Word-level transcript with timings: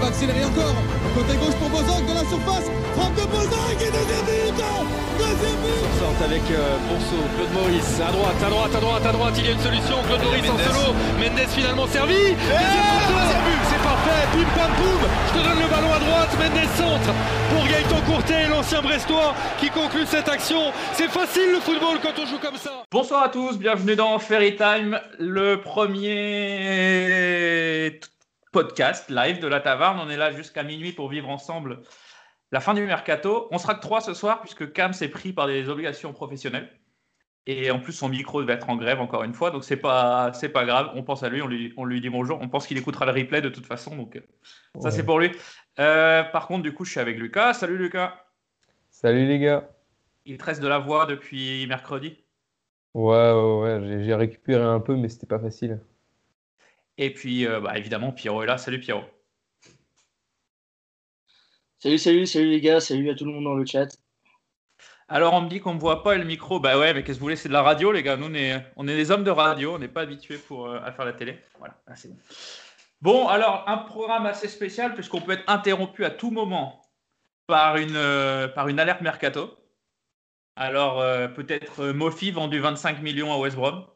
Va 0.00 0.06
accélérer 0.08 0.44
encore. 0.44 0.74
Côté 1.14 1.36
gauche 1.36 1.54
pour 1.60 1.68
Bozok 1.68 2.06
de 2.06 2.14
la 2.14 2.24
surface. 2.24 2.70
Frappe 2.96 3.14
de 3.14 3.26
Bozok 3.28 3.76
et 3.80 3.90
deuxième 3.90 4.24
but 4.24 4.54
Deuxième 5.18 5.60
but. 5.60 5.84
Sorte 6.00 6.22
avec 6.24 6.42
euh, 6.50 6.78
Claude 7.36 7.52
Maurice, 7.52 8.00
à 8.00 8.10
droite, 8.10 8.42
à 8.44 8.50
droite, 8.50 8.74
à 8.74 8.80
droite, 8.80 9.06
à 9.06 9.12
droite, 9.12 9.34
il 9.36 9.44
y 9.44 9.48
a 9.48 9.52
une 9.52 9.60
solution, 9.60 9.96
Claude 10.06 10.22
Maurice 10.22 10.48
en 10.48 10.56
solo, 10.56 10.94
Mendes 11.18 11.48
finalement 11.48 11.86
servi, 11.86 12.14
deuxième 12.14 13.44
but, 13.44 13.60
c'est 13.68 13.82
parfait, 13.82 14.26
bim 14.32 14.48
pam 14.56 14.72
poum, 14.76 15.02
je 15.28 15.32
te 15.38 15.44
donne 15.44 15.60
le 15.60 15.68
ballon 15.68 15.92
à 15.92 15.98
droite, 15.98 16.30
Mendes 16.38 16.68
centre 16.76 17.12
pour 17.50 17.64
Gaëtan 17.66 18.00
Courtet, 18.10 18.48
l'ancien 18.48 18.80
Brestois 18.80 19.34
qui 19.60 19.68
conclut 19.68 20.06
cette 20.06 20.28
action, 20.28 20.72
c'est 20.94 21.08
facile 21.10 21.52
le 21.52 21.60
football 21.60 21.98
quand 22.02 22.18
on 22.18 22.26
joue 22.26 22.38
comme 22.38 22.56
ça. 22.56 22.84
Bonsoir 22.90 23.24
à 23.24 23.28
tous, 23.28 23.58
bienvenue 23.58 23.96
dans 23.96 24.18
Ferry 24.18 24.56
Time, 24.56 24.98
le 25.18 25.60
premier 25.60 26.70
podcast 28.52 29.08
live 29.10 29.40
de 29.40 29.46
la 29.46 29.60
Taverne, 29.60 30.00
on 30.00 30.10
est 30.10 30.16
là 30.16 30.32
jusqu'à 30.32 30.62
minuit 30.62 30.92
pour 30.92 31.08
vivre 31.08 31.28
ensemble 31.28 31.82
la 32.52 32.60
fin 32.60 32.74
du 32.74 32.84
mercato. 32.84 33.48
On 33.50 33.58
sera 33.58 33.74
que 33.74 33.80
trois 33.80 34.00
ce 34.00 34.14
soir 34.14 34.40
puisque 34.40 34.72
Cam 34.72 34.92
s'est 34.92 35.08
pris 35.08 35.32
par 35.32 35.46
des 35.46 35.68
obligations 35.68 36.12
professionnelles. 36.12 36.70
Et 37.46 37.70
en 37.70 37.80
plus, 37.80 37.92
son 37.92 38.08
micro 38.08 38.44
va 38.44 38.52
être 38.52 38.68
en 38.68 38.76
grève 38.76 39.00
encore 39.00 39.24
une 39.24 39.32
fois, 39.32 39.50
donc 39.50 39.64
c'est 39.64 39.76
pas 39.76 40.32
c'est 40.34 40.50
pas 40.50 40.66
grave. 40.66 40.90
On 40.94 41.02
pense 41.02 41.22
à 41.22 41.30
lui, 41.30 41.40
on 41.40 41.46
lui, 41.46 41.72
on 41.76 41.84
lui 41.84 42.00
dit 42.00 42.10
bonjour. 42.10 42.38
On 42.40 42.48
pense 42.48 42.66
qu'il 42.66 42.76
écoutera 42.76 43.06
le 43.06 43.12
replay 43.12 43.40
de 43.40 43.48
toute 43.48 43.66
façon, 43.66 43.96
donc 43.96 44.16
euh, 44.16 44.20
ça 44.80 44.90
c'est 44.90 45.04
pour 45.04 45.18
lui. 45.18 45.30
Euh, 45.78 46.22
par 46.22 46.46
contre, 46.46 46.62
du 46.62 46.74
coup, 46.74 46.84
je 46.84 46.90
suis 46.90 47.00
avec 47.00 47.18
Lucas. 47.18 47.54
Salut 47.54 47.78
Lucas. 47.78 48.14
Salut 48.90 49.26
les 49.26 49.38
gars. 49.38 49.70
Il 50.26 50.36
te 50.36 50.44
reste 50.44 50.60
de 50.60 50.68
la 50.68 50.78
voix 50.78 51.06
depuis 51.06 51.66
mercredi. 51.66 52.18
Ouais, 52.94 53.32
ouais, 53.32 53.60
ouais. 53.60 54.04
J'ai 54.04 54.14
récupéré 54.14 54.62
un 54.62 54.80
peu, 54.80 54.94
mais 54.96 55.08
c'était 55.08 55.26
pas 55.26 55.38
facile. 55.38 55.80
Et 57.00 57.14
puis, 57.14 57.46
euh, 57.46 57.60
bah, 57.60 57.78
évidemment, 57.78 58.12
Pierrot 58.12 58.42
est 58.42 58.46
là. 58.46 58.58
Salut 58.58 58.78
Pierrot. 58.78 59.04
Salut, 61.78 61.96
salut, 61.96 62.26
salut 62.26 62.50
les 62.50 62.60
gars, 62.60 62.78
salut 62.78 63.08
à 63.08 63.14
tout 63.14 63.24
le 63.24 63.32
monde 63.32 63.44
dans 63.44 63.54
le 63.54 63.64
chat. 63.64 63.88
Alors 65.08 65.32
on 65.32 65.40
me 65.40 65.48
dit 65.48 65.60
qu'on 65.60 65.72
ne 65.72 65.80
voit 65.80 66.02
pas 66.02 66.14
le 66.14 66.24
micro. 66.24 66.60
Bah 66.60 66.78
ouais, 66.78 66.92
mais 66.92 67.02
qu'est-ce 67.02 67.16
que 67.16 67.20
vous 67.20 67.24
voulez? 67.24 67.36
C'est 67.36 67.48
de 67.48 67.54
la 67.54 67.62
radio, 67.62 67.90
les 67.90 68.02
gars. 68.02 68.18
Nous, 68.18 68.26
on 68.26 68.34
est, 68.34 68.62
on 68.76 68.86
est 68.86 68.94
des 68.94 69.10
hommes 69.10 69.24
de 69.24 69.30
radio. 69.30 69.76
On 69.76 69.78
n'est 69.78 69.88
pas 69.88 70.02
habitués 70.02 70.36
pour, 70.36 70.66
euh, 70.66 70.78
à 70.84 70.92
faire 70.92 71.06
la 71.06 71.14
télé. 71.14 71.38
Voilà, 71.58 71.74
ah, 71.86 71.96
c'est 71.96 72.08
bon. 72.08 72.18
Bon, 73.00 73.28
alors 73.28 73.64
un 73.66 73.78
programme 73.78 74.26
assez 74.26 74.46
spécial 74.46 74.94
puisqu'on 74.94 75.22
peut 75.22 75.32
être 75.32 75.44
interrompu 75.50 76.04
à 76.04 76.10
tout 76.10 76.30
moment 76.30 76.82
par 77.46 77.78
une, 77.78 77.96
euh, 77.96 78.46
par 78.46 78.68
une 78.68 78.78
alerte 78.78 79.00
mercato. 79.00 79.56
Alors 80.54 81.00
euh, 81.00 81.28
peut-être 81.28 81.86
Mofi 81.86 82.30
vendu 82.30 82.60
25 82.60 83.00
millions 83.00 83.32
à 83.32 83.38
West 83.38 83.56
Brom. 83.56 83.86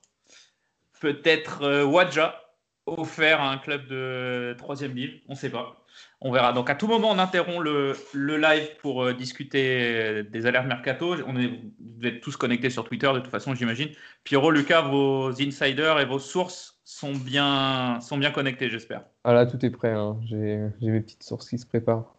Peut-être 1.00 1.82
Wadja 1.82 2.43
offert 2.86 3.40
à 3.40 3.50
un 3.50 3.58
club 3.58 3.86
de 3.88 4.54
troisième 4.58 4.94
ligue. 4.94 5.22
On 5.28 5.32
ne 5.32 5.38
sait 5.38 5.50
pas. 5.50 5.84
On 6.20 6.32
verra. 6.32 6.52
Donc 6.52 6.70
à 6.70 6.74
tout 6.74 6.86
moment, 6.86 7.10
on 7.10 7.18
interrompt 7.18 7.62
le, 7.62 7.96
live 8.36 8.68
pour 8.80 9.04
euh, 9.04 9.12
discuter 9.12 10.22
des 10.24 10.46
alertes 10.46 10.66
mercato. 10.66 11.14
On 11.26 11.36
est, 11.36 11.48
vous 11.48 12.06
êtes 12.06 12.20
tous 12.20 12.36
connectés 12.36 12.70
sur 12.70 12.84
Twitter 12.84 13.10
de 13.12 13.20
toute 13.20 13.30
façon, 13.30 13.54
j'imagine. 13.54 13.90
Pierrot, 14.24 14.50
Lucas, 14.50 14.82
vos 14.82 15.30
insiders 15.40 16.00
et 16.00 16.04
vos 16.04 16.18
sources 16.18 16.80
sont 16.84 17.14
bien, 17.14 18.00
sont 18.00 18.18
bien 18.18 18.30
connectés, 18.30 18.68
j'espère. 18.68 19.04
Ah 19.24 19.32
là, 19.32 19.46
tout 19.46 19.64
est 19.64 19.70
prêt. 19.70 19.92
Hein. 19.92 20.20
J'ai 20.26 20.58
mes 20.80 21.00
petites 21.00 21.22
sources 21.22 21.48
qui 21.48 21.58
se 21.58 21.66
préparent. 21.66 22.14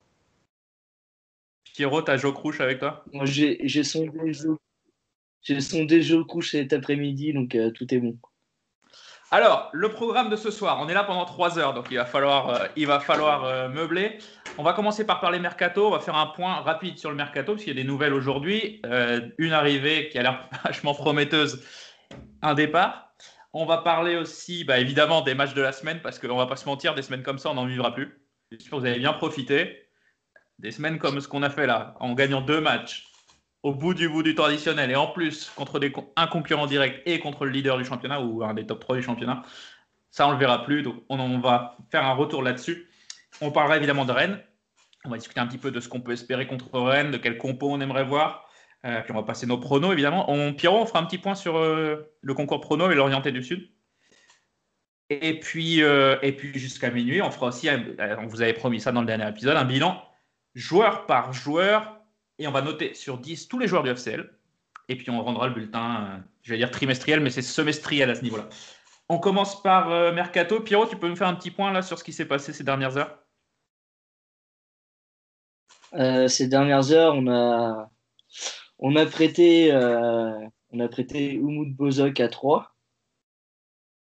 Pierrot, 1.74 2.02
t'as 2.02 2.16
Joe 2.18 2.34
Crouch 2.34 2.62
avec 2.62 2.80
toi? 2.80 3.04
J'ai 3.24 3.84
sondé 3.84 4.32
Joe 6.02 6.26
Crouch 6.26 6.52
cet 6.52 6.72
après-midi, 6.72 7.34
donc 7.34 7.54
euh, 7.54 7.70
tout 7.72 7.94
est 7.94 8.00
bon. 8.00 8.18
Alors, 9.36 9.70
le 9.74 9.90
programme 9.90 10.30
de 10.30 10.38
ce 10.38 10.50
soir, 10.50 10.78
on 10.80 10.88
est 10.88 10.94
là 10.94 11.04
pendant 11.04 11.26
trois 11.26 11.60
heures, 11.60 11.74
donc 11.74 11.88
il 11.92 11.98
va 11.98 12.06
falloir, 12.06 12.52
euh, 12.52 12.68
il 12.78 12.88
va 12.88 13.02
falloir 13.02 13.44
euh, 13.44 13.68
meubler. 13.68 14.18
On 14.58 14.64
va 14.64 14.72
commencer 14.72 15.06
par 15.06 15.20
parler 15.20 15.40
mercato. 15.40 15.88
On 15.88 15.90
va 15.90 16.00
faire 16.00 16.16
un 16.16 16.28
point 16.28 16.62
rapide 16.62 16.98
sur 16.98 17.10
le 17.10 17.18
mercato, 17.18 17.52
parce 17.52 17.66
qu'il 17.66 17.76
y 17.76 17.78
a 17.78 17.84
des 17.84 17.86
nouvelles 17.86 18.14
aujourd'hui. 18.14 18.80
Euh, 18.86 19.28
une 19.38 19.52
arrivée 19.52 20.08
qui 20.08 20.18
a 20.18 20.22
l'air 20.22 20.50
vachement 20.64 20.94
prometteuse, 20.94 21.62
un 22.42 22.54
départ. 22.54 23.14
On 23.52 23.66
va 23.66 23.80
parler 23.80 24.16
aussi, 24.16 24.64
bah, 24.64 24.80
évidemment, 24.80 25.20
des 25.20 25.36
matchs 25.36 25.54
de 25.54 25.62
la 25.62 25.74
semaine, 25.74 26.00
parce 26.02 26.18
qu'on 26.18 26.28
ne 26.30 26.38
va 26.38 26.48
pas 26.48 26.56
se 26.56 26.66
mentir, 26.66 26.96
des 26.96 27.02
semaines 27.02 27.24
comme 27.24 27.38
ça, 27.38 27.50
on 27.50 27.56
n'en 27.56 27.66
vivra 27.66 27.94
plus. 27.94 28.18
J'espère 28.52 28.72
que 28.72 28.76
vous 28.78 28.86
avez 28.86 29.00
bien 29.00 29.12
profité. 29.12 29.90
Des 30.60 30.72
semaines 30.72 30.98
comme 30.98 31.20
ce 31.20 31.28
qu'on 31.28 31.44
a 31.44 31.50
fait 31.50 31.68
là, 31.68 31.96
en 32.00 32.14
gagnant 32.14 32.40
deux 32.40 32.62
matchs, 32.62 33.12
au 33.66 33.74
bout 33.74 33.96
du 33.96 34.08
bout 34.08 34.22
du 34.22 34.36
traditionnel 34.36 34.92
et 34.92 34.96
en 34.96 35.08
plus 35.08 35.50
contre 35.56 35.80
des, 35.80 35.92
un 36.18 36.28
concurrent 36.28 36.68
direct 36.68 37.02
et 37.08 37.18
contre 37.18 37.46
le 37.46 37.52
leader 37.52 37.80
du 37.80 37.84
championnat 37.84 38.22
ou 38.22 38.44
un 38.44 38.54
des 38.54 38.68
top 38.68 38.80
3 38.80 38.98
du 38.98 39.02
championnat, 39.02 39.42
ça 40.12 40.28
on 40.28 40.34
le 40.34 40.38
verra 40.38 40.64
plus. 40.64 40.84
Donc 40.84 41.04
on, 41.10 41.40
va 41.40 41.76
faire 41.90 42.06
un 42.06 42.14
retour 42.14 42.44
là-dessus. 42.44 42.88
On 43.42 43.50
parlera 43.50 43.78
évidemment 43.78 44.06
de 44.06 44.12
Rennes. 44.12 44.40
On 45.04 45.10
va 45.10 45.18
discuter 45.18 45.40
un 45.40 45.48
petit 45.48 45.58
peu 45.58 45.72
de 45.72 45.80
ce 45.80 45.90
qu'on 45.90 46.00
peut 46.00 46.12
espérer 46.12 46.46
contre 46.46 46.80
Rennes, 46.80 47.10
de 47.10 47.18
quel 47.18 47.40
compo 47.40 47.72
on 47.72 47.82
aimerait 47.82 48.04
voir. 48.04 48.48
Euh, 48.86 49.02
puis 49.02 49.12
on 49.14 49.16
va 49.16 49.24
passer 49.24 49.48
nos 49.48 49.58
pronos 49.58 49.94
évidemment. 49.94 50.30
On, 50.30 50.54
Pierrot, 50.54 50.82
on 50.82 50.86
fera 50.86 51.00
un 51.00 51.06
petit 51.06 51.18
point 51.18 51.34
sur 51.34 51.58
euh, 51.58 52.14
le 52.22 52.34
concours 52.36 52.62
prono 52.62 52.92
et 52.92 52.96
l'orienté 52.96 53.32
du 53.32 53.42
Sud. 53.42 53.68
Et 55.10 55.40
puis, 55.40 55.82
euh, 55.82 56.18
et 56.22 56.34
puis 56.34 56.54
jusqu'à 56.60 56.92
minuit, 56.92 57.20
on 57.24 57.32
fera 57.32 57.48
aussi, 57.48 57.68
on 57.72 58.28
vous 58.28 58.44
avait 58.44 58.54
promis 58.54 58.80
ça 58.80 58.92
dans 58.92 59.02
le 59.02 59.08
dernier 59.08 59.28
épisode, 59.28 59.58
un 59.58 59.66
bilan 59.66 60.04
joueur 60.54 61.08
par 61.08 61.34
joueur 61.34 61.95
et 62.40 62.48
on 62.48 62.52
va 62.52 62.62
noter 62.62 62.94
sur 62.94 63.18
10 63.18 63.48
tous 63.48 63.60
les 63.60 63.68
joueurs 63.68 63.84
du 63.84 63.90
FCL. 63.90 64.30
Et 64.88 64.96
puis 64.96 65.10
on 65.10 65.24
rendra 65.24 65.48
le 65.48 65.54
bulletin, 65.54 66.06
euh, 66.06 66.18
je 66.44 66.52
vais 66.52 66.58
dire 66.58 66.70
trimestriel, 66.72 67.20
mais 67.20 67.30
c'est 67.30 67.42
semestriel 67.42 68.10
à 68.10 68.16
ce 68.16 68.22
niveau-là. 68.22 68.48
On 69.10 69.20
commence 69.20 69.62
par 69.62 69.92
euh, 69.92 70.12
Mercato. 70.12 70.60
Pierrot, 70.60 70.88
tu 70.88 70.98
peux 70.98 71.10
me 71.10 71.16
faire 71.16 71.28
un 71.28 71.36
petit 71.36 71.52
point 71.52 71.72
là 71.72 71.82
sur 71.82 71.98
ce 71.98 72.04
qui 72.04 72.14
s'est 72.14 72.28
passé 72.28 72.54
ces 72.54 72.64
dernières 72.64 72.98
heures? 72.98 73.20
Euh, 75.94 76.28
Ces 76.28 76.48
dernières 76.48 76.92
heures, 76.92 77.16
on 77.16 77.28
a, 77.28 77.90
on 78.80 78.96
a 78.96 79.06
prêté, 79.06 79.72
a 79.72 80.88
prêté 80.92 81.40
Bozok 81.42 82.20
à 82.20 82.28
3. 82.28 82.76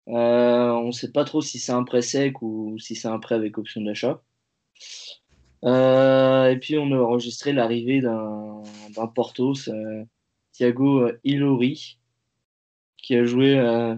on 0.06 0.86
ne 0.86 0.92
sait 0.92 1.12
pas 1.12 1.24
trop 1.24 1.40
si 1.40 1.58
c'est 1.58 1.72
un 1.72 1.84
prêt 1.84 2.02
sec 2.02 2.42
ou 2.42 2.78
si 2.78 2.96
c'est 2.96 3.08
un 3.08 3.18
prêt 3.18 3.36
avec 3.36 3.56
option 3.58 3.80
d'achat. 3.82 4.20
Euh, 5.64 6.50
et 6.50 6.56
puis 6.58 6.78
on 6.78 6.92
a 6.92 6.98
enregistré 6.98 7.52
l'arrivée 7.52 8.00
d'un 8.00 8.62
Portos, 9.14 9.70
Thiago 10.52 11.10
Ilori, 11.24 11.98
qui 12.96 13.16
a 13.16 13.24
joué 13.24 13.58
euh, 13.58 13.94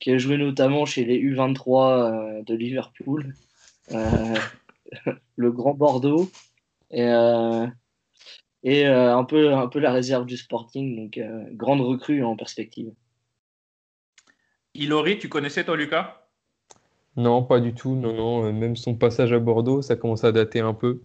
qui 0.00 0.10
a 0.10 0.18
joué 0.18 0.36
notamment 0.36 0.84
chez 0.84 1.04
les 1.04 1.18
U23 1.18 2.38
euh, 2.38 2.42
de 2.42 2.54
Liverpool, 2.54 3.34
le 5.36 5.52
Grand 5.52 5.74
Bordeaux, 5.74 6.30
et, 6.90 7.10
et 8.62 8.86
un, 8.86 9.24
peu, 9.24 9.52
un 9.52 9.66
peu 9.66 9.78
la 9.78 9.92
réserve 9.92 10.26
du 10.26 10.36
Sporting, 10.36 10.96
donc 10.96 11.20
grande 11.52 11.80
recrue 11.80 12.22
en 12.22 12.36
perspective. 12.36 12.92
Ilori, 14.74 15.18
tu 15.18 15.28
connaissais 15.28 15.64
toi 15.64 15.76
Lucas? 15.76 16.23
Non, 17.16 17.42
pas 17.44 17.60
du 17.60 17.74
tout. 17.74 17.94
Non, 17.94 18.12
non. 18.14 18.44
Euh, 18.46 18.52
même 18.52 18.76
son 18.76 18.94
passage 18.94 19.32
à 19.32 19.38
Bordeaux, 19.38 19.82
ça 19.82 19.96
commence 19.96 20.24
à 20.24 20.32
dater 20.32 20.60
un 20.60 20.74
peu. 20.74 21.02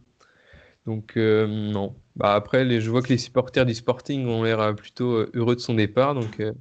Donc 0.85 1.17
euh, 1.17 1.45
non. 1.47 1.95
Bah, 2.15 2.33
après, 2.35 2.65
les, 2.65 2.81
je 2.81 2.89
vois 2.89 3.01
que 3.01 3.09
les 3.09 3.17
supporters 3.17 3.65
du 3.65 3.73
Sporting 3.75 4.27
ont 4.27 4.43
l'air 4.43 4.59
euh, 4.59 4.73
plutôt 4.73 5.25
heureux 5.33 5.55
de 5.55 5.59
son 5.61 5.73
départ, 5.75 6.15
donc 6.15 6.39
euh, 6.39 6.51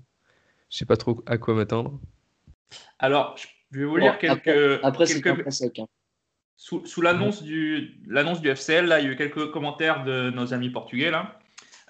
je 0.71 0.77
sais 0.79 0.85
pas 0.87 0.97
trop 0.97 1.23
à 1.27 1.39
quoi 1.39 1.55
m'attendre. 1.55 1.99
Alors, 2.99 3.37
je 3.71 3.79
vais 3.79 3.85
vous 3.85 3.93
Bon, 3.93 4.03
lire 4.03 4.19
quelques. 4.19 4.81
après, 4.83 5.06
c'est 5.06 5.23
quelques- 5.23 5.53
sec. 5.53 5.79
hein. 5.79 5.87
Sous, 6.61 6.85
sous 6.87 7.00
l'annonce 7.03 7.43
du, 7.45 8.00
l'annonce 8.09 8.41
du 8.41 8.49
FCL, 8.49 8.87
là, 8.87 8.99
il 8.99 9.06
y 9.06 9.09
a 9.09 9.12
eu 9.12 9.17
quelques 9.17 9.53
commentaires 9.53 10.03
de 10.05 10.31
nos 10.31 10.53
amis 10.53 10.71
portugais, 10.71 11.11
là, 11.12 11.39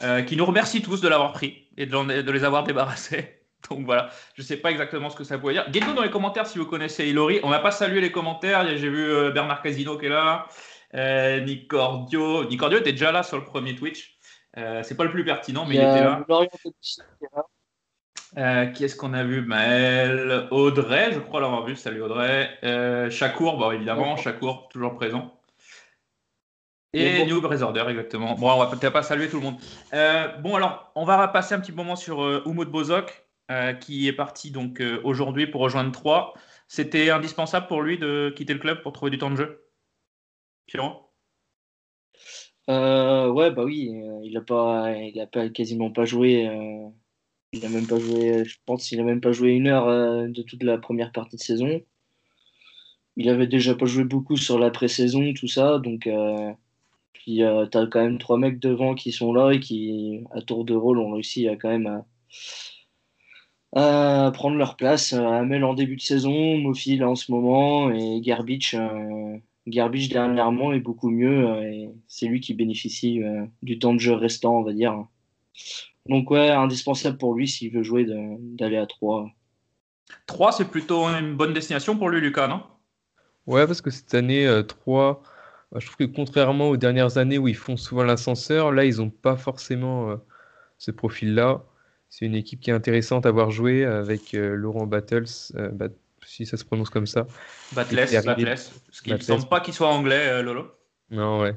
euh, 0.02 0.20
qui 0.22 0.36
nous 0.36 0.44
remercient 0.44 0.82
tous 0.82 1.00
de 1.00 1.08
l'avoir 1.08 1.32
pris 1.32 1.66
et 1.78 1.86
de, 1.86 1.92
l'en- 1.92 2.04
de 2.04 2.30
les 2.30 2.44
avoir 2.44 2.64
débarrassés. 2.64 3.37
Donc 3.70 3.84
voilà, 3.84 4.10
je 4.34 4.42
ne 4.42 4.46
sais 4.46 4.56
pas 4.56 4.70
exactement 4.70 5.10
ce 5.10 5.16
que 5.16 5.24
ça 5.24 5.38
pouvait 5.38 5.54
dire. 5.54 5.68
Dites-nous 5.70 5.94
dans 5.94 6.02
les 6.02 6.10
commentaires 6.10 6.46
si 6.46 6.58
vous 6.58 6.66
connaissez 6.66 7.08
Hilary. 7.08 7.40
On 7.42 7.50
n'a 7.50 7.58
pas 7.58 7.70
salué 7.70 8.00
les 8.00 8.12
commentaires. 8.12 8.66
J'ai 8.66 8.88
vu 8.88 9.10
euh, 9.10 9.30
Bernard 9.30 9.62
Casino 9.62 9.98
qui 9.98 10.06
est 10.06 10.10
là, 10.10 10.46
euh, 10.94 11.40
Nicordio. 11.40 12.44
Nicordio 12.44 12.78
était 12.78 12.92
déjà 12.92 13.12
là 13.12 13.22
sur 13.22 13.36
le 13.36 13.44
premier 13.44 13.74
Twitch. 13.74 14.18
Euh, 14.56 14.82
c'est 14.82 14.96
pas 14.96 15.04
le 15.04 15.10
plus 15.10 15.24
pertinent, 15.24 15.66
mais 15.66 15.76
Il 15.76 15.80
il, 15.82 15.88
était 15.88 16.04
là. 16.04 16.24
Euh, 18.36 18.66
qui 18.66 18.84
est-ce 18.84 18.96
qu'on 18.96 19.14
a 19.14 19.24
vu? 19.24 19.40
Maël, 19.42 20.48
Audrey, 20.50 21.12
je 21.12 21.18
crois 21.18 21.40
l'avoir 21.40 21.64
vu. 21.64 21.76
Salut 21.76 22.02
Audrey. 22.02 22.50
Euh, 22.64 23.10
Chakour, 23.10 23.56
bon, 23.56 23.70
évidemment, 23.70 24.16
Chakour, 24.16 24.68
toujours 24.68 24.94
présent. 24.94 25.34
Et 26.92 27.20
Et 27.20 27.24
bon. 27.24 27.40
New 27.40 27.62
Order, 27.62 27.84
exactement. 27.88 28.34
Bon, 28.34 28.50
on 28.50 28.58
va 28.58 28.66
peut-être 28.66 28.92
pas 28.92 29.02
saluer 29.02 29.28
tout 29.28 29.36
le 29.36 29.42
monde. 29.44 29.56
Euh, 29.94 30.28
bon, 30.38 30.56
alors, 30.56 30.90
on 30.94 31.04
va 31.04 31.28
passer 31.28 31.54
un 31.54 31.60
petit 31.60 31.72
moment 31.72 31.96
sur 31.96 32.20
Umut 32.46 32.66
Bozok, 32.66 33.27
euh, 33.50 33.72
qui 33.72 34.08
est 34.08 34.12
parti 34.12 34.50
donc 34.50 34.80
euh, 34.80 35.00
aujourd'hui 35.04 35.46
pour 35.46 35.60
rejoindre 35.60 35.92
3. 35.92 36.34
C'était 36.68 37.10
indispensable 37.10 37.66
pour 37.66 37.82
lui 37.82 37.98
de 37.98 38.32
quitter 38.36 38.52
le 38.52 38.58
club 38.58 38.82
pour 38.82 38.92
trouver 38.92 39.10
du 39.10 39.18
temps 39.18 39.30
de 39.30 39.36
jeu? 39.36 39.64
Pierrot? 40.66 41.10
Euh, 42.68 43.30
ouais, 43.30 43.50
bah 43.50 43.64
oui, 43.64 43.90
il 44.22 44.36
a 44.36 44.42
pas, 44.42 44.92
il 44.92 45.18
a 45.20 45.48
quasiment 45.48 45.90
pas 45.90 46.04
joué. 46.04 46.46
il 47.52 47.64
a 47.64 47.68
même 47.70 47.86
pas 47.86 47.98
joué, 47.98 48.44
je 48.44 48.58
pense 48.66 48.86
qu'il 48.86 49.00
a 49.00 49.04
même 49.04 49.22
pas 49.22 49.32
joué 49.32 49.52
une 49.52 49.68
heure 49.68 50.28
de 50.28 50.42
toute 50.42 50.62
la 50.62 50.76
première 50.76 51.12
partie 51.12 51.36
de 51.36 51.40
saison. 51.40 51.80
Il 53.16 53.30
avait 53.30 53.46
déjà 53.46 53.74
pas 53.74 53.86
joué 53.86 54.04
beaucoup 54.04 54.36
sur 54.36 54.58
la 54.58 54.70
pré-saison, 54.70 55.32
tout 55.32 55.48
ça, 55.48 55.78
donc 55.78 56.06
puis 57.28 57.42
euh, 57.42 57.66
t'as 57.66 57.86
quand 57.86 58.02
même 58.02 58.18
trois 58.18 58.38
mecs 58.38 58.58
devant 58.58 58.94
qui 58.94 59.12
sont 59.12 59.32
là 59.32 59.50
et 59.50 59.60
qui, 59.60 60.24
à 60.30 60.40
tour 60.40 60.64
de 60.64 60.74
rôle, 60.74 60.98
ont 60.98 61.12
réussi 61.12 61.48
à 61.48 61.56
quand 61.56 61.68
même 61.68 61.86
à, 61.86 62.06
à 63.74 64.30
prendre 64.34 64.56
leur 64.56 64.76
place. 64.76 65.12
Euh, 65.12 65.24
Amel 65.24 65.64
en 65.64 65.74
début 65.74 65.96
de 65.96 66.00
saison, 66.02 66.58
Mofi 66.58 66.96
là 66.96 67.08
en 67.08 67.14
ce 67.14 67.30
moment 67.32 67.90
et 67.90 68.20
Garbage. 68.20 68.74
euh, 68.74 69.36
Garbage 69.66 70.08
dernièrement 70.08 70.72
est 70.72 70.80
beaucoup 70.80 71.10
mieux 71.10 71.46
euh, 71.46 71.62
et 71.62 71.90
c'est 72.06 72.26
lui 72.26 72.40
qui 72.40 72.54
bénéficie 72.54 73.22
euh, 73.22 73.44
du 73.62 73.78
temps 73.78 73.92
de 73.92 73.98
jeu 74.00 74.14
restant, 74.14 74.58
on 74.58 74.62
va 74.62 74.72
dire. 74.72 75.04
Donc 76.08 76.30
ouais, 76.30 76.50
indispensable 76.50 77.18
pour 77.18 77.34
lui 77.34 77.46
s'il 77.46 77.70
veut 77.72 77.82
jouer 77.82 78.06
d'aller 78.06 78.78
à 78.78 78.86
3. 78.86 79.30
3, 80.26 80.52
c'est 80.52 80.70
plutôt 80.70 81.04
une 81.04 81.34
bonne 81.34 81.52
destination 81.52 81.98
pour 81.98 82.08
lui, 82.08 82.20
Lucas, 82.20 82.48
non? 82.48 82.62
Ouais, 83.46 83.66
parce 83.66 83.82
que 83.82 83.90
cette 83.90 84.14
année, 84.14 84.46
euh, 84.46 84.62
3, 84.62 85.22
bah, 85.70 85.78
je 85.80 85.86
trouve 85.86 85.96
que 85.96 86.04
contrairement 86.04 86.70
aux 86.70 86.76
dernières 86.78 87.18
années 87.18 87.36
où 87.36 87.46
ils 87.48 87.54
font 87.56 87.76
souvent 87.76 88.04
l'ascenseur, 88.04 88.72
là, 88.72 88.86
ils 88.86 88.98
n'ont 88.98 89.10
pas 89.10 89.36
forcément 89.36 90.10
euh, 90.10 90.16
ce 90.78 90.90
profil-là. 90.90 91.62
C'est 92.10 92.24
une 92.24 92.34
équipe 92.34 92.60
qui 92.60 92.70
est 92.70 92.74
intéressante 92.74 93.26
à 93.26 93.30
voir 93.30 93.50
jouer 93.50 93.84
avec 93.84 94.34
euh, 94.34 94.54
Laurent 94.54 94.86
Battles, 94.86 95.24
euh, 95.56 95.68
Bat- 95.70 95.90
si 96.24 96.46
ça 96.46 96.56
se 96.56 96.64
prononce 96.64 96.90
comme 96.90 97.06
ça. 97.06 97.26
Qui 97.84 97.94
est 98.14 98.16
arrivé-. 98.30 98.44
Parce 98.86 99.00
qu'il 99.02 99.12
ne 99.12 99.18
semble 99.38 99.48
pas 99.48 99.60
qu'il 99.60 99.74
soit 99.74 99.88
anglais, 99.88 100.28
euh, 100.28 100.42
Lolo. 100.42 100.70
Non, 101.10 101.40
ouais. 101.40 101.54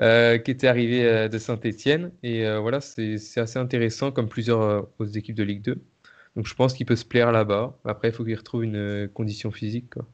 Euh, 0.00 0.38
qui 0.38 0.50
était 0.52 0.68
arrivé 0.68 1.04
euh, 1.04 1.28
de 1.28 1.38
Saint-Étienne. 1.38 2.12
Et 2.22 2.46
euh, 2.46 2.60
voilà, 2.60 2.80
c'est 2.80 3.14
assez 3.38 3.58
intéressant 3.58 4.10
comme 4.12 4.28
plusieurs 4.28 4.88
autres 4.98 5.16
équipes 5.18 5.34
de 5.36 5.42
Ligue 5.42 5.62
2. 5.62 5.82
Donc 6.36 6.46
je 6.46 6.54
pense 6.54 6.74
qu'il 6.74 6.86
peut 6.86 6.96
se 6.96 7.04
plaire 7.04 7.30
là-bas. 7.32 7.78
Après, 7.84 8.08
il 8.08 8.14
faut 8.14 8.24
qu'il 8.24 8.36
retrouve 8.36 8.64
une 8.64 9.08
condition 9.12 9.50
physique. 9.52 9.90
Quoi. 9.94 10.06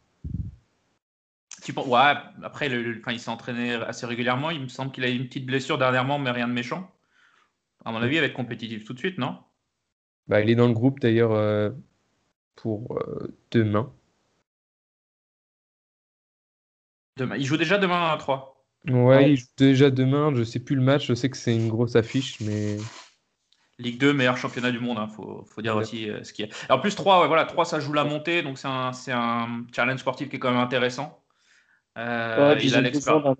Tu 1.62 1.72
penses- 1.72 1.86
ouais, 1.86 2.14
après, 2.42 2.68
le- 2.68 2.82
le- 2.82 2.98
enfin, 3.00 3.12
il 3.12 3.20
s'est 3.20 3.30
entraîné 3.30 3.74
assez 3.74 4.06
régulièrement. 4.06 4.50
Il 4.50 4.60
me 4.62 4.68
semble 4.68 4.92
qu'il 4.92 5.04
a 5.04 5.08
eu 5.08 5.14
une 5.16 5.26
petite 5.26 5.46
blessure 5.46 5.78
dernièrement, 5.78 6.18
mais 6.18 6.30
rien 6.30 6.48
de 6.48 6.52
méchant. 6.52 6.90
À 7.84 7.92
mon 7.92 7.98
avis, 8.02 8.16
il 8.16 8.20
va 8.20 8.26
être 8.26 8.34
compétitif 8.34 8.84
tout 8.84 8.92
de 8.94 8.98
suite, 8.98 9.18
non? 9.18 9.38
Bah, 10.28 10.40
il 10.40 10.50
est 10.50 10.54
dans 10.54 10.68
le 10.68 10.74
groupe 10.74 11.00
d'ailleurs 11.00 11.32
euh, 11.32 11.70
pour 12.56 12.98
euh, 12.98 13.36
demain. 13.50 13.92
Demain. 17.16 17.36
Il 17.36 17.44
joue 17.44 17.56
déjà 17.56 17.78
demain 17.78 18.10
à 18.12 18.16
3. 18.16 18.64
Ouais, 18.88 19.32
il 19.32 19.36
joue 19.36 19.46
déjà 19.56 19.90
demain. 19.90 20.32
Je 20.34 20.44
sais 20.44 20.60
plus 20.60 20.76
le 20.76 20.82
match. 20.82 21.06
Je 21.06 21.14
sais 21.14 21.28
que 21.28 21.36
c'est 21.36 21.54
une 21.54 21.68
grosse 21.68 21.96
affiche, 21.96 22.40
mais 22.40 22.76
Ligue 23.80 23.98
2, 23.98 24.12
meilleur 24.12 24.36
championnat 24.36 24.70
du 24.70 24.78
monde, 24.78 24.98
il 25.00 25.14
faut, 25.14 25.44
faut 25.46 25.62
dire 25.62 25.74
Ouais. 25.74 25.82
aussi 25.82 26.08
euh, 26.08 26.22
ce 26.22 26.32
qu'il 26.34 26.46
y 26.46 26.52
a. 26.68 26.74
En 26.74 26.78
plus, 26.78 26.94
3, 26.94 27.22
ouais, 27.22 27.26
voilà, 27.28 27.46
3, 27.46 27.64
ça 27.64 27.80
joue 27.80 27.94
la 27.94 28.04
montée, 28.04 28.42
donc 28.42 28.58
c'est 28.58 28.68
un, 28.68 28.92
c'est 28.92 29.12
un 29.12 29.64
challenge 29.74 30.00
sportif 30.00 30.28
qui 30.28 30.36
est 30.36 30.38
quand 30.38 30.50
même 30.50 30.60
intéressant. 30.60 31.24
Euh, 31.96 32.54
Ouais, 32.54 32.64
il 32.64 32.74
a 32.74 32.82
l'expérience. 32.82 33.36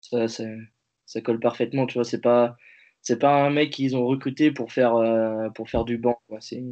ça, 0.00 0.28
ça 1.06 1.20
colle 1.20 1.38
parfaitement, 1.38 1.86
tu 1.86 1.94
vois. 1.94 2.04
C'est 2.04 2.20
pas, 2.20 2.56
c'est 3.04 3.18
pas 3.18 3.44
un 3.44 3.50
mec 3.50 3.70
qu'ils 3.70 3.96
ont 3.96 4.06
recruté 4.06 4.50
pour 4.50 4.72
faire, 4.72 4.96
euh, 4.96 5.50
pour 5.50 5.70
faire 5.70 5.84
du 5.84 5.98
banc. 5.98 6.20
C'est, 6.40 6.64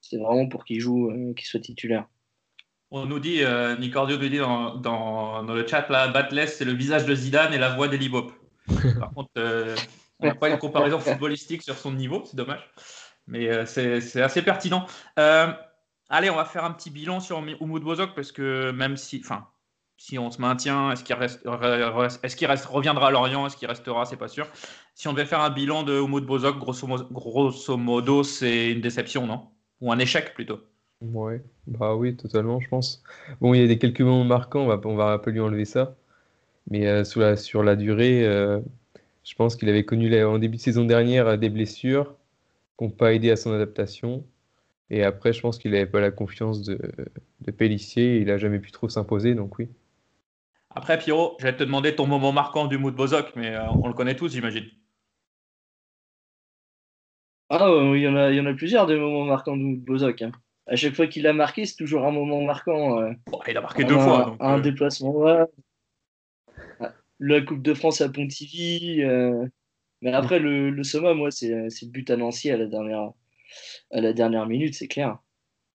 c'est 0.00 0.18
vraiment 0.18 0.46
pour 0.46 0.64
qu'il 0.64 0.80
joue, 0.80 1.10
euh, 1.10 1.34
qu'il 1.34 1.46
soit 1.46 1.60
titulaire. 1.60 2.06
On 2.90 3.06
nous 3.06 3.18
dit, 3.18 3.42
euh, 3.42 3.76
Nicordio 3.76 4.16
nous 4.16 4.28
dit 4.28 4.38
dans, 4.38 4.76
dans, 4.76 5.42
dans 5.42 5.54
le 5.54 5.66
chat, 5.66 5.88
là, 5.88 6.08
Batless, 6.08 6.56
c'est 6.56 6.64
le 6.64 6.72
visage 6.72 7.04
de 7.04 7.14
Zidane 7.14 7.52
et 7.52 7.58
la 7.58 7.74
voix 7.74 7.88
d'Eli 7.88 8.08
Bop. 8.08 8.32
Par 9.00 9.12
contre, 9.12 9.30
euh, 9.38 9.74
on 10.20 10.26
n'a 10.26 10.34
pas 10.34 10.50
une 10.50 10.58
comparaison 10.58 10.98
footballistique 10.98 11.62
sur 11.62 11.76
son 11.76 11.92
niveau, 11.92 12.22
c'est 12.26 12.36
dommage. 12.36 12.70
Mais 13.26 13.48
euh, 13.48 13.66
c'est 13.66 14.00
c'est 14.00 14.22
assez 14.22 14.42
pertinent. 14.42 14.86
Euh, 15.18 15.52
allez, 16.08 16.30
on 16.30 16.36
va 16.36 16.44
faire 16.44 16.64
un 16.64 16.72
petit 16.72 16.90
bilan 16.90 17.20
sur 17.20 17.38
Umut 17.38 17.80
Bozok 17.82 18.14
parce 18.14 18.32
que 18.32 18.70
même 18.70 18.96
si, 18.96 19.20
enfin, 19.22 19.46
si 19.98 20.18
on 20.18 20.30
se 20.30 20.40
maintient, 20.40 20.92
est-ce 20.92 21.04
qu'il 21.04 21.14
reste, 21.16 21.44
re- 21.46 22.18
est-ce 22.22 22.36
qu'il 22.36 22.46
reste, 22.48 22.66
reviendra 22.66 23.08
à 23.08 23.10
Lorient, 23.10 23.46
est-ce 23.46 23.56
qu'il 23.58 23.68
restera, 23.68 24.06
c'est 24.06 24.16
pas 24.16 24.28
sûr. 24.28 24.48
Si 24.94 25.08
on 25.08 25.12
devait 25.12 25.26
faire 25.26 25.40
un 25.42 25.50
bilan 25.50 25.82
de 25.84 26.00
Umut 26.00 26.22
Bozok, 26.26 26.58
grosso, 26.58 26.86
mo- 26.86 27.04
grosso 27.10 27.76
modo, 27.76 28.22
c'est 28.24 28.70
une 28.72 28.80
déception, 28.80 29.26
non? 29.26 29.48
Ou 29.80 29.92
un 29.92 29.98
échec 29.98 30.34
plutôt. 30.34 30.60
ouais, 31.00 31.42
bah 31.66 31.94
oui, 31.96 32.16
totalement, 32.16 32.60
je 32.60 32.68
pense. 32.68 33.02
Bon, 33.40 33.54
il 33.54 33.60
y 33.60 33.64
a 33.64 33.66
des 33.66 33.78
quelques 33.78 34.00
moments 34.00 34.24
marquants. 34.24 34.62
On 34.64 34.66
va, 34.66 34.80
on 34.84 34.94
va 34.96 35.12
un 35.12 35.18
peu 35.18 35.30
lui 35.30 35.40
enlever 35.40 35.64
ça. 35.64 35.96
Mais 36.70 36.86
euh, 36.88 37.04
sur 37.04 37.20
la, 37.22 37.36
sur 37.36 37.62
la 37.64 37.76
durée, 37.76 38.26
euh, 38.26 38.60
je 39.24 39.34
pense 39.34 39.56
qu'il 39.56 39.68
avait 39.68 39.84
connu 39.84 40.22
en 40.24 40.38
début 40.38 40.58
de 40.58 40.62
saison 40.62 40.84
dernière 40.86 41.28
euh, 41.28 41.36
des 41.36 41.50
blessures 41.50 42.14
qui 42.78 42.84
n'ont 42.86 42.90
pas 42.90 43.14
aidé 43.14 43.30
à 43.30 43.36
son 43.36 43.52
adaptation. 43.52 44.24
Et 44.90 45.04
après, 45.04 45.32
je 45.34 45.40
pense 45.42 45.58
qu'il 45.58 45.72
n'avait 45.72 45.86
pas 45.86 46.00
la 46.00 46.10
confiance 46.12 46.62
de, 46.62 46.78
de 47.42 47.50
Pélissier. 47.52 48.18
Il 48.20 48.26
n'a 48.28 48.38
jamais 48.38 48.60
pu 48.60 48.72
trop 48.72 48.88
s'imposer, 48.88 49.34
donc 49.34 49.58
oui. 49.58 49.68
Après, 50.78 50.96
Pierrot, 50.96 51.36
j'allais 51.40 51.56
te 51.56 51.64
demander 51.64 51.96
ton 51.96 52.06
moment 52.06 52.30
marquant 52.30 52.68
du 52.68 52.78
mood 52.78 52.94
Bozok, 52.94 53.34
mais 53.34 53.52
euh, 53.52 53.66
on 53.82 53.88
le 53.88 53.94
connaît 53.94 54.14
tous, 54.14 54.30
j'imagine. 54.30 54.66
Ah, 57.50 57.68
ouais, 57.74 57.98
il 57.98 58.02
y 58.04 58.06
en 58.06 58.14
a, 58.14 58.30
il 58.30 58.36
y 58.36 58.40
en 58.40 58.46
a 58.46 58.54
plusieurs 58.54 58.86
des 58.86 58.96
moments 58.96 59.24
marquants 59.24 59.56
de 59.56 59.74
Bozok. 59.74 60.22
Hein. 60.22 60.30
À 60.68 60.76
chaque 60.76 60.94
fois 60.94 61.08
qu'il 61.08 61.26
a 61.26 61.32
marqué, 61.32 61.66
c'est 61.66 61.74
toujours 61.74 62.06
un 62.06 62.12
moment 62.12 62.42
marquant. 62.42 63.00
euh. 63.00 63.10
Bon, 63.26 63.40
il 63.48 63.56
a 63.56 63.60
marqué 63.60 63.82
Un- 63.82 63.88
deux 63.88 63.98
fois. 63.98 64.24
donc, 64.26 64.36
un 64.38 64.58
euh, 64.58 64.60
déplacement, 64.60 65.10
ouais. 65.10 65.44
La 67.18 67.40
Coupe 67.40 67.62
de 67.62 67.74
France 67.74 68.00
à 68.00 68.08
Pontivy. 68.08 69.02
euh. 69.02 69.48
Mais 70.00 70.12
après, 70.12 70.38
le, 70.38 70.70
le 70.70 70.84
summum, 70.84 71.18
moi, 71.18 71.32
c'est 71.32 71.70
c'est 71.70 71.86
le 71.86 71.90
but 71.90 72.08
à 72.10 72.16
Nancy 72.16 72.52
à 72.52 72.56
la 72.56 72.66
dernière, 72.66 73.10
à 73.90 74.00
la 74.00 74.12
dernière 74.12 74.46
minute, 74.46 74.74
c'est 74.76 74.86
clair. 74.86 75.18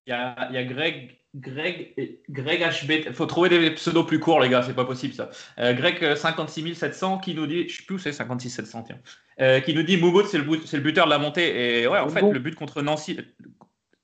Il 0.07 0.11
y 0.11 0.13
a, 0.13 0.47
il 0.49 0.55
y 0.55 0.57
a 0.57 0.63
Greg, 0.63 1.17
Greg, 1.35 1.95
Greg 2.29 2.61
HB. 2.61 2.91
Il 3.07 3.13
faut 3.13 3.25
trouver 3.25 3.49
des 3.49 3.71
pseudos 3.71 4.05
plus 4.05 4.19
courts, 4.19 4.39
les 4.39 4.49
gars, 4.49 4.61
c'est 4.61 4.75
pas 4.75 4.85
possible 4.85 5.13
ça. 5.13 5.29
Euh, 5.59 5.73
Greg 5.73 6.03
euh, 6.03 6.15
56 6.15 6.75
700 6.75 7.17
qui 7.19 7.33
nous 7.33 7.47
dit, 7.47 7.67
je 7.67 7.77
sais 7.77 7.83
plus 7.83 7.95
où 7.95 7.99
c'est 7.99 8.11
56 8.11 8.49
700, 8.51 8.83
tiens, 8.83 8.99
Euh, 9.41 9.59
qui 9.61 9.73
nous 9.73 9.81
dit 9.83 9.97
Moumout, 9.97 10.25
c'est 10.27 10.37
le, 10.37 10.43
but- 10.43 10.67
c'est 10.67 10.77
le 10.77 10.83
buteur 10.83 11.05
de 11.05 11.09
la 11.09 11.17
montée. 11.17 11.81
Et 11.81 11.87
ouais, 11.87 11.97
en 11.99 12.09
fait, 12.09 12.21
Bon. 12.21 12.31
le 12.31 12.39
but 12.39 12.53
contre 12.55 12.81
Nancy. 12.83 13.17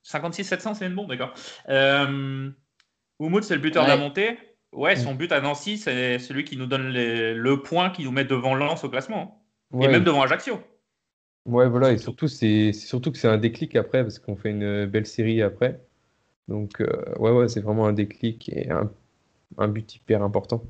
56 0.03 0.43
700, 0.43 0.73
c'est 0.73 0.87
une 0.87 0.95
bombe, 0.95 1.09
d'accord. 1.09 1.33
Euh, 1.69 2.49
Moumout, 3.19 3.43
c'est 3.43 3.55
le 3.55 3.61
buteur 3.61 3.83
de 3.83 3.89
la 3.89 3.97
montée. 3.97 4.37
Ouais, 4.71 4.95
son 4.95 5.13
but 5.15 5.31
à 5.31 5.41
Nancy, 5.41 5.77
c'est 5.77 6.19
celui 6.19 6.43
qui 6.45 6.55
nous 6.57 6.65
donne 6.67 6.89
les- 6.89 7.33
le 7.33 7.61
point 7.61 7.89
qui 7.91 8.03
nous 8.03 8.11
met 8.11 8.23
devant 8.25 8.55
Lens 8.55 8.83
au 8.83 8.89
classement. 8.89 9.39
hein. 9.71 9.77
Ouais, 9.77 9.85
Et 9.85 9.89
même 9.89 10.03
devant 10.03 10.23
Ajaccio. 10.23 10.59
Ouais, 11.45 11.67
voilà, 11.69 11.91
et 11.91 11.97
surtout, 11.99 12.27
c'est 12.27 12.73
surtout 12.73 13.11
que 13.11 13.17
c'est 13.19 13.27
un 13.27 13.37
déclic 13.37 13.75
après, 13.75 14.01
parce 14.03 14.17
qu'on 14.19 14.35
fait 14.35 14.49
une 14.49 14.85
belle 14.87 15.05
série 15.05 15.41
après. 15.43 15.79
Donc, 16.49 16.81
euh, 16.81 16.87
ouais, 17.19 17.31
ouais, 17.31 17.47
c'est 17.47 17.61
vraiment 17.61 17.85
un 17.87 17.93
déclic 17.93 18.49
et 18.49 18.69
un, 18.71 18.91
un 19.57 19.67
but 19.69 19.95
hyper 19.95 20.23
important. 20.23 20.63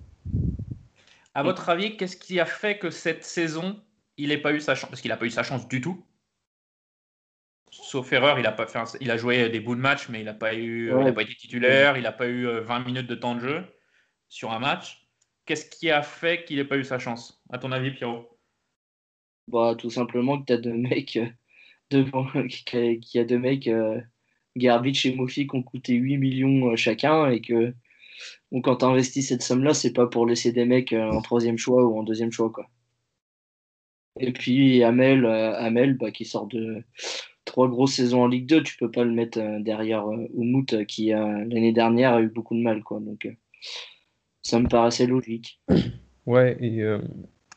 À 1.34 1.42
votre 1.44 1.70
avis, 1.70 1.98
qu'est-ce 1.98 2.18
qui 2.18 2.40
a 2.40 2.46
fait 2.46 2.78
que 2.78 2.92
cette 2.92 3.24
saison, 3.24 3.82
il 4.18 4.30
n'ait 4.30 4.38
pas 4.38 4.54
eu 4.54 4.60
sa 4.60 4.76
chance 4.76 4.90
Parce 4.92 5.02
qu'il 5.02 5.10
n'a 5.10 5.18
pas 5.18 5.26
eu 5.26 5.32
sa 5.32 5.42
chance 5.44 5.68
du 5.68 5.82
tout? 5.82 6.04
Sauf 7.72 8.12
erreur, 8.14 8.40
il 8.40 8.46
a, 8.48 8.52
pas 8.52 8.68
fait 8.68 8.80
un- 8.80 8.84
il 9.02 9.10
a 9.12 9.18
joué 9.18 9.50
des 9.50 9.60
bouts 9.60 9.76
de 9.76 9.82
match, 9.82 10.10
mais 10.10 10.20
il 10.20 10.26
n'a 10.26 10.34
pas, 10.34 10.54
eu, 10.56 10.92
Ouais. 10.94 11.04
il 11.04 11.08
a 11.08 11.14
pas 11.14 11.22
été 11.24 11.36
titulaire, 11.36 11.98
il 11.98 12.04
n'a 12.04 12.12
pas 12.12 12.28
eu 12.28 12.48
euh, 12.48 12.62
20 12.62 12.80
minutes 12.80 13.08
de 13.08 13.16
temps 13.16 13.36
de 13.36 13.40
jeu 13.42 13.64
sur 14.30 14.52
un 14.52 14.60
match. 14.60 15.08
qu'est-ce 15.46 15.66
qui 15.70 15.92
a 15.92 16.04
fait 16.04 16.46
qu'il 16.46 16.58
n'ait 16.58 16.66
pas 16.66 16.78
eu 16.78 16.84
sa 16.86 17.00
chance 17.00 17.44
À 17.52 17.58
ton 17.60 17.72
avis, 17.72 17.92
Pierrot? 17.92 18.40
Bah, 19.48 19.76
Tout 19.78 19.90
simplement 19.90 20.40
que 20.40 20.46
tu 20.46 20.54
as 20.54 20.58
deux 20.58 20.74
mecs, 20.74 21.18
euh, 21.18 21.28
devant, 21.92 22.26
qu'il 22.50 23.00
y 23.14 23.20
a 23.20 23.26
deux 23.26 23.40
mecs, 23.40 23.68
euh, 23.68 24.02
Garbage 24.58 25.06
et 25.06 25.16
Mofi, 25.16 25.48
qui 25.48 25.56
ont 25.56 25.64
coûté 25.64 25.94
8 25.94 26.18
millions 26.18 26.72
euh, 26.72 26.76
chacun 26.76 27.30
et 27.30 27.42
que 27.42 27.74
quand 28.64 28.78
tu 28.78 28.86
investis 28.86 29.28
cette 29.28 29.44
somme-là, 29.44 29.74
c'est 29.74 29.94
pas 29.94 30.08
pour 30.08 30.26
laisser 30.26 30.52
des 30.52 30.66
mecs 30.66 30.94
euh, 30.94 31.10
en 31.12 31.22
troisième 31.22 31.58
choix 31.58 31.86
ou 31.86 31.98
en 31.98 32.04
deuxième 32.04 32.32
choix. 32.32 32.52
Et 34.20 34.34
puis 34.34 34.84
Amel, 34.84 35.26
euh, 35.26 35.94
bah, 36.00 36.12
qui 36.12 36.26
sort 36.26 36.48
de 36.48 36.84
trois 37.46 37.70
grosses 37.70 37.94
saisons 37.94 38.24
en 38.24 38.28
Ligue 38.28 38.48
2, 38.48 38.64
tu 38.64 38.78
peux 38.78 38.92
pas 38.92 39.04
le 39.04 39.12
mettre 39.12 39.40
derrière 39.62 40.06
Oumout 40.34 40.86
qui 40.86 41.08
l'année 41.08 41.72
dernière 41.72 42.14
a 42.14 42.22
eu 42.22 42.28
beaucoup 42.28 42.56
de 42.56 42.62
mal. 42.62 42.84
Quoi. 42.84 43.00
Donc 43.00 43.28
ça 44.42 44.60
me 44.60 44.68
paraissait 44.68 45.08
logique. 45.08 45.62
Ouais, 46.26 46.58
et, 46.62 46.84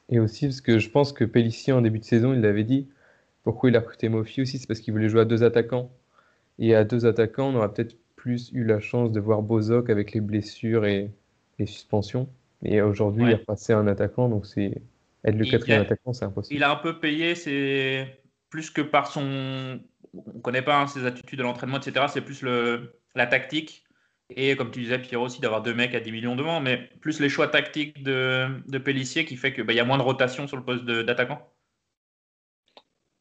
et 0.08 0.18
aussi 0.18 0.46
parce 0.46 0.62
que 0.62 0.78
je 0.78 0.88
pense 0.88 1.12
que 1.12 1.24
Pellissier 1.24 1.74
en 1.74 1.82
début 1.82 1.98
de 1.98 2.04
saison, 2.04 2.32
il 2.32 2.40
l'avait 2.40 2.64
dit, 2.64 2.88
pourquoi 3.42 3.68
il 3.68 3.76
a 3.76 3.80
recruté 3.80 4.08
Mofi 4.08 4.40
aussi, 4.40 4.58
c'est 4.58 4.66
parce 4.66 4.80
qu'il 4.80 4.94
voulait 4.94 5.10
jouer 5.10 5.22
à 5.22 5.24
deux 5.26 5.42
attaquants. 5.42 5.90
Et 6.58 6.74
à 6.74 6.84
deux 6.84 7.06
attaquants, 7.06 7.50
on 7.50 7.56
aura 7.56 7.72
peut-être 7.72 7.96
plus 8.16 8.50
eu 8.52 8.64
la 8.64 8.80
chance 8.80 9.10
de 9.12 9.20
voir 9.20 9.42
Bozok 9.42 9.90
avec 9.90 10.12
les 10.12 10.20
blessures 10.20 10.84
et 10.86 11.10
les 11.58 11.66
suspensions. 11.66 12.28
Et 12.62 12.80
aujourd'hui, 12.82 13.24
Ouais. 13.24 13.30
il 13.30 13.34
a 13.34 13.38
passé 13.38 13.72
un 13.72 13.86
attaquant, 13.88 14.28
donc 14.28 14.46
c'est 14.46 14.82
être 15.24 15.36
le 15.36 15.44
Il 15.44 15.50
quatrième 15.50 15.80
a- 15.80 15.84
attaquant, 15.84 16.12
c'est 16.12 16.24
impossible. 16.24 16.56
Il 16.56 16.62
a 16.62 16.70
un 16.70 16.76
peu 16.76 17.00
payé, 17.00 17.34
c'est 17.34 18.20
plus 18.50 18.70
que 18.70 18.80
par 18.82 19.08
son. 19.08 19.80
On 20.14 20.40
connaît 20.40 20.62
pas 20.62 20.80
hein, 20.80 20.86
ses 20.86 21.06
attitudes 21.06 21.40
à 21.40 21.42
l'entraînement, 21.42 21.78
etc. 21.78 22.06
C'est 22.08 22.20
plus 22.20 22.42
le... 22.42 22.92
la 23.14 23.26
tactique. 23.26 23.84
Et 24.34 24.56
comme 24.56 24.70
tu 24.70 24.80
disais, 24.80 24.98
Pierre 25.00 25.20
aussi, 25.20 25.40
d'avoir 25.40 25.62
deux 25.62 25.74
mecs 25.74 25.94
à 25.94 26.00
10 26.00 26.12
millions 26.12 26.36
devant, 26.36 26.60
mais 26.60 26.88
plus 27.00 27.18
les 27.20 27.28
choix 27.28 27.48
tactiques 27.48 28.02
de, 28.02 28.46
de 28.68 28.78
Pellissier 28.78 29.24
qui 29.24 29.36
fait 29.36 29.52
qu'il 29.52 29.70
y 29.70 29.80
a 29.80 29.84
moins 29.84 29.98
de 29.98 30.02
rotation 30.02 30.46
sur 30.46 30.56
le 30.56 30.64
poste 30.64 30.84
de- 30.84 31.02
d'attaquant. 31.02 31.50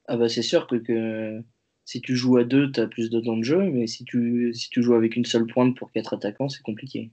Ah 0.07 0.17
bah 0.17 0.29
c'est 0.29 0.41
sûr 0.41 0.67
que, 0.67 0.75
que 0.75 1.43
si 1.85 2.01
tu 2.01 2.15
joues 2.15 2.37
à 2.37 2.43
deux, 2.43 2.71
tu 2.71 2.79
as 2.79 2.87
plus 2.87 3.09
de 3.09 3.19
temps 3.19 3.37
de 3.37 3.43
jeu, 3.43 3.59
mais 3.59 3.87
si 3.87 4.05
tu, 4.05 4.53
si 4.53 4.69
tu 4.69 4.83
joues 4.83 4.95
avec 4.95 5.15
une 5.15 5.25
seule 5.25 5.45
pointe 5.47 5.75
pour 5.77 5.91
quatre 5.91 6.13
attaquants, 6.13 6.49
c'est 6.49 6.63
compliqué. 6.63 7.11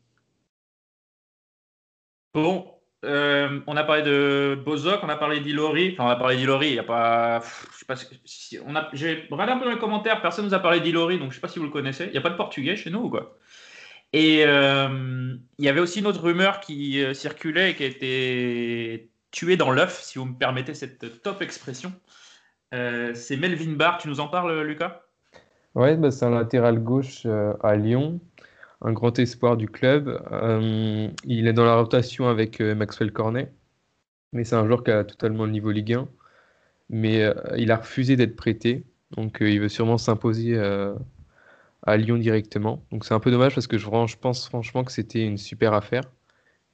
Bon, 2.35 2.71
euh, 3.05 3.61
on 3.67 3.77
a 3.77 3.85
parlé 3.85 4.03
de 4.03 4.61
Bozok, 4.65 5.01
on 5.03 5.09
a 5.09 5.17
parlé 5.17 5.41
d'Ilori. 5.41 5.93
Enfin, 5.93 6.05
on 6.05 6.09
a 6.09 6.17
parlé 6.17 6.37
d'Ilori, 6.37 6.69
il 6.69 6.75
y 6.75 6.79
a 6.79 6.85
pas. 6.85 7.41
Je 7.73 7.79
sais 7.79 7.85
pas 7.87 7.97
si- 8.25 8.59
on 8.65 8.75
a... 8.77 8.91
Un 8.91 9.59
peu 9.59 9.65
dans 9.65 9.71
les 9.71 9.79
commentaires, 9.79 10.21
personne 10.21 10.45
nous 10.45 10.55
a 10.55 10.59
parlé 10.61 10.81
d'Ilori, 10.81 11.19
donc 11.19 11.31
je 11.31 11.37
sais 11.37 11.41
pas 11.41 11.49
si 11.49 11.59
vous 11.59 11.65
le 11.65 11.71
connaissez. 11.71 12.07
Il 12.07 12.13
n'y 12.13 12.19
a 12.19 12.21
pas 12.21 12.31
de 12.31 12.37
portugais 12.37 12.77
chez 12.77 12.91
nous 12.91 13.01
ou 13.01 13.11
quoi? 13.11 13.39
Et 14.13 14.45
euh, 14.47 15.37
il 15.59 15.65
y 15.65 15.69
avait 15.69 15.81
aussi 15.81 16.01
une 16.01 16.07
autre 16.07 16.23
rumeur 16.23 16.61
qui 16.61 17.03
euh, 17.03 17.15
circulait 17.15 17.73
et 17.73 17.77
qui 17.77 17.85
a 17.85 17.87
été 17.87 19.11
tuée 19.31 19.57
dans 19.57 19.71
l'œuf, 19.71 20.03
si 20.03 20.19
vous 20.19 20.25
me 20.27 20.39
permettez 20.39 20.75
cette 20.75 21.23
top 21.23 21.43
expression. 21.43 21.93
Euh, 22.75 23.15
c'est 23.15 23.37
Melvin 23.37 23.73
Barr, 23.73 23.99
tu 23.99 24.09
nous 24.09 24.21
en 24.21 24.29
parles, 24.29 24.63
Lucas? 24.63 25.03
Ouais, 25.75 25.97
bah, 25.97 26.11
c'est 26.11 26.25
un 26.25 26.31
latéral 26.31 26.83
gauche 26.83 27.23
euh, 27.27 27.55
à 27.63 27.77
Lyon, 27.77 28.21
un 28.81 28.93
grand 28.93 29.19
espoir 29.19 29.57
du 29.57 29.69
club. 29.69 30.09
Euh, 30.33 31.09
il 31.25 31.47
est 31.47 31.53
dans 31.53 31.65
la 31.65 31.77
rotation 31.77 32.29
avec 32.29 32.61
euh, 32.61 32.75
Maxwell 32.75 33.13
Cornet, 33.13 33.53
mais 34.33 34.45
c'est 34.45 34.57
un 34.57 34.67
joueur 34.67 34.85
qui 34.85 34.91
a 34.91 35.05
totalement 35.05 35.45
le 35.45 35.53
niveau 35.53 35.71
Ligue 35.71 35.95
1. 35.95 36.09
Mais 36.91 37.23
euh, 37.23 37.35
il 37.57 37.71
a 37.71 37.77
refusé 37.77 38.17
d'être 38.17 38.37
prêté, 38.37 38.85
donc 39.13 39.43
euh, 39.43 39.51
il 39.51 39.61
veut 39.61 39.69
sûrement 39.69 39.99
s'imposer 39.99 40.55
euh, 40.57 40.95
à 41.83 41.97
Lyon 41.97 42.17
directement. 42.19 42.83
Donc 42.91 43.05
c'est 43.05 43.15
un 43.15 43.21
peu 43.21 43.31
dommage 43.31 43.55
parce 43.55 43.67
que 43.67 43.79
je, 43.79 43.89
pense 44.17 44.49
franchement 44.49 44.85
que 44.85 44.93
c'était 44.93 45.25
une 45.25 45.39
super 45.39 45.75
affaire. 45.75 46.05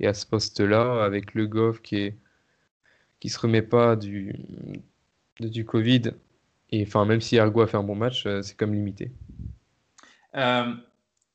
Et 0.01 0.07
à 0.07 0.15
ce 0.15 0.27
poste-là, 0.27 1.05
avec 1.05 1.35
Le 1.35 1.47
Goff 1.47 1.83
qui 1.83 1.97
est 1.97 2.19
qui 3.21 3.29
se 3.31 3.39
remet 3.41 3.63
pas 3.63 3.97
du, 3.97 4.35
du 5.41 5.65
Covid, 5.65 6.13
et 6.71 6.83
enfin 6.87 7.05
même 7.05 7.21
si 7.21 7.37
Ergo 7.37 7.63
a 7.63 7.67
fait 7.67 7.77
un 7.77 7.83
bon 7.83 7.95
match, 7.97 8.27
euh, 8.27 8.43
c'est 8.43 8.57
comme 8.57 8.73
limité. 8.75 9.13
Euh, 10.37 10.73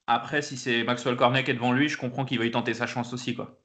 Après, 0.08 0.42
si 0.42 0.58
c'est 0.58 0.84
Maxwell 0.84 1.16
Cornet 1.16 1.44
qui 1.44 1.52
est 1.52 1.54
devant 1.54 1.72
lui, 1.72 1.88
je 1.90 1.98
comprends 1.98 2.26
qu'il 2.26 2.40
va 2.40 2.46
y 2.46 2.52
tenter 2.52 2.74
sa 2.74 2.88
chance 2.88 3.14
aussi. 3.14 3.36
Quoi. 3.36 3.60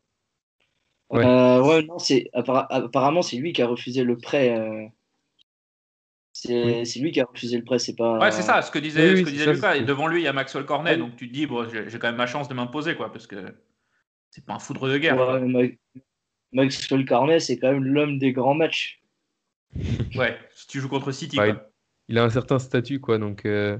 Ouais. 1.11 1.25
Euh, 1.25 1.62
ouais, 1.62 1.83
non, 1.85 1.99
c'est 1.99 2.29
apparemment 2.35 3.23
c'est 3.23 3.37
lui 3.37 3.53
qui 3.53 3.62
a 3.62 3.67
refusé 3.67 4.05
le 4.05 4.17
prêt. 4.19 4.55
euh, 4.59 4.87
C'est 6.33 6.85
c'est 6.85 6.99
lui 7.00 7.12
qui 7.12 7.21
a 7.21 7.25
refusé 7.25 7.57
le 7.57 7.64
prêt, 7.64 7.79
c'est 7.79 7.95
pas. 7.95 8.19
Ouais, 8.19 8.33
c'est 8.33 8.43
ça, 8.43 8.61
ce 8.61 8.71
que 8.71 8.79
disait, 8.79 9.12
Oui, 9.12 9.19
ce 9.21 9.25
que 9.25 9.31
disait 9.31 9.45
ça, 9.45 9.53
Lucas. 9.53 9.76
Et 9.76 9.83
devant 9.85 10.07
lui, 10.09 10.21
il 10.21 10.25
y 10.25 10.29
a 10.29 10.33
Maxwell 10.33 10.64
Cornet, 10.67 10.93
Ouais. 10.93 10.97
donc 10.99 11.17
tu 11.17 11.29
te 11.29 11.33
dis, 11.33 11.47
bon, 11.47 11.69
j'ai 11.69 11.88
j'ai 11.88 11.99
quand 11.99 12.09
même 12.09 12.17
ma 12.17 12.26
chance 12.26 12.49
de 12.49 12.55
m'imposer, 12.55 12.97
quoi, 12.97 13.12
parce 13.12 13.26
que 13.26 13.37
c'est 14.31 14.45
pas 14.45 14.55
un 14.55 14.59
foudre 14.59 14.88
de 14.88 14.99
guerre. 14.99 15.17
Ouais, 15.17 15.79
Maxwell 16.53 17.05
Cornet, 17.07 17.41
c'est 17.41 17.59
quand 17.59 17.73
même 17.73 17.85
l'homme 17.85 18.19
des 18.19 18.33
grands 18.33 18.55
matchs. 18.55 19.00
Ouais, 20.16 20.38
si 20.54 20.66
tu 20.69 20.81
joues 20.81 20.88
contre 20.88 21.12
City, 21.12 21.37
quoi. 21.37 21.71
Il 22.09 22.19
a 22.19 22.25
un 22.25 22.31
certain 22.31 22.59
statut, 22.59 23.00
quoi, 23.00 23.19
donc 23.19 23.45
euh, 23.47 23.78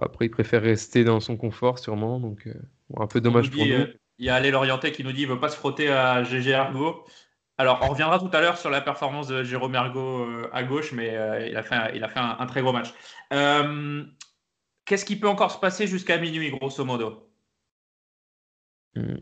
après 0.00 0.26
il 0.26 0.30
préfère 0.30 0.62
rester 0.62 1.04
dans 1.04 1.20
son 1.20 1.36
confort 1.36 1.78
sûrement, 1.78 2.18
donc 2.20 2.46
euh, 2.46 2.54
bon, 2.90 3.02
un 3.02 3.06
peu 3.06 3.20
dommage 3.20 3.50
pour 3.50 3.64
nous. 3.66 3.72
euh, 3.72 3.86
Il 4.18 4.26
y 4.26 4.30
a 4.30 4.34
Allé 4.34 4.50
Lorientais 4.50 4.92
qui 4.92 5.04
nous 5.04 5.12
dit 5.12 5.18
qu'il 5.18 5.28
veut 5.28 5.40
pas 5.40 5.48
se 5.50 5.56
frotter 5.56 5.88
à 5.90 6.22
GG 6.24 6.50
Ergo. 6.50 7.04
Alors, 7.58 7.80
on 7.82 7.88
reviendra 7.88 8.18
tout 8.20 8.30
à 8.32 8.40
l'heure 8.40 8.56
sur 8.56 8.70
la 8.70 8.80
performance 8.80 9.26
de 9.28 9.42
Jérôme 9.42 9.74
Ergo 9.74 10.26
à 10.52 10.62
gauche, 10.62 10.92
mais 10.92 11.08
il 11.50 11.56
a 11.56 11.62
fait, 11.62 11.74
un, 11.74 11.90
il 11.90 12.02
a 12.04 12.08
fait 12.08 12.20
un, 12.20 12.36
un 12.38 12.46
très 12.46 12.62
gros 12.62 12.72
match. 12.72 12.92
Qu'est-ce 14.84 15.04
qui 15.04 15.16
peut 15.16 15.28
encore 15.28 15.50
se 15.50 15.58
passer 15.58 15.86
jusqu'à 15.86 16.18
minuit, 16.18 16.50
grosso 16.50 16.84
modo? 16.84 17.30
Hmm. 18.94 19.16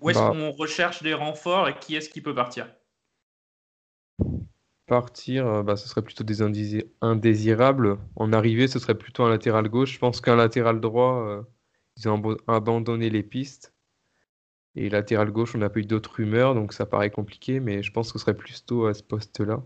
Où 0.00 0.10
est-ce 0.10 0.18
Bah. 0.18 0.30
qu'on 0.30 0.50
recherche 0.52 1.02
des 1.02 1.14
renforts 1.14 1.68
et 1.68 1.78
qui 1.78 1.96
est-ce 1.96 2.10
qui 2.10 2.20
peut 2.20 2.34
partir? 2.34 2.68
Partir, 4.90 5.46
euh, 5.48 5.62
bah, 5.62 5.76
ce 5.78 5.88
serait 5.88 6.02
plutôt 6.02 6.22
des 6.24 6.42
indési- 6.42 6.84
indésirables. 7.00 7.98
En 8.16 8.32
arrivée, 8.34 8.68
ce 8.68 8.78
serait 8.78 8.98
plutôt 8.98 9.24
un 9.24 9.30
latéral 9.30 9.70
gauche. 9.70 9.94
Je 9.94 9.98
pense 9.98 10.20
qu'un 10.20 10.36
latéral 10.36 10.80
droit, 10.82 11.24
euh, 11.26 11.42
ils 11.96 12.08
ont 12.10 12.36
abandonné 12.48 13.08
les 13.10 13.22
pistes. 13.22 13.74
Et 14.74 14.88
latéral 14.90 15.30
gauche, 15.30 15.54
on 15.54 15.58
n'a 15.58 15.70
pas 15.70 15.78
eu 15.78 15.84
d'autres 15.84 16.12
rumeurs, 16.16 16.56
donc 16.56 16.72
ça 16.72 16.84
paraît 16.84 17.12
compliqué, 17.12 17.60
mais 17.60 17.84
je 17.84 17.92
pense 17.92 18.12
que 18.12 18.18
ce 18.18 18.24
serait 18.24 18.36
plutôt 18.36 18.86
à 18.86 18.94
ce 18.94 19.02
poste-là. 19.04 19.62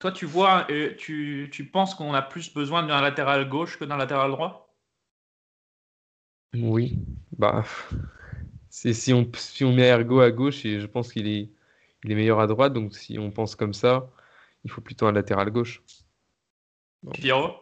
Toi, 0.00 0.12
tu 0.12 0.26
vois, 0.26 0.66
euh, 0.70 0.94
tu, 0.98 1.48
tu 1.50 1.64
penses 1.70 1.94
qu'on 1.94 2.12
a 2.12 2.20
plus 2.20 2.52
besoin 2.52 2.82
d'un 2.82 3.00
latéral 3.00 3.48
gauche 3.48 3.78
que 3.78 3.86
d'un 3.86 3.96
latéral 3.96 4.30
droit? 4.30 4.76
Oui, 6.54 6.98
bah, 7.38 7.64
c'est 8.70 8.92
si 8.94 9.12
on, 9.12 9.30
si 9.34 9.64
on 9.64 9.72
met 9.74 9.88
Ergo 9.88 10.20
à 10.20 10.30
gauche, 10.30 10.64
et 10.66 10.80
je 10.80 10.86
pense 10.86 11.12
qu'il 11.12 11.26
est, 11.28 11.50
il 12.04 12.12
est 12.12 12.14
meilleur 12.14 12.40
à 12.40 12.46
droite, 12.46 12.72
donc 12.74 12.94
si 12.94 13.18
on 13.18 13.30
pense 13.30 13.56
comme 13.56 13.74
ça, 13.74 14.10
il 14.64 14.70
faut 14.70 14.80
plutôt 14.80 15.06
un 15.06 15.12
latéral 15.12 15.50
gauche. 15.50 15.82
Pierrot 17.14 17.54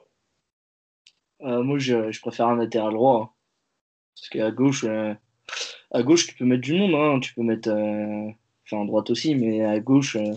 Euh, 1.42 1.62
moi, 1.62 1.78
je, 1.78 2.12
je 2.12 2.20
préfère 2.20 2.48
un 2.48 2.56
latéral 2.56 2.92
droit. 2.92 3.22
hein. 3.22 3.30
Parce 4.14 4.28
qu'à 4.28 4.50
gauche, 4.50 4.84
euh, 4.84 5.14
à 5.90 6.02
gauche, 6.02 6.26
tu 6.26 6.34
peux 6.34 6.44
mettre 6.44 6.62
du 6.62 6.74
monde. 6.74 6.94
hein. 6.94 7.20
Tu 7.20 7.34
peux 7.34 7.42
mettre. 7.42 7.70
euh, 7.70 8.30
Enfin, 8.66 8.82
à 8.82 8.86
droite 8.86 9.10
aussi, 9.10 9.34
mais 9.34 9.64
à 9.64 9.80
gauche, 9.80 10.14
euh, 10.16 10.34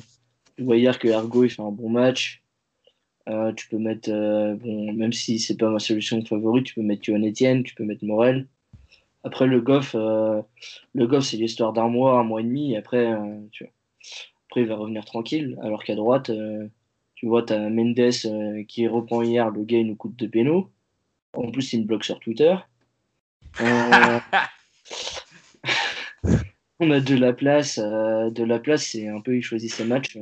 tu 0.58 0.64
vois 0.64 0.78
hier 0.78 0.98
que 0.98 1.08
Ergo 1.08 1.44
il 1.44 1.50
fait 1.52 1.62
un 1.62 1.70
bon 1.72 1.90
match. 1.90 2.42
Euh, 3.30 3.54
tu 3.54 3.68
peux 3.70 3.78
mettre. 3.78 4.10
euh, 4.12 4.56
bon, 4.56 4.92
même 4.94 5.14
si 5.14 5.38
c'est 5.40 5.58
pas 5.58 5.70
ma 5.70 5.78
solution 5.80 6.24
favorite, 6.26 6.66
tu 6.66 6.74
peux 6.76 6.82
mettre 6.82 7.08
Yohan 7.10 7.22
Etienne, 7.24 7.64
tu 7.64 7.76
peux 7.76 7.84
mettre 7.84 8.04
Morel. 8.06 8.48
Après, 9.24 9.46
le 9.48 9.62
Goff, 9.62 9.94
euh, 9.96 10.42
le 10.94 11.08
Goff 11.08 11.26
c'est 11.26 11.38
l'histoire 11.38 11.74
d'un 11.74 11.90
mois, 11.90 12.18
un 12.20 12.24
mois 12.24 12.42
et 12.42 12.44
demi. 12.44 12.74
et 12.74 12.78
Après, 12.78 13.06
euh, 13.14 13.40
tu 13.52 13.66
vois, 13.66 13.74
après, 14.54 14.62
il 14.62 14.68
va 14.68 14.76
revenir 14.76 15.04
tranquille. 15.04 15.58
Alors 15.64 15.84
qu'à 15.84 15.96
droite, 15.96 16.30
euh, 16.30 16.68
tu 17.16 17.26
vois, 17.26 17.42
tu 17.42 17.54
as 17.54 17.70
Mendes 17.72 17.98
euh, 18.00 18.64
qui 18.66 18.88
reprend 18.88 19.24
hier, 19.24 19.50
le 19.50 19.64
gars, 19.64 19.80
il 19.80 19.88
nous 19.88 19.96
coûte 19.96 20.16
de 20.16 20.28
pénaux. 20.28 20.70
En 21.34 21.50
plus, 21.50 21.74
il 21.74 21.82
me 21.82 21.86
bloque 21.88 22.04
sur 22.04 22.20
Twitter. 22.20 22.56
Euh, 23.62 24.20
on 26.80 26.92
a 26.92 27.00
de 27.00 27.16
la 27.16 27.34
place. 27.34 27.80
de 27.80 28.44
la 28.44 28.60
place, 28.60 28.90
c'est 28.90 29.08
un 29.08 29.22
peu, 29.22 29.36
il 29.36 29.42
choisit 29.42 29.72
ses 29.74 29.86
matchs. 29.86 30.20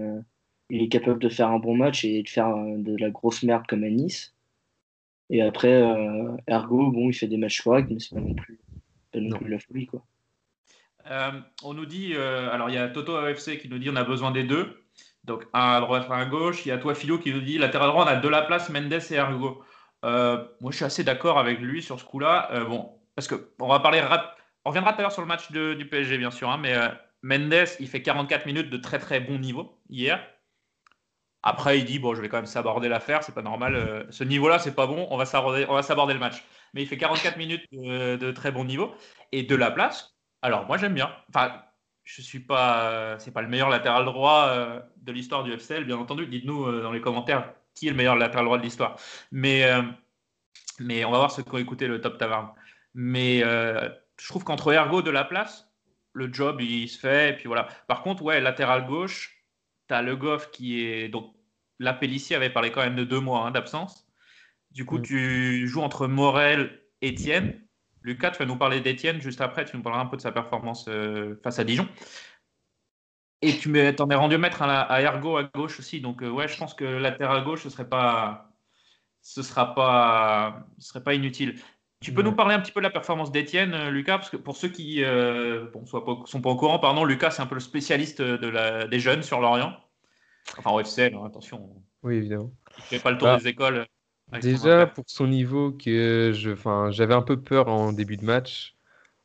il 0.70 0.82
est 0.82 0.88
capable 0.88 1.22
de 1.22 1.28
faire 1.28 1.50
un 1.50 1.60
bon 1.60 1.76
match 1.76 2.06
et 2.06 2.24
de 2.24 2.30
faire 2.30 2.56
de 2.56 2.96
la 2.96 3.10
grosse 3.10 3.44
merde 3.44 3.68
comme 3.68 3.84
à 3.84 3.90
Nice. 3.90 4.34
Et 5.30 5.42
après, 5.42 5.84
Ergo, 6.48 6.90
bon, 6.90 7.10
il 7.10 7.14
fait 7.14 7.28
des 7.28 7.36
matchs 7.36 7.60
corrects, 7.60 7.90
mais 7.90 8.00
c'est 8.00 8.16
pas 8.16 8.22
non 8.22 8.34
plus, 8.34 8.62
pas 9.12 9.20
non 9.20 9.32
Non. 9.32 9.38
plus 9.40 9.50
la 9.50 9.60
folie, 9.60 9.88
quoi. 9.88 10.06
Euh, 11.10 11.32
on 11.64 11.74
nous 11.74 11.86
dit, 11.86 12.14
euh, 12.16 12.52
alors 12.52 12.70
il 12.70 12.76
y 12.76 12.78
a 12.78 12.88
Toto 12.90 13.16
AFC 13.16 13.58
qui 13.60 13.70
nous 13.70 13.80
dit 13.80 13.90
on 13.90 13.96
a 13.96 14.04
besoin 14.04 14.32
des 14.32 14.44
deux. 14.44 14.84
Donc 15.24 15.46
un 15.54 15.74
à 15.74 15.82
droite, 15.82 16.08
un 16.10 16.18
à 16.20 16.26
gauche. 16.26 16.66
Il 16.66 16.70
y 16.70 16.72
a 16.72 16.78
toi 16.78 16.96
Philo 16.96 17.20
qui 17.20 17.32
nous 17.34 17.42
dit 17.42 17.58
latéral 17.58 17.90
droit, 17.90 18.04
on 18.06 18.08
a 18.08 18.16
de 18.16 18.28
la 18.28 18.42
place, 18.42 18.70
Mendes 18.70 18.92
et 18.94 19.14
Ergo. 19.16 19.64
Euh, 20.06 20.44
moi 20.62 20.72
je 20.72 20.78
suis 20.78 20.86
assez 20.86 21.04
d'accord 21.04 21.38
avec 21.40 21.60
lui 21.60 21.82
sur 21.84 22.00
ce 22.00 22.06
coup-là. 22.06 22.50
Bon, 22.66 23.00
parce 23.16 23.28
que 23.28 23.54
on 23.60 23.68
va 23.68 23.80
parler 23.80 24.02
On 24.66 24.70
reviendra 24.70 24.94
tout 24.94 25.00
à 25.00 25.02
l'heure 25.04 25.12
sur 25.12 25.22
le 25.22 25.28
match 25.28 25.52
de- 25.52 25.74
du 25.74 25.88
PSG 25.88 26.18
bien 26.18 26.32
sûr, 26.32 26.50
hein, 26.50 26.58
mais 26.58 26.76
Mendes 27.24 27.68
il 27.80 27.88
fait 27.88 28.02
44 28.02 28.46
minutes 28.46 28.70
de 28.70 28.78
très 28.78 29.00
très 29.00 29.20
bon 29.20 29.38
niveau 29.40 29.80
hier. 29.90 30.28
Après 31.44 31.80
il 31.80 31.86
dit 31.86 32.00
bon 32.00 32.14
je 32.16 32.22
vais 32.22 32.30
quand 32.30 32.38
même 32.38 32.46
s'aborder 32.46 32.88
l'affaire, 32.90 33.24
c'est 33.24 33.34
pas 33.34 33.42
normal. 33.42 34.08
ce 34.12 34.24
niveau-là 34.24 34.60
c'est 34.60 34.76
pas 34.76 34.88
bon, 34.88 35.08
on 35.10 35.18
va 35.18 35.26
s'aborder, 35.26 35.66
on 35.70 35.74
va 35.74 35.84
s'aborder 35.84 36.14
le 36.14 36.20
match. 36.20 36.44
Mais 36.74 36.82
il 36.84 36.88
fait 36.88 36.98
44 36.98 37.38
minutes 37.38 37.66
de 37.72 38.32
très 38.32 38.52
bon 38.52 38.64
niveau 38.66 38.94
et 39.32 39.44
de 39.44 39.56
la 39.56 39.72
place. 39.72 40.11
Alors 40.42 40.66
moi 40.66 40.78
j'aime 40.78 40.94
bien. 40.94 41.12
Enfin 41.30 41.64
je 42.04 42.22
suis 42.22 42.40
pas, 42.40 43.18
c'est 43.20 43.32
pas 43.32 43.42
le 43.42 43.48
meilleur 43.48 43.70
latéral 43.70 44.06
droit 44.06 44.48
euh, 44.50 44.82
de 44.98 45.12
l'histoire 45.12 45.44
du 45.44 45.52
FCL, 45.54 45.86
bien 45.86 45.98
entendu. 45.98 46.26
Dites-nous 46.28 46.66
euh, 46.66 46.82
dans 46.82 46.92
les 46.92 47.02
commentaires 47.02 47.54
qui 47.76 47.88
est 47.88 47.92
le 47.92 47.96
meilleur 47.96 48.16
latéral 48.16 48.46
droit 48.46 48.58
de 48.58 48.64
l'histoire. 48.64 48.98
Mais, 49.32 49.64
euh, 49.66 49.82
mais 50.80 51.06
on 51.06 51.12
va 51.12 51.20
voir 51.20 51.32
ceux 51.32 51.44
qui 51.44 51.54
ont 51.54 51.58
écouté 51.58 51.88
le 51.88 52.02
Top 52.02 52.18
Taverne. 52.18 52.50
Mais 52.94 53.40
je 53.42 54.28
trouve 54.28 54.44
qu'entre 54.44 54.74
Ergo 54.74 55.02
de 55.02 55.12
la 55.12 55.24
place, 55.24 55.72
le 56.14 56.32
job 56.34 56.60
il 56.62 56.90
se 56.90 57.00
fait. 57.00 57.32
Et 57.32 57.34
puis 57.34 57.48
voilà. 57.48 57.68
Par 57.88 58.04
contre, 58.04 58.24
ouais, 58.24 58.42
latéral 58.42 58.86
gauche, 58.88 59.46
tu 59.88 59.94
as 59.94 60.02
Le 60.02 60.16
Goff 60.16 60.52
qui 60.52 60.84
est. 60.86 61.08
Donc, 61.10 61.34
la 61.80 61.94
Pellissier 61.94 62.36
avait 62.36 62.50
parlé 62.50 62.72
quand 62.72 62.82
même 62.82 62.96
de 62.96 63.04
deux 63.04 63.20
mois 63.20 63.46
hein, 63.46 63.52
d'absence. 63.52 64.08
Du 64.72 64.86
coup, 64.86 64.98
Mm. 64.98 65.02
tu 65.04 65.68
joues 65.68 65.82
entre 65.82 66.08
Morel 66.08 66.82
et 67.02 67.12
Etienne. 67.14 67.62
Lucas, 68.04 68.32
tu 68.32 68.40
vas 68.40 68.46
nous 68.46 68.58
parler 68.58 68.82
d'Etienne 68.82 69.22
juste 69.22 69.42
après. 69.42 69.66
Tu 69.66 69.76
nous 69.78 69.84
parleras 69.84 70.04
un 70.04 70.08
peu 70.08 70.18
de 70.18 70.22
sa 70.22 70.32
performance 70.32 70.86
euh, 70.88 71.40
face 71.44 71.60
à 71.60 71.64
Dijon. 71.64 71.88
Et 73.44 73.58
tu 73.58 73.72
t'en 73.96 74.10
es 74.10 74.16
rendu 74.16 74.38
maître 74.38 74.62
à, 74.62 74.82
à 74.82 75.02
Ergo 75.02 75.38
à 75.38 75.44
gauche 75.44 75.80
aussi. 75.80 76.00
Donc, 76.02 76.22
euh, 76.22 76.30
ouais, 76.30 76.48
je 76.48 76.58
pense 76.58 76.74
que 76.74 76.86
latéral 76.86 77.44
gauche, 77.44 77.64
ce 77.64 77.70
serait 77.70 77.90
pas. 77.90 78.48
Ce 79.24 79.44
sera 79.44 79.76
pas, 79.76 80.66
ce 80.80 80.90
serait 80.90 81.04
pas 81.04 81.14
inutile. 81.14 81.60
Tu 82.02 82.12
peux 82.12 82.22
Ouais. 82.22 82.30
nous 82.30 82.36
parler 82.36 82.56
un 82.56 82.60
petit 82.60 82.72
peu 82.72 82.80
de 82.80 82.86
la 82.86 82.90
performance 82.90 83.32
d'Etienne, 83.32 83.76
euh, 83.76 83.90
Lucas, 83.92 84.18
parce 84.18 84.32
que 84.32 84.38
pour 84.38 84.58
ceux 84.58 84.70
qui 84.70 85.04
euh, 85.04 85.68
bon, 85.72 85.86
soient 85.86 86.04
pas, 86.04 86.18
sont 86.26 86.42
pas 86.42 86.50
au 86.50 86.56
courant, 86.56 86.80
pardon, 86.80 87.04
Lucas, 87.06 87.30
c'est 87.30 87.44
un 87.44 87.46
peu 87.46 87.54
le 87.54 87.62
spécialiste 87.62 88.20
de 88.24 88.48
la, 88.48 88.88
des 88.88 89.00
jeunes 89.00 89.22
sur 89.22 89.40
l'Orient. 89.40 89.76
Enfin, 90.58 90.72
au 90.72 90.80
FCL, 90.80 91.14
hein, 91.14 91.24
attention, 91.28 91.70
Oui, 92.02 92.16
évidemment. 92.16 92.52
il 92.78 92.84
fait 92.86 93.00
pas 93.00 93.12
le 93.12 93.20
tour 93.20 93.28
Bah, 93.28 93.38
des 93.38 93.48
écoles. 93.48 93.86
Déjà, 94.32 94.88
pour 94.88 95.04
son 95.08 95.28
niveau, 95.28 95.72
que 95.74 96.32
je, 96.34 96.52
enfin, 96.52 96.90
j'avais 96.92 97.14
un 97.14 97.22
peu 97.22 97.42
peur 97.42 97.68
en 97.68 97.92
début 97.94 98.18
de 98.18 98.26
match 98.26 98.78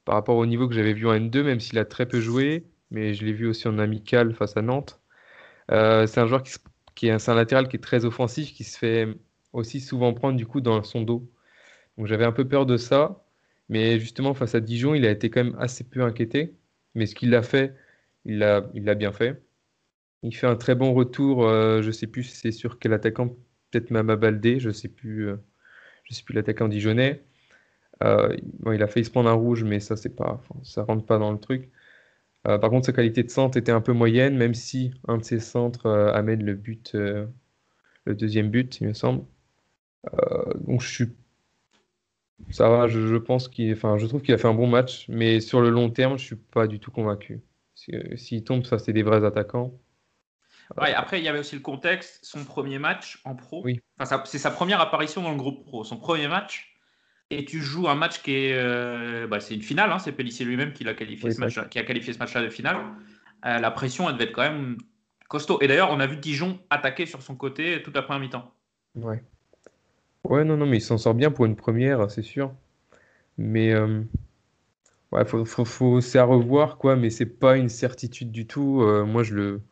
par 0.04 0.14
rapport 0.16 0.36
au 0.36 0.46
niveau 0.46 0.68
que 0.68 0.75
j'avais 0.75 0.94
vu 0.94 1.06
en 1.08 1.14
N2, 1.14 1.44
même 1.44 1.60
s'il 1.60 1.78
a 1.78 1.84
très 1.86 2.06
peu 2.08 2.20
joué, 2.20 2.66
mais 2.90 3.14
je 3.14 3.25
l'ai 3.26 3.32
vu 3.32 3.46
aussi 3.48 3.68
en 3.68 3.78
amical 3.78 4.34
face 4.34 4.56
à 4.56 4.62
Nantes. 4.62 5.00
Euh, 5.72 6.06
c'est 6.06 6.20
un 6.20 6.26
joueur 6.26 6.42
qui, 6.44 6.52
se- 6.52 6.58
qui 6.96 7.08
est, 7.08 7.28
un 7.30 7.34
latéral 7.34 7.68
qui 7.68 7.76
est 7.76 7.80
très 7.80 8.04
offensif, 8.06 8.52
qui 8.54 8.64
se 8.64 8.78
fait 8.78 9.08
aussi 9.52 9.80
souvent 9.80 10.14
prendre 10.14 10.36
du 10.38 10.46
coup 10.46 10.60
dans 10.62 10.82
son 10.84 11.02
dos. 11.02 11.30
Donc 11.98 12.06
j'avais 12.08 12.25
un 12.26 12.32
peu 12.32 12.46
peur 12.48 12.66
de 12.66 12.76
ça, 12.78 13.25
mais 13.68 14.00
justement 14.00 14.34
face 14.34 14.54
à 14.56 14.60
Dijon, 14.60 14.94
il 14.94 15.06
a 15.06 15.10
été 15.12 15.30
quand 15.30 15.44
même 15.44 15.56
assez 15.60 15.84
peu 15.84 16.02
inquiété. 16.02 16.56
Mais 16.94 17.06
ce 17.06 17.14
qu'il 17.16 17.34
a 17.34 17.42
fait, 17.42 17.76
il 18.26 18.38
l'a, 18.38 18.68
il 18.75 18.84
l'a 18.84 18.94
bien 18.96 19.12
fait. 19.12 19.42
Il 20.22 20.34
fait 20.36 20.46
un 20.46 20.56
très 20.56 20.75
bon 20.75 20.92
retour. 20.94 21.44
euh, 21.48 21.82
je 21.82 21.90
sais 21.90 22.06
plus 22.06 22.25
si 22.25 22.36
c'est 22.36 22.52
sur 22.52 22.78
quel 22.78 22.92
attaquant, 22.92 23.34
peut-être 23.70 23.90
Mama 23.90 24.16
Baldé, 24.16 24.61
je 24.61 24.70
sais 24.70 24.88
plus, 24.88 25.28
euh, 25.28 25.37
plus 26.25 26.35
l'attaquant 26.35 26.68
dijonnais. 26.68 27.23
Euh, 28.02 28.37
il 28.73 28.82
a 28.82 28.87
failli 28.88 29.04
se 29.04 29.11
prendre 29.11 29.28
un 29.30 29.35
rouge, 29.35 29.64
mais 29.64 29.80
ça 29.80 29.96
c'est 29.96 30.14
pas, 30.14 30.42
ça 30.62 30.85
rentre 30.85 31.06
pas 31.06 31.18
dans 31.18 31.32
le 31.32 31.38
truc. 31.38 31.70
Euh, 32.49 32.58
par 32.58 32.70
contre, 32.70 32.87
sa 32.87 32.92
qualité 32.92 33.23
de 33.23 33.30
centre 33.30 33.58
était 33.58 33.73
un 33.73 33.80
peu 33.80 33.92
moyenne, 33.92 34.37
même 34.37 34.54
si 34.54 34.92
un 35.08 35.18
de 35.18 35.25
ses 35.25 35.40
centres 35.40 35.87
euh, 35.87 36.12
amène 36.12 36.44
le 36.44 36.54
but, 36.54 36.94
le 36.94 38.14
deuxième 38.14 38.50
but, 38.50 38.80
il 38.80 38.88
me 38.88 38.94
semble. 38.94 39.25
Donc 40.66 40.80
je 40.82 40.88
suis, 40.88 41.08
ça 42.50 42.68
va, 42.68 42.87
je, 42.88 43.16
pense 43.16 43.49
qu'il, 43.49 43.73
enfin, 43.73 43.99
je 43.99 44.06
trouve 44.06 44.23
qu'il 44.23 44.35
a 44.35 44.38
fait 44.38 44.49
un 44.49 44.54
bon 44.54 44.66
match, 44.66 45.06
mais 45.08 45.40
sur 45.40 45.61
le 45.61 45.70
long 45.70 45.90
terme, 45.90 46.18
je 46.18 46.25
suis 46.25 46.37
pas 46.37 46.66
du 46.66 46.78
tout 46.80 46.90
convaincu. 46.90 47.42
S'il 47.75 48.44
tombe, 48.44 48.64
ça 48.64 48.78
c'est 48.78 48.92
des 48.92 49.02
vrais 49.02 49.25
attaquants. 49.25 49.73
Ouais, 50.78 50.92
après, 50.94 51.20
il 51.20 51.25
y 51.25 51.28
avait 51.28 51.38
aussi 51.38 51.54
le 51.54 51.62
contexte, 51.62 52.20
son 52.25 52.44
premier 52.44 52.78
match 52.78 53.20
en 53.25 53.35
pro. 53.35 53.62
Oui. 53.64 53.80
Enfin, 53.99 54.23
c'est 54.25 54.38
sa 54.38 54.50
première 54.50 54.80
apparition 54.80 55.23
dans 55.23 55.30
le 55.30 55.37
groupe 55.37 55.64
pro, 55.64 55.85
son 55.85 55.96
premier 55.96 56.28
match. 56.28 56.73
Et 57.30 57.44
tu 57.44 57.61
joues 57.61 57.88
un 57.88 57.94
match 57.96 58.23
qui 58.23 58.32
est. 58.32 58.52
euh, 58.54 59.26
bah, 59.26 59.40
c'est 59.40 59.54
une 59.54 59.62
finale, 59.62 59.90
hein, 59.90 59.99
c'est 59.99 60.12
Pellissier 60.12 60.44
lui-même 60.44 60.73
qui, 60.73 60.85
l'a 60.85 60.94
qualifié 60.94 61.28
Oui, 61.28 61.35
ce 61.35 61.40
match, 61.40 61.58
qui 61.70 61.78
a 61.78 61.85
qualifié 61.85 62.12
ce 62.12 62.18
match-là 62.18 62.42
de 62.42 62.49
finale. 62.49 62.76
Euh, 63.44 63.58
la 63.58 63.70
pression, 63.70 64.08
elle 64.08 64.14
devait 64.14 64.25
être 64.25 64.32
quand 64.32 64.42
même 64.42 64.76
costaud. 65.28 65.58
Et 65.61 65.66
d'ailleurs, 65.66 65.90
on 65.90 65.99
a 65.99 66.06
vu 66.06 66.16
Dijon 66.16 66.58
attaquer 66.70 67.04
sur 67.06 67.23
son 67.23 67.35
côté 67.35 67.82
toute 67.82 67.94
la 67.94 68.02
première 68.02 68.20
mi-temps. 68.20 68.52
Ouais. 68.94 69.23
Ouais, 70.25 70.45
non, 70.45 70.56
non, 70.56 70.67
mais 70.67 70.78
il 70.78 70.82
s'en 70.82 70.99
sort 70.99 71.14
bien 71.14 71.30
pour 71.30 71.47
une 71.47 71.56
première, 71.56 72.10
c'est 72.10 72.23
sûr. 72.23 72.52
Mais 73.38 73.73
euh, 73.73 74.02
ouais, 75.12 75.25
faut, 75.25 75.45
faut, 75.45 75.64
faut- 75.64 76.00
c'est 76.00 76.19
à 76.19 76.25
revoir, 76.25 76.78
quoi, 76.78 76.97
mais 76.97 77.10
c'est 77.10 77.26
pas 77.26 77.56
une 77.56 77.69
certitude 77.69 78.30
du 78.30 78.47
tout. 78.47 78.82
Moi, 79.04 79.23
je 79.23 79.34
le, 79.34 79.62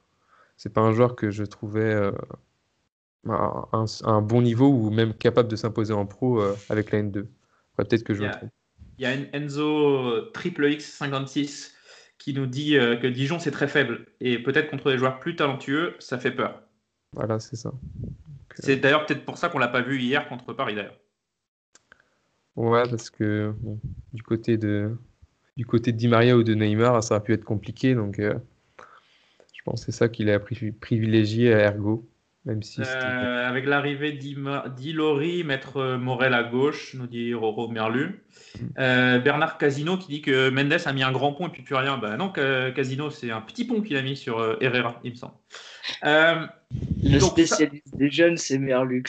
c'est 0.57 0.73
pas 0.73 0.81
un 0.81 0.93
joueur 0.93 1.17
que 1.17 1.31
je 1.31 1.45
trouvais 1.45 1.81
euh, 1.81 2.13
à 3.29 3.69
un, 3.73 3.85
à 4.05 4.11
un 4.11 4.23
bon 4.23 4.43
niveau 4.43 4.69
ou 4.69 4.91
même 4.91 5.15
capable 5.15 5.49
de 5.49 5.57
s'imposer 5.57 5.93
en 5.93 6.07
pro 6.07 6.41
euh, 6.41 6.55
avec 6.69 6.91
la 6.93 7.03
N2. 7.03 7.27
Après, 7.73 7.85
peut-être 7.89 8.05
que 8.05 8.15
je 8.15 8.23
me 8.23 8.27
Yeah. 8.27 8.37
trompe. 8.37 8.51
Il 8.99 9.03
y 9.03 9.07
a 9.07 9.13
Enzo 9.37 10.09
euh, 10.09 10.31
triple 10.33 10.65
X56 10.67 11.73
qui 12.19 12.33
nous 12.35 12.47
dit 12.47 12.77
euh, 12.77 12.97
que 12.97 13.07
Dijon, 13.07 13.39
c'est 13.39 13.51
très 13.51 13.69
faible. 13.69 14.07
Et 14.21 14.39
peut-être 14.43 14.71
contre 14.71 14.91
des 14.91 14.99
joueurs 14.99 15.19
plus 15.21 15.37
talentueux, 15.37 15.97
ça 15.99 16.19
fait 16.19 16.31
peur. 16.31 16.63
Voilà, 17.13 17.41
c'est 17.41 17.57
ça. 17.57 17.73
C'est 18.59 18.77
d'ailleurs 18.77 19.07
peut-être 19.07 19.25
pour 19.25 19.39
ça 19.39 19.49
qu'on 19.49 19.59
l'a 19.59 19.69
pas 19.69 19.83
vu 19.83 20.01
hier 20.01 20.29
contre 20.29 20.53
Paris, 20.53 20.75
d'ailleurs. 20.75 20.99
Ouais, 22.57 22.89
parce 22.89 23.11
que 23.11 23.53
bon, 23.61 23.81
du 24.13 24.23
côté 24.23 24.57
de 24.57 24.97
du 25.57 25.67
côté 25.67 25.93
de 25.93 25.97
Di 25.97 26.09
Maria 26.09 26.37
ou 26.37 26.43
de 26.43 26.55
Neymar, 26.55 27.03
ça 27.03 27.15
aurait 27.17 27.25
pu 27.25 27.33
être 27.33 27.45
compliqué, 27.45 27.95
donc 27.95 28.19
euh, 28.19 28.35
pense 29.65 29.85
que 29.85 29.93
c'est 29.93 29.99
ça 29.99 30.09
qu'il 30.09 30.31
a 30.31 30.39
pri- 30.39 30.73
privilégié 30.73 31.53
à 31.55 31.59
Ergo, 31.71 32.09
même 32.45 32.63
si 32.63 32.77
c'était- 32.85 32.91
Euh, 32.97 33.49
avec 33.49 33.65
l'arrivée 33.67 34.13
d'Ilori, 34.13 35.45
Maître 35.45 35.97
Morel 35.97 36.35
à 36.35 36.43
gauche, 36.45 36.95
nous 36.95 37.07
dit 37.07 37.33
Roro 37.35 37.69
Merlu. 37.69 38.23
Euh, 38.79 39.19
Bernard 39.19 39.59
Casino 39.59 39.97
qui 39.97 40.09
dit 40.09 40.23
que 40.23 40.51
Mendes 40.51 40.77
a 40.85 40.93
mis 40.93 41.03
un 41.03 41.13
grand 41.13 41.33
pont 41.33 41.49
et 41.49 41.51
puis 41.51 41.63
plus 41.63 41.75
rien. 41.75 41.97
Bah 41.99 42.17
non, 42.17 42.33
Ca- 42.35 42.71
Casino, 42.73 43.11
c'est 43.11 43.31
un 43.31 43.41
petit 43.41 43.65
pont 43.65 43.81
qu'il 43.81 43.97
a 43.97 44.03
mis 44.03 44.17
sur 44.17 44.39
euh, 44.39 44.57
Herrera, 44.61 45.01
il 45.05 45.13
me 45.13 45.17
semble. 45.17 45.35
Euh, 46.05 46.47
Le 47.03 47.19
donc, 47.19 47.23
ça- 47.23 47.29
spécialiste 47.57 47.97
des 47.97 48.11
jeunes, 48.11 48.37
c'est 48.37 48.59
Merlux. 48.59 49.05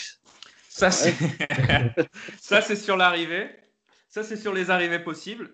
Ça, 0.69 0.91
c'est 0.91 1.13
ça, 2.39 2.61
c'est 2.61 2.75
sur 2.75 2.97
l'arrivée. 2.97 3.47
Ça, 4.09 4.23
c'est 4.23 4.37
sur 4.37 4.53
les 4.53 4.69
arrivées 4.71 4.99
possibles. 4.99 5.49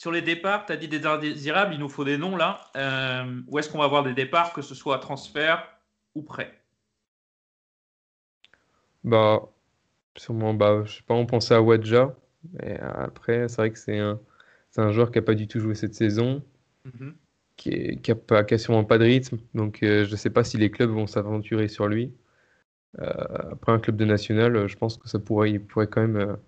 Sur 0.00 0.12
les 0.12 0.22
départs, 0.22 0.64
tu 0.64 0.72
as 0.72 0.78
dit 0.78 0.88
des 0.88 1.04
indésirables, 1.04 1.74
il 1.74 1.78
nous 1.78 1.90
faut 1.90 2.06
des 2.06 2.16
noms 2.16 2.34
là. 2.34 2.70
Euh, 2.74 3.42
où 3.48 3.58
est-ce 3.58 3.68
qu'on 3.68 3.76
va 3.76 3.84
avoir 3.84 4.02
des 4.02 4.14
départs, 4.14 4.54
que 4.54 4.62
ce 4.62 4.74
soit 4.74 4.98
transfert 4.98 5.68
ou 6.14 6.22
prêt? 6.22 6.58
Bah, 9.04 9.42
sûrement, 10.16 10.54
bah, 10.54 10.84
je 10.86 10.96
sais 10.96 11.02
pas, 11.02 11.12
on 11.12 11.26
pensait 11.26 11.52
à 11.52 11.60
Wadja. 11.60 12.16
Et 12.62 12.76
après, 12.76 13.46
c'est 13.48 13.56
vrai 13.58 13.70
que 13.70 13.78
c'est 13.78 13.98
un, 13.98 14.18
un 14.78 14.90
joueur 14.90 15.10
qui 15.10 15.18
a 15.18 15.22
pas 15.22 15.34
du 15.34 15.46
tout 15.46 15.60
joué 15.60 15.74
cette 15.74 15.94
saison, 15.94 16.42
Mhm. 16.86 17.14
qui 17.58 17.68
est, 17.68 17.96
qui 18.00 18.10
a 18.12 18.14
pas, 18.14 18.42
qui 18.44 18.54
a 18.54 18.58
sûrement 18.58 18.84
pas 18.84 18.96
de 18.96 19.04
rythme. 19.04 19.36
Donc, 19.52 19.82
euh, 19.82 20.06
je 20.06 20.16
sais 20.16 20.30
pas 20.30 20.44
si 20.44 20.56
les 20.56 20.70
clubs 20.70 20.88
vont 20.90 21.06
s'aventurer 21.06 21.68
sur 21.68 21.88
lui. 21.88 22.10
Euh, 23.00 23.04
après 23.52 23.72
un 23.72 23.78
club 23.80 23.96
de 23.96 24.06
national, 24.06 24.66
je 24.66 24.76
pense 24.76 24.96
que 24.96 25.08
ça 25.10 25.18
pourrait, 25.18 25.50
il 25.52 25.62
pourrait 25.62 25.88
quand 25.88 26.06
même 26.06 26.38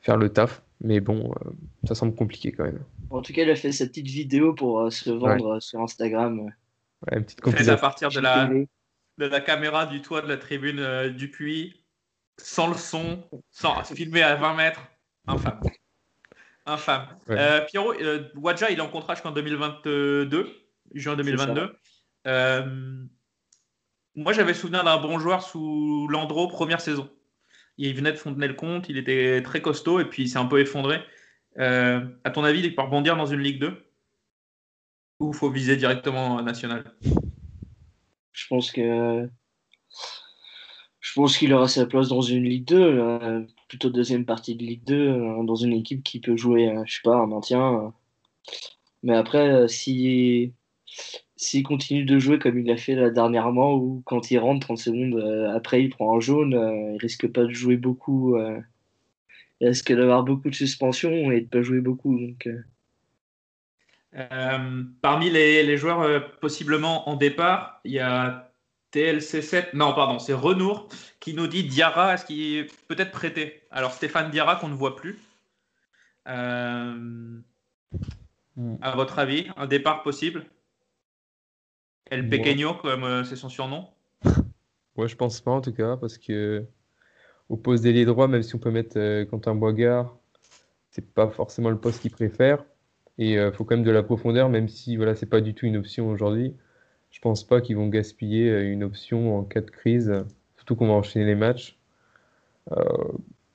faire 0.00 0.16
le 0.16 0.30
taf. 0.30 0.62
Mais 0.80 1.00
bon, 1.00 1.32
euh, 1.32 1.50
ça 1.84 1.94
semble 1.94 2.14
compliqué 2.14 2.52
quand 2.52 2.64
même. 2.64 2.84
En 3.10 3.20
tout 3.22 3.32
cas, 3.32 3.42
il 3.42 3.50
a 3.50 3.56
fait 3.56 3.72
sa 3.72 3.86
petite 3.86 4.06
vidéo 4.06 4.54
pour 4.54 4.80
euh, 4.80 4.90
se 4.90 5.10
vendre 5.10 5.56
euh, 5.56 5.60
sur 5.60 5.80
Instagram. 5.80 6.40
Ouais, 6.40 7.18
une 7.18 7.24
petite 7.24 7.40
Fait 7.40 7.48
à 7.48 7.52
compilation. 7.52 7.80
partir 7.80 8.10
de 8.10 8.20
la, 8.20 8.46
de 8.46 9.26
la 9.26 9.40
caméra 9.40 9.86
du 9.86 10.02
toit 10.02 10.22
de 10.22 10.28
la 10.28 10.36
tribune 10.36 10.78
euh, 10.78 11.10
du 11.10 11.30
puits, 11.30 11.84
sans 12.38 12.68
le 12.68 12.76
son, 12.76 13.24
sans 13.50 13.82
filmé 13.84 14.22
à 14.22 14.36
20 14.36 14.54
mètres. 14.54 14.82
Infâme. 15.26 15.60
Infâme. 16.66 17.06
Ouais. 17.28 17.36
Euh, 17.38 17.60
Pierrot, 17.62 17.94
euh, 17.94 18.28
Wadja, 18.36 18.70
il 18.70 18.78
est 18.78 18.82
en 18.82 18.88
contrat 18.88 19.14
jusqu'en 19.14 19.32
2022, 19.32 20.48
juin 20.94 21.16
2022. 21.16 21.74
Euh, 22.26 23.04
moi, 24.14 24.32
j'avais 24.32 24.54
souvenir 24.54 24.84
d'un 24.84 24.98
bon 24.98 25.18
joueur 25.18 25.42
sous 25.42 26.06
Landreau, 26.08 26.48
première 26.48 26.80
saison. 26.80 27.08
Il 27.78 27.94
venait 27.94 28.12
de 28.12 28.16
Fontenay-le-Comte, 28.16 28.88
il 28.88 28.98
était 28.98 29.42
très 29.42 29.62
costaud 29.62 30.00
et 30.00 30.04
puis 30.04 30.24
il 30.24 30.28
s'est 30.28 30.38
un 30.38 30.46
peu 30.46 30.60
effondré. 30.60 31.00
Euh, 31.58 32.04
à 32.24 32.30
ton 32.30 32.44
avis, 32.44 32.60
il 32.60 32.74
peut 32.74 32.82
rebondir 32.82 33.16
dans 33.16 33.26
une 33.26 33.40
Ligue 33.40 33.60
2 33.60 33.84
Ou 35.20 35.32
faut 35.32 35.50
viser 35.50 35.76
directement 35.76 36.42
national? 36.42 36.92
Je 38.32 38.46
pense 38.48 38.70
que 38.70 39.28
je 41.08 41.14
pense 41.14 41.38
qu'il 41.38 41.54
aura 41.54 41.68
sa 41.68 41.86
place 41.86 42.08
dans 42.08 42.20
une 42.20 42.44
Ligue 42.44 42.66
2, 42.66 42.76
euh, 42.76 43.42
plutôt 43.68 43.88
deuxième 43.88 44.26
partie 44.26 44.54
de 44.54 44.62
Ligue 44.62 44.84
2, 44.84 44.94
euh, 44.94 45.42
dans 45.42 45.54
une 45.54 45.72
équipe 45.72 46.02
qui 46.02 46.20
peut 46.20 46.36
jouer, 46.36 46.68
euh, 46.68 46.82
je 46.86 46.96
sais 46.96 47.00
pas, 47.02 47.16
un 47.16 47.26
maintien. 47.26 47.94
Mais 49.02 49.16
après, 49.16 49.68
si 49.68 50.52
s'il 51.38 51.62
continue 51.64 52.04
de 52.04 52.18
jouer 52.18 52.38
comme 52.38 52.58
il 52.58 52.66
l'a 52.66 52.76
fait 52.76 52.94
là 52.94 53.10
dernièrement, 53.10 53.74
ou 53.74 54.02
quand 54.06 54.30
il 54.30 54.38
rentre 54.38 54.66
30 54.66 54.78
secondes 54.78 55.14
euh, 55.16 55.50
après 55.54 55.82
il 55.84 55.90
prend 55.90 56.16
un 56.16 56.20
jaune, 56.20 56.54
euh, 56.54 56.92
il 56.94 56.98
risque 56.98 57.28
pas 57.32 57.44
de 57.44 57.50
jouer 57.50 57.76
beaucoup. 57.78 58.36
euh, 58.36 58.60
il 59.60 59.68
risque 59.68 59.92
d'avoir 59.92 60.24
beaucoup 60.24 60.50
de 60.50 60.54
suspensions 60.54 61.30
et 61.32 61.42
de 61.42 61.46
pas 61.48 61.62
jouer 61.62 61.80
beaucoup. 61.80 62.18
Donc, 62.18 62.46
euh, 62.46 62.62
Euh, 64.14 64.84
parmi 65.02 65.30
les, 65.30 65.62
les 65.62 65.76
joueurs 65.76 66.00
euh, 66.00 66.20
possiblement 66.40 67.08
en 67.08 67.16
départ, 67.16 67.80
il 67.84 67.92
y 67.92 68.00
a 68.00 68.52
TLC7, 68.92 69.74
non 69.74 69.94
pardon, 69.94 70.18
c'est 70.18 70.32
Renour 70.34 70.88
qui 71.20 71.34
nous 71.34 71.46
dit 71.46 71.64
Diarra, 71.64 72.14
est-ce 72.14 72.24
qu'il 72.26 72.56
est 72.56 72.86
peut-être 72.88 73.12
prêté? 73.12 73.62
Alors 73.70 73.92
Stéphane 73.92 74.30
Diarra 74.30 74.56
qu'on 74.56 74.68
ne 74.68 74.74
voit 74.74 74.96
plus. 74.96 75.18
Euh, 76.28 77.40
Mm. 78.58 78.76
À 78.82 78.96
votre 78.96 79.18
avis, 79.20 79.46
un 79.56 79.66
départ 79.66 80.02
possible? 80.02 80.44
El 82.10 82.28
Pequeño, 82.28 82.74
comme 82.74 83.04
euh, 83.04 83.24
c'est 83.24 83.36
son 83.36 83.48
surnom 83.48 83.88
Ouais, 84.96 85.08
je 85.08 85.16
pense 85.16 85.40
pas 85.40 85.52
en 85.52 85.60
tout 85.60 85.72
cas, 85.72 85.96
parce 85.96 86.18
que 86.18 86.64
au 87.48 87.56
poste 87.56 87.84
d'ailier 87.84 88.04
droit, 88.04 88.28
même 88.28 88.42
si 88.42 88.54
on 88.54 88.58
peut 88.58 88.70
mettre 88.70 88.98
euh, 88.98 89.24
Quentin 89.24 89.54
Boigard, 89.54 90.16
c'est 90.90 91.14
pas 91.14 91.28
forcément 91.28 91.70
le 91.70 91.78
poste 91.78 92.00
qu'il 92.02 92.10
préfère. 92.10 92.64
Et 93.20 93.32
il 93.32 93.52
faut 93.52 93.64
quand 93.64 93.74
même 93.74 93.84
de 93.84 93.90
la 93.90 94.04
profondeur, 94.04 94.48
même 94.48 94.68
si 94.68 94.96
voilà, 94.96 95.16
c'est 95.16 95.26
pas 95.26 95.40
du 95.40 95.52
tout 95.52 95.66
une 95.66 95.76
option 95.76 96.08
aujourd'hui. 96.08 96.54
Je 97.10 97.20
pense 97.20 97.44
pas 97.44 97.60
qu'ils 97.60 97.76
vont 97.76 97.88
gaspiller 97.88 98.50
euh, 98.50 98.72
une 98.72 98.84
option 98.84 99.38
en 99.38 99.44
cas 99.44 99.60
de 99.60 99.70
crise, 99.70 100.10
euh, 100.10 100.22
surtout 100.56 100.76
qu'on 100.76 100.88
va 100.88 100.94
enchaîner 100.94 101.24
les 101.24 101.34
matchs. 101.34 101.78
Euh, 102.72 102.84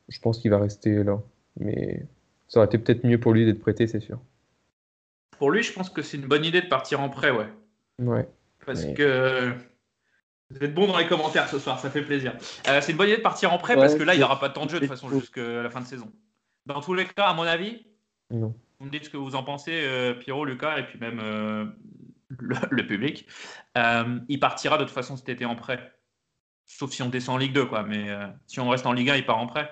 je 0.09 0.19
pense 0.19 0.39
qu'il 0.39 0.51
va 0.51 0.59
rester 0.59 1.03
là. 1.03 1.21
Mais 1.59 2.05
ça 2.47 2.59
aurait 2.59 2.67
été 2.67 2.77
peut-être 2.77 3.05
mieux 3.05 3.19
pour 3.19 3.33
lui 3.33 3.45
d'être 3.45 3.59
prêté, 3.59 3.87
c'est 3.87 3.99
sûr. 3.99 4.19
Pour 5.37 5.51
lui, 5.51 5.63
je 5.63 5.73
pense 5.73 5.89
que 5.89 6.01
c'est 6.01 6.17
une 6.17 6.27
bonne 6.27 6.45
idée 6.45 6.61
de 6.61 6.67
partir 6.67 6.99
en 6.99 7.09
prêt, 7.09 7.31
ouais. 7.31 7.47
Ouais. 7.99 8.27
Parce 8.65 8.85
Mais- 8.85 8.93
que 8.93 9.53
vous 10.49 10.57
êtes 10.63 10.73
bons 10.73 10.87
dans 10.87 10.97
les 10.97 11.07
commentaires 11.07 11.47
ce 11.49 11.59
soir, 11.59 11.79
ça 11.79 11.89
fait 11.89 12.03
plaisir. 12.03 12.33
Euh, 12.67 12.79
c'est 12.81 12.91
une 12.91 12.97
bonne 12.97 13.07
idée 13.07 13.17
de 13.17 13.21
partir 13.23 13.51
en 13.53 13.57
prêt 13.57 13.73
Ouais, 13.75 13.81
parce 13.81 13.95
que 13.95 14.03
là, 14.03 14.13
il 14.13 14.17
n'y 14.17 14.23
aura 14.23 14.39
pas 14.39 14.49
de 14.49 14.53
temps 14.53 14.65
de 14.65 14.69
jeu 14.69 14.79
de 14.79 14.85
toute 14.85 14.89
façon 14.95 15.09
jusqu'à 15.09 15.63
la 15.63 15.69
fin 15.69 15.81
de 15.81 15.85
saison. 15.85 16.11
Dans 16.65 16.81
tous 16.81 16.93
les 16.93 17.05
cas, 17.05 17.25
à 17.27 17.33
mon 17.33 17.43
avis, 17.43 17.85
Non. 18.29 18.55
vous 18.79 18.85
me 18.85 18.91
dites 18.91 19.05
ce 19.05 19.09
que 19.09 19.17
vous 19.17 19.35
en 19.35 19.43
pensez, 19.43 19.71
euh, 19.73 20.13
Pierrot, 20.13 20.45
Lucas, 20.45 20.77
et 20.77 20.83
puis 20.83 20.99
même 20.99 21.19
euh, 21.21 21.65
le, 22.29 22.55
le 22.69 22.87
public. 22.87 23.27
Euh, 23.77 24.19
il 24.29 24.39
partira 24.39 24.77
de 24.77 24.83
toute 24.83 24.93
façon 24.93 25.17
cet 25.17 25.29
été 25.29 25.45
en 25.45 25.55
prêt. 25.55 25.91
Sauf 26.65 26.91
si 26.91 27.01
on 27.03 27.09
descend 27.09 27.35
en 27.35 27.37
Ligue 27.39 27.53
2, 27.53 27.65
quoi. 27.65 27.83
Mais 27.83 28.09
euh, 28.09 28.27
si 28.47 28.59
on 28.61 28.69
reste 28.69 28.85
en 28.85 28.93
Ligue 28.93 29.09
1, 29.09 29.15
il 29.17 29.25
part 29.25 29.37
en 29.39 29.47
prêt. 29.47 29.69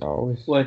Ah 0.00 0.14
ouais. 0.20 0.36
Ouais. 0.46 0.66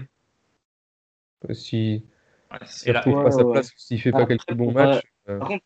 Si, 1.53 2.03
Ouais. 2.51 2.57
si 2.65 2.89
Et 2.89 2.91
là, 2.93 2.99
on 3.05 3.09
trouve 3.11 3.17
Ouais, 3.19 3.23
pas 3.25 3.31
sa 3.31 3.45
place, 3.45 3.71
s'il 3.77 4.01
fait 4.01 4.11
pas 4.11 4.25
quelques 4.25 4.53
bons 4.53 4.71
matchs, 4.71 5.03
euh, 5.29 5.37
Par 5.39 5.47
contre, 5.47 5.63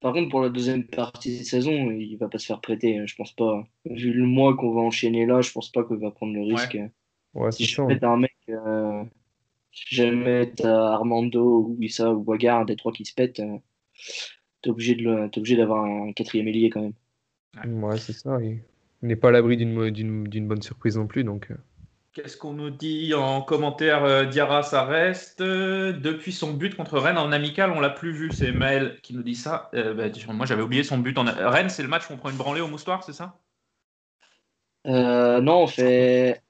par 0.00 0.12
contre, 0.12 0.28
pour 0.30 0.40
la 0.40 0.48
deuxième 0.50 0.84
partie 0.86 1.38
de 1.40 1.44
saison, 1.44 1.90
il 1.90 2.16
va 2.18 2.28
pas 2.28 2.38
se 2.38 2.46
faire 2.46 2.60
prêter, 2.60 3.06
je 3.06 3.16
pense 3.16 3.32
pas. 3.32 3.64
Vu 3.84 4.12
le 4.12 4.26
mois 4.26 4.56
qu'on 4.56 4.72
va 4.74 4.80
enchaîner 4.82 5.26
là, 5.26 5.40
je 5.42 5.52
pense 5.52 5.70
pas 5.72 5.84
qu'il 5.84 5.96
va 5.98 6.10
prendre 6.10 6.34
le 6.34 6.42
risque. 6.42 6.78
ouais, 7.34 7.50
Si 7.50 7.66
c'est 7.66 7.66
je 7.66 7.78
mets 7.88 8.04
un 8.04 8.16
mec, 8.18 8.36
euh, 8.50 9.04
si 9.72 9.94
jamais 9.96 10.52
t'as 10.56 10.92
Armando 10.94 11.60
ou 11.68 11.78
Issa 11.82 12.12
ou 12.14 12.26
un 12.32 12.64
des 12.66 12.76
trois 12.76 12.92
qui 12.92 13.04
se 13.06 13.14
pètent, 13.14 13.40
euh, 13.40 13.58
t'es 14.62 14.70
obligé 14.70 14.94
de 14.94 15.02
le- 15.02 15.28
t'es 15.30 15.38
obligé 15.40 15.56
d'avoir 15.56 15.84
un 15.84 16.12
quatrième 16.12 16.46
ailier 16.48 16.70
quand 16.70 16.82
même. 16.82 16.94
Ouais, 17.64 17.98
c'est 17.98 18.12
ça. 18.14 18.40
et 18.42 18.64
on 19.02 19.06
n'est 19.06 19.16
pas 19.16 19.28
à 19.28 19.30
l'abri 19.32 19.56
d'une 19.56 19.72
mo- 19.72 19.90
d'une 19.90 20.24
d'une 20.24 20.48
bonne 20.48 20.62
surprise 20.62 20.96
non 20.96 21.06
plus. 21.06 21.24
Donc, 21.24 21.50
euh, 21.50 21.56
Qu'est-ce 22.18 22.36
qu'on 22.36 22.52
nous 22.52 22.70
dit 22.70 23.14
en 23.14 23.42
commentaire 23.42 24.02
euh, 24.02 24.24
Diarra, 24.24 24.64
ça 24.64 24.82
reste. 24.82 25.40
Euh, 25.40 25.92
depuis 25.92 26.32
son 26.32 26.52
but 26.52 26.74
contre 26.74 26.98
Rennes 26.98 27.16
en 27.16 27.30
amical, 27.30 27.70
on 27.70 27.78
l'a 27.78 27.90
plus 27.90 28.10
vu. 28.10 28.32
C'est 28.32 28.50
Maël 28.50 28.98
qui 29.04 29.14
nous 29.14 29.22
dit 29.22 29.36
ça. 29.36 29.70
Euh, 29.74 29.94
bah, 29.94 30.06
moi, 30.32 30.44
j'avais 30.44 30.62
oublié 30.62 30.82
son 30.82 30.98
but 30.98 31.16
en 31.16 31.22
Rennes. 31.24 31.70
C'est 31.70 31.84
le 31.84 31.88
match 31.88 32.10
où 32.10 32.14
on 32.14 32.16
prend 32.16 32.30
une 32.30 32.36
branlée 32.36 32.60
au 32.60 32.66
moustoir, 32.66 33.04
c'est 33.04 33.12
ça? 33.12 33.38
Euh, 34.88 35.40
non, 35.40 35.62
on 35.62 35.66
fait. 35.68 36.42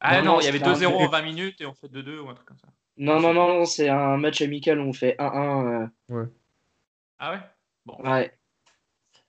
Ah 0.00 0.18
Non, 0.18 0.24
non, 0.24 0.32
non, 0.32 0.40
il 0.40 0.46
y 0.46 0.48
avait 0.48 0.58
c'est 0.58 0.64
un 0.64 0.74
2-0 0.74 0.98
but. 0.98 1.04
en 1.04 1.08
20 1.08 1.22
minutes 1.22 1.60
et 1.60 1.66
on 1.66 1.74
fait 1.74 1.86
2-2 1.86 2.18
ou 2.18 2.28
un 2.28 2.34
truc 2.34 2.48
comme 2.48 2.58
ça. 2.58 2.66
Non, 2.96 3.20
non, 3.20 3.32
non, 3.32 3.46
non, 3.46 3.64
c'est 3.64 3.88
un 3.88 4.16
match 4.16 4.42
amical 4.42 4.80
où 4.80 4.88
on 4.88 4.92
fait 4.92 5.14
1-1. 5.20 5.88
Ah 7.20 7.30
ouais? 7.30 7.40
Bon. 7.86 7.96
ouais. 8.02 8.36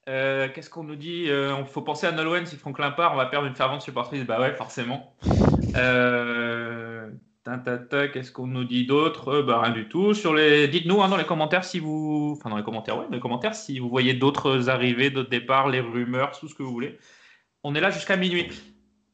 Euh, 0.10 0.50
Qu'est-ce 0.54 0.70
qu'on 0.70 0.84
nous 0.84 0.96
dit 0.96 1.28
Il 1.28 1.66
faut 1.66 1.82
penser 1.82 2.08
à 2.08 2.12
Nolwenn 2.12 2.46
si 2.46 2.58
Franklin 2.58 2.92
part, 2.92 3.14
on 3.14 3.18
va 3.18 3.26
perdre 3.28 3.48
une 3.48 3.56
fervente 3.56 3.82
supportrice. 3.82 4.26
Bah 4.26 4.40
ouais, 4.40 4.54
forcément. 4.54 5.16
Euh, 5.76 7.10
Qu'est-ce 8.14 8.32
qu'on 8.32 8.48
nous 8.48 8.64
dit 8.64 8.86
d'autre? 8.86 9.30
Euh, 9.30 9.44
Bah 9.44 9.60
rien 9.62 9.74
du 9.74 9.90
tout. 9.90 10.14
Les, 10.36 10.68
dites-nous 10.68 11.02
hein, 11.02 11.10
dans 11.10 11.18
les 11.18 11.26
commentaires 11.26 11.66
si 11.66 11.80
vous, 11.80 12.36
enfin 12.38 12.50
dans 12.50 12.58
les 12.58 12.64
commentaires, 12.64 12.98
ouais, 12.98 13.06
dans 13.06 13.16
les 13.16 13.20
commentaires 13.20 13.54
si 13.56 13.80
vous 13.80 13.90
voyez 13.90 14.14
d'autres 14.14 14.70
arrivées, 14.70 15.10
d'autres 15.10 15.30
départs, 15.30 15.68
les 15.68 15.82
rumeurs, 15.82 16.38
tout 16.40 16.48
ce 16.48 16.56
que 16.56 16.64
vous 16.64 16.72
voulez. 16.72 16.98
On 17.64 17.76
est 17.76 17.82
là 17.82 17.92
jusqu'à 17.92 18.16
minuit. 18.16 18.48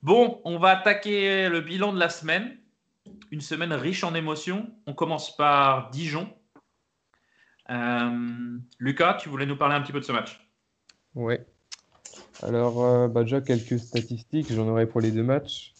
Bon, 0.03 0.41
on 0.45 0.59
va 0.59 0.69
attaquer 0.69 1.49
le 1.49 1.61
bilan 1.61 1.91
de 1.93 1.99
la 1.99 2.09
semaine. 2.09 2.57
Une 3.31 3.41
semaine 3.41 3.73
riche 3.73 4.03
en 4.03 4.13
émotions. 4.13 4.69
On 4.85 4.93
commence 4.93 5.35
par 5.35 5.89
Dijon. 5.89 6.31
Euh, 7.69 8.57
Lucas, 8.79 9.15
tu 9.15 9.29
voulais 9.29 9.45
nous 9.45 9.57
parler 9.57 9.75
un 9.75 9.81
petit 9.81 9.91
peu 9.91 9.99
de 9.99 10.05
ce 10.05 10.11
match? 10.11 10.48
Ouais. 11.15 11.45
Alors, 12.41 12.83
euh, 12.83 13.07
bah, 13.07 13.23
déjà 13.23 13.41
quelques 13.41 13.79
statistiques, 13.79 14.51
j'en 14.53 14.67
aurai 14.67 14.85
pour 14.85 15.01
les 15.01 15.11
deux 15.11 15.23
matchs. 15.23 15.73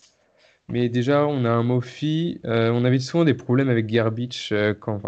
Mais 0.70 0.88
déjà, 0.88 1.26
on 1.26 1.46
a 1.46 1.50
un 1.50 1.64
Mofi. 1.64 2.40
euh, 2.46 2.72
on 2.72 2.86
avait 2.86 3.00
souvent 3.00 3.26
des 3.26 3.34
problèmes 3.34 3.70
avec 3.70 3.88
Garbage 3.88 4.50
euh, 4.52 4.76
quand, 4.76 5.02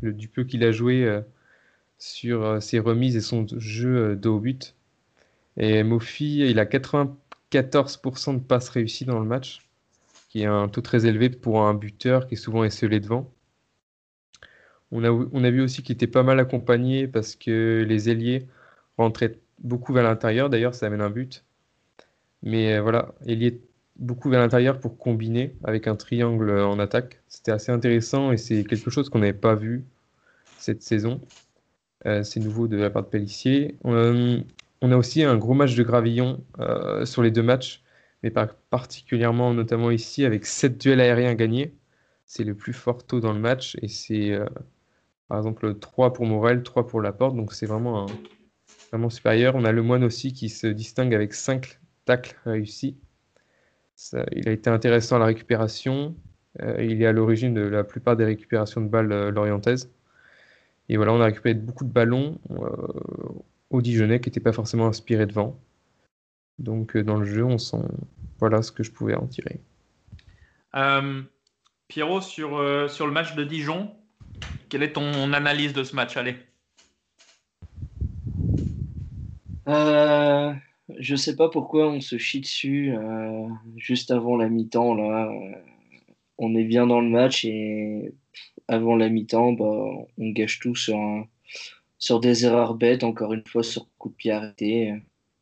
le, 0.00 0.12
du 0.14 0.28
peu 0.28 0.44
qu'il 0.44 0.64
a 0.64 0.72
joué 0.72 1.04
euh, 1.04 1.20
sur 1.98 2.62
ses 2.62 2.78
remises 2.78 3.16
et 3.16 3.20
son 3.20 3.46
jeu 3.58 4.16
de 4.16 4.28
haut 4.28 4.40
but. 4.40 4.74
Et 5.58 5.82
Mofi, 5.82 6.38
il 6.40 6.58
a 6.58 6.64
94% 6.64 8.34
de 8.34 8.40
passes 8.40 8.70
réussies 8.70 9.04
dans 9.04 9.20
le 9.20 9.26
match, 9.26 9.60
qui 10.30 10.42
est 10.42 10.46
un 10.46 10.68
taux 10.68 10.80
très 10.82 11.06
élevé 11.06 11.30
pour 11.30 11.62
un 11.62 11.74
buteur 11.74 12.26
qui 12.26 12.34
est 12.34 12.38
souvent 12.38 12.64
esselé 12.64 13.00
devant. 13.00 13.30
On 14.90 15.04
a, 15.04 15.10
on 15.10 15.44
a 15.44 15.50
vu 15.50 15.60
aussi 15.60 15.82
qu'il 15.82 15.94
était 15.94 16.06
pas 16.06 16.22
mal 16.22 16.40
accompagné 16.40 17.08
parce 17.08 17.36
que 17.36 17.84
les 17.86 18.08
ailiers 18.10 18.46
rentraient 18.96 19.38
beaucoup 19.58 19.92
vers 19.92 20.04
l'intérieur. 20.04 20.50
D'ailleurs, 20.50 20.74
ça 20.74 20.86
amène 20.86 21.00
un 21.00 21.10
but. 21.10 21.44
Mais 22.42 22.74
euh, 22.74 22.82
voilà, 22.82 23.14
ailier 23.26 23.60
beaucoup 23.96 24.28
vers 24.28 24.40
l'intérieur 24.40 24.80
pour 24.80 24.98
combiner 24.98 25.54
avec 25.64 25.86
un 25.86 25.96
triangle 25.96 26.50
en 26.58 26.78
attaque. 26.78 27.22
C'était 27.28 27.52
assez 27.52 27.72
intéressant 27.72 28.32
et 28.32 28.36
c'est 28.36 28.64
quelque 28.64 28.90
chose 28.90 29.08
qu'on 29.08 29.20
n'avait 29.20 29.32
pas 29.32 29.54
vu 29.54 29.84
cette 30.58 30.82
saison. 30.82 31.20
Euh, 32.06 32.22
c'est 32.22 32.40
nouveau 32.40 32.68
de 32.68 32.76
la 32.76 32.90
part 32.90 33.02
de 33.04 33.08
Pellissier. 33.08 33.76
On, 33.84 34.42
on 34.82 34.92
a 34.92 34.96
aussi 34.96 35.22
un 35.22 35.36
gros 35.36 35.54
match 35.54 35.74
de 35.74 35.82
gravillon 35.82 36.44
euh, 36.60 37.06
sur 37.06 37.22
les 37.22 37.30
deux 37.30 37.42
matchs, 37.42 37.82
mais 38.22 38.30
pas 38.30 38.46
particulièrement, 38.70 39.54
notamment 39.54 39.90
ici, 39.90 40.24
avec 40.24 40.44
7 40.44 40.78
duels 40.78 41.00
aériens 41.00 41.34
gagnés. 41.34 41.74
C'est 42.26 42.44
le 42.44 42.54
plus 42.54 42.72
fort 42.72 43.06
taux 43.06 43.20
dans 43.20 43.32
le 43.32 43.40
match 43.40 43.76
et 43.82 43.88
c'est 43.88 44.32
euh, 44.32 44.46
par 45.28 45.38
exemple 45.38 45.78
3 45.78 46.12
pour 46.12 46.26
Morel, 46.26 46.62
3 46.62 46.86
pour 46.86 47.00
Laporte, 47.00 47.36
donc 47.36 47.52
c'est 47.54 47.66
vraiment, 47.66 48.10
un- 48.12 48.18
supérieur. 49.10 49.54
On 49.54 49.64
a 49.64 49.72
le 49.72 49.82
Moine 49.82 50.04
aussi 50.04 50.32
qui 50.32 50.48
se 50.48 50.66
distingue 50.66 51.14
avec 51.14 51.34
5 51.34 51.78
tacles 52.04 52.36
réussis. 52.44 52.96
Il 54.32 54.48
a 54.48 54.52
été 54.52 54.70
intéressant 54.70 55.16
à 55.16 55.18
la 55.18 55.26
récupération. 55.26 56.14
Euh, 56.62 56.82
il 56.82 57.02
est 57.02 57.06
à 57.06 57.12
l'origine 57.12 57.54
de 57.54 57.60
la 57.60 57.84
plupart 57.84 58.16
des 58.16 58.24
récupérations 58.24 58.80
de 58.80 58.88
balles 58.88 59.12
euh, 59.12 59.30
lorientaises. 59.30 59.90
Et 60.88 60.96
voilà, 60.96 61.12
on 61.12 61.20
a 61.20 61.26
récupéré 61.26 61.54
beaucoup 61.54 61.84
de 61.84 61.92
ballons 61.92 62.38
euh, 62.50 62.66
au 63.70 63.82
Dijonais 63.82 64.20
qui 64.20 64.28
n'étaient 64.28 64.40
pas 64.40 64.52
forcément 64.52 64.86
inspirés 64.86 65.26
devant. 65.26 65.58
Donc 66.58 66.96
euh, 66.96 67.02
dans 67.02 67.16
le 67.16 67.24
jeu, 67.24 67.44
on 67.44 67.58
sent 67.58 67.82
voilà 68.38 68.62
ce 68.62 68.72
que 68.72 68.82
je 68.82 68.90
pouvais 68.90 69.14
en 69.14 69.26
tirer. 69.26 69.60
Pierrot, 71.86 72.20
sur, 72.20 72.90
sur 72.90 73.06
le 73.06 73.12
match 73.12 73.36
de 73.36 73.44
Dijon, 73.44 73.92
quelle 74.68 74.82
est 74.82 74.94
ton 74.94 75.32
analyse 75.32 75.72
de 75.72 75.84
ce 75.84 75.94
match? 75.94 76.16
Allez. 76.16 76.36
Euh, 79.68 80.52
je 80.98 81.16
sais 81.16 81.36
pas 81.36 81.48
pourquoi 81.48 81.88
on 81.88 82.00
se 82.00 82.18
chie 82.18 82.40
dessus 82.40 82.94
euh, 82.94 83.48
juste 83.76 84.10
avant 84.10 84.36
la 84.36 84.48
mi-temps 84.48 84.94
là. 84.94 85.30
Euh, 85.30 85.54
on 86.38 86.54
est 86.54 86.64
bien 86.64 86.86
dans 86.86 87.00
le 87.00 87.08
match 87.08 87.44
et 87.44 88.12
avant 88.68 88.96
la 88.96 89.08
mi-temps, 89.08 89.52
bah, 89.52 89.66
on 90.18 90.30
gâche 90.30 90.58
tout 90.58 90.74
sur 90.74 90.98
sur 91.98 92.20
des 92.20 92.44
erreurs 92.44 92.74
bêtes, 92.74 93.04
encore 93.04 93.32
une 93.32 93.46
fois 93.46 93.62
sur 93.62 93.88
coup 93.98 94.10
de 94.10 94.14
pied 94.14 94.32
arrêté. 94.32 94.94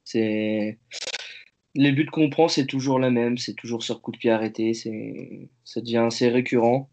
C'est 0.04 0.78
les 1.74 1.92
buts 1.92 2.06
qu'on 2.06 2.30
prend, 2.30 2.48
c'est 2.48 2.66
toujours 2.66 2.98
la 2.98 3.10
même, 3.10 3.38
c'est 3.38 3.54
toujours 3.54 3.82
sur 3.82 4.02
coup 4.02 4.12
de 4.12 4.18
pied 4.18 4.30
arrêté, 4.30 4.74
ça 4.74 5.80
devient 5.80 5.98
assez 6.06 6.28
récurrent. 6.28 6.90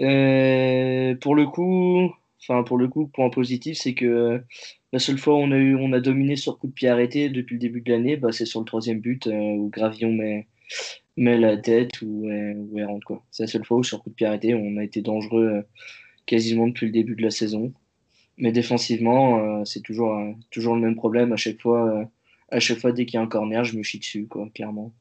Euh, 0.00 1.14
pour 1.16 1.34
le 1.34 1.46
coup, 1.46 2.12
enfin 2.40 2.64
pour 2.64 2.78
le 2.78 2.88
coup, 2.88 3.06
point 3.06 3.30
positif, 3.30 3.78
c'est 3.78 3.94
que 3.94 4.42
la 4.94 5.00
seule 5.00 5.18
fois 5.18 5.34
où 5.34 5.38
on 5.38 5.50
a 5.50 5.56
eu, 5.56 5.74
on 5.74 5.92
a 5.92 5.98
dominé 5.98 6.36
sur 6.36 6.56
coup 6.56 6.68
de 6.68 6.72
pied 6.72 6.88
arrêté 6.88 7.28
depuis 7.28 7.54
le 7.54 7.58
début 7.58 7.80
de 7.80 7.90
l'année, 7.90 8.16
bah, 8.16 8.30
c'est 8.30 8.46
sur 8.46 8.60
le 8.60 8.64
troisième 8.64 9.00
but 9.00 9.26
euh, 9.26 9.32
où 9.32 9.68
Gravillon 9.68 10.12
met, 10.12 10.46
met 11.16 11.36
la 11.36 11.56
tête 11.56 12.00
ou 12.00 12.28
euh, 12.30 12.54
où 12.54 12.78
elle 12.78 12.86
rentre. 12.86 13.20
C'est 13.32 13.42
la 13.42 13.46
seule 13.48 13.64
fois 13.64 13.78
où 13.78 13.82
sur 13.82 14.00
coup 14.04 14.10
de 14.10 14.14
pied 14.14 14.24
arrêté, 14.24 14.54
on 14.54 14.76
a 14.76 14.84
été 14.84 15.02
dangereux 15.02 15.46
euh, 15.46 15.62
quasiment 16.26 16.68
depuis 16.68 16.86
le 16.86 16.92
début 16.92 17.16
de 17.16 17.22
la 17.22 17.32
saison. 17.32 17.74
Mais 18.36 18.52
défensivement, 18.52 19.60
euh, 19.60 19.64
c'est 19.64 19.80
toujours, 19.80 20.16
euh, 20.16 20.30
toujours 20.52 20.76
le 20.76 20.80
même 20.80 20.94
problème. 20.94 21.32
À 21.32 21.36
chaque 21.36 21.60
fois, 21.60 21.90
euh, 21.92 22.04
à 22.52 22.60
chaque 22.60 22.78
fois 22.78 22.92
dès 22.92 23.04
qu'il 23.04 23.16
y 23.16 23.20
a 23.20 23.22
un 23.22 23.26
corner, 23.26 23.64
je 23.64 23.76
me 23.76 23.82
chie 23.82 23.98
dessus 23.98 24.28
quoi, 24.28 24.48
clairement. 24.54 24.94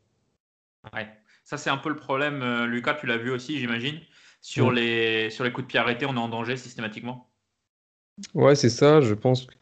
Ouais. 0.92 1.08
Ça, 1.44 1.58
c'est 1.58 1.70
un 1.70 1.78
peu 1.78 1.90
le 1.90 1.98
problème. 1.98 2.44
Lucas, 2.66 2.96
tu 2.96 3.06
l'as 3.06 3.18
vu 3.18 3.30
aussi, 3.30 3.60
j'imagine. 3.60 4.00
Sur, 4.42 4.70
Ouais. 4.70 4.76
les, 4.76 5.30
sur 5.30 5.44
les 5.44 5.52
coups 5.52 5.68
de 5.68 5.72
pied 5.72 5.80
arrêtés, 5.80 6.08
on 6.08 6.16
est 6.16 6.18
en 6.18 6.30
danger 6.30 6.58
systématiquement? 6.58 7.30
Ouais, 8.34 8.56
c'est 8.56 8.70
ça, 8.70 9.02
je 9.02 9.14
pense. 9.14 9.46
que- 9.46 9.54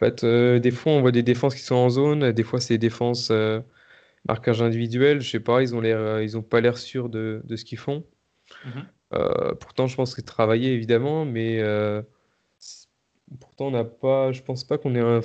fait, 0.00 0.24
euh, 0.24 0.58
des 0.58 0.70
fois, 0.70 0.92
on 0.92 1.00
voit 1.00 1.12
des 1.12 1.22
défenses 1.22 1.54
qui 1.54 1.62
sont 1.62 1.74
en 1.76 1.90
zone, 1.90 2.32
des 2.32 2.42
fois, 2.42 2.60
c'est 2.60 2.74
des 2.74 2.78
défenses 2.78 3.30
euh, 3.30 3.60
marquage 4.26 4.62
individuel. 4.62 5.20
Je 5.20 5.30
sais 5.30 5.40
pas, 5.40 5.62
ils 5.62 5.74
ont 5.74 5.80
l'air, 5.80 5.98
euh, 5.98 6.24
ils 6.24 6.36
ont 6.38 6.42
pas 6.42 6.60
l'air 6.60 6.78
sûrs 6.78 7.08
de, 7.08 7.42
de 7.44 7.56
ce 7.56 7.64
qu'ils 7.64 7.78
font. 7.78 8.04
Mhm. 8.64 8.86
Euh, 9.14 9.54
pourtant, 9.54 9.86
je 9.86 9.96
pense 9.96 10.14
que 10.14 10.20
travailler 10.22 10.72
évidemment, 10.72 11.24
mais 11.24 11.62
pourtant, 13.40 13.68
on 13.68 13.70
n'a 13.70 13.84
pas, 13.84 14.32
je 14.32 14.42
pense 14.42 14.64
pas 14.64 14.78
qu'on 14.78 14.94
ait 14.94 15.00
un 15.00 15.20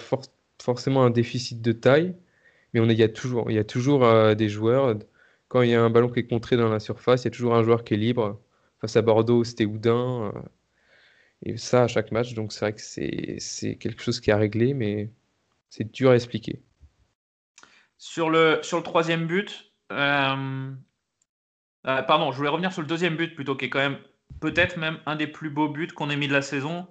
forcément 0.61 1.03
un 1.03 1.09
déficit 1.09 1.61
de 1.61 1.71
taille, 1.71 2.15
mais 2.73 2.79
on 2.79 2.85
il 2.89 2.97
y 2.97 3.03
a 3.03 3.09
toujours, 3.09 3.49
il 3.51 3.55
y 3.55 3.59
a 3.59 3.63
toujours 3.63 4.05
des 4.35 4.49
joueurs. 4.49 4.97
Quand 5.47 5.61
il 5.61 5.69
y 5.71 5.75
a 5.75 5.83
un 5.83 5.89
ballon 5.89 6.09
qui 6.09 6.19
est 6.19 6.27
contré 6.27 6.57
dans 6.57 6.69
la 6.69 6.79
surface, 6.79 7.23
il 7.23 7.25
y 7.25 7.29
a 7.29 7.31
toujours 7.31 7.55
un 7.55 7.63
joueur 7.63 7.83
qui 7.83 7.93
est 7.95 7.97
libre. 7.97 8.41
Face 8.81 8.95
à 8.97 9.01
Bordeaux, 9.01 9.43
c'était 9.43 9.65
Houdin. 9.65 10.33
Et 11.43 11.57
ça 11.57 11.83
à 11.83 11.87
chaque 11.87 12.11
match, 12.11 12.33
donc 12.33 12.53
c'est 12.53 12.61
vrai 12.61 12.73
que 12.73 12.81
c'est 12.81 13.75
quelque 13.75 14.01
chose 14.01 14.19
qui 14.19 14.31
à 14.31 14.37
régler, 14.37 14.73
mais 14.73 15.09
c'est 15.69 15.91
dur 15.91 16.11
à 16.11 16.15
expliquer. 16.15 16.61
Sur 17.97 18.29
le, 18.29 18.59
sur 18.61 18.77
le 18.77 18.83
troisième 18.83 19.25
but, 19.27 19.71
euh, 19.91 20.71
euh, 21.87 22.01
pardon, 22.03 22.31
je 22.31 22.37
voulais 22.37 22.49
revenir 22.49 22.73
sur 22.73 22.81
le 22.81 22.87
deuxième 22.87 23.15
but 23.15 23.35
plutôt, 23.35 23.55
qui 23.55 23.65
est 23.65 23.69
quand 23.69 23.79
même 23.79 23.99
peut-être 24.39 24.77
même 24.77 24.99
un 25.05 25.15
des 25.15 25.27
plus 25.27 25.49
beaux 25.49 25.69
buts 25.69 25.87
qu'on 25.87 26.09
ait 26.09 26.17
mis 26.17 26.27
de 26.27 26.33
la 26.33 26.41
saison. 26.41 26.87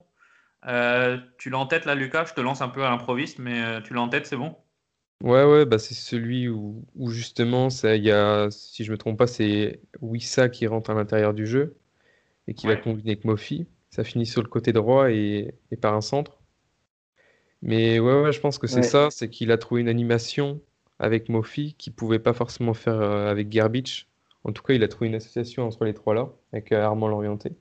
Euh, 0.66 1.18
tu 1.38 1.50
l'as 1.50 1.58
en 1.58 1.66
tête 1.66 1.84
là, 1.84 1.94
Lucas? 1.94 2.26
Je 2.26 2.34
te 2.34 2.40
lance 2.40 2.62
un 2.62 2.68
peu 2.68 2.84
à 2.84 2.90
l'improviste, 2.90 3.38
mais 3.38 3.82
tu 3.82 3.92
l'as 3.92 4.00
en 4.00 4.08
tête, 4.08 4.26
c'est 4.26 4.36
bon? 4.36 4.56
Ouais, 5.22 5.44
ouais, 5.44 5.64
bah 5.64 5.78
c'est 5.78 5.94
celui 5.94 6.48
où, 6.48 6.84
justement, 7.08 7.70
ça, 7.70 7.96
y 7.96 8.10
a, 8.10 8.50
si 8.50 8.84
je 8.84 8.92
me 8.92 8.98
trompe 8.98 9.18
pas, 9.18 9.26
c'est 9.26 9.80
Wissa 10.00 10.48
qui 10.50 10.66
rentre 10.66 10.90
à 10.90 10.94
l'intérieur 10.94 11.32
du 11.32 11.46
jeu 11.46 11.76
et 12.46 12.54
qui 12.54 12.66
va 12.66 12.76
combiner 12.76 13.12
avec 13.12 13.24
Mofi. 13.24 13.66
Ça 13.94 14.02
finit 14.02 14.26
sur 14.26 14.42
le 14.42 14.48
côté 14.48 14.72
droit 14.72 15.12
et, 15.12 15.54
et 15.70 15.76
par 15.76 15.94
un 15.94 16.00
centre. 16.00 16.42
Mais 17.62 18.00
ouais, 18.00 18.22
ouais, 18.22 18.32
je 18.32 18.40
pense 18.40 18.58
que 18.58 18.66
c'est 18.66 18.82
ça, 18.82 19.08
c'est 19.12 19.30
qu'il 19.30 19.52
a 19.52 19.56
trouvé 19.56 19.82
une 19.82 19.88
animation 19.88 20.60
avec 20.98 21.28
Mofi 21.28 21.76
qui 21.78 21.92
pouvait 21.92 22.18
pas 22.18 22.32
forcément 22.32 22.74
faire 22.74 23.00
euh, 23.00 23.30
avec 23.30 23.52
Gerbich. 23.52 24.08
En 24.42 24.50
tout 24.50 24.64
cas, 24.64 24.74
il 24.74 24.82
a 24.82 24.88
trouvé 24.88 25.06
une 25.06 25.14
association 25.14 25.62
entre 25.62 25.84
les 25.84 25.94
trois 25.94 26.12
là, 26.12 26.28
avec 26.52 26.72
euh, 26.72 26.82
Armand 26.82 27.06
Lorienté. 27.06 27.52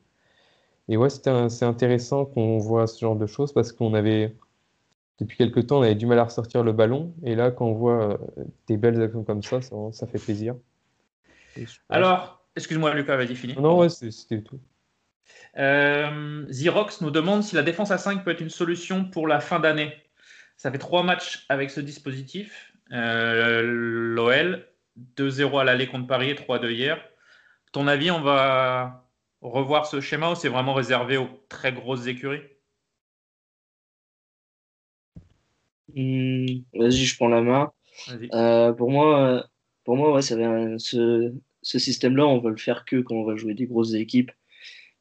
Et 0.89 0.97
ouais, 0.97 1.11
c'est 1.11 1.65
intéressant 1.65 2.25
qu'on 2.25 2.57
voit 2.57 2.87
ce 2.87 2.99
genre 2.99 3.15
de 3.15 3.27
choses 3.27 3.53
parce 3.53 3.71
qu'on 3.71 3.93
avait, 3.93 4.35
depuis 5.19 5.37
quelques 5.37 5.67
temps, 5.67 5.81
on 5.81 5.83
avait 5.83 5.93
du 5.93 6.07
mal 6.07 6.17
à 6.17 6.23
ressortir 6.23 6.63
le 6.63 6.71
ballon. 6.71 7.13
Et 7.23 7.35
là, 7.35 7.51
quand 7.51 7.67
on 7.67 7.73
voit 7.73 8.13
euh, 8.13 8.43
des 8.65 8.77
belles 8.77 8.99
actions 9.03 9.23
comme 9.23 9.43
ça, 9.43 9.59
ça, 9.61 10.07
fait 10.07 10.17
plaisir. 10.17 10.55
Alors, 11.89 12.43
excuse-moi, 12.55 12.95
Lucas, 12.95 13.17
vas-y, 13.17 13.35
fini. 13.35 13.53
Non, 13.53 13.77
ouais, 13.77 13.89
c'était 13.89 14.41
tout. 14.41 14.59
Euh, 15.57 16.45
Xerox 16.49 17.01
nous 17.01 17.11
demande 17.11 17.43
si 17.43 17.55
la 17.55 17.63
défense 17.63 17.91
à 17.91 17.97
5 17.97 18.23
peut 18.23 18.31
être 18.31 18.41
une 18.41 18.49
solution 18.49 19.05
pour 19.05 19.27
la 19.27 19.39
fin 19.39 19.59
d'année. 19.59 19.93
Ça 20.57 20.71
fait 20.71 20.77
trois 20.77 21.03
matchs 21.03 21.45
avec 21.49 21.69
ce 21.69 21.79
dispositif. 21.79 22.73
Euh, 22.91 23.61
L'OL, 23.63 24.67
2-0 25.17 25.59
à 25.59 25.63
l'aller 25.63 25.87
contre 25.87 26.07
Paris 26.07 26.29
et 26.29 26.35
3-2 26.35 26.71
hier. 26.71 27.03
Ton 27.71 27.87
avis, 27.87 28.11
on 28.11 28.21
va 28.21 29.07
revoir 29.41 29.85
ce 29.85 29.99
schéma 30.01 30.31
ou 30.31 30.35
c'est 30.35 30.49
vraiment 30.49 30.73
réservé 30.73 31.17
aux 31.17 31.29
très 31.49 31.73
grosses 31.73 32.07
écuries? 32.07 32.41
Hmm, 35.95 36.45
Vas-y, 36.73 37.05
je 37.05 37.15
prends 37.15 37.27
la 37.27 37.41
main. 37.41 37.71
Euh, 38.33 38.73
pour 38.73 38.89
moi, 38.89 39.47
pour 39.83 39.95
moi 39.97 40.13
ouais, 40.13 40.21
ce, 40.21 41.33
ce 41.61 41.79
système-là, 41.79 42.25
on 42.25 42.39
va 42.39 42.49
le 42.49 42.57
faire 42.57 42.85
que 42.85 43.01
quand 43.01 43.15
on 43.15 43.25
va 43.25 43.35
jouer 43.35 43.53
des 43.53 43.67
grosses 43.67 43.93
équipes 43.93 44.31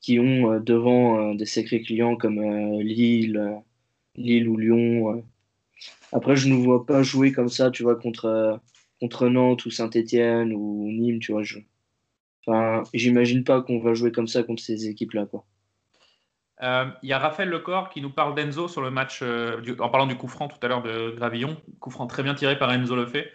qui 0.02 0.18
ont 0.18 0.52
euh, 0.52 0.58
devant 0.58 1.30
euh, 1.30 1.34
des 1.34 1.46
sacrés 1.46 1.80
clients 1.80 2.16
comme 2.16 2.38
euh, 2.38 2.82
Lille, 2.82 3.62
Lille 4.16 4.48
ou 4.48 4.58
Lyon. 4.58 5.24
Après, 6.12 6.36
je 6.36 6.48
ne 6.48 6.56
vois 6.56 6.84
pas 6.84 7.02
jouer 7.02 7.32
comme 7.32 7.48
ça, 7.48 7.70
tu 7.70 7.84
vois, 7.84 7.96
contre, 7.96 8.60
contre 9.00 9.28
Nantes 9.28 9.64
ou 9.64 9.70
Saint-Etienne 9.70 10.52
ou 10.52 10.88
Nîmes, 10.90 11.20
tu 11.20 11.32
vois. 11.32 11.42
Je... 11.42 11.60
Enfin, 12.44 12.82
j'imagine 12.92 13.44
pas 13.44 13.62
qu'on 13.62 13.78
va 13.78 13.94
jouer 13.94 14.12
comme 14.12 14.28
ça 14.28 14.42
contre 14.42 14.62
ces 14.62 14.88
équipes-là, 14.88 15.26
quoi. 15.26 15.46
Il 17.02 17.08
y 17.08 17.12
a 17.12 17.18
Raphaël 17.18 17.48
Lecor 17.48 17.90
qui 17.90 18.00
nous 18.00 18.10
parle 18.10 18.36
d'Enzo 18.36 18.68
sur 18.68 18.82
le 18.82 18.92
match, 18.92 19.20
en 19.22 19.88
parlant 19.88 20.06
du 20.06 20.16
coup 20.16 20.28
franc 20.28 20.46
tout 20.46 20.58
à 20.62 20.68
l'heure 20.68 20.82
de 20.82 21.10
Gravillon. 21.10 21.56
Coup 21.80 21.90
franc 21.90 22.06
très 22.06 22.22
bien 22.22 22.34
tiré 22.36 22.56
par 22.56 22.72
Enzo 22.72 22.94
Lefebvre. 22.94 23.26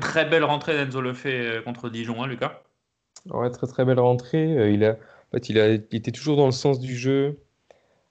très 0.00 0.26
belle 0.26 0.44
rentrée 0.44 0.76
d'Enzo 0.76 1.00
Lefebvre 1.00 1.64
contre 1.64 1.88
Dijon, 1.88 2.22
hein, 2.22 2.28
Lucas? 2.28 2.62
Ouais, 3.30 3.50
très 3.50 3.66
très 3.66 3.84
belle 3.84 3.98
rentrée. 3.98 4.72
il 4.72 4.84
a, 4.84 4.96
fait, 5.32 5.48
il, 5.48 5.58
était 5.58 6.12
toujours 6.12 6.36
dans 6.36 6.46
le 6.46 6.52
sens 6.52 6.80
du 6.80 6.96
jeu. 6.96 7.40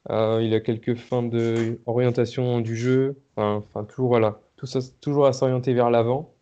Euh, 0.09 0.41
il 0.43 0.53
a 0.53 0.59
quelques 0.59 0.95
fins 0.95 1.23
d'orientation 1.23 2.61
du 2.61 2.75
jeu. 2.75 3.21
Enfin, 3.35 3.85
toujours, 3.85 5.25
à 5.25 5.33
s'orienter 5.33 5.73
vers 5.73 5.89
l'avant. 5.89 6.33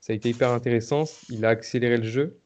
Ça 0.00 0.12
a 0.12 0.16
été 0.16 0.30
hyper 0.30 0.50
intéressant. 0.50 1.04
Il 1.28 1.44
a 1.44 1.50
accéléré 1.50 1.96
le 1.96 2.04
jeu. 2.04 2.38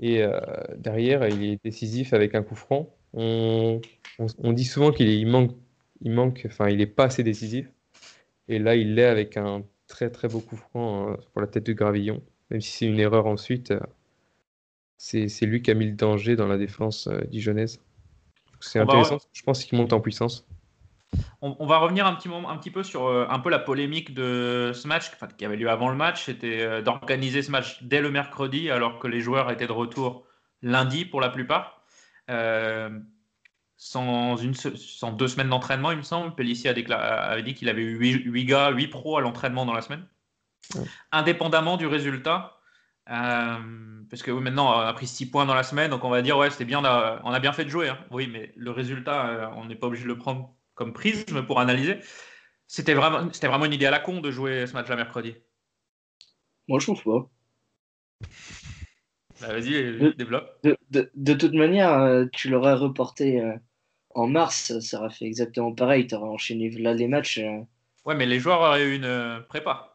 Et 0.00 0.22
euh, 0.22 0.40
derrière, 0.76 1.26
il 1.28 1.44
est 1.44 1.62
décisif 1.62 2.12
avec 2.12 2.34
un 2.34 2.42
coup 2.42 2.56
franc. 2.56 2.88
On, 3.12 3.80
dit 4.52 4.64
souvent 4.64 4.90
qu'il 4.90 5.26
manque, 5.26 5.52
il 6.00 6.12
manque, 6.12 6.46
n'est 6.60 6.86
pas 6.86 7.04
assez 7.04 7.22
décisif. 7.22 7.68
Et 8.48 8.58
là, 8.58 8.76
il 8.76 8.94
l'est 8.94 9.04
avec 9.04 9.36
un 9.36 9.62
très 9.86 10.10
très 10.10 10.28
beau 10.28 10.40
coup 10.40 10.56
franc 10.56 11.10
euh, 11.10 11.16
pour 11.32 11.40
la 11.40 11.46
tête 11.46 11.66
de 11.66 11.72
Gravillon. 11.72 12.22
Même 12.50 12.60
si 12.60 12.72
c'est 12.72 12.86
une 12.86 13.00
erreur 13.00 13.26
ensuite, 13.26 13.72
c'est 14.96 15.46
lui 15.46 15.62
qui 15.62 15.70
a 15.70 15.74
mis 15.74 15.86
le 15.86 15.96
danger 15.96 16.36
dans 16.36 16.46
la 16.46 16.56
défense 16.56 17.06
euh, 17.06 17.20
dijonnaise. 17.28 17.80
C'est 18.60 18.78
intéressant, 18.78 19.18
je 19.32 19.42
pense 19.42 19.64
qu'il 19.64 19.76
monte 19.76 19.92
en 19.92 20.00
puissance. 20.00 20.46
On, 21.42 21.66
va 21.66 21.78
revenir 21.78 22.06
un 22.06 22.14
petit, 22.14 22.28
moment, 22.28 22.50
un 22.50 22.56
petit 22.56 22.70
peu 22.70 22.82
sur 22.82 23.06
euh, 23.06 23.26
un 23.28 23.38
peu 23.38 23.50
la 23.50 23.60
polémique 23.60 24.14
de 24.14 24.72
ce 24.74 24.88
match 24.88 25.12
qui 25.36 25.44
avait 25.44 25.56
lieu 25.56 25.70
avant 25.70 25.90
le 25.90 25.96
match. 25.96 26.24
C'était 26.24 26.62
euh, 26.62 26.82
d'organiser 26.82 27.42
ce 27.42 27.50
match 27.50 27.82
dès 27.82 28.00
le 28.00 28.10
mercredi 28.10 28.70
alors 28.70 28.98
que 28.98 29.06
les 29.06 29.20
joueurs 29.20 29.50
étaient 29.50 29.66
de 29.66 29.72
retour 29.72 30.26
lundi 30.62 31.04
pour 31.04 31.20
la 31.20 31.28
plupart. 31.28 31.84
sans, 33.76 34.36
une, 34.38 34.54
sans 34.54 35.12
deux 35.12 35.28
semaines 35.28 35.50
d'entraînement, 35.50 35.92
il 35.92 35.98
me 35.98 36.02
semble. 36.02 36.34
Pellissier 36.34 36.70
avait 36.70 37.42
dit 37.42 37.54
qu'il 37.54 37.68
avait 37.68 37.82
eu 37.82 37.96
8, 37.96 38.44
gars, 38.46 38.70
8 38.70 38.88
pros 38.88 39.16
à 39.18 39.20
l'entraînement 39.20 39.66
dans 39.66 39.74
la 39.74 39.82
semaine. 39.82 40.04
Indépendamment 41.12 41.76
du 41.76 41.86
résultat, 41.86 42.58
parce 43.06 44.22
que 44.22 44.30
maintenant, 44.30 44.76
on 44.76 44.80
a 44.80 44.92
pris 44.92 45.06
6 45.06 45.30
points 45.30 45.46
dans 45.46 45.54
la 45.54 45.62
semaine, 45.62 45.90
donc 45.90 46.04
on 46.04 46.10
va 46.10 46.22
dire, 46.22 46.38
ouais, 46.38 46.50
c'était 46.50 46.64
bien, 46.64 46.80
on 46.80 47.32
a, 47.32 47.40
bien 47.40 47.52
fait 47.52 47.64
de 47.64 47.70
jouer. 47.70 47.88
Hein. 47.88 47.98
Oui, 48.10 48.28
mais 48.30 48.52
le 48.56 48.70
résultat, 48.70 49.28
euh, 49.28 49.46
on 49.56 49.66
n'est 49.66 49.76
pas 49.76 49.86
obligé 49.86 50.04
de 50.04 50.08
le 50.08 50.18
prendre 50.18 50.54
comme 50.74 50.92
prisme 50.92 51.44
pour 51.44 51.60
analyser. 51.60 51.98
C'était 52.66 52.94
vraiment, 52.94 53.30
c'était 53.32 53.48
vraiment 53.48 53.66
une 53.66 53.72
idée 53.72 53.86
à 53.86 53.90
la 53.90 54.00
con 54.00 54.20
de 54.20 54.30
jouer 54.30 54.66
ce 54.66 54.72
match-là 54.72 54.96
mercredi. 54.96 55.34
Moi, 56.68 56.78
je 56.80 56.86
trouve 56.86 57.02
pas. 57.02 57.30
Bah, 59.40 59.48
vas-y, 59.48 60.14
développe. 60.16 60.48
De, 60.62 61.10
de, 61.14 61.34
toute 61.34 61.52
manière, 61.52 61.92
euh, 61.92 62.24
tu 62.32 62.48
l'aurais 62.48 62.74
reporté 62.74 63.42
en 64.14 64.26
mars, 64.26 64.78
ça 64.78 65.00
aurait 65.00 65.10
fait 65.10 65.26
exactement 65.26 65.74
pareil. 65.74 66.06
Tu 66.06 66.14
aurais 66.14 66.28
enchaîné 66.28 66.70
là 66.70 66.94
les 66.94 67.08
matchs. 67.08 67.40
Ouais, 68.06 68.14
mais 68.14 68.26
les 68.26 68.38
joueurs 68.38 68.60
auraient 68.60 68.84
eu 68.84 68.94
une 68.94 69.44
prépa. 69.48 69.93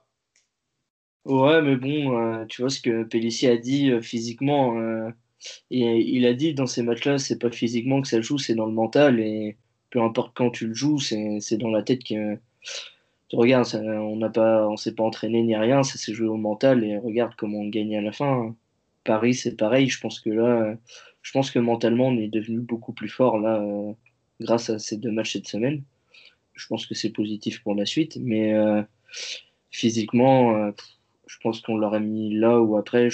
Ouais, 1.26 1.62
mais 1.62 1.76
bon, 1.76 2.18
euh, 2.18 2.46
tu 2.46 2.62
vois 2.62 2.70
ce 2.70 2.82
que 2.82 3.04
Pellissier 3.04 3.50
a 3.50 3.58
dit 3.58 3.92
euh, 3.92 4.02
physiquement. 4.02 4.78
Euh, 4.80 5.12
il 5.70 6.26
a 6.26 6.34
dit 6.34 6.54
dans 6.54 6.66
ces 6.66 6.82
matchs-là, 6.84 7.18
c'est 7.18 7.40
pas 7.40 7.52
physiquement 7.52 8.02
que 8.02 8.08
ça 8.08 8.22
joue, 8.22 8.38
c'est 8.38 8.56
dans 8.56 8.66
le 8.66 8.74
mental. 8.74 9.20
Et 9.20 9.58
peu 9.90 10.02
importe 10.02 10.36
quand 10.36 10.50
tu 10.52 10.68
le 10.68 10.74
joues, 10.74 11.00
c'est 11.00 11.58
dans 11.58 11.70
la 11.70 11.84
tête 11.84 12.04
que. 12.04 12.36
Tu 13.30 13.38
on 13.38 14.16
n'a 14.18 14.30
pas, 14.30 14.68
on 14.68 14.76
s'est 14.78 14.96
pas 14.96 15.04
entraîné 15.04 15.44
ni 15.44 15.56
rien, 15.56 15.84
ça 15.84 15.98
s'est 16.00 16.14
joué 16.14 16.28
au 16.28 16.38
mental. 16.38 16.84
Et 16.84 16.98
regarde 16.98 17.34
comment 17.38 17.60
on 17.60 17.70
gagne 17.70 17.96
à 17.98 18.02
la 18.02 18.12
fin. 18.12 18.56
Paris, 19.04 19.36
c'est 19.36 19.56
pareil. 19.56 19.88
Je 19.90 20.00
pense 20.00 20.20
que 20.20 20.30
là, 20.32 20.76
je 21.22 21.32
pense 21.32 21.52
que 21.52 21.60
mentalement, 21.60 22.08
on 22.08 22.18
est 22.18 22.28
devenu 22.28 22.60
beaucoup 22.62 22.94
plus 22.94 23.10
fort 23.10 23.40
là, 23.40 23.64
grâce 24.42 24.70
à 24.70 24.80
ces 24.80 24.98
deux 24.98 25.12
matchs 25.12 25.34
cette 25.34 25.48
semaine. 25.48 25.84
Je 26.54 26.68
pense 26.68 26.86
que 26.88 26.96
c'est 26.96 27.12
positif 27.12 27.62
pour 27.64 27.76
la 27.76 27.86
suite, 27.86 28.18
mais 28.22 28.54
physiquement 29.72 30.72
je 31.30 31.38
pense 31.38 31.62
qu'on 31.62 31.78
l'aurait 31.78 32.00
mis 32.00 32.36
là 32.36 32.60
ou 32.60 32.76
après. 32.76 33.10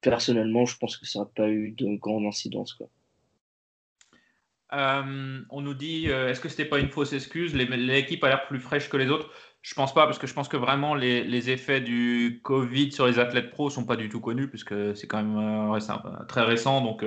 Personnellement, 0.00 0.64
je 0.66 0.76
pense 0.78 0.96
que 0.96 1.06
ça 1.06 1.20
n'a 1.20 1.24
pas 1.26 1.48
eu 1.48 1.70
de 1.70 1.96
grande 1.96 2.24
incidence. 2.24 2.72
Quoi. 2.74 2.88
Euh, 4.72 5.40
on 5.50 5.60
nous 5.60 5.74
dit, 5.74 6.06
euh, 6.08 6.30
est-ce 6.30 6.40
que 6.40 6.48
c'était 6.48 6.64
pas 6.64 6.78
une 6.78 6.88
fausse 6.88 7.12
excuse? 7.12 7.54
L'équipe 7.54 8.24
a 8.24 8.28
l'air 8.28 8.46
plus 8.46 8.60
fraîche 8.60 8.88
que 8.88 8.96
les 8.96 9.10
autres. 9.10 9.30
Je 9.60 9.74
pense 9.74 9.94
pas, 9.94 10.06
parce 10.06 10.18
que 10.18 10.26
je 10.26 10.34
pense 10.34 10.48
que 10.48 10.56
vraiment 10.56 10.94
les, 10.94 11.50
effets 11.50 11.80
du 11.80 12.40
Covid 12.42 12.92
sur 12.92 13.06
les 13.06 13.18
athlètes 13.18 13.50
pros 13.50 13.70
sont 13.70 13.84
pas 13.84 13.96
du 13.96 14.08
tout 14.08 14.20
connus, 14.20 14.48
puisque 14.48 14.74
c'est 14.96 15.06
quand 15.06 15.22
même 15.22 15.74
euh, 15.74 16.24
très 16.26 16.42
récent. 16.42 16.80
Donc, 16.80 17.04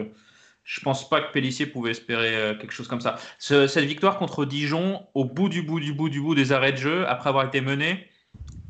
je 0.64 0.80
pense 0.82 1.10
pas 1.10 1.22
que 1.22 1.32
Pellissier 1.32 1.66
pouvait 1.66 1.92
espérer 1.92 2.56
quelque 2.60 2.74
chose 2.74 2.88
comme 2.88 3.02
ça. 3.02 3.18
cette 3.40 3.86
victoire 3.86 4.18
contre 4.18 4.46
Dijon, 4.46 5.06
au 5.14 5.26
bout 5.26 5.50
du 5.50 5.62
bout 5.64 5.80
du 5.80 5.94
bout 5.94 6.10
du 6.10 6.22
bout 6.22 6.36
des 6.36 6.52
arrêts 6.52 6.74
de 6.74 6.78
jeu, 6.78 7.08
après 7.08 7.30
avoir 7.30 7.46
été 7.46 7.62
mené, 7.62 8.08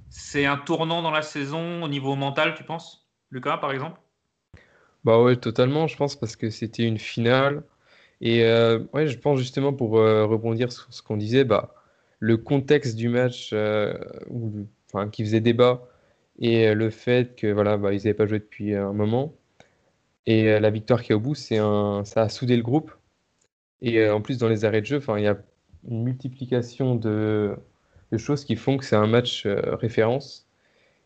c'est 0.09 0.45
un 0.45 0.57
tournant 0.57 1.01
dans 1.01 1.11
la 1.11 1.21
saison 1.21 1.83
au 1.83 1.87
niveau 1.87 2.15
mental, 2.15 2.55
tu 2.55 2.63
penses 2.63 3.07
Lucas, 3.31 3.57
par 3.57 3.71
exemple? 3.71 3.99
Bah 5.03 5.21
ouais, 5.21 5.35
totalement, 5.37 5.87
je 5.87 5.97
pense, 5.97 6.15
parce 6.15 6.35
que 6.35 6.49
c'était 6.49 6.83
une 6.83 6.97
finale. 6.99 7.63
Et 8.21 8.43
euh, 8.45 8.79
ouais, 8.93 9.07
je 9.07 9.17
pense 9.17 9.39
justement 9.39 9.73
pour 9.73 9.99
euh, 9.99 10.25
rebondir 10.25 10.71
sur 10.71 10.91
ce 10.93 11.01
qu'on 11.01 11.17
disait, 11.17 11.43
bah, 11.43 11.75
le 12.19 12.37
contexte 12.37 12.95
du 12.95 13.09
match 13.09 13.51
euh, 13.53 13.93
qui 15.11 15.23
faisait 15.23 15.41
débat 15.41 15.87
et 16.39 16.73
le 16.73 16.89
fait 16.89 17.35
que 17.35 17.47
voilà, 17.51 17.77
bah, 17.77 17.91
n'avaient 17.91 18.13
pas 18.13 18.25
joué 18.27 18.39
depuis 18.39 18.75
un 18.75 18.93
moment. 18.93 19.33
Et 20.27 20.49
euh, 20.49 20.59
la 20.59 20.69
victoire 20.69 21.01
qui 21.01 21.13
est 21.13 21.15
au 21.15 21.19
bout, 21.19 21.35
un, 21.51 22.03
ça 22.05 22.23
a 22.23 22.29
soudé 22.29 22.55
le 22.57 22.63
groupe. 22.63 22.91
Et 23.81 23.99
euh, 23.99 24.15
en 24.15 24.21
plus, 24.21 24.37
dans 24.37 24.49
les 24.49 24.65
arrêts 24.65 24.81
de 24.81 24.85
jeu, 24.85 25.01
il 25.17 25.23
y 25.23 25.27
a 25.27 25.37
une 25.87 26.03
multiplication 26.03 26.95
de, 26.95 27.55
de 28.11 28.17
choses 28.17 28.45
qui 28.45 28.55
font 28.55 28.77
que 28.77 28.85
c'est 28.85 28.95
un 28.95 29.07
match 29.07 29.45
euh, 29.45 29.75
référence 29.75 30.47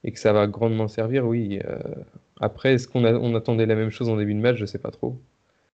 et 0.04 0.12
que 0.12 0.20
ça 0.20 0.34
va 0.34 0.48
grandement 0.48 0.88
servir. 0.88 1.26
Oui. 1.26 1.60
euh, 1.66 1.80
après, 2.40 2.74
est-ce 2.74 2.88
qu'on 2.88 3.06
on 3.06 3.36
attendait 3.36 3.66
la 3.66 3.76
même 3.76 3.92
chose 3.92 4.10
en 4.10 4.18
début 4.18 4.34
de 4.34 4.40
match? 4.40 4.58
Je 4.58 4.66
sais 4.66 4.80
pas 4.80 4.92
trop. 4.92 5.20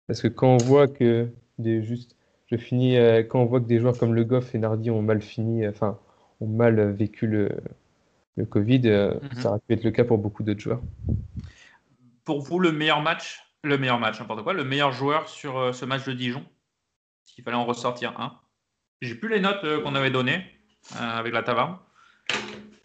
Parce 0.06 0.22
que 0.22 0.28
quand 0.28 0.48
on 0.48 0.58
voit 0.58 0.88
que 0.88 1.28
des 1.58 1.82
juste, 1.82 2.16
je 2.46 2.56
finis, 2.56 2.96
euh, 2.98 3.22
quand 3.22 3.40
on 3.40 3.46
voit 3.46 3.60
que 3.60 3.66
des 3.66 3.78
joueurs 3.80 3.96
comme 3.98 4.14
Le 4.14 4.24
Goff 4.24 4.54
et 4.54 4.58
Nardi 4.58 4.90
ont 4.90 5.02
mal 5.02 5.22
fini, 5.22 5.66
enfin, 5.66 5.98
ont 6.40 6.46
mal 6.46 6.92
vécu 6.92 7.26
le, 7.26 7.50
le 8.36 8.44
Covid, 8.44 8.82
Mhm. 8.82 9.20
ça 9.34 9.50
aurait 9.50 9.60
pu 9.66 9.74
être 9.74 9.84
le 9.84 9.90
cas 9.90 10.04
pour 10.04 10.18
beaucoup 10.18 10.42
d'autres 10.42 10.60
joueurs. 10.60 10.82
Pour 12.24 12.40
vous, 12.40 12.58
le 12.58 12.72
meilleur 12.72 13.00
match, 13.02 13.42
le 13.62 13.78
meilleur 13.78 13.98
match, 13.98 14.20
n'importe 14.20 14.42
quoi, 14.42 14.52
le 14.52 14.64
meilleur 14.64 14.92
joueur 14.92 15.28
sur 15.28 15.74
ce 15.74 15.84
match 15.84 16.04
de 16.04 16.12
Dijon? 16.12 16.44
S'il 17.24 17.44
fallait 17.44 17.56
en 17.56 17.64
ressortir 17.64 18.18
un. 18.20 18.38
J'ai 19.00 19.14
plus 19.14 19.28
les 19.28 19.40
notes 19.40 19.82
qu'on 19.82 19.94
avait 19.94 20.10
données 20.10 20.42
avec 20.98 21.32
la 21.32 21.42
taverne? 21.42 21.76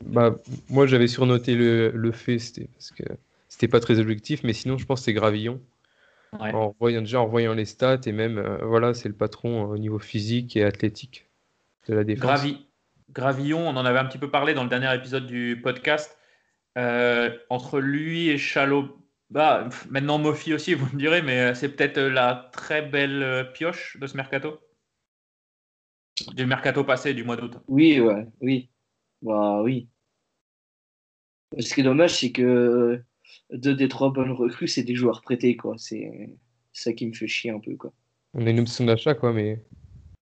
Bah, 0.06 0.36
moi, 0.70 0.88
j'avais 0.88 1.08
surnoté 1.08 1.56
le, 1.56 1.92
le 1.92 2.12
fait, 2.12 2.40
c'était 2.40 2.68
parce 2.74 2.92
que 2.92 3.04
c'était 3.48 3.68
pas 3.68 3.80
très 3.80 4.00
objectif, 4.00 4.44
mais 4.44 4.54
sinon, 4.54 4.78
je 4.78 4.86
pense 4.86 5.02
que 5.02 5.06
c'est 5.06 5.14
Gravillon. 5.14 5.62
Ouais. 6.40 6.54
En 6.54 6.76
voyant, 6.80 7.02
déjà 7.02 7.20
en 7.20 7.26
voyant 7.26 7.54
les 7.54 7.66
stats, 7.66 8.02
et 8.06 8.12
même, 8.12 8.38
euh, 8.38 8.58
voilà, 8.64 8.94
c'est 8.94 9.10
le 9.10 9.16
patron 9.16 9.64
euh, 9.64 9.74
au 9.74 9.78
niveau 9.78 9.98
physique 9.98 10.56
et 10.56 10.64
athlétique 10.64 11.28
de 11.88 11.96
la 11.96 12.04
défense. 12.04 12.26
Gravi- 12.26 12.66
Gravillon, 13.12 13.68
on 13.68 13.76
en 13.76 13.86
avait 13.86 13.98
un 13.98 14.06
petit 14.06 14.20
peu 14.20 14.30
parlé 14.30 14.54
dans 14.54 14.64
le 14.64 14.70
dernier 14.70 14.94
épisode 14.94 15.26
du 15.26 15.60
podcast. 15.62 16.16
Euh, 16.78 17.36
entre 17.50 17.80
lui 17.80 18.30
et 18.30 18.38
Chalot, 18.38 18.96
bah, 19.32 19.68
maintenant 19.90 20.20
Mofi 20.20 20.54
aussi, 20.54 20.76
vous 20.76 20.86
me 20.94 21.00
direz, 21.00 21.24
mais 21.24 21.40
euh, 21.40 21.54
c'est 21.56 21.70
peut-être 21.70 21.98
euh, 21.98 22.10
la 22.10 22.52
très 22.54 22.84
belle 22.84 23.24
euh, 23.24 23.44
pioche 23.44 23.98
de 24.00 24.06
ce 24.06 24.16
mercato? 24.16 24.60
Du 26.36 26.46
mercato 26.46 26.84
passé 26.84 27.14
du 27.14 27.24
mois 27.24 27.36
d'août. 27.36 27.58
Oui, 27.68 28.00
ouais, 28.00 28.28
oui. 28.42 28.70
Bah 29.22 29.62
oui. 29.62 29.88
Ce 31.58 31.74
qui 31.74 31.82
est 31.82 31.84
dommage, 31.84 32.16
c'est 32.16 32.32
que 32.32 32.42
euh, 32.42 33.06
deux 33.52 33.76
des 33.76 33.88
trois 33.88 34.12
bonnes 34.12 34.32
recrues, 34.32 34.68
c'est 34.68 34.84
des 34.84 34.96
joueurs 34.96 35.22
prêtés, 35.22 35.56
quoi. 35.56 35.76
C'est 35.78 36.30
ça 36.74 36.94
qui 36.94 37.08
me 37.08 37.14
fait 37.14 37.28
chier 37.28 37.52
un 37.52 37.60
peu, 37.60 37.76
quoi. 37.76 37.92
On 38.34 38.46
a 38.46 38.50
une 38.50 38.60
option 38.60 38.86
d'achat, 38.86 39.16
quoi, 39.16 39.34
mais 39.34 39.64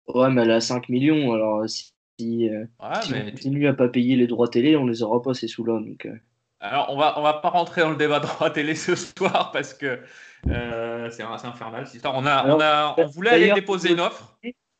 Ouais, 0.07 0.29
mais 0.29 0.41
elle 0.41 0.51
a 0.51 0.61
5 0.61 0.89
millions, 0.89 1.33
alors 1.33 1.67
si, 1.69 1.91
si, 2.19 2.49
euh, 2.49 2.65
Ouais, 2.81 3.01
si 3.01 3.11
mais 3.11 3.23
on 3.27 3.31
continue 3.31 3.67
à 3.67 3.73
pas 3.73 3.87
payer 3.87 4.15
les 4.15 4.27
droits 4.27 4.49
télé, 4.49 4.75
on 4.75 4.85
les 4.85 5.01
aura 5.01 5.21
pas 5.21 5.33
ces 5.33 5.47
sous-là. 5.47 5.79
Donc, 5.79 6.05
euh. 6.05 6.15
Alors, 6.59 6.87
on 6.89 6.97
va, 6.97 7.19
on 7.19 7.21
va 7.21 7.33
pas 7.33 7.49
rentrer 7.49 7.81
dans 7.81 7.91
le 7.91 7.95
débat 7.95 8.19
droit 8.19 8.49
télé 8.49 8.75
ce 8.75 8.95
soir 8.95 9.51
parce 9.51 9.73
que 9.73 9.99
euh, 10.47 11.09
c'est 11.09 11.23
infernal 11.23 11.85
cette 11.85 11.95
histoire. 11.95 12.15
On, 12.15 12.25
a, 12.25 12.33
Alors, 12.33 12.57
on, 12.57 12.61
a, 12.61 12.95
on 12.97 13.05
voulait 13.07 13.31
aller 13.31 13.53
déposer 13.53 13.93
une 13.93 13.99
offre, 13.99 14.37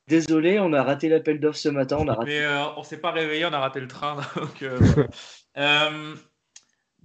Désolé, 0.08 0.60
on 0.60 0.74
a 0.74 0.84
raté 0.84 1.08
l'appel 1.10 1.39
d'offres 1.39 1.58
ce 1.60 1.70
matin, 1.70 1.98
on 2.00 2.08
a 2.08 2.13
raté. 2.13 2.32
mais 2.32 2.42
euh, 2.42 2.66
on 2.76 2.84
s'est 2.84 3.00
pas 3.00 3.12
réveillé, 3.12 3.46
on 3.46 3.54
a 3.54 3.60
raté 3.60 3.80
le 3.80 3.88
train. 3.88 4.18
Donc, 4.36 4.62
euh. 4.63 4.80
Euh, 5.56 6.16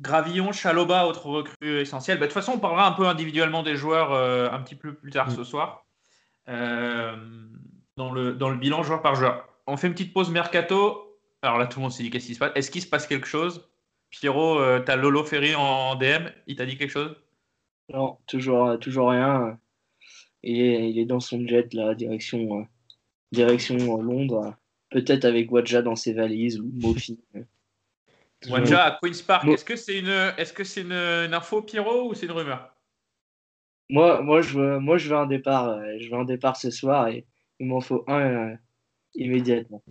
Gravillon, 0.01 0.53
Chaloba, 0.53 1.07
autre 1.07 1.27
recrue 1.27 1.81
essentielle. 1.81 2.17
Bah, 2.19 2.23
de 2.27 2.33
toute 2.33 2.35
façon, 2.41 2.53
on 2.53 2.59
parlera 2.59 2.87
un 2.89 2.93
peu 2.93 3.07
individuellement 3.07 3.63
des 3.63 3.77
joueurs 3.77 4.13
euh, 4.13 4.49
un 4.51 4.61
petit 4.63 4.75
peu 4.75 4.95
plus 4.95 5.11
tard 5.11 5.29
Mm. 5.29 5.37
ce 5.37 5.45
soir. 5.45 5.85
Euh, 6.49 7.15
dans, 7.99 8.11
le, 8.11 8.33
dans 8.33 8.49
le 8.49 8.57
bilan 8.57 8.83
joueur 8.83 9.03
par 9.03 9.17
joueur. 9.17 9.47
On 9.67 9.77
fait 9.77 9.87
une 9.87 9.93
petite 9.93 10.15
pause 10.15 10.31
mercato. 10.31 11.19
Alors 11.43 11.59
là, 11.59 11.67
tout 11.67 11.79
le 11.79 11.83
monde 11.83 11.93
s'est 11.93 12.03
dit 12.03 12.09
qu'est-ce 12.09 12.27
qui 12.27 12.35
se 12.35 12.39
passe? 12.39 12.53
Est-ce 12.55 12.71
qu'il 12.71 12.81
se 12.81 12.89
passe 12.89 13.07
quelque 13.07 13.27
chose? 13.27 13.69
Pierrot, 14.11 14.59
euh, 14.59 14.81
t'as 14.81 14.97
Lolo 14.97 15.23
Ferry 15.25 15.55
en 15.55 15.95
DM, 15.97 16.29
il 16.47 16.57
t'a 16.57 16.65
dit 16.65 16.79
quelque 16.79 16.91
chose? 16.91 17.15
Non, 17.93 18.17
toujours, 18.27 18.79
toujours 18.79 19.11
rien. 19.11 19.59
Il 20.43 20.59
est, 20.59 20.89
il 20.91 20.99
est 20.99 21.05
dans 21.05 21.21
son 21.21 21.47
jet, 21.47 21.75
là, 21.75 21.95
direction, 21.95 22.67
direction 23.33 23.77
euh, 23.77 24.03
Londres. 24.03 24.55
Peut-être 24.91 25.25
avec 25.25 25.51
Wadja 25.53 25.83
dans 25.83 25.97
ses 25.97 26.15
valises 26.15 26.59
ou 26.61 26.71
Mofi. 26.75 27.19
Wanja 28.49 28.85
à 28.85 28.99
Queen's 29.01 29.21
Park, 29.23 29.45
Mo- 29.47 29.55
est-ce 29.55 29.65
que 29.65 29.77
c'est 29.77 29.99
une, 29.99 30.33
que 30.55 30.65
c'est 30.65 30.83
une, 30.83 30.93
une 30.93 31.35
info 31.35 31.61
Pierrot 31.63 32.09
ou 32.11 32.15
c'est 32.15 32.27
une 32.27 32.33
rumeur? 32.33 32.73
Moi, 33.91 34.21
moi, 34.23 34.43
je 34.43 34.59
veux, 34.59 34.79
moi, 34.79 34.99
je 34.99 35.09
veux 35.09 35.17
un 35.17 35.27
départ. 35.27 35.69
euh, 35.69 35.97
je 36.01 36.11
veux 36.11 36.17
un 36.17 36.25
départ 36.25 36.57
ce 36.57 36.71
soir 36.71 37.09
et 37.09 37.27
il 37.59 37.67
m'en 37.67 37.81
faut 37.81 38.05
un 38.07 38.21
euh, 38.53 38.57
immédiatement. 39.15 39.83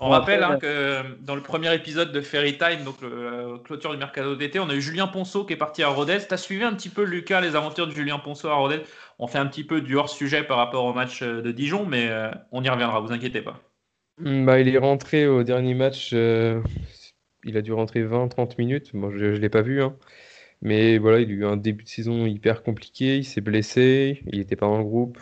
On 0.00 0.06
Bon, 0.06 0.12
rappelle 0.12 0.42
après, 0.42 0.54
hein, 0.54 0.58
que 0.58 1.16
dans 1.22 1.34
le 1.34 1.42
premier 1.42 1.74
épisode 1.74 2.12
de 2.12 2.20
Fairy 2.22 2.56
Time, 2.56 2.84
donc 2.84 3.02
le 3.02 3.08
euh, 3.12 3.58
clôture 3.58 3.90
du 3.90 3.98
mercato 3.98 4.34
d'été, 4.36 4.58
on 4.60 4.68
a 4.70 4.74
eu 4.74 4.80
Julien 4.80 5.08
Ponceau 5.08 5.44
qui 5.44 5.52
est 5.52 5.56
parti 5.56 5.82
à 5.82 5.88
Rodez. 5.88 6.18
Tu 6.26 6.32
as 6.32 6.38
suivi 6.38 6.64
un 6.64 6.72
petit 6.74 6.88
peu, 6.88 7.02
Lucas, 7.04 7.40
les 7.40 7.54
aventures 7.56 7.86
de 7.86 7.92
Julien 7.92 8.18
Ponceau 8.18 8.48
à 8.48 8.54
Rodez? 8.54 8.80
On 9.20 9.28
fait 9.28 9.38
un 9.38 9.46
petit 9.46 9.62
peu 9.62 9.80
du 9.82 9.94
hors-sujet 9.96 10.42
par 10.42 10.56
rapport 10.56 10.84
au 10.84 10.92
match 10.92 11.22
euh, 11.22 11.42
de 11.42 11.52
Dijon, 11.52 11.86
mais 11.86 12.08
euh, 12.10 12.32
on 12.50 12.64
y 12.64 12.68
reviendra, 12.68 12.98
vous 12.98 13.12
inquiétez 13.12 13.40
pas. 13.40 13.60
Hmm, 14.18 14.44
Bah, 14.44 14.60
il 14.60 14.68
est 14.68 14.78
rentré 14.78 15.26
au 15.26 15.42
dernier 15.44 15.74
match. 15.74 16.10
euh, 16.12 16.62
il 17.44 17.56
a 17.56 17.62
dû 17.62 17.72
rentrer 17.72 18.02
20-30 18.04 18.56
minutes. 18.58 18.90
Je 18.92 18.98
ne 19.26 19.36
l'ai 19.36 19.48
pas 19.48 19.62
vu. 19.62 19.82
hein. 19.82 19.96
Mais 20.62 20.98
voilà, 20.98 21.20
il 21.20 21.30
a 21.30 21.32
eu 21.32 21.44
un 21.46 21.56
début 21.56 21.84
de 21.84 21.88
saison 21.88 22.26
hyper 22.26 22.62
compliqué. 22.62 23.18
Il 23.18 23.24
s'est 23.24 23.40
blessé. 23.40 24.22
Il 24.32 24.38
n'était 24.40 24.56
pas 24.56 24.66
dans 24.66 24.78
le 24.78 24.84
groupe. 24.84 25.18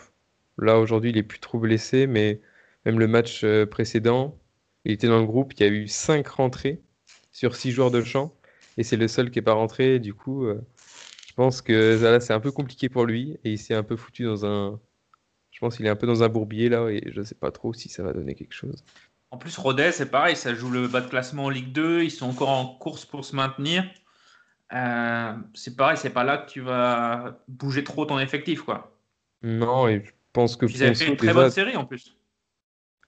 Là, 0.58 0.78
aujourd'hui, 0.80 1.10
il 1.10 1.18
est 1.18 1.22
plus 1.24 1.40
trop 1.40 1.58
blessé. 1.58 2.06
Mais 2.06 2.40
même 2.86 2.98
le 3.00 3.08
match 3.08 3.44
précédent, 3.70 4.38
il 4.84 4.92
était 4.92 5.08
dans 5.08 5.20
le 5.20 5.26
groupe. 5.26 5.54
Il 5.54 5.60
y 5.62 5.64
a 5.64 5.68
eu 5.72 5.88
5 5.88 6.26
rentrées 6.28 6.82
sur 7.32 7.56
6 7.56 7.72
joueurs 7.72 7.90
de 7.92 8.02
champ. 8.02 8.34
Et 8.78 8.84
c'est 8.84 8.96
le 8.96 9.08
seul 9.08 9.30
qui 9.30 9.38
n'est 9.38 9.42
pas 9.44 9.54
rentré. 9.54 9.98
Du 10.00 10.14
coup, 10.14 10.46
pense 11.38 11.62
que 11.62 11.96
là, 12.02 12.18
c'est 12.18 12.32
un 12.32 12.40
peu 12.40 12.50
compliqué 12.50 12.88
pour 12.88 13.06
lui. 13.06 13.38
Et 13.44 13.52
il 13.52 13.58
s'est 13.58 13.74
un 13.74 13.84
peu 13.84 13.96
foutu 13.96 14.24
dans 14.24 14.44
un. 14.44 14.80
Je 15.52 15.60
pense 15.60 15.76
qu'il 15.76 15.86
est 15.86 15.90
un 15.90 15.96
peu 15.96 16.06
dans 16.06 16.22
un 16.24 16.28
bourbier 16.28 16.68
là. 16.68 16.88
Et 16.88 17.10
je 17.12 17.20
ne 17.20 17.24
sais 17.24 17.36
pas 17.36 17.52
trop 17.52 17.72
si 17.72 17.88
ça 17.88 18.02
va 18.02 18.12
donner 18.12 18.34
quelque 18.34 18.54
chose. 18.54 18.84
En 19.30 19.38
plus, 19.38 19.56
Rodez, 19.58 19.92
c'est 19.92 20.10
pareil, 20.10 20.36
ça 20.36 20.54
joue 20.54 20.70
le 20.70 20.88
bas 20.88 21.00
de 21.00 21.08
classement 21.08 21.44
en 21.44 21.50
Ligue 21.50 21.70
2, 21.70 22.02
ils 22.02 22.10
sont 22.10 22.30
encore 22.30 22.48
en 22.48 22.66
course 22.66 23.04
pour 23.04 23.24
se 23.24 23.36
maintenir. 23.36 23.84
Euh, 24.72 25.34
c'est 25.54 25.76
pareil, 25.76 25.98
c'est 25.98 26.10
pas 26.10 26.24
là 26.24 26.38
que 26.38 26.50
tu 26.50 26.60
vas 26.60 27.38
bouger 27.46 27.84
trop 27.84 28.06
ton 28.06 28.18
effectif, 28.18 28.62
quoi. 28.62 28.98
Non, 29.42 29.86
et 29.86 30.02
je 30.04 30.12
pense 30.32 30.56
que 30.56 30.64
Ils 30.66 30.82
avaient 30.82 30.94
fait 30.94 31.08
une 31.08 31.16
très 31.16 31.34
bonne 31.34 31.50
série 31.50 31.76
en 31.76 31.84
plus. 31.84 32.16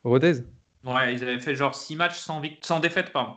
Rodez? 0.04 0.44
Ouais, 0.84 1.14
ils 1.14 1.22
avaient 1.22 1.40
fait 1.40 1.54
genre 1.54 1.74
6 1.74 1.96
matchs 1.96 2.18
sans, 2.18 2.42
sans 2.60 2.80
défaite, 2.80 3.12
pardon. 3.12 3.36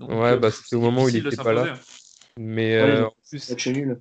Donc, 0.00 0.10
Ouais, 0.10 0.32
euh, 0.32 0.36
bah, 0.36 0.50
c'était 0.50 0.76
au 0.76 0.80
moment 0.80 1.04
où 1.04 1.08
il 1.08 1.22
difficile 1.22 1.30
de 1.30 1.34
était 1.34 1.44
pas 1.44 1.52
là. 1.52 1.74
Mais 2.36 2.82
Ouais, 2.82 2.90
euh, 2.90 3.06
en 3.06 3.12
plus, 3.28 3.50
Match 3.50 3.66
nul. 3.68 4.00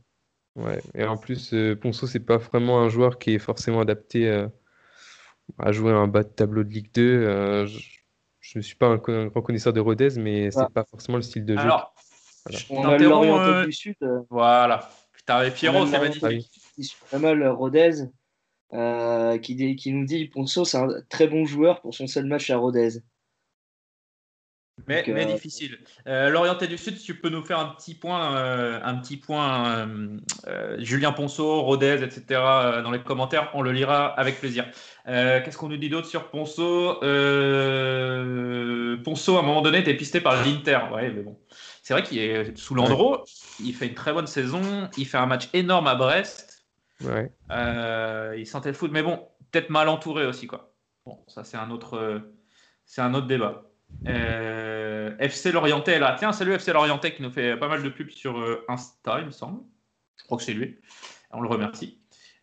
Ouais, 0.58 0.82
et 0.93 1.06
en 1.06 1.17
plus, 1.17 1.54
euh, 1.54 1.76
Ponceau, 1.76 2.08
c'est 2.08 2.20
pas 2.20 2.38
vraiment 2.38 2.82
un 2.82 2.89
joueur 2.89 3.17
qui 3.17 3.34
est 3.34 3.39
forcément 3.39 3.80
adapté 3.80 4.28
euh, 4.28 4.48
à 5.58 5.72
jouer 5.72 5.91
un 5.91 6.08
bas 6.08 6.24
de 6.24 6.30
tableau 6.30 6.63
de 6.63 6.70
Ligue 6.70 6.91
2. 6.93 7.02
Euh, 7.02 7.67
je, 8.39 8.58
ne 8.60 8.62
suis 8.62 8.76
pas 8.76 8.88
un, 8.88 8.98
grand 8.98 9.41
connaisseur 9.41 9.74
de 9.74 9.80
Rodez, 9.80 10.10
mais 10.17 10.52
c'est 10.52 10.60
Ah. 10.60 10.70
pas 10.74 10.84
forcément 10.84 11.17
le 11.17 11.24
style 11.24 11.46
de 11.46 11.56
jeu. 11.56 11.60
Alors, 11.60 11.93
Voilà. 12.46 12.60
On 12.70 12.84
Je 12.84 12.88
a 12.88 12.98
l'Oriental 12.98 13.54
euh, 13.54 13.65
du 13.65 13.72
Sud. 13.72 13.96
Voilà. 14.30 14.89
Putain, 15.13 15.36
avec 15.36 15.54
Pierrot, 15.56 15.86
c'est 15.86 16.00
magnifique. 16.00 16.50
Ah 16.80 17.08
pas 17.12 17.20
mal 17.20 17.48
Rodez, 17.48 18.06
euh, 18.74 19.38
qui, 19.39 19.76
qui 19.76 19.91
nous 19.91 20.06
dit 20.06 20.28
Ponceau, 20.28 20.63
c'est 20.65 20.78
un 20.78 20.88
très 21.10 21.28
bon 21.28 21.46
joueur 21.46 21.82
pour 21.82 21.93
son 21.93 22.08
seul 22.08 22.26
match 22.26 22.50
à 22.50 22.58
Rodez. 22.58 23.02
Mais, 24.86 25.04
Donc, 25.04 25.16
mais 25.16 25.26
euh, 25.26 25.34
difficile. 25.34 25.80
Euh, 26.08 26.30
L'Orienté 26.30 26.68
du 26.68 26.78
Sud, 26.78 26.98
si 26.98 27.04
tu 27.04 27.16
peux 27.16 27.30
nous 27.30 27.44
faire 27.44 27.60
un 27.60 27.70
petit 27.70 27.96
point, 27.96 28.36
euh, 28.36 28.80
un 28.84 28.96
petit 28.96 29.18
point 29.18 29.88
Julien 30.78 31.12
Ponceau, 31.12 31.63
Rodez, 31.63 32.04
etc. 32.04 32.24
dans 32.84 32.92
les 32.92 33.00
commentaires, 33.00 33.50
on 33.54 33.62
le 33.62 33.72
lira 33.72 34.08
avec 34.08 34.40
plaisir. 34.40 34.66
Qu'est-ce 35.06 35.58
qu'on 35.58 35.70
nous 35.70 35.78
dit 35.78 35.90
d'autre 35.90 36.08
sur 36.08 36.30
Ponceau 36.30 36.96
Ponceau, 39.04 39.38
à 39.38 39.40
un 39.40 39.44
moment 39.44 39.62
donné, 39.62 39.80
était 39.80 39.96
pisté 39.96 40.22
par 40.22 40.46
l'Inter. 40.46 40.80
Ouais, 40.94 41.10
mais 41.10 41.24
bon. 41.24 41.38
C'est 41.82 41.94
vrai 41.94 42.04
qu'il 42.04 42.20
est 42.20 42.58
sous 42.58 42.76
Landreau, 42.76 43.24
il 43.63 43.74
fait 43.74 43.88
une 43.88 43.94
très 43.94 44.12
bonne 44.12 44.28
saison, 44.28 44.90
il 44.98 45.06
fait 45.06 45.18
un 45.18 45.26
match 45.26 45.48
énorme 45.54 45.88
à 45.88 45.96
Brest. 45.96 46.66
Ouais. 47.02 47.32
Il 48.38 48.45
sentait 48.45 48.70
le 48.70 48.76
foot, 48.76 48.91
mais 48.91 49.01
bon, 49.04 49.28
peut-être 49.51 49.70
mal 49.70 49.89
entouré 49.89 50.26
aussi, 50.26 50.47
quoi. 50.47 50.74
Bon, 51.06 51.24
ça 51.28 51.43
c'est 51.45 51.58
un 51.58 51.72
autre, 51.72 52.22
c'est 52.86 53.01
un 53.01 53.14
autre 53.14 53.28
débat. 53.28 53.66
Euh, 54.08 55.16
FC 55.20 55.52
Lorientais 55.52 56.00
là. 56.00 56.16
Tiens, 56.18 56.32
salut 56.32 56.54
FC 56.54 56.74
Lorientais 56.74 57.14
qui 57.14 57.22
nous 57.22 57.32
fait 57.32 57.58
pas 57.58 57.68
mal 57.68 57.84
de 57.84 57.90
pubs 57.90 58.10
sur 58.10 58.38
euh, 58.38 58.66
Insta, 58.68 59.20
il 59.20 59.26
me 59.26 59.32
semble. 59.32 59.62
Je 60.18 60.24
crois 60.24 60.38
que 60.38 60.44
c'est 60.44 60.54
lui. 60.54 60.78
On 61.32 61.42
le 61.42 61.50
remercie. 61.50 62.00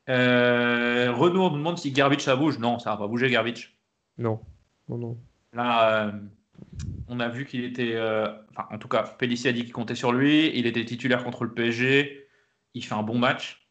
Euh, 0.09 1.13
Renaud 1.13 1.51
nous 1.51 1.57
demande 1.57 1.79
si 1.79 1.91
Garbage 1.91 2.21
ça 2.21 2.37
bouge. 2.37 2.59
Non, 2.59 2.79
ça 2.79 2.91
va 2.91 2.97
pas 2.97 3.07
bouger 3.07 3.31
Garbage. 3.31 3.79
Non. 4.19 4.41
Non, 4.89 4.99
non. 4.99 5.19
Là, 5.53 6.07
euh, 6.09 6.13
on 7.09 7.21
a 7.21 7.29
vu 7.29 7.47
qu'il 7.47 7.65
était. 7.65 7.99
enfin, 8.51 8.69
en 8.71 8.79
tout 8.79 8.89
cas, 8.89 9.03
Pellissier 9.03 9.51
a 9.51 9.53
dit 9.53 9.65
qu'il 9.65 9.73
comptait 9.73 9.95
sur 9.95 10.13
lui. 10.13 10.51
Il 10.57 10.67
était 10.67 10.85
titulaire 10.85 11.25
contre 11.25 11.45
le 11.45 11.53
PSG. 11.53 12.29
Il 12.75 12.85
fait 12.85 12.95
un 12.95 13.03
bon 13.03 13.19
match. 13.19 13.67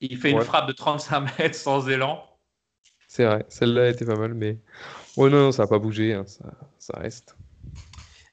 Il 0.00 0.16
fait 0.18 0.30
une 0.30 0.42
frappe 0.42 0.66
de 0.66 0.72
35 0.72 1.38
mètres 1.38 1.54
sans 1.54 1.88
élan. 1.88 2.22
C'est 3.06 3.24
vrai, 3.24 3.46
celle-là 3.48 3.88
était 3.88 4.04
pas 4.04 4.16
mal, 4.16 4.34
mais. 4.34 4.58
Ouais, 5.16 5.30
non, 5.30 5.38
non, 5.38 5.52
ça 5.52 5.62
n'a 5.62 5.68
pas 5.68 5.78
bougé, 5.78 6.14
hein, 6.14 6.24
ça, 6.26 6.44
ça 6.78 6.98
reste. 6.98 7.36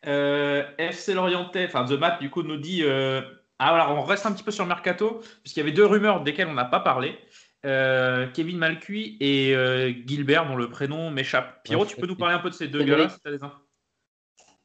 Euh, 0.06 0.64
FC 0.78 1.14
Lorientais, 1.14 1.66
enfin 1.66 1.86
The 1.86 1.94
Mat 1.94 2.20
du 2.20 2.30
coup 2.30 2.44
nous 2.44 2.58
dit 2.58 2.84
euh, 2.84 3.22
Ah, 3.60 3.74
alors, 3.74 3.98
on 3.98 4.04
reste 4.04 4.26
un 4.26 4.34
petit 4.34 4.44
peu 4.44 4.52
sur 4.52 4.66
le 4.66 4.68
mercato, 4.68 5.22
puisqu'il 5.42 5.62
y 5.62 5.64
avait 5.64 5.72
deux 5.72 5.86
rumeurs 5.86 6.24
desquelles 6.24 6.48
on 6.48 6.54
n'a 6.54 6.66
pas 6.66 6.82
parlé. 6.82 7.18
Euh, 7.66 8.28
Kevin 8.34 8.58
Malcuit 8.58 9.16
et 9.22 9.56
euh, 9.56 9.94
Gilbert, 10.06 10.46
dont 10.46 10.58
le 10.58 10.70
prénom 10.70 11.10
m'échappe. 11.10 11.64
Pierrot, 11.64 11.86
tu 11.86 11.96
peux 11.96 12.08
nous 12.08 12.18
parler 12.18 12.36
un 12.36 12.40
peu 12.40 12.50
de 12.50 12.56
ces 12.56 12.68
deux 12.68 12.84
gars-là 12.84 13.08
si 13.08 13.20
tu 13.22 13.28
as 13.30 13.32
des 13.32 13.44
infos? 13.44 13.62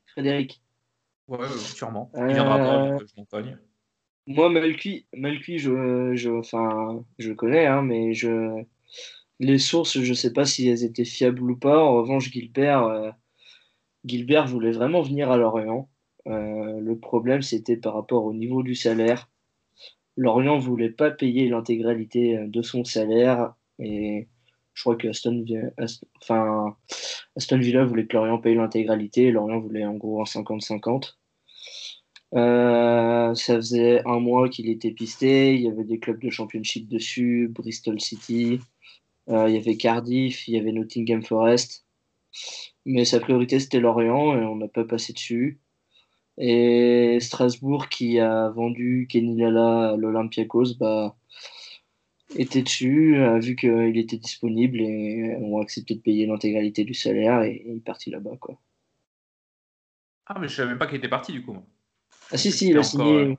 Frédéric. 0.07 0.61
Ouais, 1.29 1.47
sûrement. 1.57 2.11
Il 2.17 2.35
viendra 2.35 2.59
pas, 2.59 2.85
Euh, 2.87 2.99
je 2.99 3.21
m'en 3.21 3.25
cogne. 3.27 3.57
Moi, 4.27 4.51
Malcuit, 4.51 5.07
Malcuit 5.15 5.59
je, 5.59 6.15
je, 6.15 6.31
enfin, 6.31 7.05
je 7.19 7.33
connais, 7.33 7.67
hein, 7.67 7.83
mais 7.83 8.15
je, 8.15 8.65
les 9.41 9.59
sources, 9.59 10.01
je 10.01 10.15
sais 10.15 10.33
pas 10.33 10.45
si 10.45 10.69
elles 10.69 10.85
étaient 10.85 11.05
fiables 11.05 11.51
ou 11.51 11.57
pas. 11.57 11.83
En 11.83 11.95
revanche, 11.95 12.31
Gilbert, 12.31 12.85
euh, 12.85 13.11
voulait 14.47 14.73
vraiment 14.73 15.03
venir 15.03 15.31
à 15.31 15.37
Lorient. 15.37 15.89
Euh, 16.27 16.81
le 16.81 16.99
problème, 16.99 17.43
c'était 17.43 17.77
par 17.77 17.95
rapport 17.95 18.25
au 18.25 18.35
niveau 18.35 18.63
du 18.63 18.75
salaire. 18.75 19.31
Lorient 20.17 20.59
voulait 20.59 20.91
pas 20.91 21.11
payer 21.11 21.49
l'intégralité 21.49 22.39
de 22.47 22.63
son 22.63 22.85
salaire 22.85 23.55
et 23.79 24.27
je 24.75 24.83
crois 24.83 24.97
que 24.97 25.09
Aston, 25.09 25.45
enfin, 26.21 26.77
Aston 27.37 27.59
Villa 27.59 27.85
voulait 27.85 28.07
que 28.07 28.17
Lorient 28.17 28.39
paye 28.39 28.57
l'intégralité 28.57 29.31
Lorient 29.31 29.61
voulait 29.61 29.85
en 29.85 29.95
gros 29.95 30.21
un 30.21 30.25
50-50. 30.25 31.19
Euh, 32.35 33.35
ça 33.35 33.57
faisait 33.57 34.03
un 34.07 34.21
mois 34.21 34.49
qu'il 34.49 34.69
était 34.69 34.91
pisté. 34.91 35.55
Il 35.55 35.63
y 35.63 35.69
avait 35.69 35.85
des 35.85 35.99
clubs 35.99 36.21
de 36.21 36.31
championship 36.31 36.89
dessus, 36.89 37.49
Bristol 37.49 38.01
City, 38.01 38.61
euh, 38.61 38.65
il 39.29 39.55
y 39.55 39.57
avait 39.57 39.77
Cardiff, 39.77 40.49
il 40.49 40.55
y 40.55 40.59
avait 40.59 40.73
Nottingham 40.73 41.23
Forest. 41.23 41.85
Mais 42.87 43.05
sa 43.05 43.21
priorité 43.21 43.61
c'était 43.61 43.81
Lorient 43.81 44.35
et 44.37 44.45
on 44.45 44.57
n'a 44.57 44.69
pas 44.69 44.85
passé 44.85 45.13
dessus. 45.13 45.61
Et 46.39 47.19
Strasbourg 47.21 47.89
qui 47.89 48.21
a 48.21 48.49
vendu 48.51 49.07
Kenny 49.11 49.37
Lala 49.41 49.91
à 49.91 49.97
l'Olympiakos 49.97 50.75
bah, 50.79 51.17
était 52.37 52.63
dessus, 52.63 53.17
a 53.17 53.39
vu 53.39 53.57
qu'il 53.57 53.97
était 53.99 54.19
disponible 54.19 54.81
et 54.81 55.37
ont 55.41 55.61
accepté 55.61 55.95
de 55.95 56.01
payer 56.01 56.27
l'intégralité 56.27 56.85
du 56.85 56.95
salaire 56.95 57.43
et, 57.43 57.63
il 57.67 57.77
est 57.79 57.85
parti 57.85 58.11
là-bas. 58.11 58.37
quoi. 58.41 58.59
Ah, 60.27 60.39
mais 60.39 60.49
je 60.49 60.55
savais 60.55 60.69
même 60.69 60.79
pas 60.79 60.87
qu'il 60.87 60.99
était 60.99 61.09
parti 61.09 61.33
du 61.33 61.43
coup. 61.43 61.55
moi. 61.55 61.63
Ah 62.31 62.37
si, 62.37 62.53
si, 62.53 62.69
il 62.69 62.77
a 62.77 62.81
encore, 62.81 62.91
signé, 62.91 63.13
euh, 63.13 63.35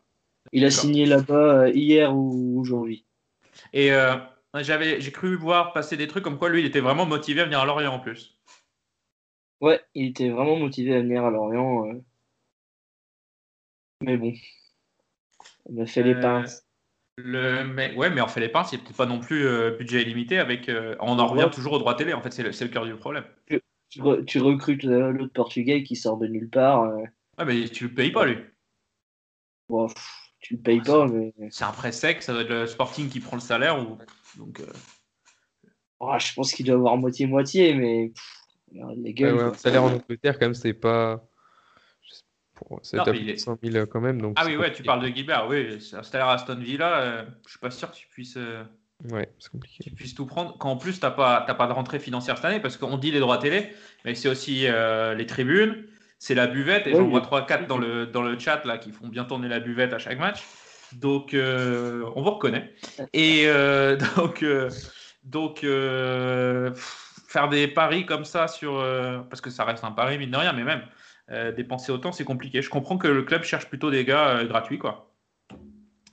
il 0.51 0.65
a 0.65 0.71
signé 0.71 1.05
là-bas 1.05 1.61
euh, 1.61 1.71
hier 1.71 2.15
ou 2.15 2.59
aujourd'hui. 2.59 3.05
Et 3.71 3.91
euh, 3.91 4.15
j'avais, 4.55 4.99
j'ai 5.01 5.11
cru 5.11 5.35
voir 5.35 5.73
passer 5.73 5.97
des 5.97 6.07
trucs 6.07 6.23
comme 6.23 6.37
quoi 6.39 6.49
lui, 6.49 6.61
il 6.61 6.65
était 6.65 6.79
vraiment 6.79 7.05
motivé 7.05 7.41
à 7.41 7.45
venir 7.45 7.59
à 7.59 7.65
Lorient 7.65 7.93
en 7.93 7.99
plus. 7.99 8.39
Ouais, 9.61 9.81
il 9.93 10.07
était 10.07 10.29
vraiment 10.29 10.55
motivé 10.57 10.95
à 10.95 10.99
venir 11.01 11.23
à 11.25 11.29
Lorient. 11.29 11.87
euh. 11.87 12.01
Mais 14.01 14.17
bon, 14.17 14.33
on 15.65 15.81
a 15.81 15.85
fait 15.85 16.03
les 16.03 16.13
Euh, 16.15 16.21
pinces. 16.21 16.65
Le, 17.17 17.65
mais, 17.65 17.93
ouais, 17.95 18.09
mais 18.09 18.21
en 18.21 18.29
fait, 18.29 18.39
les 18.39 18.47
pinces, 18.47 18.71
il 18.71 18.77
n'y 18.77 18.81
a 18.81 18.85
peut-être 18.85 18.97
pas 18.97 19.05
non 19.05 19.19
plus 19.19 19.45
euh, 19.45 19.71
budget 19.71 20.01
illimité. 20.03 20.39
Avec, 20.39 20.69
euh, 20.69 20.95
on 21.01 21.19
en 21.19 21.27
revient 21.27 21.43
Ouais. 21.43 21.49
toujours 21.49 21.73
au 21.73 21.79
droit 21.79 21.95
télé. 21.95 22.13
En 22.13 22.21
fait, 22.21 22.31
c'est 22.31 22.43
le, 22.43 22.67
cœur 22.69 22.85
du 22.85 22.95
problème. 22.95 23.25
Tu, 23.89 23.99
re- 23.99 24.23
tu 24.23 24.39
recrutes 24.39 24.85
euh, 24.85 25.11
l'autre 25.11 25.33
portugais 25.33 25.83
qui 25.83 25.97
sort 25.97 26.17
de 26.17 26.27
nulle 26.27 26.49
part. 26.49 26.83
Ouais, 27.37 27.45
mais 27.45 27.67
tu 27.67 27.89
le 27.89 27.93
payes 27.93 28.11
pas, 28.11 28.25
lui. 28.25 28.37
Bon, 29.67 29.87
pff, 29.87 30.31
tu 30.39 30.55
le 30.55 30.61
payes 30.61 30.81
pas, 30.81 31.07
mais 31.07 31.33
C'est 31.49 31.65
un 31.65 31.71
prêt 31.71 31.91
sec. 31.91 32.23
Ça 32.23 32.31
doit 32.31 32.43
être 32.43 32.49
le 32.49 32.67
Sporting 32.67 33.09
qui 33.09 33.19
prend 33.19 33.35
le 33.35 33.41
salaire. 33.41 33.79
Ou... 33.79 33.97
Donc, 34.37 34.59
euh, 34.59 34.65
oh, 35.99 36.13
je 36.19 36.33
pense 36.33 36.53
qu'il 36.53 36.65
doit 36.65 36.75
avoir 36.75 36.97
moitié-moitié, 36.97 37.73
mais 37.73 38.09
pff, 38.13 38.35
les 38.71 38.81
Ouais, 38.81 39.13
gueules. 39.13 39.35
ouais, 39.35 39.43
un 39.43 39.53
salaire 39.53 39.83
en 39.83 39.93
Angleterre, 39.93 40.37
quand 40.39 40.45
même, 40.45 40.53
c'est 40.53 40.73
pas. 40.73 41.23
C'est 42.81 42.97
Non, 42.97 43.03
à 43.03 43.05
mais 43.05 43.11
plus 43.13 43.21
il 43.21 43.29
est- 43.29 43.33
de 43.35 43.39
100 43.39 43.57
000 43.63 43.85
quand 43.87 44.01
même. 44.01 44.21
Donc 44.21 44.33
Ah 44.37 44.43
oui, 44.45 44.57
ouais, 44.57 44.71
tu 44.73 44.83
parles 44.83 45.01
de 45.01 45.07
Gilbert. 45.15 45.47
Oui, 45.47 45.79
un 45.93 46.03
salaire 46.03 46.27
à 46.27 46.33
Aston 46.33 46.55
Villa. 46.59 46.99
euh, 46.99 47.25
je 47.45 47.51
suis 47.51 47.59
pas 47.59 47.71
sûr 47.71 47.89
que 47.89 47.95
tu 47.95 48.07
puisses, 48.09 48.35
euh, 48.37 48.63
Ouais, 49.09 49.31
c'est 49.39 49.49
compliqué. 49.49 49.81
tu 49.81 49.91
puisses 49.91 50.13
tout 50.13 50.25
prendre. 50.25 50.57
Quand 50.57 50.69
en 50.71 50.75
plus, 50.77 50.99
tu 50.99 51.05
n'as 51.05 51.11
pas, 51.11 51.45
t'as 51.47 51.53
pas 51.53 51.67
de 51.67 51.71
rentrée 51.71 51.99
financière 51.99 52.35
cette 52.35 52.43
année. 52.45 52.59
Parce 52.59 52.75
qu'on 52.75 52.97
dit 52.97 53.11
les 53.11 53.21
droits 53.21 53.37
télé, 53.37 53.69
mais 54.03 54.13
c'est 54.13 54.27
aussi 54.27 54.67
euh, 54.67 55.15
les 55.15 55.25
tribunes. 55.25 55.87
C'est 56.19 56.35
la 56.35 56.47
buvette. 56.47 56.85
Et 56.85 56.91
Ouais, 56.91 56.97
j'en 56.97 57.05
oui. 57.05 57.11
vois 57.11 57.21
3-4 57.21 57.65
dans 57.67 57.77
le, 57.77 58.05
dans 58.07 58.21
le 58.23 58.37
chat 58.37 58.65
là, 58.65 58.77
qui 58.77 58.91
font 58.91 59.07
bien 59.07 59.23
tourner 59.23 59.47
la 59.47 59.61
buvette 59.61 59.93
à 59.93 59.99
chaque 59.99 60.19
match. 60.19 60.43
Donc, 60.93 61.33
euh, 61.33 62.03
on 62.15 62.21
vous 62.21 62.31
reconnaît. 62.31 62.73
Et 63.13 63.43
euh, 63.47 63.97
donc, 64.15 64.43
euh, 64.43 64.69
donc 65.23 65.59
faire 67.27 67.49
des 67.49 67.67
paris 67.67 68.05
comme 68.05 68.25
ça 68.25 68.47
sur. 68.47 68.73
parce 69.29 69.41
que 69.41 69.49
ça 69.49 69.63
reste 69.65 69.83
un 69.83 69.91
pari, 69.91 70.17
mine 70.17 70.31
de 70.31 70.37
rien, 70.37 70.53
mais 70.53 70.63
même 70.63 70.83
dépenser 71.55 71.91
autant, 71.91 72.11
c'est 72.11 72.23
compliqué. 72.23 72.61
Je 72.61 72.69
comprends 72.71 72.97
que 72.97 73.07
le 73.07 73.21
club 73.23 73.43
cherche 73.43 73.67
plutôt 73.69 73.91
des 73.91 74.03
gars 74.03 74.43
gratuits, 74.45 74.79
quoi. 74.79 75.13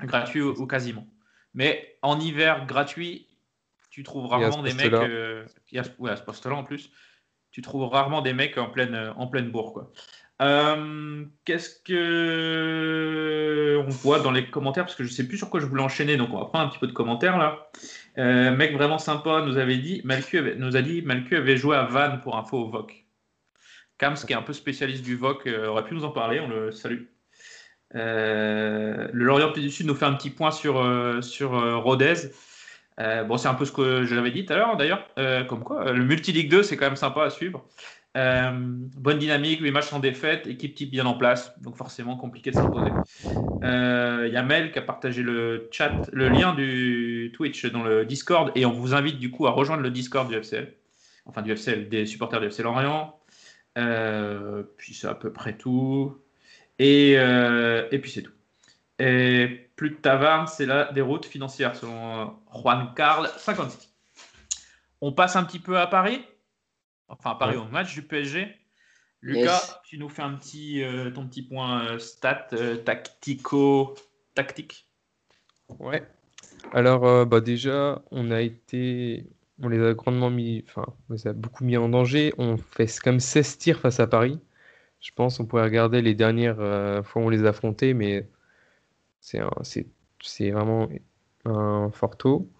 Gratuits 0.00 0.42
ou, 0.42 0.50
ou 0.60 0.66
quasiment. 0.66 1.06
Mais 1.54 1.96
en 2.02 2.20
hiver, 2.20 2.66
gratuit, 2.66 3.26
tu 3.88 4.02
trouves 4.02 4.26
rarement 4.26 4.62
des 4.62 4.74
mecs. 4.74 4.92
il 5.72 5.76
y 5.76 5.78
a- 5.78 5.84
ouais, 5.98 6.10
à 6.10 6.16
ce 6.16 6.22
poste-là 6.22 6.54
en 6.54 6.64
plus. 6.64 6.90
Tu 7.50 7.62
trouves 7.62 7.88
rarement 7.88 8.20
des 8.20 8.34
mecs 8.34 8.58
en 8.58 8.68
pleine, 8.68 9.14
en 9.16 9.26
pleine 9.26 9.50
bourre, 9.50 9.72
quoi. 9.72 9.90
Euh, 10.42 11.24
Qu'est-ce 11.44 11.80
que 11.82 13.78
on 13.86 13.88
voit 13.88 14.20
dans 14.20 14.30
les 14.32 14.50
commentaires 14.50 14.84
Parce 14.84 14.94
que 14.96 15.04
je 15.04 15.08
sais 15.10 15.26
plus 15.26 15.38
sur 15.38 15.48
quoi 15.48 15.60
je 15.60 15.66
voulais 15.66 15.82
enchaîner, 15.82 16.16
donc 16.16 16.30
on 16.32 16.38
va 16.38 16.44
prendre 16.46 16.66
un 16.66 16.68
petit 16.68 16.78
peu 16.78 16.86
de 16.86 16.92
commentaires 16.92 17.38
là. 17.38 17.68
Euh, 18.18 18.54
mec 18.54 18.72
vraiment 18.74 18.98
sympa 18.98 19.42
nous 19.46 19.56
avait 19.56 19.78
dit, 19.78 20.00
Malcu 20.04 20.38
avait- 20.38 20.56
nous 20.56 20.76
a 20.76 20.82
dit, 20.82 21.02
Malcu 21.02 21.36
avait 21.36 21.56
joué 21.56 21.76
à 21.76 21.84
Vannes 21.84 22.20
pour 22.22 22.36
info 22.36 22.58
au 22.58 22.68
VOC. 22.68 23.04
Kams, 23.98 24.14
qui 24.16 24.32
est 24.32 24.36
un 24.36 24.42
peu 24.42 24.52
spécialiste 24.52 25.02
du 25.04 25.16
VOC, 25.16 25.46
euh, 25.46 25.68
aurait 25.68 25.84
pu 25.84 25.94
nous 25.94 26.04
en 26.04 26.10
parler, 26.10 26.40
on 26.40 26.48
le 26.48 26.70
salue. 26.72 27.04
Le 27.94 29.08
Lorient 29.12 29.52
du 29.52 29.70
Sud 29.70 29.86
nous 29.86 29.94
fait 29.94 30.04
un 30.04 30.12
petit 30.14 30.28
point 30.30 30.50
sur, 30.50 30.84
sur 31.22 31.50
Rodez. 31.82 32.14
Bon, 32.98 33.36
c'est 33.38 33.48
un 33.48 33.54
peu 33.54 33.64
ce 33.64 33.72
que 33.72 34.04
je 34.04 34.14
l'avais 34.14 34.30
dit 34.32 34.44
tout 34.44 34.52
à 34.52 34.56
l'heure 34.56 34.76
d'ailleurs, 34.76 35.08
comme 35.48 35.62
quoi 35.64 35.86
euh, 35.86 35.92
le 35.92 36.04
Multi-Ligue 36.04 36.50
2 36.50 36.62
c'est 36.62 36.76
quand 36.76 36.86
même 36.86 36.96
sympa 36.96 37.24
à 37.24 37.30
suivre. 37.30 37.64
Euh, 38.16 38.50
bonne 38.96 39.18
dynamique, 39.18 39.60
8 39.60 39.70
matchs 39.70 39.88
sans 39.88 40.00
défaite, 40.00 40.46
équipe 40.46 40.74
type 40.74 40.90
bien 40.90 41.04
en 41.04 41.14
place, 41.14 41.52
donc 41.60 41.76
forcément 41.76 42.16
compliqué 42.16 42.50
de 42.50 42.56
s'imposer. 42.56 42.90
Euh, 43.62 44.24
Il 44.26 44.32
y 44.32 44.36
a 44.36 44.42
Mel 44.42 44.72
qui 44.72 44.78
a 44.78 44.82
partagé 44.82 45.22
le 45.22 45.68
chat, 45.70 46.08
le 46.12 46.28
lien 46.28 46.54
du 46.54 47.32
Twitch 47.34 47.66
dans 47.66 47.82
le 47.82 48.06
Discord 48.06 48.52
et 48.54 48.64
on 48.64 48.72
vous 48.72 48.94
invite 48.94 49.18
du 49.18 49.30
coup 49.30 49.46
à 49.46 49.50
rejoindre 49.50 49.82
le 49.82 49.90
Discord 49.90 50.28
du 50.28 50.34
FCL, 50.34 50.72
enfin 51.26 51.42
du 51.42 51.52
FCL, 51.54 51.88
des 51.90 52.06
supporters 52.06 52.40
du 52.40 52.46
FC 52.46 52.62
Lorient. 52.62 53.18
Euh, 53.76 54.62
puis 54.78 54.94
c'est 54.94 55.08
à 55.08 55.14
peu 55.14 55.32
près 55.32 55.56
tout. 55.56 56.16
Et, 56.78 57.14
euh, 57.18 57.86
et 57.90 57.98
puis 57.98 58.10
c'est 58.10 58.22
tout. 58.22 58.32
Et 58.98 59.70
plus 59.76 59.90
de 59.90 59.96
Tavarne, 59.96 60.46
c'est 60.46 60.64
la 60.66 60.90
déroute 60.92 61.26
financière 61.26 61.76
selon 61.76 62.22
euh, 62.22 62.24
Juan 62.54 62.92
Carl 62.96 63.28
56. 63.36 63.92
On 65.02 65.12
passe 65.12 65.36
un 65.36 65.44
petit 65.44 65.58
peu 65.58 65.78
à 65.78 65.86
Paris. 65.86 66.24
Enfin, 67.08 67.30
à 67.30 67.34
Paris 67.36 67.56
Ouais. 67.56 67.62
au 67.62 67.68
match 67.68 67.94
du 67.94 68.02
PSG. 68.02 68.48
Lucas, 69.22 69.40
Yes. 69.42 69.76
tu 69.84 69.98
nous 69.98 70.08
fais 70.08 70.22
un 70.22 70.34
petit, 70.34 70.82
euh, 70.82 71.10
ton 71.10 71.26
petit 71.26 71.42
point 71.42 71.84
euh, 71.86 71.98
stat, 71.98 72.48
euh, 72.52 72.76
tactico-tactique. 72.76 74.86
Ouais. 75.78 76.02
Alors, 76.72 77.06
euh, 77.06 77.24
bah 77.24 77.40
déjà, 77.40 78.02
on 78.10 78.30
a 78.30 78.40
été. 78.42 79.26
On 79.62 79.68
les 79.68 79.82
a 79.82 79.94
grandement 79.94 80.30
mis. 80.30 80.64
Enfin, 80.68 80.84
on 81.08 81.14
les 81.14 81.26
a 81.26 81.32
beaucoup 81.32 81.64
mis 81.64 81.76
en 81.76 81.88
danger. 81.88 82.34
On 82.38 82.56
fait 82.56 82.86
comme 83.02 83.20
16 83.20 83.58
tirs 83.58 83.80
face 83.80 84.00
à 84.00 84.06
Paris. 84.06 84.38
Je 85.00 85.10
pense 85.12 85.40
on 85.40 85.46
pourrait 85.46 85.64
regarder 85.64 86.02
les 86.02 86.14
dernières 86.14 86.60
euh, 86.60 87.02
fois 87.02 87.22
où 87.22 87.26
on 87.26 87.28
les 87.28 87.44
a 87.44 87.48
affrontés, 87.50 87.94
mais 87.94 88.28
c'est 89.20 89.38
un- 89.40 89.50
c'est 89.62 89.86
c'est 90.22 90.50
vraiment 90.50 90.88
un 91.44 91.90
fort 91.92 92.16
taux. 92.16 92.50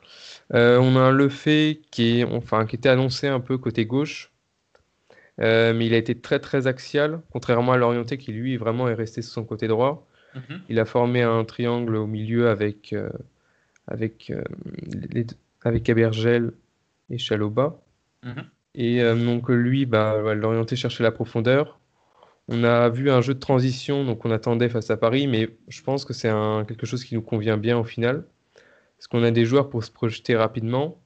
Euh, 0.55 0.78
on 0.78 0.97
a 0.97 1.01
un 1.01 1.11
Lefebvre 1.12 1.80
qui 1.90 2.20
est, 2.20 2.24
enfin, 2.24 2.66
qui 2.66 2.76
était 2.76 2.88
annoncé 2.90 3.26
un 3.28 3.40
peu 3.40 3.59
côté 3.59 3.86
gauche, 3.86 4.32
euh, 5.41 5.74
mais 5.74 5.87
il 5.87 5.95
a 5.95 5.99
été 5.99 6.18
très 6.18 6.39
très 6.39 6.66
axial, 6.66 7.20
contrairement 7.30 7.72
à 7.72 7.76
l'orienté 7.76 8.18
qui 8.18 8.32
lui 8.32 8.57
vraiment 8.57 8.89
est 8.89 8.95
resté 8.95 9.22
sur 9.22 9.32
son 9.32 9.45
côté 9.45 9.68
droit. 9.68 10.07
Mhm. 10.34 10.61
Il 10.68 10.78
a 10.78 10.84
formé 10.84 11.22
un 11.22 11.45
triangle 11.45 11.97
au 11.97 12.07
milieu 12.07 12.49
avec, 12.49 12.93
euh, 12.93 13.11
avec, 13.87 14.30
euh, 14.30 14.43
les 15.11 15.26
avec 15.62 15.89
Abergel 15.89 16.53
et 17.11 17.18
Chaloba. 17.18 17.80
Mhm. 18.22 18.45
Et 18.74 19.03
donc 19.03 19.49
lui, 19.49 19.87
bah, 19.87 20.34
l'orienté 20.34 20.76
cherchait 20.76 21.03
la 21.03 21.11
profondeur. 21.11 21.80
On 22.49 22.62
a 22.62 22.91
vu 22.91 23.11
un 23.11 23.22
jeu 23.22 23.32
de 23.32 23.39
transition, 23.39 24.05
donc 24.05 24.26
on 24.26 24.30
attendait 24.30 24.68
face 24.68 24.91
à 24.91 24.99
Paris, 24.99 25.26
mais 25.26 25.49
je 25.68 25.82
pense 25.82 26.05
que 26.05 26.12
c'est 26.12 26.28
quelque 26.68 26.84
chose 26.84 27.03
qui 27.03 27.14
nous 27.14 27.22
convient 27.22 27.57
bien 27.57 27.78
au 27.78 27.84
final. 27.84 28.26
Parce 28.99 29.09
qu'on 29.09 29.22
a 29.22 29.30
des 29.30 29.47
joueurs 29.47 29.70
pour 29.70 29.82
se 29.82 29.91
projeter 29.91 30.37
rapidement. 30.37 30.99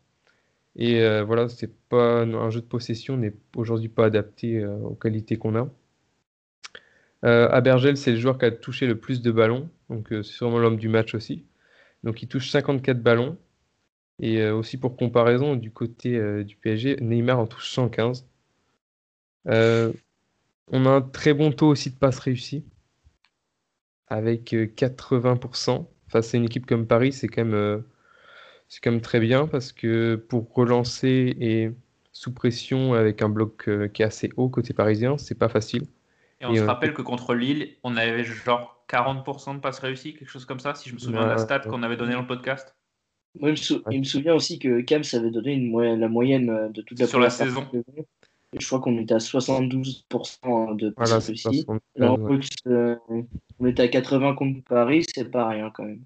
Et 0.77 1.01
euh, 1.03 1.25
voilà, 1.25 1.49
c'est 1.49 1.73
pas 1.89 2.23
un 2.23 2.51
jeu 2.51 2.61
de 2.61 2.67
possession 2.67 3.17
n'est 3.17 3.35
aujourd'hui 3.57 3.89
pas 3.89 4.07
adapté 4.07 4.59
euh, 4.59 4.77
aux 4.79 4.95
qualités 4.95 5.37
qu'on 5.37 5.57
a. 5.57 5.69
Euh, 7.25 7.49
Abergel, 7.51 7.97
c'est 7.97 8.13
le 8.13 8.19
joueur 8.19 8.39
qui 8.39 8.47
a 8.47 8.51
touché 8.51 8.87
le 8.87 8.99
plus 8.99 9.21
de 9.23 9.31
ballons, 9.31 9.69
donc 9.91 10.13
euh, 10.13 10.23
c'est 10.23 10.33
sûrement 10.33 10.59
l'homme 10.59 10.79
du 10.79 10.89
match 10.89 11.15
aussi. 11.15 11.45
Donc 12.05 12.23
il 12.23 12.29
touche 12.29 12.51
54 12.51 13.03
ballons. 13.03 13.39
Et 14.21 14.47
aussi 14.51 14.79
pour 14.79 14.97
comparaison, 14.97 15.57
du 15.57 15.71
côté 15.73 16.45
du 16.45 16.57
PSG, 16.57 16.97
Neymar 17.01 17.39
en 17.41 17.47
touche 17.47 17.71
115. 17.71 18.27
Euh, 19.49 19.93
on 20.69 20.87
a 20.87 20.91
un 20.91 21.03
très 21.03 21.35
bon 21.35 21.53
taux 21.53 21.69
aussi 21.69 21.91
de 21.91 21.97
passes 21.97 22.19
réussies. 22.21 22.65
avec 24.09 24.53
80%. 24.53 25.87
Face 26.09 26.35
à 26.35 26.37
une 26.39 26.45
équipe 26.45 26.67
comme 26.67 26.87
Paris, 26.87 27.13
c'est 27.13 27.29
quand 27.29 27.45
même, 27.45 27.85
c'est 28.71 28.81
quand 28.83 28.93
même 28.93 29.03
très 29.03 29.21
bien 29.21 29.47
parce 29.47 29.73
que 29.73 30.15
pour 30.15 30.55
relancer 30.55 31.37
et 31.39 31.71
sous 32.13 32.33
pression 32.33 32.95
avec 32.95 33.21
un 33.21 33.29
bloc 33.29 33.69
qui 33.93 34.03
est 34.03 34.07
assez 34.07 34.31
haut 34.37 34.49
côté 34.49 34.73
parisien, 34.73 35.19
c'est 35.19 35.39
pas 35.39 35.49
facile. 35.51 35.83
Et 36.41 36.47
on 36.47 36.55
se 36.55 36.63
rappelle 36.63 36.95
que 36.95 37.03
contre 37.03 37.35
Lille, 37.35 37.77
on 37.83 37.97
avait 37.97 38.25
genre 38.25 38.83
40% 38.89 39.57
de 39.57 39.61
passes 39.61 39.81
réussies, 39.81 40.15
quelque 40.15 40.31
chose 40.31 40.47
comme 40.47 40.61
ça, 40.61 40.75
si 40.75 40.89
je 40.89 40.95
me 40.95 40.99
souviens 40.99 41.25
de 41.25 41.31
la 41.31 41.39
stat 41.39 41.61
qu'on 41.61 41.83
avait 41.83 41.97
donnée 41.97 42.15
dans 42.15 42.23
le 42.23 42.27
podcast. 42.27 42.75
Moi, 43.39 43.53
il 43.91 44.01
me 44.01 44.05
souvient 44.05 44.35
aussi 44.35 44.59
que 44.59 44.81
Cams 44.81 45.05
avait 45.13 45.31
donné 45.31 45.53
une 45.53 46.01
la 46.01 46.09
moyenne 46.09 46.73
de 46.73 46.83
toute 46.83 46.99
la, 46.99 47.07
Sur 47.07 47.21
la 47.21 47.31
saison. 47.31 47.69
je 48.59 48.67
crois 48.67 48.81
qu'on 48.81 48.99
était 48.99 49.15
à 49.15 49.19
72% 49.19 50.77
de 50.77 50.91
passes 50.91 51.27
réussies. 51.27 51.67
Euh, 52.01 52.97
on 53.59 53.67
était 53.67 53.83
à 53.83 53.89
80 53.89 54.35
contre 54.35 54.65
Paris, 54.65 55.05
c'est 55.15 55.31
pas 55.31 55.49
rien 55.49 55.71
quand 55.71 55.85
même. 55.85 56.03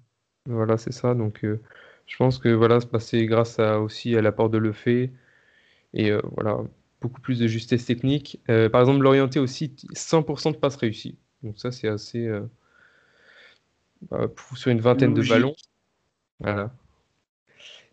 Voilà, 0.47 0.77
c'est 0.77 0.91
ça. 0.91 1.15
Donc, 1.15 1.43
euh, 1.43 1.61
je 2.05 2.17
pense 2.17 2.37
que 2.37 2.49
voilà, 2.49 2.79
c'est 2.99 3.25
grâce 3.25 3.59
à, 3.59 3.79
aussi 3.79 4.15
à 4.15 4.21
l'apport 4.21 4.49
de 4.49 4.57
Lefebvre 4.57 5.11
et 5.93 6.11
euh, 6.11 6.21
voilà, 6.31 6.59
beaucoup 7.01 7.21
plus 7.21 7.39
de 7.39 7.47
justesse 7.47 7.85
technique. 7.85 8.39
par 8.47 8.81
exemple, 8.81 9.01
l'orienté 9.01 9.39
aussi, 9.39 9.75
100% 9.93 10.53
de 10.53 10.57
passes 10.57 10.75
réussies. 10.75 11.17
Donc 11.43 11.59
ça, 11.59 11.71
c'est 11.71 11.87
assez... 11.87 12.29
Bah, 14.09 14.27
sur 14.55 14.71
une 14.71 14.81
vingtaine 14.81 15.13
de 15.13 15.21
ballons. 15.27 15.55
Voilà. 16.39 16.71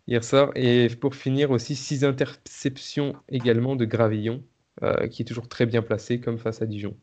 Hier 0.07 0.23
soir. 0.23 0.51
Et 0.55 0.89
pour 0.89 1.15
finir 1.15 1.51
aussi, 1.51 1.75
six 1.75 2.03
interceptions 2.03 3.15
également 3.29 3.75
de 3.75 3.85
Gravillon, 3.85 4.43
euh, 4.83 5.07
qui 5.07 5.21
est 5.21 5.25
toujours 5.25 5.47
très 5.47 5.65
bien 5.65 5.81
placé 5.81 6.19
comme 6.19 6.37
face 6.37 6.61
à 6.61 6.65
Dijon. 6.65 6.97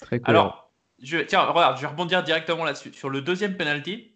Très 0.00 0.20
Alors, 0.24 0.70
je, 1.02 1.18
tiens, 1.18 1.42
regarde, 1.42 1.76
je 1.76 1.82
vais 1.82 1.88
rebondir 1.88 2.22
directement 2.22 2.64
là-dessus. 2.64 2.92
Sur 2.92 3.10
le 3.10 3.20
deuxième 3.20 3.56
penalty, 3.56 4.11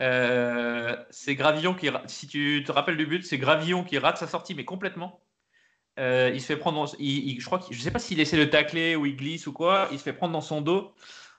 euh, 0.00 0.96
c'est 1.10 1.34
Gravillon 1.34 1.74
qui, 1.74 1.88
si 2.06 2.26
tu 2.26 2.62
te 2.66 2.72
rappelles 2.72 2.96
du 2.96 3.06
but, 3.06 3.24
c'est 3.24 3.38
Gravillon 3.38 3.84
qui 3.84 3.98
rate 3.98 4.18
sa 4.18 4.26
sortie, 4.26 4.54
mais 4.54 4.64
complètement. 4.64 5.20
Euh, 5.98 6.30
il 6.32 6.40
se 6.40 6.46
fait 6.46 6.56
prendre, 6.56 6.90
il, 6.98 7.38
je 7.38 7.44
crois, 7.44 7.60
sais 7.60 7.90
pas 7.90 7.98
s'il 7.98 8.18
essaie 8.20 8.38
de 8.38 8.44
tacler 8.44 8.96
ou 8.96 9.06
il 9.06 9.16
glisse 9.16 9.46
ou 9.46 9.52
quoi. 9.52 9.88
Il 9.92 9.98
se 9.98 10.04
fait 10.04 10.12
prendre 10.12 10.32
dans 10.32 10.40
son 10.40 10.62
dos. 10.62 10.94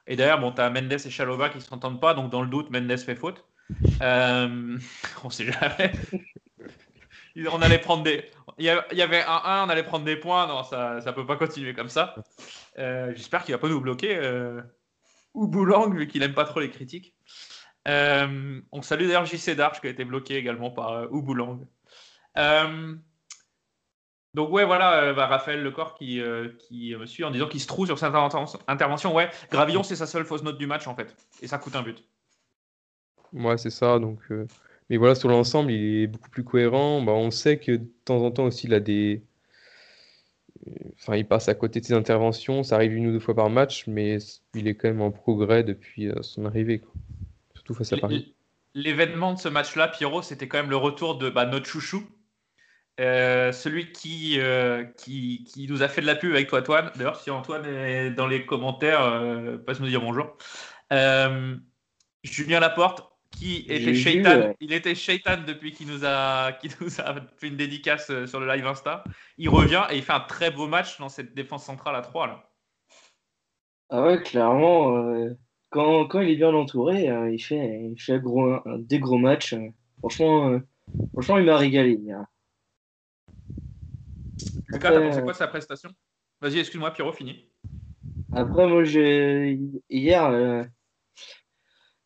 Et 0.06 0.16
d'ailleurs, 0.16 0.40
bon, 0.40 0.52
as 0.52 0.70
Mendes 0.70 0.92
et 0.92 1.10
Chalova 1.10 1.50
qui 1.50 1.58
ne 1.58 1.64
s'entendent 1.64 2.02
pas, 2.02 2.14
donc 2.14 2.30
dans 2.30 2.42
le 2.42 2.50
doute, 2.50 2.70
Mendes 2.70 2.98
fait 2.98 3.16
faute. 3.16 3.46
Euh, 4.02 4.78
on 5.24 5.30
sait 5.30 5.52
jamais. 5.52 5.94
on 7.52 7.62
allait 7.62 7.80
prendre 7.80 8.04
des. 8.04 8.30
Il 8.60 8.66
y 8.66 9.02
avait 9.02 9.24
un 9.24 9.42
1, 9.44 9.66
on 9.66 9.70
allait 9.70 9.84
prendre 9.84 10.06
des 10.06 10.18
points. 10.18 10.46
Non, 10.46 10.64
ça 10.64 11.00
ne 11.04 11.12
peut 11.12 11.26
pas 11.26 11.38
continuer 11.38 11.74
comme 11.74 11.90
ça. 11.90 12.14
Euh, 12.78 13.12
j'espère 13.16 13.44
qu'il 13.44 13.56
va 13.56 13.60
pas 13.60 13.70
nous 13.70 13.82
bloquer. 13.82 14.20
Ou 15.34 15.48
Boulang, 15.48 15.96
vu 15.96 16.08
qu'il 16.08 16.22
aime 16.22 16.36
pas 16.36 16.46
trop 16.46 16.60
les 16.60 16.70
critiques. 16.70 17.16
Euh, 17.88 18.62
on 18.72 18.82
salue 18.82 19.08
d'ailleurs 19.08 19.26
JC 19.26 19.56
Darche 19.56 19.82
qui 19.82 19.88
a 19.88 19.90
été 19.90 20.06
bloqué 20.06 20.38
également 20.38 20.72
par 20.72 20.92
euh, 20.92 21.08
Ouboulang. 21.12 21.60
Euh, 22.38 22.96
donc 24.34 24.52
ouais, 24.52 24.66
voilà, 24.66 25.04
euh, 25.04 25.14
bah, 25.14 25.28
Raphaël 25.28 25.62
Lecor 25.62 25.94
qui, 25.94 26.20
euh, 26.20 26.50
qui 26.58 26.96
me 26.96 27.06
suit 27.06 27.24
en 27.24 27.30
disant 27.30 27.48
qu'il 27.48 27.62
se 27.62 27.68
trouve 27.68 27.86
sur 27.86 28.00
cette 28.00 28.16
intervention. 28.68 29.14
Ouais, 29.14 29.30
Gravillon, 29.52 29.84
c'est 29.84 29.96
sa 29.96 30.08
seule 30.08 30.26
fausse 30.26 30.42
note 30.44 30.58
du 30.58 30.66
match 30.66 30.88
en 30.88 30.96
fait, 30.96 31.16
et 31.42 31.48
ça 31.48 31.60
coûte 31.60 31.76
un 31.76 31.84
but. 31.84 32.04
Ouais, 33.32 33.58
c'est 33.58 33.70
ça. 33.70 34.00
Donc, 34.00 34.20
euh, 34.32 34.48
mais 34.90 34.98
voilà, 34.98 35.14
sur 35.14 35.30
l'ensemble, 35.30 35.72
il 35.72 36.04
est 36.04 36.08
beaucoup 36.08 36.30
plus 36.30 36.44
cohérent. 36.44 37.02
Bah, 37.02 37.12
on 37.12 37.30
sait 37.30 37.60
que 37.60 37.74
de 37.74 37.88
temps 38.06 38.24
en 38.24 38.32
temps 38.32 38.46
aussi, 38.46 38.66
il 38.66 38.74
a 38.74 38.80
des, 38.80 39.24
enfin, 40.96 41.16
il 41.16 41.28
passe 41.28 41.48
à 41.48 41.54
côté 41.54 41.80
de 41.80 41.86
ses 41.86 41.94
interventions. 41.94 42.64
Ça 42.64 42.76
arrive 42.76 42.94
une 42.94 43.08
ou 43.08 43.12
deux 43.12 43.20
fois 43.20 43.36
par 43.36 43.52
match, 43.52 43.86
mais 43.86 44.18
il 44.56 44.68
est 44.68 44.74
quand 44.74 44.88
même 44.88 45.02
en 45.02 45.12
progrès 45.12 45.64
depuis 45.64 46.10
son 46.22 46.46
arrivée, 46.46 46.82
surtout 47.64 47.76
face 47.76 47.94
à 47.94 47.98
Paris. 47.98 48.36
L'événement 48.76 49.34
de 49.34 49.40
ce 49.40 49.50
match-là, 49.50 49.88
Pierrot, 49.88 50.22
c'était 50.22 50.48
quand 50.48 50.58
même 50.58 50.70
le 50.70 50.78
retour 50.78 51.18
de 51.18 51.30
bah, 51.30 51.46
notre 51.46 51.68
chouchou, 51.68 52.04
euh, 53.00 53.52
celui 53.52 53.92
qui, 53.92 54.40
euh, 54.40 54.84
qui, 54.98 55.46
qui, 55.46 55.68
nous 55.68 55.84
a 55.84 55.88
fait 55.88 56.02
de 56.02 56.08
la 56.08 56.16
pub 56.16 56.32
avec 56.32 56.48
toi, 56.48 56.60
Antoine. 56.60 56.92
D'ailleurs, 56.96 57.20
si 57.20 57.30
Antoine 57.30 57.66
est 57.66 58.12
dans 58.12 58.28
les 58.28 58.46
commentaires, 58.46 59.04
euh, 59.04 59.58
passe 59.58 59.80
nous 59.80 59.88
dire 59.88 60.02
bonjour. 60.02 60.38
Julien 62.24 62.60
Laporte, 62.60 63.12
qui 63.32 63.66
était 63.68 63.94
Shaitan. 63.94 64.54
Il 64.60 64.74
était 64.74 64.96
Shaitan 64.96 65.38
depuis 65.46 65.72
qu'il 65.72 65.88
nous, 65.88 66.06
a, 66.06 66.52
nous 66.82 67.02
a 67.02 67.16
fait 67.38 67.48
une 67.48 67.58
dédicace 67.58 68.12
sur 68.26 68.40
le 68.40 68.48
live 68.48 68.66
Insta. 68.66 69.04
Il 69.38 69.50
revient 69.50 69.84
et 69.92 69.98
il 69.98 70.04
fait 70.04 70.14
un 70.14 70.20
très 70.20 70.52
beau 70.52 70.68
match 70.68 71.00
dans 71.00 71.10
cette 71.10 71.36
défense 71.36 71.66
centrale 71.66 71.96
à 71.96 72.02
3. 72.02 72.28
Là. 72.28 72.50
Ah 73.90 74.04
ouais, 74.04 74.22
clairement. 74.24 75.36
Quand, 75.74 76.06
quand, 76.06 76.22
il 76.22 76.30
est 76.30 76.36
bien 76.36 76.54
entouré, 76.54 77.10
il 77.32 77.44
fait, 77.44 77.90
il 77.92 78.00
fait 78.00 78.20
gros, 78.20 78.58
des 78.78 79.00
gros 79.00 79.18
matchs. 79.18 79.56
Franchement, 80.00 80.60
franchement 81.14 81.38
il 81.40 81.46
m'a 81.46 81.58
régalé. 81.58 82.00
Lucas, 84.68 84.92
t'as 84.92 85.02
pensé 85.02 85.22
quoi 85.22 85.34
de 85.34 85.38
sa 85.38 85.48
prestation? 85.48 85.90
Vas-y, 86.42 86.60
excuse-moi, 86.60 86.92
Pierrot, 86.92 87.14
fini. 87.14 87.50
Après, 88.34 88.68
moi, 88.68 88.84
j'ai 88.84 89.60
hier, 89.90 90.26
euh, 90.26 90.64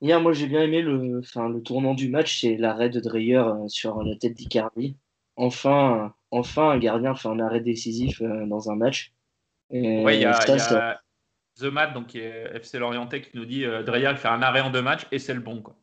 hier, 0.01 0.19
moi, 0.21 0.33
j'ai 0.33 0.47
bien 0.47 0.61
aimé 0.61 0.81
le, 0.81 1.19
enfin, 1.19 1.49
le 1.49 1.61
tournant 1.61 1.93
du 1.93 2.09
match, 2.09 2.41
c'est 2.41 2.57
l'arrêt 2.57 2.89
de 2.89 2.99
Dreyer 2.99 3.37
euh, 3.37 3.67
sur 3.67 4.03
la 4.03 4.15
tête 4.15 4.33
d'Icardi. 4.33 4.97
Enfin, 5.37 6.13
enfin, 6.31 6.71
un 6.71 6.77
gardien 6.77 7.15
fait 7.15 7.29
un 7.29 7.39
arrêt 7.39 7.61
décisif 7.61 8.21
euh, 8.21 8.45
dans 8.45 8.69
un 8.69 8.75
match. 8.75 9.13
Oui, 9.69 10.15
il 10.15 10.21
y 10.21 10.25
a, 10.25 11.01
The 11.59 11.65
Mat, 11.65 11.87
donc 11.87 12.07
qui 12.07 12.19
est 12.19 12.55
FC 12.55 12.79
Lorientais, 12.79 13.21
qui 13.21 13.35
nous 13.35 13.45
dit 13.45 13.65
Dreyer 13.85 14.15
fait 14.15 14.27
un 14.27 14.41
arrêt 14.41 14.61
en 14.61 14.69
deux 14.69 14.81
matchs 14.81 15.07
et 15.11 15.19
c'est 15.19 15.33
le 15.33 15.39
bon, 15.39 15.61
quoi. 15.61 15.75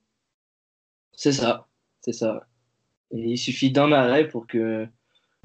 C'est 1.12 1.32
ça, 1.32 1.68
c'est 2.00 2.12
ça. 2.12 2.46
Et 3.12 3.20
il 3.20 3.38
suffit 3.38 3.70
d'un 3.70 3.92
arrêt 3.92 4.28
pour 4.28 4.46
que 4.46 4.88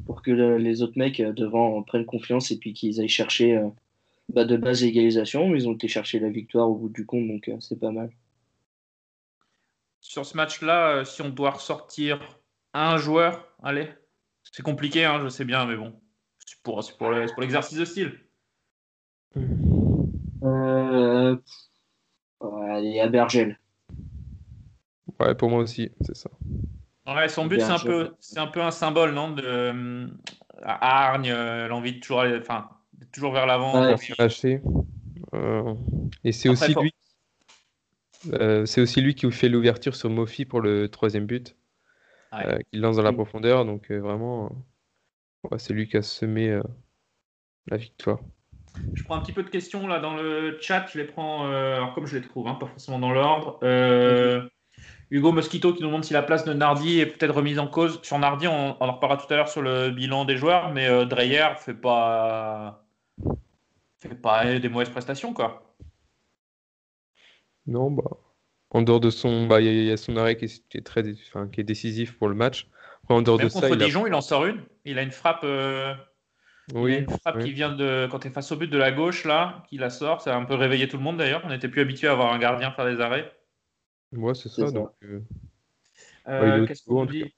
pour 0.05 0.21
que 0.21 0.31
les 0.31 0.81
autres 0.81 0.97
mecs 0.97 1.19
euh, 1.19 1.33
devant 1.33 1.81
prennent 1.83 2.05
confiance 2.05 2.51
et 2.51 2.57
puis 2.57 2.73
qu'ils 2.73 2.99
aillent 2.99 3.07
chercher 3.07 3.57
euh, 3.57 3.69
bah, 4.29 4.45
de 4.45 4.57
base 4.57 4.81
l'égalisation. 4.81 5.53
Ils 5.55 5.67
ont 5.67 5.73
été 5.73 5.87
chercher 5.87 6.19
la 6.19 6.29
victoire 6.29 6.69
au 6.69 6.75
bout 6.75 6.89
du 6.89 7.05
compte, 7.05 7.27
donc 7.27 7.47
euh, 7.49 7.57
c'est 7.59 7.79
pas 7.79 7.91
mal. 7.91 8.11
Sur 10.01 10.25
ce 10.25 10.37
match-là, 10.37 11.03
si 11.05 11.21
on 11.21 11.29
doit 11.29 11.51
ressortir 11.51 12.39
un 12.73 12.97
joueur, 12.97 13.53
allez, 13.61 13.89
c'est 14.43 14.63
compliqué, 14.63 15.03
hein, 15.03 15.19
je 15.21 15.27
sais 15.27 15.45
bien, 15.45 15.65
mais 15.65 15.75
bon, 15.75 15.93
c'est 16.45 16.61
pour, 16.63 16.81
pour 16.97 17.11
l'exercice 17.11 17.77
de 17.77 17.85
style. 17.85 18.19
Euh, 20.99 21.35
allez, 22.41 22.99
à 22.99 23.07
Bergel. 23.07 23.59
Ouais, 25.19 25.35
pour 25.35 25.49
moi 25.49 25.59
aussi, 25.59 25.91
c'est 26.01 26.15
ça. 26.15 26.29
Ouais, 27.07 27.27
son 27.27 27.47
but, 27.47 27.59
c'est 27.59 27.71
un, 27.71 27.79
peu, 27.79 28.13
un 28.35 28.47
peu 28.47 28.61
un 28.61 28.71
symbole, 28.71 29.13
non 29.13 29.31
de, 29.31 29.41
euh, 29.43 30.07
Hargne, 30.61 31.31
euh, 31.31 31.67
l'envie 31.67 31.93
de 31.93 31.99
toujours, 31.99 32.21
aller, 32.21 32.37
enfin, 32.37 32.69
toujours 33.11 33.33
vers 33.33 33.45
l'avant. 33.45 33.81
Ouais, 33.81 33.95
lâcher. 34.17 34.61
Euh, 35.33 35.73
et 36.23 36.31
c'est 36.31 36.49
aussi, 36.49 36.73
lui, 36.75 36.93
c'est 38.65 38.81
aussi 38.81 39.01
lui 39.01 39.15
qui 39.15 39.29
fait 39.31 39.49
l'ouverture 39.49 39.95
sur 39.95 40.09
Mofi 40.09 40.45
pour 40.45 40.61
le 40.61 40.87
troisième 40.87 41.25
but. 41.25 41.55
Ouais. 42.31 42.63
qu'il 42.69 42.79
lance 42.79 42.97
dans 42.97 43.01
la 43.01 43.11
profondeur. 43.11 43.65
Donc 43.65 43.91
vraiment, 43.91 44.51
c'est 45.57 45.73
lui 45.73 45.87
qui 45.87 45.97
a 45.97 46.03
semé 46.03 46.59
la 47.67 47.77
victoire. 47.77 48.19
Je 48.93 49.03
prends 49.03 49.15
un 49.15 49.21
petit 49.21 49.31
peu 49.31 49.43
de 49.43 49.49
questions 49.49 49.87
là 49.87 49.99
dans 49.99 50.15
le 50.15 50.57
chat. 50.61 50.85
Je 50.91 50.97
les 50.97 51.05
prends 51.05 51.45
alors 51.47 51.93
comme 51.93 52.05
je 52.05 52.17
les 52.17 52.27
trouve, 52.27 52.47
hein, 52.47 52.55
pas 52.55 52.67
forcément 52.67 52.99
dans 52.99 53.11
l'ordre. 53.11 53.59
Hugo 55.11 55.31
Mosquito 55.31 55.73
qui 55.73 55.81
nous 55.81 55.87
demande 55.87 56.03
si 56.03 56.13
la 56.13 56.21
place 56.21 56.45
de 56.45 56.53
Nardi 56.53 56.99
est 56.99 57.07
peut-être 57.07 57.33
remise 57.33 57.57
en 57.57 57.67
cause. 57.67 57.99
Sur 58.03 58.19
Nardi, 58.19 58.47
on, 58.47 58.81
en 58.81 58.93
reparlera 58.93 59.17
tout 59.17 59.31
à 59.33 59.37
l'heure 59.37 59.49
sur 59.49 59.61
le 59.61 59.89
bilan 59.89 60.25
des 60.25 60.37
joueurs, 60.37 60.71
mais 60.71 60.87
euh, 60.87 61.05
Dreyer 61.05 61.47
fait 61.57 61.73
pas 61.73 62.85
fait 63.97 64.15
pas 64.15 64.59
des 64.59 64.69
mauvaises 64.69 64.89
prestations 64.89 65.33
quoi. 65.33 65.75
Non 67.65 67.91
bah 67.91 68.03
en 68.71 68.81
dehors 68.83 68.99
de 68.99 69.09
son 69.09 69.47
bah 69.47 69.61
il 69.61 69.83
y, 69.83 69.91
a 69.91 69.97
son 69.97 70.15
arrêt 70.15 70.37
qui 70.37 70.45
est, 70.45 70.85
très 70.85 71.03
qui 71.51 71.59
est 71.59 71.63
décisif 71.63 72.17
pour 72.17 72.29
le 72.29 72.35
match. 72.35 72.67
en 73.09 73.21
dehors 73.23 73.39
de 73.39 73.47
contre 73.47 73.67
ça, 73.67 73.75
Dijon, 73.75 74.05
il, 74.05 74.13
en 74.13 74.21
sort 74.21 74.45
une. 74.45 74.61
Il 74.85 74.99
a 74.99 75.01
une 75.01 75.11
frappe 75.11 75.43
oui, 76.73 76.97
une 76.97 77.09
frappe 77.09 77.39
qui 77.39 77.51
vient 77.51 77.73
de 77.73 78.07
quand 78.11 78.19
tu 78.19 78.27
es 78.27 78.31
face 78.31 78.51
au 78.51 78.55
but 78.55 78.69
de 78.69 78.77
la 78.77 78.91
gauche 78.91 79.25
là, 79.25 79.63
qui 79.69 79.77
la 79.77 79.89
sort, 79.89 80.21
ça 80.21 80.35
a 80.35 80.37
un 80.37 80.45
peu 80.45 80.55
réveillé 80.55 80.87
tout 80.87 80.97
le 80.97 81.03
monde 81.03 81.17
d'ailleurs. 81.17 81.41
On 81.45 81.49
n'était 81.49 81.67
plus 81.67 81.81
habitué 81.81 82.07
à 82.07 82.11
avoir 82.11 82.31
un 82.31 82.39
gardien 82.39 82.71
faire 82.71 82.85
des 82.85 83.01
arrêts. 83.01 83.31
Moi, 84.11 84.35
c'est 84.35 84.49
ça. 84.49 84.71
Donc, 84.71 84.91
euh, 85.03 85.21
euh, 86.27 86.67
il, 87.15 87.31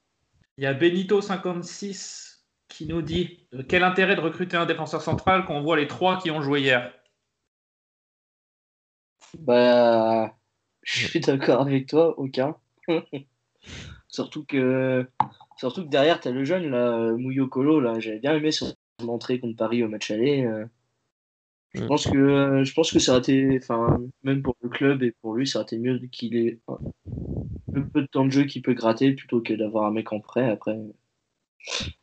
y 0.57 0.65
a 0.65 0.73
Benito56 0.73 2.39
qui 2.67 2.85
nous 2.85 3.01
dit 3.01 3.47
euh, 3.53 3.63
quel 3.67 3.83
intérêt 3.83 4.15
de 4.15 4.21
recruter 4.21 4.57
un 4.57 4.65
défenseur 4.65 5.01
central 5.01 5.45
quand 5.45 5.55
on 5.55 5.61
voit 5.61 5.77
les 5.77 5.87
trois 5.87 6.17
qui 6.17 6.31
ont 6.31 6.41
joué 6.41 6.61
hier? 6.61 6.93
Bah, 9.37 10.33
je 10.83 11.07
suis 11.07 11.19
d'accord 11.19 11.61
avec 11.61 11.87
toi, 11.87 12.17
aucun. 12.19 12.55
surtout 14.07 14.43
que 14.43 15.07
surtout 15.57 15.83
que 15.83 15.89
derrière, 15.89 16.19
tu 16.19 16.27
as 16.27 16.31
le 16.31 16.43
jeune, 16.43 16.69
là, 16.69 17.11
Mouyo 17.13 17.47
Colo, 17.47 17.79
là, 17.79 17.99
j'avais 17.99 18.19
bien 18.19 18.35
aimé 18.35 18.51
son 18.51 18.73
entrée 19.09 19.39
contre 19.39 19.55
Paris 19.57 19.83
au 19.83 19.89
match 19.89 20.11
aller. 20.11 20.47
Je 21.73 21.81
Mm. 21.81 21.87
pense 21.87 22.07
que 22.07 22.63
je 22.63 22.73
pense 22.73 22.91
que 22.91 22.99
ça 22.99 23.11
aurait 23.11 23.19
été, 23.21 23.57
enfin, 23.61 24.01
même 24.23 24.41
pour 24.41 24.55
le 24.61 24.69
club 24.69 25.03
et 25.03 25.11
pour 25.21 25.33
lui, 25.35 25.47
ça 25.47 25.59
aurait 25.59 25.63
été 25.65 25.77
mieux 25.79 25.99
qu'il 26.11 26.35
ait 26.35 26.59
un 26.67 26.79
peu, 27.73 27.85
peu 27.85 28.01
de 28.03 28.07
temps 28.07 28.23
de 28.25 28.31
jeu 28.31 28.45
qu'il 28.45 28.61
peut 28.61 28.73
gratter 28.73 29.11
plutôt 29.13 29.41
que 29.41 29.53
d'avoir 29.53 29.85
un 29.85 29.91
mec 29.91 30.13
en 30.13 30.21
prêt. 30.21 30.49
Après, 30.49 30.77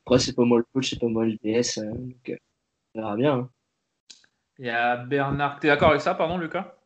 après 0.06 0.18
c'est 0.18 0.34
pas 0.34 0.44
moi 0.44 0.58
le 0.58 0.64
coach, 0.72 0.90
c'est 0.90 0.98
pas 0.98 1.08
moi 1.08 1.24
le 1.24 1.36
DS, 1.36 1.78
euh, 1.78 1.90
donc 1.92 2.28
euh, 2.30 2.36
on 2.96 3.00
verra 3.00 3.16
bien. 3.16 3.34
hein. 3.38 3.50
Il 4.60 4.66
y 4.66 4.70
a 4.70 4.96
Bernard. 4.96 5.58
T'es 5.58 5.66
d'accord 5.66 5.88
avec 5.90 6.00
ça, 6.00 6.14
pardon, 6.14 6.38
Lucas? 6.38 6.76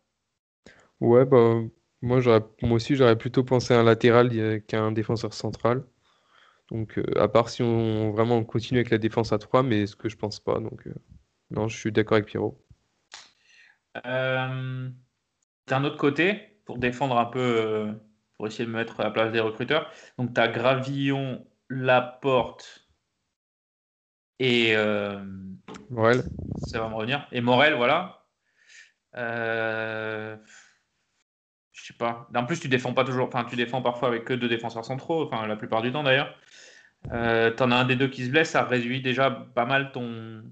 Ouais, 1.01 1.25
bah, 1.25 1.61
moi, 2.03 2.21
j'aurais, 2.21 2.43
moi 2.63 2.77
aussi, 2.77 2.97
j'aurais 2.97 3.17
plutôt 3.19 3.45
pensé 3.45 3.75
à 3.75 3.81
un 3.81 3.83
latéral 3.83 4.31
euh, 4.39 4.61
qu'à 4.61 4.81
un 4.83 4.93
défenseur 4.93 5.35
central. 5.35 5.85
Donc, 6.73 6.97
euh, 6.97 7.05
à 7.21 7.29
part 7.29 7.51
si 7.51 7.63
on 7.63 8.13
vraiment 8.13 8.39
on 8.39 8.45
continue 8.45 8.79
avec 8.81 8.91
la 8.91 8.97
défense 8.97 9.33
à 9.33 9.39
3, 9.39 9.63
mais 9.63 9.87
ce 9.87 9.95
que 9.95 10.09
je 10.09 10.17
pense 10.17 10.41
pas. 10.41 10.59
Donc, 10.59 10.87
euh, 10.87 10.95
non, 11.51 11.69
je 11.69 11.77
suis 11.77 11.93
d'accord 11.93 12.17
avec 12.17 12.27
Pierrot. 12.27 12.59
Euh, 14.07 14.89
D'un 15.67 15.85
autre 15.85 15.99
côté, 15.99 16.59
pour 16.65 16.79
défendre 16.79 17.19
un 17.19 17.27
peu, 17.27 17.93
pour 18.37 18.47
essayer 18.47 18.65
de 18.65 18.71
me 18.71 18.79
mettre 18.79 18.99
à 19.01 19.05
la 19.05 19.11
place 19.11 19.33
des 19.33 19.41
recruteurs, 19.41 19.91
donc 20.19 20.33
tu 20.33 20.41
as 20.41 20.49
Gravillon, 20.49 21.47
Laporte 21.69 22.89
et 24.39 24.75
Morel. 25.91 26.23
ça 26.67 26.81
va 26.81 26.89
me 26.89 26.95
revenir. 26.95 27.29
Et 27.33 27.43
Morel, 27.43 27.75
voilà. 27.75 28.25
Je 31.83 31.89
sais 31.89 31.95
pas. 31.99 32.29
En 32.35 32.45
plus, 32.47 32.61
tu 32.61 32.69
défends 32.69 32.93
pas 32.95 33.03
toujours. 33.05 33.27
Enfin, 33.27 33.45
tu 33.45 33.57
défends 33.57 33.83
parfois 33.83 34.07
avec 34.09 34.25
que 34.25 34.33
deux 34.35 34.49
défenseurs 34.49 34.85
centraux. 34.85 35.25
Enfin, 35.27 35.47
la 35.49 35.57
plupart 35.57 35.83
du 35.83 35.91
temps 35.91 36.05
d'ailleurs. 36.05 36.33
Euh, 37.13 37.51
T'en 37.51 37.73
as 37.73 37.77
un 37.77 37.85
des 37.85 37.97
deux 37.97 38.07
qui 38.07 38.25
se 38.25 38.31
blesse, 38.31 38.51
ça 38.51 38.63
réduit 38.63 39.01
déjà 39.03 39.31
pas 39.31 39.65
mal 39.65 39.91
ton 39.93 40.45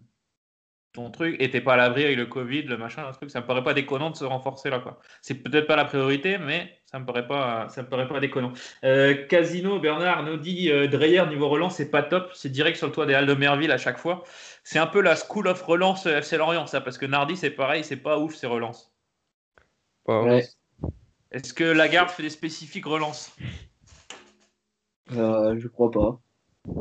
ton 0.92 1.08
truc. 1.12 1.36
Et 1.38 1.48
t'es 1.50 1.60
pas 1.60 1.74
à 1.74 1.76
l'abri 1.76 2.02
avec 2.04 2.16
le 2.16 2.26
Covid, 2.26 2.62
le 2.64 2.76
machin, 2.76 3.06
le 3.06 3.12
truc. 3.14 3.30
Ça 3.30 3.40
me 3.42 3.46
paraît 3.46 3.62
pas 3.62 3.74
déconnant 3.74 4.10
de 4.10 4.16
se 4.16 4.24
renforcer 4.24 4.70
là, 4.70 4.80
quoi. 4.80 4.98
C'est 5.22 5.36
peut-être 5.36 5.68
pas 5.68 5.76
la 5.76 5.84
priorité, 5.84 6.36
mais 6.36 6.80
ça 6.84 6.98
me 6.98 7.06
paraît 7.06 7.28
pas, 7.28 7.68
ça 7.68 7.84
me 7.84 7.88
paraît 7.88 8.08
pas 8.08 8.18
déconnant. 8.18 8.52
Euh, 8.82 9.24
Casino, 9.28 9.78
Bernard 9.78 10.24
nous 10.24 10.36
dit 10.36 10.68
euh, 10.72 10.88
Dreyer 10.88 11.24
niveau 11.28 11.48
relance, 11.48 11.76
c'est 11.76 11.92
pas 11.92 12.02
top. 12.02 12.32
C'est 12.34 12.48
direct 12.50 12.76
sur 12.76 12.88
le 12.88 12.92
toit 12.92 13.06
des 13.06 13.14
Halles 13.14 13.26
de 13.26 13.34
Merville 13.34 13.70
à 13.70 13.78
chaque 13.78 13.98
fois. 13.98 14.24
C'est 14.64 14.80
un 14.80 14.88
peu 14.88 15.00
la 15.00 15.14
school 15.14 15.46
of 15.46 15.62
relance 15.62 16.06
FC 16.06 16.36
Lorient, 16.38 16.66
ça, 16.66 16.80
parce 16.80 16.98
que 16.98 17.06
Nardi, 17.06 17.36
c'est 17.36 17.50
pareil, 17.50 17.84
c'est 17.84 17.96
pas 18.02 18.18
ouf 18.18 18.34
ces 18.34 18.48
relances. 18.48 18.92
Pas- 20.04 20.22
Ouais. 20.24 20.42
Est-ce 21.32 21.54
que 21.54 21.64
Lagarde 21.64 22.10
fait 22.10 22.22
des 22.24 22.30
spécifiques 22.30 22.86
relances? 22.86 23.32
Euh, 25.12 25.56
je 25.58 25.68
crois 25.68 25.90
pas. 25.90 26.20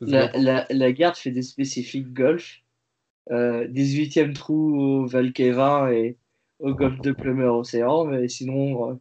La, 0.00 0.30
la, 0.34 0.66
la 0.70 0.92
garde 0.92 1.16
fait 1.16 1.30
des 1.30 1.42
spécifiques 1.42 2.12
golf. 2.12 2.58
Euh, 3.30 3.66
18e 3.68 4.34
trou 4.34 4.76
au 4.78 5.06
Valkeva 5.06 5.94
et 5.94 6.18
au 6.58 6.74
golf 6.74 7.00
de 7.00 7.12
Plummer 7.12 7.46
Océan, 7.46 8.04
mais 8.04 8.28
sinon, 8.28 8.90
euh, 8.90 8.94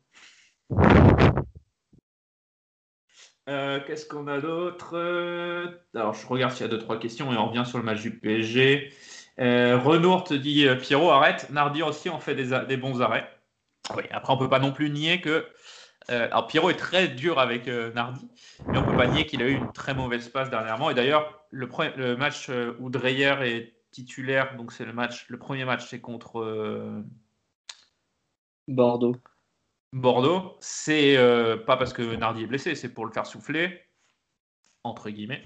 Euh, 3.50 3.82
Qu'est-ce 3.86 4.06
qu'on 4.06 4.28
a 4.28 4.40
d'autre? 4.40 4.92
Euh, 4.94 5.68
Alors, 5.96 6.14
je 6.14 6.26
regarde 6.26 6.54
s'il 6.54 6.62
y 6.62 6.70
a 6.70 6.70
deux, 6.70 6.78
trois 6.78 7.00
questions 7.00 7.34
et 7.34 7.38
on 7.38 7.48
revient 7.50 7.66
sur 7.66 7.78
le 7.78 7.84
match 7.84 8.02
du 8.02 8.18
PSG. 8.18 8.94
Euh, 9.40 9.78
Renour 9.78 10.24
te 10.24 10.34
dit 10.34 10.68
euh, 10.68 10.76
Pierrot, 10.76 11.10
arrête. 11.10 11.50
Nardi 11.50 11.82
aussi 11.84 12.10
en 12.10 12.20
fait 12.20 12.36
des 12.36 12.78
bons 12.78 13.02
arrêts. 13.02 13.28
Oui, 13.96 14.04
après, 14.12 14.34
on 14.34 14.38
peut 14.38 14.50
pas 14.50 14.60
non 14.60 14.72
plus 14.72 14.90
nier 14.90 15.20
que. 15.22 15.46
euh, 16.10 16.26
alors, 16.28 16.48
Pierrot 16.48 16.70
est 16.70 16.78
très 16.78 17.08
dur 17.08 17.40
avec 17.40 17.68
euh, 17.68 17.92
Nardi, 17.94 18.28
mais 18.68 18.78
on 18.78 18.86
peut 18.86 18.96
pas 18.96 19.08
nier 19.08 19.26
qu'il 19.26 19.42
a 19.42 19.48
eu 19.48 19.56
une 19.56 19.72
très 19.74 19.94
mauvaise 19.94 20.30
passe 20.30 20.50
dernièrement. 20.50 20.90
Et 20.90 20.94
d'ailleurs, 20.94 21.46
le, 21.52 21.68
match 22.16 22.50
euh, 22.50 22.76
où 22.80 22.90
Dreyer 22.90 23.36
est 23.42 23.74
titulaire, 23.92 24.56
donc 24.56 24.72
c'est 24.72 24.86
le 24.86 24.94
match, 24.94 25.26
le 25.28 25.38
premier 25.38 25.66
match, 25.66 25.86
c'est 25.88 26.00
contre. 26.00 27.04
Bordeaux. 28.68 29.18
Bordeaux, 29.92 30.58
c'est 30.62 31.18
pas 31.68 31.78
parce 31.78 31.94
que 31.94 32.16
Nardi 32.16 32.44
est 32.44 32.48
blessé, 32.48 32.76
c'est 32.76 32.90
pour 32.90 33.06
le 33.06 33.12
faire 33.12 33.28
souffler, 33.28 33.82
entre 34.84 35.10
guillemets, 35.10 35.44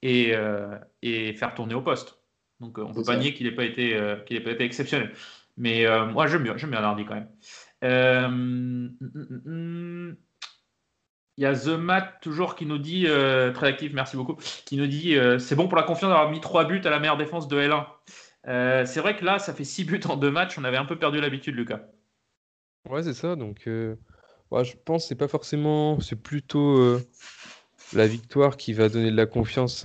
et, 0.00 0.32
et 1.02 1.32
faire 1.34 1.54
tourner 1.54 1.74
au 1.74 1.82
poste. 1.82 2.18
Donc 2.60 2.78
on 2.78 2.94
peut 2.94 3.02
pas 3.02 3.16
nier 3.16 3.34
qu'il 3.34 3.46
n'ait 3.46 3.54
pas, 3.54 3.64
été, 3.64 4.00
qu'il 4.24 4.36
ait 4.36 4.40
pas 4.40 4.52
été 4.52 4.64
exceptionnel. 4.64 5.12
Mais 5.56 5.86
euh, 5.86 6.06
moi 6.06 6.26
j'aime 6.26 6.42
bien, 6.42 6.56
j'aime 6.56 6.70
bien 6.70 6.80
Nardi 6.80 7.04
quand 7.04 7.14
même. 7.14 7.28
Euh. 7.84 8.38
Il 11.38 11.42
y 11.42 11.46
a 11.46 11.54
The 11.54 11.68
Mat 11.68 12.18
toujours 12.22 12.54
qui 12.54 12.64
nous 12.64 12.78
dit, 12.78 13.04
euh, 13.06 13.52
très 13.52 13.66
actif, 13.66 13.92
merci 13.92 14.16
beaucoup, 14.16 14.36
qui 14.64 14.76
nous 14.76 14.86
dit 14.86 15.16
euh, 15.16 15.38
c'est 15.38 15.54
bon 15.54 15.68
pour 15.68 15.76
la 15.76 15.82
confiance 15.82 16.10
d'avoir 16.10 16.30
mis 16.30 16.40
trois 16.40 16.64
buts 16.64 16.80
à 16.84 16.90
la 16.90 16.98
meilleure 16.98 17.18
défense 17.18 17.46
de 17.46 17.60
L1. 17.60 17.84
Euh, 18.48 18.86
c'est 18.86 19.00
vrai 19.00 19.16
que 19.16 19.24
là, 19.24 19.38
ça 19.38 19.52
fait 19.52 19.64
six 19.64 19.84
buts 19.84 20.00
en 20.08 20.16
deux 20.16 20.30
matchs, 20.30 20.58
on 20.58 20.64
avait 20.64 20.78
un 20.78 20.86
peu 20.86 20.98
perdu 20.98 21.20
l'habitude, 21.20 21.54
Lucas. 21.54 21.80
Ouais, 22.88 23.02
c'est 23.02 23.12
ça. 23.12 23.36
Donc, 23.36 23.62
je 23.66 23.96
pense 24.84 25.02
que 25.02 25.08
c'est 25.08 25.14
pas 25.14 25.28
forcément, 25.28 26.00
c'est 26.00 26.16
plutôt 26.16 26.98
la 27.92 28.06
victoire 28.06 28.56
qui 28.56 28.72
va 28.72 28.88
donner 28.88 29.10
de 29.10 29.16
la 29.16 29.26
confiance. 29.26 29.84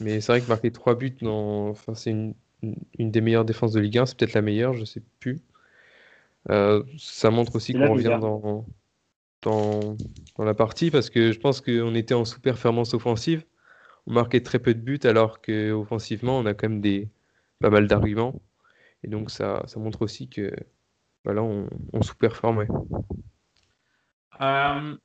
mais 0.00 0.20
c'est 0.20 0.32
vrai 0.32 0.42
que 0.42 0.48
marquer 0.48 0.70
trois 0.70 0.96
buts 0.96 1.16
dans, 1.22 1.68
enfin, 1.68 1.94
c'est 1.94 2.10
une, 2.10 2.34
une- 2.62 3.10
des 3.10 3.20
meilleures 3.20 3.44
défenses 3.44 3.72
de 3.72 3.80
Ligue 3.80 3.98
1, 3.98 4.06
c'est 4.06 4.16
peut-être 4.18 4.34
la 4.34 4.42
meilleure, 4.42 4.74
je 4.74 4.84
sais 4.84 5.02
plus. 5.20 5.40
Euh, 6.50 6.82
ça 6.98 7.30
montre 7.30 7.56
aussi 7.56 7.72
qu'on 7.72 7.92
revient 7.92 8.18
dans, 8.20 8.66
dans, 9.42 9.96
dans 10.36 10.44
la 10.44 10.54
partie 10.54 10.90
parce 10.90 11.10
que 11.10 11.32
je 11.32 11.38
pense 11.38 11.60
qu'on 11.60 11.94
était 11.94 12.14
en 12.14 12.24
sous-performance 12.24 12.94
offensive. 12.94 13.44
On 14.06 14.14
marquait 14.14 14.42
très 14.42 14.58
peu 14.58 14.74
de 14.74 14.80
buts 14.80 15.00
alors 15.04 15.40
que 15.40 15.72
offensivement, 15.72 16.38
on 16.38 16.46
a 16.46 16.54
quand 16.54 16.68
même 16.68 16.80
des, 16.80 17.08
pas 17.60 17.70
mal 17.70 17.86
d'arguments. 17.86 18.40
Et 19.04 19.08
donc, 19.08 19.30
ça, 19.30 19.62
ça 19.66 19.78
montre 19.80 20.02
aussi 20.02 20.28
que 20.28 20.52
voilà, 21.24 21.42
on, 21.42 21.68
ouais. 22.56 22.68
Euh, 24.40 24.96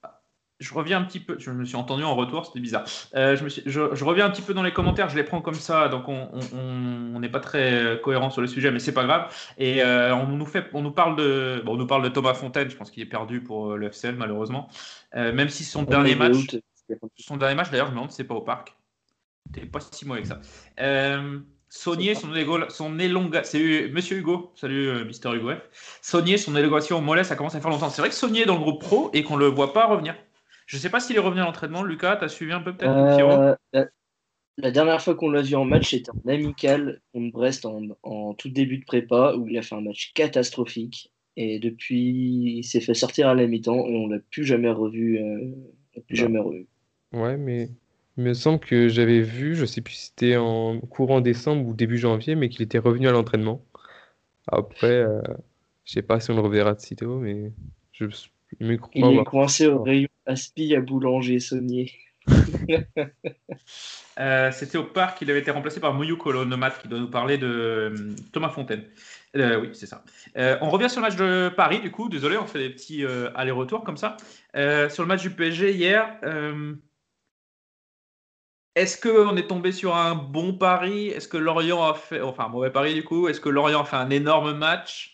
je 0.63 0.73
reviens 0.73 0.99
un 0.99 1.03
petit 1.03 1.19
peu, 1.19 1.35
je 1.39 1.51
me 1.51 1.65
suis 1.65 1.75
entendu 1.75 2.03
en 2.03 2.15
retour, 2.15 2.45
c'était 2.45 2.59
bizarre. 2.59 2.85
Euh, 3.15 3.35
je, 3.35 3.43
me 3.43 3.49
suis- 3.49 3.63
je- 3.65 3.93
je 3.93 4.03
reviens 4.05 4.25
un 4.25 4.29
petit 4.29 4.41
peu 4.41 4.53
dans 4.53 4.63
les 4.63 4.71
commentaires, 4.73 5.09
je 5.09 5.15
les 5.15 5.23
prends 5.23 5.41
comme 5.41 5.53
ça, 5.55 5.89
donc 5.89 6.07
on 6.07 7.19
n'est 7.19 7.29
pas 7.29 7.39
très 7.39 7.73
euh, 7.73 7.95
cohérent 7.97 8.29
sur 8.29 8.41
le 8.41 8.47
sujet, 8.47 8.71
mais 8.71 8.79
c'est 8.79 8.93
pas 8.93 9.03
grave. 9.03 9.33
Et 9.57 9.83
euh, 9.83 10.15
on 10.15 10.27
nous 10.27 10.45
fait, 10.45 10.65
on 10.73 10.81
nous 10.81 10.91
parle 10.91 11.15
de, 11.15 11.61
bon, 11.65 11.73
on 11.73 11.77
nous 11.77 11.87
parle 11.87 12.03
de 12.03 12.09
Thomas 12.09 12.33
Fontaine, 12.33 12.69
je 12.69 12.75
pense 12.75 12.89
qu'il 12.91 13.03
est 13.03 13.07
perdu 13.07 13.41
pour 13.41 13.71
euh, 13.73 13.77
le 13.77 13.87
FCL 13.89 14.15
malheureusement. 14.15 14.69
Euh, 15.15 15.33
même 15.33 15.49
si 15.49 15.63
son 15.63 15.83
dernier 15.83 16.15
on 16.15 16.19
match, 16.19 16.55
son 17.17 17.37
dernier 17.37 17.55
match 17.55 17.69
d'ailleurs, 17.69 17.87
je 17.87 17.91
me 17.91 17.95
demande 17.97 18.11
si 18.11 18.17
c'est 18.17 18.23
pas 18.23 18.35
au 18.35 18.41
parc. 18.41 18.75
T'es 19.51 19.65
pas 19.65 19.79
si 19.79 20.07
mauvais 20.07 20.21
que 20.21 20.27
ça. 20.29 20.39
Saunier, 21.69 22.13
son, 22.13 22.29
son 22.69 22.99
élonga... 22.99 23.43
C'est 23.43 23.89
Monsieur 23.91 24.17
Hugo. 24.17 24.51
Salut, 24.55 24.89
euh, 24.89 25.05
Mister 25.05 25.33
Hugo 25.33 25.49
F. 25.53 25.99
Saunier, 26.03 26.37
son 26.37 26.55
élongation 26.55 26.99
au 26.99 27.01
mollet, 27.01 27.23
ça 27.23 27.35
commence 27.35 27.55
à 27.55 27.61
faire 27.61 27.71
longtemps. 27.71 27.89
C'est 27.89 28.01
vrai 28.03 28.09
que 28.09 28.15
Saunier 28.15 28.43
est 28.43 28.45
dans 28.45 28.57
le 28.57 28.61
groupe 28.61 28.79
pro 28.79 29.09
et 29.11 29.23
qu'on 29.23 29.37
le 29.37 29.47
voit 29.47 29.73
pas 29.73 29.87
revenir. 29.87 30.13
Je 30.65 30.77
sais 30.77 30.89
pas 30.89 30.99
s'il 30.99 31.15
est 31.15 31.19
revenu 31.19 31.41
à 31.41 31.45
l'entraînement. 31.45 31.83
Lucas, 31.83 32.17
t'as 32.17 32.27
suivi 32.29 32.51
un 32.53 32.61
peu 32.61 32.75
peut-être 32.75 32.99
Euh, 33.19 33.55
la, 33.73 33.87
la 34.57 34.71
dernière 34.71 35.01
fois 35.01 35.15
qu'on 35.15 35.31
l'a 35.31 35.41
vu 35.41 35.55
en 35.55 35.65
match, 35.65 35.91
c'était 35.91 36.11
en 36.11 36.29
amical 36.29 37.01
contre 37.13 37.31
Brest 37.33 37.65
en, 37.65 37.81
en 38.03 38.33
tout 38.35 38.49
début 38.49 38.79
de 38.79 38.85
prépa, 38.85 39.35
où 39.37 39.47
il 39.47 39.57
a 39.57 39.61
fait 39.61 39.75
un 39.75 39.81
match 39.81 40.13
catastrophique. 40.13 41.11
Et 41.37 41.59
depuis, 41.59 42.57
il 42.59 42.63
s'est 42.63 42.81
fait 42.81 42.93
sortir 42.93 43.29
à 43.29 43.35
la 43.35 43.47
mi-temps 43.47 43.87
et 43.87 43.95
on 43.95 44.07
l'a 44.07 44.19
plus 44.31 44.45
jamais 44.45 44.69
revu. 44.71 45.17
euh, 45.19 45.51
on 45.95 46.01
plus 46.01 46.17
Non. 46.17 46.23
jamais 46.23 46.39
revu. 46.39 46.67
Ouais, 47.13 47.37
mais 47.37 47.69
il 48.17 48.23
me 48.23 48.33
semble 48.33 48.59
que 48.59 48.87
j'avais 48.89 49.21
vu, 49.21 49.55
je 49.55 49.65
sais 49.65 49.81
plus 49.81 49.93
si 49.95 50.05
c'était 50.07 50.37
en 50.37 50.79
courant 50.81 51.21
décembre 51.21 51.67
ou 51.67 51.73
début 51.75 51.97
janvier, 51.97 52.35
mais 52.35 52.49
qu'il 52.49 52.61
était 52.63 52.79
revenu 52.79 53.07
à 53.07 53.11
l'entraînement. 53.11 53.65
Après, 54.47 54.87
euh, 54.87 55.21
je 55.85 55.93
sais 55.93 56.03
pas 56.03 56.19
si 56.19 56.31
on 56.31 56.35
le 56.35 56.41
reverra 56.41 56.75
de 56.75 56.81
sitôt, 56.81 57.19
mais 57.19 57.53
je, 57.93 58.05
crois 58.77 58.91
Il 58.95 59.19
est 59.19 59.23
coincé 59.23 59.67
au 59.67 59.81
rayon 59.83 60.09
Aspi 60.25 60.75
à 60.75 60.81
Boulanger, 60.81 61.39
Saunier. 61.39 61.91
Euh, 64.19 64.51
C'était 64.51 64.77
au 64.77 64.83
parc, 64.83 65.21
il 65.21 65.31
avait 65.31 65.39
été 65.39 65.49
remplacé 65.49 65.79
par 65.79 65.91
Mouyou 65.95 66.17
Colonomat 66.17 66.69
qui 66.69 66.87
doit 66.87 66.99
nous 66.99 67.09
parler 67.09 67.39
de 67.39 67.47
euh, 67.47 68.15
Thomas 68.31 68.49
Fontaine. 68.49 68.85
Euh, 69.35 69.59
oui, 69.59 69.69
c'est 69.73 69.87
ça. 69.87 70.03
Euh, 70.37 70.55
on 70.61 70.69
revient 70.69 70.87
sur 70.89 71.01
le 71.01 71.07
match 71.07 71.15
de 71.15 71.49
Paris, 71.49 71.79
du 71.79 71.89
coup. 71.89 72.09
Désolé, 72.09 72.37
on 72.37 72.45
fait 72.45 72.59
des 72.59 72.69
petits 72.69 73.03
euh, 73.03 73.31
allers-retours 73.33 73.83
comme 73.83 73.97
ça. 73.97 74.17
Euh, 74.55 74.87
sur 74.89 75.01
le 75.01 75.07
match 75.07 75.23
du 75.23 75.31
PSG 75.31 75.73
hier, 75.73 76.15
euh, 76.23 76.75
est-ce 78.75 79.01
qu'on 79.01 79.35
est 79.35 79.47
tombé 79.47 79.71
sur 79.71 79.95
un 79.95 80.13
bon 80.13 80.53
pari 80.53 81.07
Est-ce 81.07 81.27
que 81.27 81.37
Lorient 81.37 81.83
a 81.83 81.95
fait. 81.95 82.21
Enfin, 82.21 82.45
un 82.45 82.49
mauvais 82.49 82.71
pari, 82.71 82.93
du 82.93 83.03
coup? 83.03 83.27
Est-ce 83.27 83.41
que 83.41 83.49
Lorient 83.49 83.81
a 83.81 83.85
fait 83.85 83.95
un 83.95 84.11
énorme 84.11 84.55
match? 84.55 85.12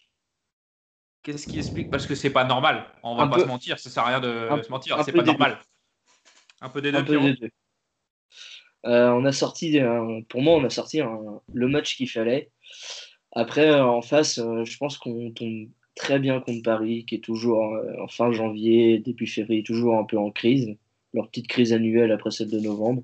Qu'est-ce 1.31 1.45
qui 1.45 1.59
explique 1.59 1.91
Parce 1.91 2.07
que 2.07 2.15
c'est 2.15 2.31
pas 2.31 2.43
normal. 2.43 2.85
On 3.03 3.15
va 3.15 3.23
Un 3.23 3.27
pas 3.27 3.35
peu- 3.35 3.43
se 3.43 3.47
mentir, 3.47 3.77
ça 3.77 3.89
sert 3.91 4.03
à 4.03 4.07
rien 4.07 4.19
de 4.19 4.47
un- 4.49 4.63
se 4.63 4.69
mentir. 4.71 4.99
C'est 5.03 5.11
pas 5.11 5.21
normal. 5.21 5.59
Un 6.61 6.69
peu 6.69 6.81
des 6.81 6.91
deux, 6.91 7.05
peu. 7.05 7.19
Euh, 8.85 9.09
on 9.11 9.23
a 9.25 9.31
sorti, 9.31 9.77
un- 9.79 10.21
pour 10.27 10.41
moi, 10.41 10.55
on 10.55 10.63
a 10.63 10.69
sorti 10.71 11.01
un- 11.01 11.41
le 11.53 11.67
match 11.67 11.95
qu'il 11.95 12.09
fallait. 12.09 12.49
Après, 13.33 13.69
euh, 13.69 13.85
en 13.85 14.01
face, 14.01 14.39
euh, 14.39 14.65
je 14.65 14.75
pense 14.77 14.97
qu'on 14.97 15.31
tombe 15.31 15.67
très 15.95 16.17
bien 16.17 16.39
contre 16.39 16.63
Paris, 16.63 17.05
qui 17.05 17.15
est 17.15 17.23
toujours 17.23 17.63
euh, 17.75 17.93
en 18.01 18.07
fin 18.07 18.31
janvier, 18.31 18.97
début 18.97 19.27
février, 19.27 19.61
toujours 19.63 19.97
un 19.99 20.05
peu 20.05 20.17
en 20.17 20.31
crise. 20.31 20.75
Leur 21.13 21.27
petite 21.29 21.47
crise 21.47 21.73
annuelle 21.73 22.11
après 22.11 22.31
celle 22.31 22.49
de 22.49 22.59
novembre. 22.59 23.03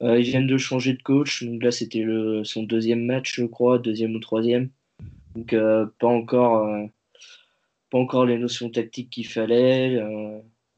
ils 0.00 0.22
viennent 0.22 0.46
de 0.46 0.58
changer 0.58 0.92
de 0.92 1.02
coach, 1.02 1.42
donc 1.44 1.62
là 1.62 1.70
c'était 1.72 2.04
son 2.44 2.62
deuxième 2.62 3.06
match, 3.06 3.34
je 3.36 3.44
crois, 3.46 3.78
deuxième 3.78 4.14
ou 4.14 4.18
troisième. 4.20 4.68
Donc 5.34 5.54
pas 5.98 6.06
encore, 6.06 6.68
encore 7.98 8.26
les 8.26 8.38
notions 8.38 8.70
tactiques 8.70 9.10
qu'il 9.10 9.26
fallait 9.26 10.00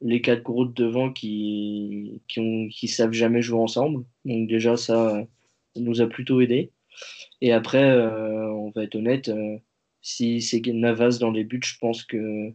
les 0.01 0.21
quatre 0.21 0.43
gros 0.43 0.67
de 0.67 0.73
devant 0.73 1.12
qui, 1.12 2.23
qui, 2.29 2.89
savent 2.89 3.12
jamais 3.12 3.43
jouer 3.43 3.61
ensemble. 3.61 4.05
Donc 4.25 4.49
déjà, 4.49 4.77
ça, 4.77 5.27
nous 5.77 6.01
a 6.01 6.09
plutôt 6.09 6.41
aidé. 6.41 6.73
Et 7.41 7.53
après, 7.53 7.83
euh, 7.83 8.51
on 8.53 8.71
va 8.71 8.85
être 8.85 8.97
honnête, 8.97 9.29
euh, 9.29 9.59
si 10.03 10.41
c'est 10.41 10.61
Navas 10.67 11.19
dans 11.21 11.31
les 11.31 11.45
buts, 11.45 11.61
je 11.62 11.79
pense 11.79 12.05
que 12.05 12.53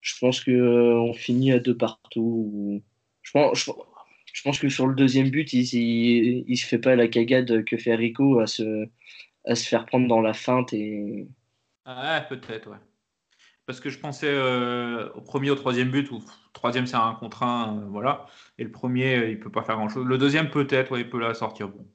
je 0.00 0.14
pense 0.18 0.40
que 0.40 0.50
euh, 0.50 0.98
on 1.00 1.12
finit 1.12 1.52
à 1.52 1.58
deux 1.60 1.76
partout. 1.76 2.82
Je 3.22 3.32
pense, 3.32 4.58
que 4.58 4.68
sur 4.68 4.86
le 4.86 4.94
deuxième 4.94 5.30
but, 5.30 5.52
il, 5.52 5.62
il, 5.74 6.44
il, 6.48 6.56
se 6.56 6.66
fait 6.66 6.78
pas 6.78 6.96
la 6.96 7.08
cagade 7.08 7.64
que 7.64 7.76
fait 7.76 7.94
Rico 7.94 8.40
à 8.40 8.46
se, 8.46 8.88
à 9.44 9.54
se 9.54 9.68
faire 9.68 9.86
prendre 9.86 10.08
dans 10.08 10.20
la 10.20 10.34
feinte 10.34 10.72
et. 10.72 11.28
Ah, 11.84 12.24
peut-être, 12.28 12.70
ouais 12.70 12.76
parce 13.70 13.78
que 13.78 13.88
je 13.88 14.00
pensais 14.00 14.26
euh, 14.28 15.08
au 15.14 15.20
premier, 15.20 15.48
au 15.50 15.54
troisième 15.54 15.90
but, 15.90 16.10
ou 16.10 16.20
troisième 16.52 16.86
c'est 16.86 16.96
un 16.96 17.14
contre 17.14 17.44
un, 17.44 17.78
euh, 17.78 17.86
voilà. 17.88 18.26
Et 18.58 18.64
le 18.64 18.72
premier, 18.72 19.14
euh, 19.14 19.30
il 19.30 19.38
peut 19.38 19.48
pas 19.48 19.62
faire 19.62 19.76
grand 19.76 19.88
chose. 19.88 20.04
Le 20.04 20.18
deuxième, 20.18 20.50
peut-être, 20.50 20.90
ouais, 20.90 21.02
il 21.02 21.08
peut 21.08 21.20
la 21.20 21.34
sortir. 21.34 21.68
Bon, 21.68 21.86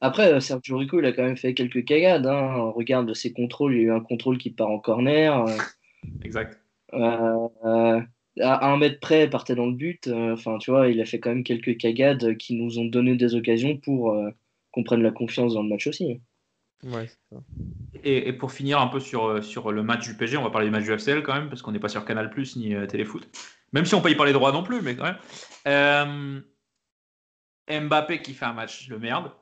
après, 0.00 0.40
Sergio 0.40 0.78
Rico, 0.78 0.98
il 1.00 1.04
a 1.04 1.12
quand 1.12 1.24
même 1.24 1.36
fait 1.36 1.52
quelques 1.52 1.84
cagades. 1.84 2.26
Hein. 2.26 2.72
Regarde 2.74 3.12
ses 3.12 3.30
contrôles, 3.34 3.74
il 3.74 3.82
y 3.82 3.84
a 3.84 3.88
eu 3.88 3.92
un 3.92 4.00
contrôle 4.00 4.38
qui 4.38 4.48
part 4.48 4.70
en 4.70 4.78
corner. 4.78 5.44
Exact. 6.24 6.58
à 6.94 8.06
un 8.40 8.76
mètre 8.78 8.98
près, 8.98 9.24
il 9.24 9.30
partait 9.30 9.54
dans 9.54 9.66
le 9.66 9.74
but. 9.74 10.08
Enfin, 10.08 10.56
tu 10.56 10.70
vois, 10.70 10.88
il 10.88 10.98
a 10.98 11.04
fait 11.04 11.20
quand 11.20 11.28
même 11.28 11.44
quelques 11.44 11.76
cagades 11.76 12.38
qui 12.38 12.54
nous 12.54 12.78
ont 12.78 12.86
donné 12.86 13.16
des 13.16 13.34
occasions 13.34 13.76
pour 13.76 14.18
qu'on 14.70 14.82
prenne 14.82 15.02
la 15.02 15.10
confiance 15.10 15.52
dans 15.52 15.62
le 15.62 15.68
match 15.68 15.86
aussi. 15.86 16.22
Et, 18.02 18.32
pour 18.32 18.50
finir 18.50 18.80
un 18.80 18.88
peu 18.88 18.98
sur, 18.98 19.26
euh, 19.26 19.42
sur 19.42 19.70
le 19.70 19.82
match 19.82 20.06
du 20.06 20.16
PSG, 20.16 20.36
on 20.36 20.42
va 20.42 20.50
parler 20.50 20.66
du 20.66 20.72
match 20.72 20.84
du 20.84 20.92
FCL 20.92 21.22
quand 21.22 21.34
même, 21.34 21.48
parce 21.48 21.62
qu'on 21.62 21.72
n'est 21.72 21.78
pas 21.78 21.88
sur 21.88 22.04
Canal 22.04 22.30
Plus 22.30 22.56
ni 22.56 22.74
euh, 22.74 22.86
Téléfoot. 22.86 23.28
Même 23.72 23.84
si 23.84 23.94
on 23.94 24.00
peut 24.00 24.10
y 24.10 24.16
parler 24.16 24.32
droit 24.32 24.52
non 24.52 24.64
plus, 24.64 24.82
mais 24.82 24.96
quand 24.96 25.04
même. 25.04 25.18
Euh, 25.68 26.40
Mbappé 27.80 28.20
qui 28.22 28.34
fait 28.34 28.44
un 28.44 28.52
match 28.52 28.88
de 28.88 28.96
merde, 28.96 29.32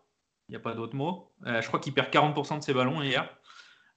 il 0.49 0.53
n'y 0.53 0.57
a 0.57 0.61
pas 0.61 0.75
d'autre 0.75 0.95
mot. 0.95 1.33
je 1.45 1.67
crois 1.67 1.81
qu'il 1.81 1.95
perd 1.95 2.13
40% 2.13 2.59
de 2.59 2.63
ses 2.63 2.75
ballons 2.75 3.03
hier. 3.03 3.35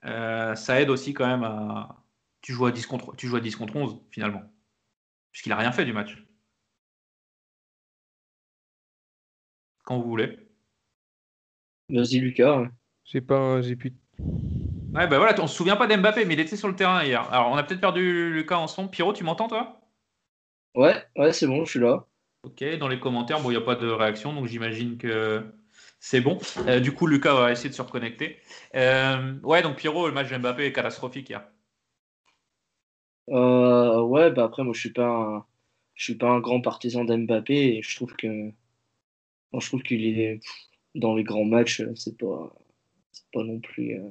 ça 0.03 0.81
aide 0.81 0.89
aussi 0.89 1.13
quand 1.13 1.27
même 1.27 1.43
à. 1.43 2.03
Tu 2.41 2.53
joues 2.53 2.65
à 2.65 2.71
10 2.71 2.87
contre, 2.87 3.15
tu 3.15 3.27
joues 3.27 3.35
à 3.35 3.41
10 3.41 3.55
contre 3.55 3.75
11 3.75 4.01
finalement, 4.11 4.41
puisqu'il 5.31 5.49
n'a 5.49 5.57
rien 5.57 5.71
fait 5.71 5.85
du 5.85 5.93
match. 5.93 6.17
Quand 9.83 9.99
vous 9.99 10.09
voulez. 10.09 10.39
Vas-y 11.89 12.19
Lucas. 12.19 12.69
J'ai 13.05 13.21
pas, 13.21 13.61
j'ai 13.61 13.75
pu. 13.75 13.93
Ouais, 14.19 15.07
bah 15.07 15.17
voilà, 15.17 15.35
on 15.41 15.47
se 15.47 15.55
souvient 15.55 15.75
pas 15.75 15.87
d'Mbappé, 15.87 16.25
mais 16.25 16.35
il 16.35 16.39
était 16.39 16.55
sur 16.55 16.67
le 16.67 16.75
terrain 16.75 17.03
hier. 17.03 17.31
Alors, 17.31 17.49
on 17.49 17.55
a 17.55 17.63
peut-être 17.63 17.81
perdu 17.81 18.33
Lucas 18.33 18.57
en 18.57 18.67
son. 18.67 18.87
Pierrot, 18.87 19.13
tu 19.13 19.23
m'entends, 19.23 19.47
toi? 19.47 19.81
Ouais, 20.75 20.95
ouais, 21.15 21.33
c'est 21.33 21.47
bon, 21.47 21.65
je 21.65 21.71
suis 21.71 21.79
là. 21.79 22.05
Ok, 22.43 22.63
dans 22.77 22.87
les 22.87 22.99
commentaires, 22.99 23.39
bon, 23.41 23.49
il 23.51 23.57
n'y 23.57 23.61
a 23.61 23.65
pas 23.65 23.75
de 23.75 23.87
réaction, 23.87 24.33
donc 24.33 24.47
j'imagine 24.47 24.97
que 24.97 25.43
c'est 25.99 26.21
bon. 26.21 26.37
Euh, 26.67 26.79
du 26.79 26.93
coup, 26.93 27.07
Lucas 27.07 27.33
va 27.33 27.51
essayer 27.51 27.69
de 27.69 27.75
se 27.75 27.81
reconnecter. 27.81 28.37
Euh, 28.75 29.39
ouais, 29.43 29.61
donc 29.61 29.77
Pierrot, 29.77 30.07
le 30.07 30.13
match 30.13 30.29
d'Mbappé 30.29 30.65
est 30.65 30.73
catastrophique 30.73 31.29
hier. 31.29 31.47
Euh, 33.29 34.01
ouais, 34.01 34.31
bah 34.31 34.43
après, 34.45 34.63
moi, 34.63 34.73
je 34.73 34.79
suis 34.79 34.91
pas 34.93 35.47
je 35.95 36.03
suis 36.03 36.15
pas 36.15 36.29
un 36.29 36.39
grand 36.39 36.61
partisan 36.61 37.05
d'Mbappé 37.05 37.77
et 37.77 37.81
je 37.81 37.95
trouve 37.95 38.13
que, 38.15 38.51
je 39.57 39.67
trouve 39.67 39.83
qu'il 39.83 40.19
est 40.19 40.39
dans 40.95 41.15
les 41.15 41.23
grands 41.23 41.45
matchs, 41.45 41.83
c'est 41.95 42.17
pas, 42.17 42.53
c'est 43.13 43.31
pas 43.31 43.43
non 43.43 43.59
plus. 43.59 43.95
Euh... 43.95 44.09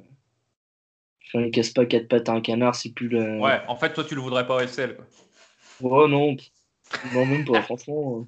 Enfin, 1.27 1.45
il 1.45 1.51
casse 1.51 1.69
pas 1.69 1.85
quatre 1.85 2.07
pattes 2.07 2.29
à 2.29 2.33
un 2.33 2.41
canard, 2.41 2.75
c'est 2.75 2.93
plus 2.93 3.07
le. 3.07 3.39
Ouais, 3.39 3.61
en 3.67 3.75
fait, 3.75 3.93
toi, 3.93 4.03
tu 4.03 4.15
le 4.15 4.21
voudrais 4.21 4.47
pas 4.47 4.55
au 4.55 4.67
SL. 4.67 4.97
Ouais, 5.81 6.07
non. 6.07 6.35
Non, 7.13 7.25
même 7.25 7.45
pas, 7.45 7.61
franchement. 7.61 8.27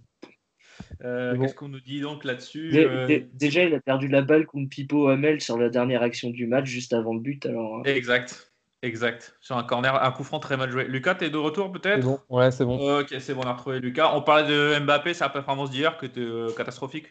Euh, 1.03 1.37
Qu'est-ce 1.37 1.55
qu'on 1.55 1.69
nous 1.69 1.79
dit 1.79 2.01
donc 2.01 2.23
là-dessus 2.23 2.71
euh, 2.75 3.21
Déjà, 3.33 3.63
il 3.63 3.73
a 3.73 3.79
perdu 3.79 4.07
la 4.07 4.21
balle 4.21 4.45
contre 4.45 4.69
Pipo 4.69 5.07
Hamel 5.07 5.41
sur 5.41 5.57
la 5.57 5.69
dernière 5.69 6.01
action 6.03 6.29
du 6.29 6.47
match, 6.47 6.65
juste 6.65 6.93
avant 6.93 7.13
le 7.13 7.19
but. 7.19 7.45
Alors... 7.45 7.77
Hein. 7.77 7.81
Exact. 7.85 8.51
Exact. 8.81 9.35
Sur 9.41 9.57
un 9.57 9.63
corner, 9.63 10.03
un 10.03 10.11
coup 10.11 10.23
franc 10.23 10.39
très 10.39 10.57
mal 10.57 10.69
joué. 10.69 10.85
Lucas, 10.85 11.15
t'es 11.15 11.29
de 11.29 11.37
retour 11.37 11.71
peut-être? 11.71 12.01
Bon. 12.01 12.19
Ouais, 12.29 12.51
c'est 12.51 12.65
bon. 12.65 12.99
Ok, 12.99 13.15
c'est 13.19 13.33
bon, 13.33 13.41
on 13.43 13.47
a 13.47 13.53
retrouvé 13.53 13.79
Lucas. 13.79 14.11
On 14.13 14.21
parlait 14.21 14.47
de 14.47 14.79
Mbappé, 14.79 15.13
sa 15.13 15.29
performance 15.29 15.71
d'hier 15.71 15.97
que 15.97 16.05
était 16.05 16.19
euh, 16.19 16.51
catastrophique. 16.55 17.07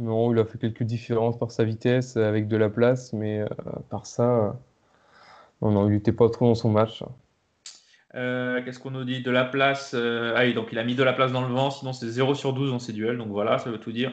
Non, 0.00 0.32
il 0.32 0.38
a 0.38 0.46
fait 0.46 0.56
quelques 0.56 0.84
différences 0.84 1.38
par 1.38 1.50
sa 1.50 1.62
vitesse 1.62 2.16
avec 2.16 2.48
de 2.48 2.56
la 2.56 2.70
place, 2.70 3.12
mais 3.12 3.40
euh, 3.40 3.46
par 3.90 4.06
ça, 4.06 4.22
euh, 4.22 4.50
non, 5.70 5.88
il 5.88 5.92
n'était 5.92 6.12
pas 6.12 6.30
trop 6.30 6.46
dans 6.46 6.54
son 6.54 6.70
match. 6.70 7.04
Euh, 8.14 8.64
qu'est-ce 8.64 8.78
qu'on 8.78 8.92
nous 8.92 9.04
dit 9.04 9.22
De 9.22 9.30
la 9.30 9.44
place. 9.44 9.94
ah 9.94 10.40
oui, 10.40 10.54
donc 10.54 10.68
il 10.72 10.78
a 10.78 10.84
mis 10.84 10.94
de 10.94 11.02
la 11.02 11.12
place 11.12 11.32
dans 11.32 11.46
le 11.46 11.52
vent, 11.52 11.70
sinon 11.70 11.92
c'est 11.92 12.08
0 12.08 12.34
sur 12.34 12.54
12 12.54 12.70
dans 12.70 12.78
ses 12.78 12.94
duels, 12.94 13.18
donc 13.18 13.28
voilà, 13.28 13.58
ça 13.58 13.70
veut 13.70 13.76
tout 13.76 13.92
dire. 13.92 14.12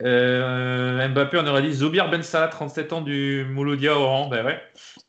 Mbappé, 0.00 1.38
on 1.38 1.46
aurait 1.46 1.62
dit 1.62 1.72
Zobir 1.72 2.10
Ben 2.10 2.22
Salah, 2.22 2.48
37 2.48 2.92
ans 2.92 3.00
du 3.00 3.46
Mouloudia 3.48 3.96
Oran. 3.98 4.28
Ben 4.28 4.44
ouais, 4.44 4.60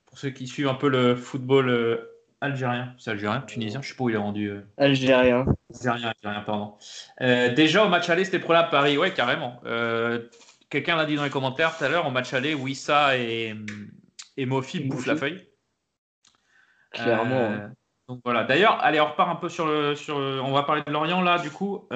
pour 0.05 0.17
ceux 0.17 0.29
qui 0.29 0.47
suivent 0.47 0.69
un 0.69 0.75
peu 0.75 0.87
le 0.87 1.17
football 1.17 1.99
Algérien. 2.39 2.93
C'est 2.99 3.11
algérien, 3.11 3.41
tunisien, 3.41 3.81
je 3.81 3.89
sais 3.89 3.95
pas 3.95 4.03
où 4.03 4.09
il 4.09 4.15
est 4.15 4.19
rendu. 4.19 4.49
Euh. 4.49 4.61
Algérien. 4.77 5.45
Algérien, 5.73 6.13
algérien, 6.21 6.41
pardon. 6.41 6.75
Euh, 7.21 7.53
déjà 7.53 7.83
au 7.83 7.89
match 7.89 8.09
aller, 8.09 8.25
c'était 8.25 8.39
pour 8.39 8.53
la 8.53 8.63
Paris, 8.63 8.97
ouais, 8.97 9.11
carrément. 9.11 9.59
Euh, 9.65 10.27
quelqu'un 10.69 10.95
l'a 10.95 11.05
dit 11.05 11.15
dans 11.15 11.23
les 11.23 11.31
commentaires 11.31 11.75
tout 11.75 11.83
à 11.83 11.89
l'heure, 11.89 12.05
au 12.05 12.11
match 12.11 12.33
aller, 12.33 12.53
Wissa 12.53 13.17
et, 13.17 13.55
et 14.37 14.45
Mofi 14.45 14.81
bouffent 14.81 15.07
la 15.07 15.15
feuille. 15.15 15.47
Clairement. 16.91 17.71
donc 18.07 18.21
voilà. 18.23 18.43
D'ailleurs, 18.43 18.79
allez, 18.81 19.01
on 19.01 19.07
repart 19.07 19.29
un 19.29 19.35
peu 19.35 19.49
sur 19.49 19.65
le, 19.65 19.95
sur 19.95 20.15
On 20.17 20.51
va 20.51 20.63
parler 20.63 20.83
de 20.85 20.91
Lorient 20.91 21.21
là, 21.21 21.39
du 21.39 21.49
coup. 21.49 21.89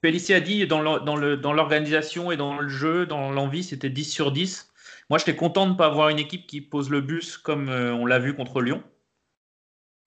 Pellissier 0.00 0.36
a 0.36 0.40
dit 0.40 0.66
dans 0.66 0.80
l'organisation 0.80 2.24
dans 2.24 2.30
et 2.30 2.36
dans 2.36 2.58
le 2.58 2.68
jeu, 2.68 3.04
dans 3.04 3.30
l'envie, 3.30 3.62
c'était 3.62 3.90
10 3.90 4.04
sur 4.04 4.32
10. 4.32 4.72
Moi, 5.10 5.18
j'étais 5.18 5.36
content 5.36 5.66
de 5.66 5.72
ne 5.72 5.76
pas 5.76 5.86
avoir 5.86 6.08
une 6.08 6.18
équipe 6.18 6.46
qui 6.46 6.60
pose 6.60 6.88
le 6.88 7.02
bus 7.02 7.36
comme 7.36 7.68
on 7.68 8.06
l'a 8.06 8.18
vu 8.18 8.34
contre 8.34 8.62
Lyon 8.62 8.82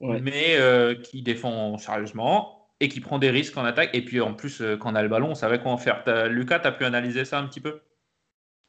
mais 0.02 0.56
euh, 0.58 0.95
qui 0.95 1.22
défend 1.22 1.78
sérieusement 1.78 2.68
et 2.80 2.89
qui 2.89 2.99
prend 2.99 3.20
des 3.20 3.30
risques 3.30 3.58
en 3.58 3.64
attaque. 3.64 3.91
Et 3.93 4.04
puis 4.04 4.22
en 4.22 4.34
plus, 4.34 4.62
euh, 4.62 4.76
quand 4.76 4.91
on 4.91 4.95
a 4.95 5.04
le 5.04 5.10
ballon, 5.10 5.32
on 5.32 5.36
savait 5.36 5.60
quoi 5.60 5.72
en 5.72 5.78
faire. 5.78 6.04
Lucas, 6.30 6.60
tu 6.60 6.68
as 6.68 6.72
pu 6.72 6.86
analyser 6.86 7.26
ça 7.26 7.39
un 7.39 7.47
petit 7.47 7.60
peu? 7.60 7.82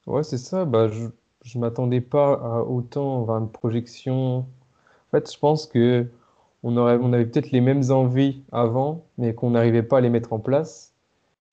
Ouais, 0.07 0.23
c'est 0.23 0.39
ça. 0.39 0.65
Bah, 0.65 0.89
je 0.89 1.57
ne 1.57 1.61
m'attendais 1.61 2.01
pas 2.01 2.35
à 2.35 2.63
autant 2.63 3.25
vers 3.25 3.37
une 3.37 3.51
projection. 3.51 4.39
En 4.39 4.47
fait, 5.13 5.33
je 5.33 5.39
pense 5.39 5.67
que 5.67 6.07
on, 6.63 6.77
aurait, 6.77 6.99
on 7.01 7.13
avait 7.13 7.27
peut-être 7.27 7.51
les 7.51 7.61
mêmes 7.61 7.91
envies 7.91 8.43
avant, 8.53 9.05
mais 9.19 9.35
qu'on 9.35 9.51
n'arrivait 9.51 9.83
pas 9.83 9.99
à 9.99 10.01
les 10.01 10.11
mettre 10.11 10.33
en 10.33 10.39
place. 10.39 10.93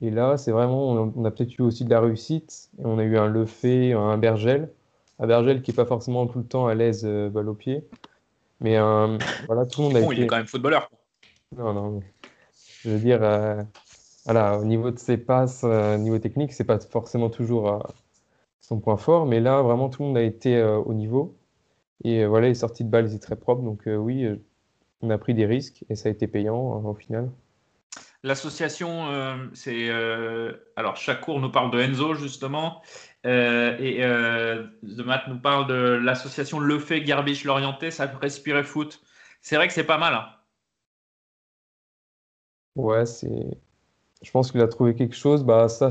Et 0.02 0.12
là, 0.12 0.38
c'est 0.38 0.52
vraiment, 0.52 0.92
on 0.92 1.26
a 1.26 1.32
peut-être 1.32 1.58
eu 1.58 1.62
aussi 1.62 1.84
de 1.84 1.90
la 1.90 2.00
réussite. 2.00 2.70
Et 2.80 2.86
on 2.86 3.00
a 3.00 3.04
eu 3.04 3.18
un 3.18 3.28
Lefebvre, 3.28 4.00
un 4.00 4.18
Bergel. 4.18 4.70
Un 5.20 5.28
Bergel 5.28 5.62
qui 5.62 5.72
n'est 5.72 5.76
pas 5.76 5.86
forcément 5.86 6.26
tout 6.28 6.40
le 6.40 6.46
temps 6.46 6.68
à 6.68 6.76
l'aise 6.76 7.04
euh, 7.06 7.30
balle 7.30 7.50
au 7.50 7.54
pied. 7.54 7.84
Mais 8.62 8.78
euh, 8.78 9.18
voilà, 9.48 9.66
tout 9.66 9.82
le 9.82 9.88
monde 9.88 9.98
a 9.98 10.02
bon, 10.02 10.12
Il 10.12 10.24
est 10.24 10.28
quand 10.28 10.38
même 10.38 10.48
footballeur. 10.48 10.90
Non, 11.56 11.74
non. 11.74 12.02
Je 12.82 12.90
veux 12.90 13.00
dire, 13.00 13.24
euh, 13.24 13.62
voilà, 14.26 14.60
au 14.60 14.66
niveau 14.66 14.92
de 14.92 15.00
ses 15.00 15.18
passes, 15.18 15.64
euh, 15.64 15.96
au 15.96 15.98
niveau 15.98 16.20
technique, 16.20 16.54
c'est 16.54 16.66
pas 16.66 16.80
forcément 16.80 17.30
toujours 17.30 17.88
son 18.62 18.80
point 18.80 18.98
fort. 18.98 19.26
Mais 19.26 19.40
là, 19.40 19.62
vraiment, 19.62 19.90
tout 19.90 20.02
le 20.02 20.10
monde 20.10 20.18
a 20.18 20.24
été 20.24 20.62
au 20.62 20.94
niveau. 20.94 21.38
Et 22.04 22.26
voilà, 22.26 22.48
les 22.48 22.56
sorties 22.56 22.84
de 22.84 22.90
balles 22.90 23.08
étaient 23.08 23.20
très 23.20 23.36
propres. 23.36 23.64
Donc 23.64 23.84
oui, 23.86 24.28
on 25.02 25.10
a 25.10 25.18
pris 25.18 25.34
des 25.34 25.46
risques 25.46 25.86
et 25.90 25.96
ça 25.96 26.10
a 26.10 26.12
été 26.12 26.28
payant 26.28 26.84
au 26.84 26.94
final. 26.94 27.30
L'association, 28.24 29.08
c'est. 29.54 29.90
alors, 30.76 30.98
chaque 30.98 31.22
cours 31.22 31.40
nous 31.40 31.52
parle 31.52 31.72
de 31.72 31.80
Enzo, 31.80 32.14
justement. 32.14 32.82
Euh, 33.26 33.78
et 33.80 34.04
euh, 34.04 34.66
The 34.84 35.06
Mat 35.06 35.24
nous 35.28 35.40
parle 35.40 35.68
de 35.68 35.74
l'association 35.74 36.60
Le 36.60 36.80
Fait 36.80 37.02
Garbage 37.02 37.44
L'Orienté, 37.44 37.92
ça 37.92 38.06
respirer 38.06 38.64
foot. 38.64 39.02
C'est 39.42 39.56
vrai 39.56 39.68
que 39.68 39.74
c'est 39.74 39.84
pas 39.84 39.98
mal. 39.98 40.14
Hein. 40.14 40.26
Ouais, 42.76 43.06
c'est. 43.06 43.58
Je 44.22 44.32
pense 44.32 44.52
qu'il 44.52 44.62
a 44.62 44.68
trouvé 44.68 44.96
quelque 44.96 45.16
chose. 45.16 45.44
Bah, 45.44 45.70
ça, 45.70 45.90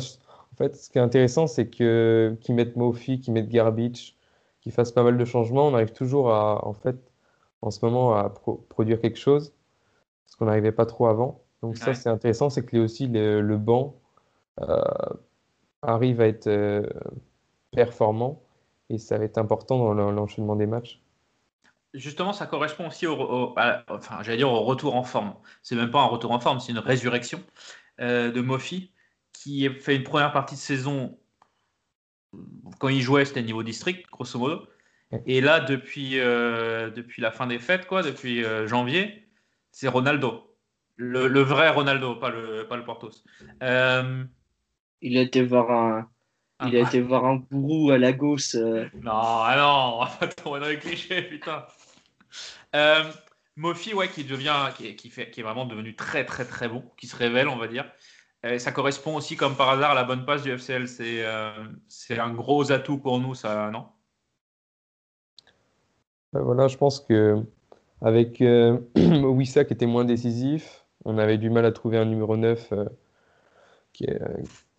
En 0.52 0.56
fait, 0.56 0.76
ce 0.76 0.90
qui 0.90 0.98
est 0.98 1.02
intéressant, 1.02 1.46
c'est 1.46 1.68
que 1.68 2.36
qu'ils 2.40 2.54
mettent 2.54 2.76
Mofi, 2.76 3.20
qu'ils 3.20 3.32
mettent 3.34 3.48
Garbage, 3.48 4.16
qu'ils 4.60 4.72
fassent 4.72 4.92
pas 4.92 5.02
mal 5.02 5.18
de 5.18 5.24
changements. 5.24 5.68
On 5.68 5.74
arrive 5.74 5.92
toujours 5.92 6.32
à, 6.32 6.66
en 6.66 6.72
fait, 6.72 6.96
en 7.62 7.70
ce 7.70 7.84
moment, 7.84 8.14
à 8.14 8.30
produire 8.68 9.00
quelque 9.00 9.18
chose, 9.18 9.52
ce 10.26 10.36
qu'on 10.36 10.46
n'arrivait 10.46 10.72
pas 10.72 10.86
trop 10.86 11.06
avant. 11.06 11.42
Donc 11.62 11.76
ça, 11.76 11.94
c'est 11.94 12.08
intéressant, 12.08 12.50
c'est 12.50 12.64
que 12.64 12.76
aussi 12.76 13.08
le, 13.08 13.56
banc 13.56 13.96
euh, 14.60 14.82
arrive 15.82 16.20
à 16.20 16.26
être 16.26 16.46
euh, 16.46 16.82
performant 17.72 18.42
et 18.90 18.98
ça 18.98 19.18
va 19.18 19.24
être 19.24 19.38
important 19.38 19.94
dans 19.94 20.10
l'enchaînement 20.10 20.56
des 20.56 20.66
matchs. 20.66 21.00
Justement, 21.94 22.32
ça 22.32 22.46
correspond 22.46 22.88
aussi 22.88 23.06
au, 23.06 23.54
enfin, 23.88 24.22
j'allais 24.22 24.38
dire 24.38 24.50
au 24.50 24.62
retour 24.62 24.94
en 24.94 25.02
forme. 25.02 25.34
C'est 25.62 25.74
même 25.74 25.90
pas 25.90 26.00
un 26.00 26.06
retour 26.06 26.32
en 26.32 26.40
forme, 26.40 26.60
c'est 26.60 26.72
une 26.72 26.78
résurrection 26.78 27.40
euh, 28.00 28.30
de 28.30 28.40
Mofi 28.40 28.90
qui 29.32 29.68
fait 29.70 29.96
une 29.96 30.04
première 30.04 30.32
partie 30.32 30.54
de 30.54 30.60
saison. 30.60 31.18
Quand 32.78 32.88
il 32.88 33.00
jouait, 33.00 33.24
c'était 33.24 33.42
niveau 33.42 33.62
district, 33.62 34.06
grosso 34.10 34.38
modo. 34.38 34.66
Et 35.24 35.40
là, 35.40 35.60
depuis, 35.60 36.20
euh, 36.20 36.90
depuis 36.90 37.22
la 37.22 37.30
fin 37.30 37.46
des 37.46 37.58
fêtes, 37.58 37.86
quoi, 37.86 38.02
depuis 38.02 38.44
janvier, 38.66 39.26
c'est 39.70 39.88
Ronaldo. 39.88 40.48
Le, 40.96 41.28
le, 41.28 41.40
vrai 41.40 41.70
Ronaldo, 41.70 42.16
pas 42.16 42.30
le, 42.30 42.66
pas 42.66 42.76
le 42.76 42.84
Portos. 42.84 43.22
Euh, 43.62 44.24
il 45.02 45.16
a 45.16 45.22
été 45.22 45.42
voir 45.42 45.70
un, 45.70 46.08
il 46.66 46.76
a 46.76 46.80
été 46.80 47.00
voir 47.00 47.24
un 47.24 47.36
gourou 47.36 47.90
à 47.90 47.98
Lagos. 47.98 48.56
Euh... 48.56 48.88
Non, 49.02 49.12
ah 49.12 49.54
non, 49.56 49.96
on 50.00 50.04
va 50.04 50.10
pas 50.18 50.28
tomber 50.28 50.60
dans 50.60 50.68
les 50.68 50.78
clichés, 50.78 51.22
putain. 51.22 51.64
Euh, 52.74 53.04
Mofi, 53.56 53.94
ouais, 53.94 54.08
qui 54.08 54.24
devient, 54.24 54.70
qui, 54.76 54.94
qui, 54.96 55.10
fait, 55.10 55.30
qui 55.30 55.40
est 55.40 55.42
vraiment 55.42 55.66
devenu 55.66 55.94
très, 55.94 56.24
très, 56.24 56.44
très 56.44 56.68
bon, 56.68 56.84
qui 56.96 57.06
se 57.06 57.16
révèle, 57.16 57.48
on 57.48 57.56
va 57.56 57.68
dire. 57.68 57.90
Et 58.44 58.58
ça 58.58 58.70
correspond 58.70 59.16
aussi, 59.16 59.36
comme 59.36 59.56
par 59.56 59.70
hasard, 59.70 59.92
à 59.92 59.94
la 59.94 60.04
bonne 60.04 60.24
passe 60.24 60.42
du 60.42 60.50
FCL. 60.50 60.86
C'est 60.86 61.24
euh, 61.24 61.50
c'est 61.88 62.18
un 62.18 62.32
gros 62.32 62.70
atout 62.70 62.98
pour 62.98 63.18
nous, 63.18 63.34
ça, 63.34 63.70
non? 63.70 63.86
Voilà, 66.32 66.68
je 66.68 66.76
pense 66.76 67.00
que 67.00 67.42
avec 68.00 68.40
euh, 68.40 68.78
Wissa 68.96 69.64
qui 69.64 69.72
était 69.72 69.86
moins 69.86 70.04
décisif, 70.04 70.84
on 71.04 71.18
avait 71.18 71.38
du 71.38 71.50
mal 71.50 71.64
à 71.64 71.72
trouver 71.72 71.98
un 71.98 72.04
numéro 72.04 72.36
9 72.36 72.72
euh, 72.72 72.84
qui, 73.92 74.06
euh, 74.08 74.18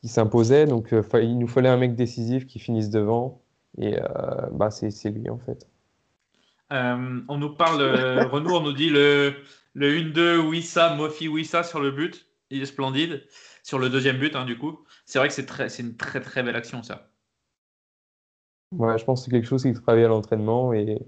qui 0.02 0.08
s'imposait. 0.08 0.66
Donc 0.66 0.94
euh, 0.94 1.04
il 1.22 1.38
nous 1.38 1.48
fallait 1.48 1.70
un 1.70 1.78
mec 1.78 1.96
décisif 1.96 2.46
qui 2.46 2.60
finisse 2.60 2.90
devant. 2.90 3.42
Et 3.78 4.00
euh, 4.00 4.06
bah, 4.52 4.72
c'est 4.72 5.10
lui 5.10 5.30
en 5.30 5.38
fait. 5.38 5.68
Euh, 6.72 7.22
on 7.28 7.38
nous 7.38 7.56
parle, 7.56 7.82
Renaud, 8.32 8.58
on 8.58 8.62
nous 8.62 8.74
dit 8.74 8.90
le, 8.90 9.36
le 9.74 9.92
1-2 9.92 10.38
Wissa, 10.48 10.96
Mofi 10.96 11.28
Wissa 11.28 11.64
sur 11.64 11.80
le 11.80 11.92
but. 11.92 12.28
Il 12.50 12.62
est 12.62 12.66
splendide. 12.66 13.24
Sur 13.64 13.78
le 13.78 13.90
deuxième 13.90 14.18
but, 14.18 14.36
hein, 14.36 14.46
du 14.46 14.58
coup. 14.58 14.80
C'est 15.06 15.20
vrai 15.20 15.28
que 15.28 15.34
c'est 15.34 15.80
une 15.80 15.96
très 15.96 16.22
très 16.22 16.42
belle 16.42 16.56
action, 16.56 16.82
ça. 16.82 17.10
Ouais, 18.72 18.98
je 18.98 19.06
pense 19.06 19.22
que 19.22 19.26
c'est 19.26 19.32
quelque 19.32 19.48
chose 19.48 19.64
qui 19.64 19.74
travaille 19.74 20.04
à 20.04 20.08
l'entraînement 20.08 20.74
et, 20.74 21.00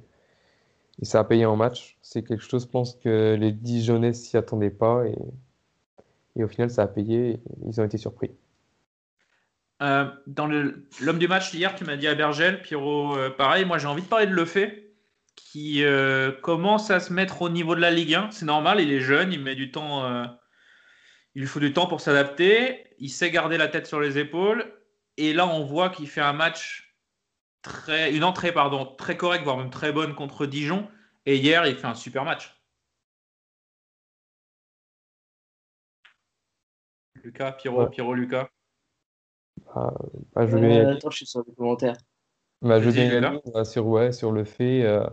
et, 0.99 1.05
ça 1.05 1.19
a 1.19 1.23
payé 1.23 1.45
en 1.45 1.55
match. 1.55 1.97
C'est 2.01 2.23
quelque 2.23 2.43
chose, 2.43 2.63
je 2.63 2.67
pense 2.67 2.95
que 2.95 3.35
les 3.39 3.51
Dijonais 3.51 4.13
s'y 4.13 4.37
attendaient 4.37 4.71
pas 4.71 5.05
et, 5.07 5.15
et, 6.35 6.43
au 6.43 6.47
final, 6.47 6.69
ça 6.69 6.83
a 6.83 6.87
payé. 6.87 7.39
ils 7.65 7.79
ont 7.79 7.85
été 7.85 7.97
surpris. 7.97 8.31
Euh, 9.81 10.11
dans 10.27 10.45
l'homme 10.45 11.17
du 11.17 11.27
match 11.27 11.53
hier, 11.53 11.73
tu 11.75 11.83
m'as 11.85 11.97
dit 11.97 12.07
à 12.07 12.13
Bergel, 12.13 12.61
Pierrot, 12.61 13.17
euh, 13.17 13.29
pareil. 13.31 13.65
Moi, 13.65 13.79
j'ai 13.79 13.87
envie 13.87 14.03
de 14.03 14.07
parler 14.07 14.27
de 14.27 14.33
Lefebvre, 14.33 14.75
qui 15.35 15.83
euh, 15.83 16.31
commence 16.31 16.91
à 16.91 16.99
se 16.99 17.11
mettre 17.11 17.41
au 17.41 17.49
niveau 17.49 17.73
de 17.73 17.81
la 17.81 17.89
Ligue 17.89 18.13
1. 18.13 18.31
C'est 18.31 18.45
normal, 18.45 18.79
il 18.79 18.91
est 18.91 18.99
jeune, 18.99 19.33
il 19.33 19.41
met 19.41 19.55
du 19.55 19.71
temps, 19.71 20.05
il 21.35 21.41
lui 21.41 21.47
faut 21.47 21.59
du 21.59 21.73
temps 21.73 21.87
pour 21.87 22.01
s'adapter. 22.01 22.83
Il 22.99 23.09
sait 23.09 23.31
garder 23.31 23.57
la 23.57 23.67
tête 23.67 23.87
sur 23.87 23.99
les 23.99 24.19
épaules. 24.19 24.71
Et 25.17 25.33
là, 25.33 25.47
on 25.47 25.65
voit 25.65 25.89
qu'il 25.89 26.07
fait 26.07 26.21
un 26.21 26.33
match 26.33 26.95
très, 27.63 28.13
une 28.13 28.23
entrée 28.23 28.51
pardon, 28.51 28.85
très 28.85 29.17
correcte, 29.17 29.43
voire 29.43 29.57
même 29.57 29.71
très 29.71 29.91
bonne 29.91 30.13
contre 30.15 30.45
Dijon. 30.45 30.87
Et 31.25 31.37
hier, 31.37 31.65
il 31.65 31.75
fait 31.75 31.87
un 31.87 31.95
super 31.95 32.23
match. 32.23 32.55
Lucas, 37.23 37.53
Pierrot, 37.53 37.83
ouais. 37.83 37.89
Pierrot, 37.89 38.13
Lucas. 38.13 38.49
Bah, 39.57 39.93
bah, 40.33 40.47
je 40.47 40.57
Euh, 40.57 40.57
vais, 40.57 40.87
attends, 40.93 41.09
je 41.09 41.17
suis 41.17 41.25
sur 41.25 41.43
les 41.47 41.53
commentaires. 41.55 41.97
bah, 42.61 42.79
je 42.81 42.89
vais 42.89 43.09
euh, 43.55 43.63
sur, 43.63 43.87
ouais, 43.87 44.11
sur 44.11 44.31
le 44.31 44.43
fait. 44.43 44.83
euh, 44.83 45.05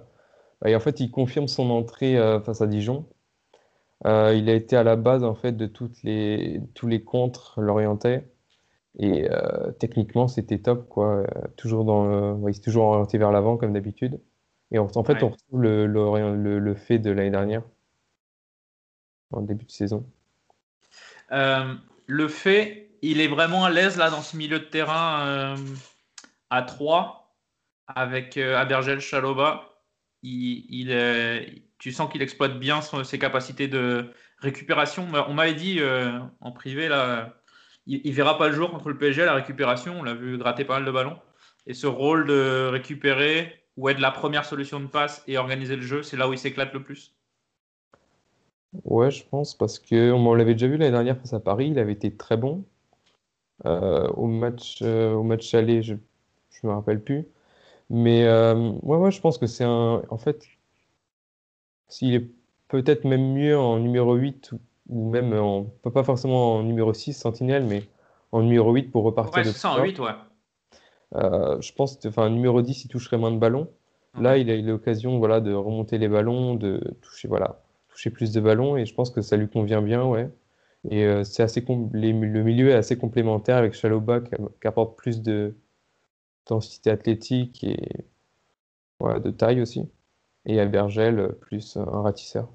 bah, 0.61 0.71
et 0.71 0.77
en 0.77 0.81
fait, 0.81 1.01
il 1.01 1.11
confirme 1.11 1.49
son 1.49 1.71
entrée 1.71 2.19
euh, 2.19 2.41
face 2.41 2.61
à 2.63 2.67
Dijon. 2.67 3.09
Euh, 4.07 4.35
il 4.37 4.49
a 4.51 4.55
été 4.55 4.77
à 4.77 4.85
la 4.85 4.97
base 4.97 5.25
en 5.25 5.35
fait 5.35 5.53
de 5.53 5.67
toutes 5.67 6.03
les, 6.05 6.61
tous 6.75 6.87
les 6.87 7.03
contres 7.05 7.61
lorientais. 7.61 8.29
Et 8.99 9.31
euh, 9.31 9.73
techniquement, 9.73 10.29
c'était 10.29 10.61
top, 10.61 10.89
quoi. 10.89 11.19
Euh, 11.19 11.27
toujours 11.57 11.85
dans 11.85 12.07
le- 12.07 12.35
ouais, 12.35 12.53
il 12.53 12.55
s'est 12.57 12.63
toujours 12.63 12.87
orienté 12.87 13.19
vers 13.19 13.33
l'avant, 13.33 13.57
comme 13.59 13.73
d'habitude. 13.75 14.21
Et 14.73 14.79
en, 14.79 14.89
en 14.97 15.05
fait, 15.05 15.15
Ouais. 15.15 15.25
on 15.25 15.31
retrouve 15.31 15.63
le, 15.63 15.87
le, 15.87 16.37
le- 16.37 16.59
le 16.61 16.75
fait 16.77 16.99
de 17.01 17.11
l'année 17.13 17.31
dernière, 17.31 17.63
en 19.31 19.41
début 19.41 19.65
de 19.65 19.71
saison. 19.71 20.05
Euh, 21.33 21.75
le 22.07 22.29
fait, 22.29 22.88
il 23.03 23.21
est 23.21 23.29
vraiment 23.29 23.65
à 23.65 23.71
l'aise 23.71 23.97
là 23.97 24.11
dans 24.11 24.23
ce 24.23 24.37
milieu 24.37 24.59
de 24.59 24.65
terrain 24.65 25.27
euh, 25.27 25.57
à 26.51 26.63
3 26.63 27.35
avec 27.87 28.37
euh, 28.37 28.57
Abergel 28.57 29.01
Chaloba. 29.01 29.65
Il, 30.23 30.89
euh, 30.91 31.45
tu 31.79 31.93
sens 31.93 32.11
qu'il 32.11 32.23
exploite 32.23 32.59
bien 32.59 32.81
ses 32.83 33.19
capacités 33.19 33.69
de 33.69 34.13
récupération. 34.39 35.07
On 35.29 35.35
m'avait 35.35 35.55
dit 35.55 35.81
en 36.41 36.51
privé 36.51 36.89
là, 36.89 37.35
il, 37.87 38.01
il 38.05 38.13
verra 38.13 38.37
pas 38.37 38.49
le 38.49 38.55
jour 38.55 38.71
contre 38.71 38.89
le 38.89 38.99
PSG 38.99 39.23
à 39.23 39.27
la 39.27 39.35
récupération. 39.35 40.01
On 40.01 40.03
l'a 40.03 40.15
vu 40.15 40.39
gratter 40.39 40.65
pas 40.65 40.75
mal 40.75 40.85
de 40.85 40.91
ballons. 40.91 41.19
Et 41.67 41.75
ce 41.75 41.87
rôle 41.87 42.27
de 42.27 42.69
récupérer 42.71 43.65
ou 43.77 43.89
être 43.89 44.01
la 44.01 44.11
première 44.11 44.45
solution 44.45 44.81
de 44.81 44.87
passe 44.87 45.23
et 45.29 45.39
organiser 45.39 45.77
le 45.77 45.83
jeu, 45.83 46.03
c'est 46.03 46.17
là 46.17 46.29
où 46.29 46.33
il 46.33 46.39
s'éclate 46.39 46.73
le 46.73 46.83
plus. 46.83 47.15
Ouais, 48.85 49.11
je 49.11 49.25
pense, 49.25 49.57
parce 49.57 49.79
que 49.79 50.13
on 50.13 50.35
l'avait 50.35 50.55
déjà 50.55 50.67
vu 50.67 50.77
l'année 50.77 50.91
dernière 50.91 51.17
face 51.17 51.33
à 51.33 51.41
Paris, 51.41 51.69
il 51.69 51.79
avait 51.79 51.93
été 51.93 52.15
très 52.17 52.37
bon. 52.37 52.65
Euh, 53.67 54.09
au 54.11 54.27
match, 54.27 54.79
euh, 54.83 55.15
au 55.15 55.23
match 55.23 55.53
aller, 55.55 55.83
je 55.83 55.95
ne 55.95 56.69
me 56.69 56.73
rappelle 56.73 57.03
plus. 57.03 57.27
Mais 57.91 58.25
euh, 58.25 58.73
ouais, 58.83 58.97
ouais, 58.99 59.11
je 59.11 59.21
pense 59.21 59.39
que 59.39 59.47
c'est 59.47 59.65
un. 59.65 60.03
En 60.11 60.19
fait, 60.19 60.45
s'il 61.89 62.15
est 62.15 62.27
peut-être 62.69 63.05
même 63.05 63.33
mieux 63.33 63.59
en 63.59 63.79
numéro 63.79 64.15
8 64.15 64.53
ou, 64.89 65.11
même 65.11 65.33
en. 65.33 65.65
Pas 65.65 66.05
forcément 66.05 66.57
en 66.57 66.63
numéro 66.63 66.93
6, 66.93 67.15
Sentinelle, 67.15 67.65
mais 67.65 67.83
en 68.33 68.43
numéro 68.43 68.73
8 68.73 68.91
pour 68.91 69.05
repartir 69.05 69.43
Ouais, 69.43 69.49
de 69.49 69.53
ça, 69.53 69.71
en 69.71 69.77
tout 69.77 69.83
8, 69.83 69.99
ouais. 70.01 70.11
euh, 71.17 71.61
je 71.61 71.73
pense 71.73 71.99
enfin, 72.07 72.29
numéro 72.31 72.63
10, 72.63 72.85
il 72.85 72.89
toucherait 72.89 73.19
moins 73.19 73.33
de 73.33 73.39
ballons. 73.39 73.69
Là, 74.21 74.37
il 74.37 74.51
a 74.51 74.57
eu 74.57 74.63
l'occasion 74.63 75.19
voilà, 75.19 75.41
de 75.41 75.55
remonter 75.55 75.97
les 75.97 76.09
ballons, 76.09 76.55
de 76.55 76.83
toucher, 77.03 77.29
voilà, 77.29 77.61
toucher 77.89 78.11
plus 78.11 78.33
de 78.33 78.41
ballons, 78.41 78.77
et 78.77 78.85
je 78.85 78.93
pense 78.93 79.11
que 79.11 79.23
ça 79.23 79.37
lui 79.37 79.49
convient 79.49 79.81
bien, 79.81 80.05
ouais. 80.05 80.29
Et 80.91 81.05
euh, 81.05 81.25
c'est 81.25 81.43
assez 81.43 81.65
le 81.67 82.43
milieu 82.43 82.71
est 82.71 82.75
assez 82.75 82.97
complémentaire 82.97 83.57
avec 83.57 83.75
Chaloba 83.75 84.21
qui, 84.21 84.31
qui 84.61 84.69
apporte 84.69 84.97
plus 84.97 85.23
de 85.23 85.57
densité 86.47 86.91
athlétique 86.91 87.65
et 87.65 88.07
de 89.01 89.31
taille 89.31 89.61
aussi. 89.61 89.89
Et 90.47 90.61
Albergel, 90.61 91.19
euh, 91.19 91.29
plus 91.29 91.77
un 91.77 92.03
ratisseur. 92.03 92.49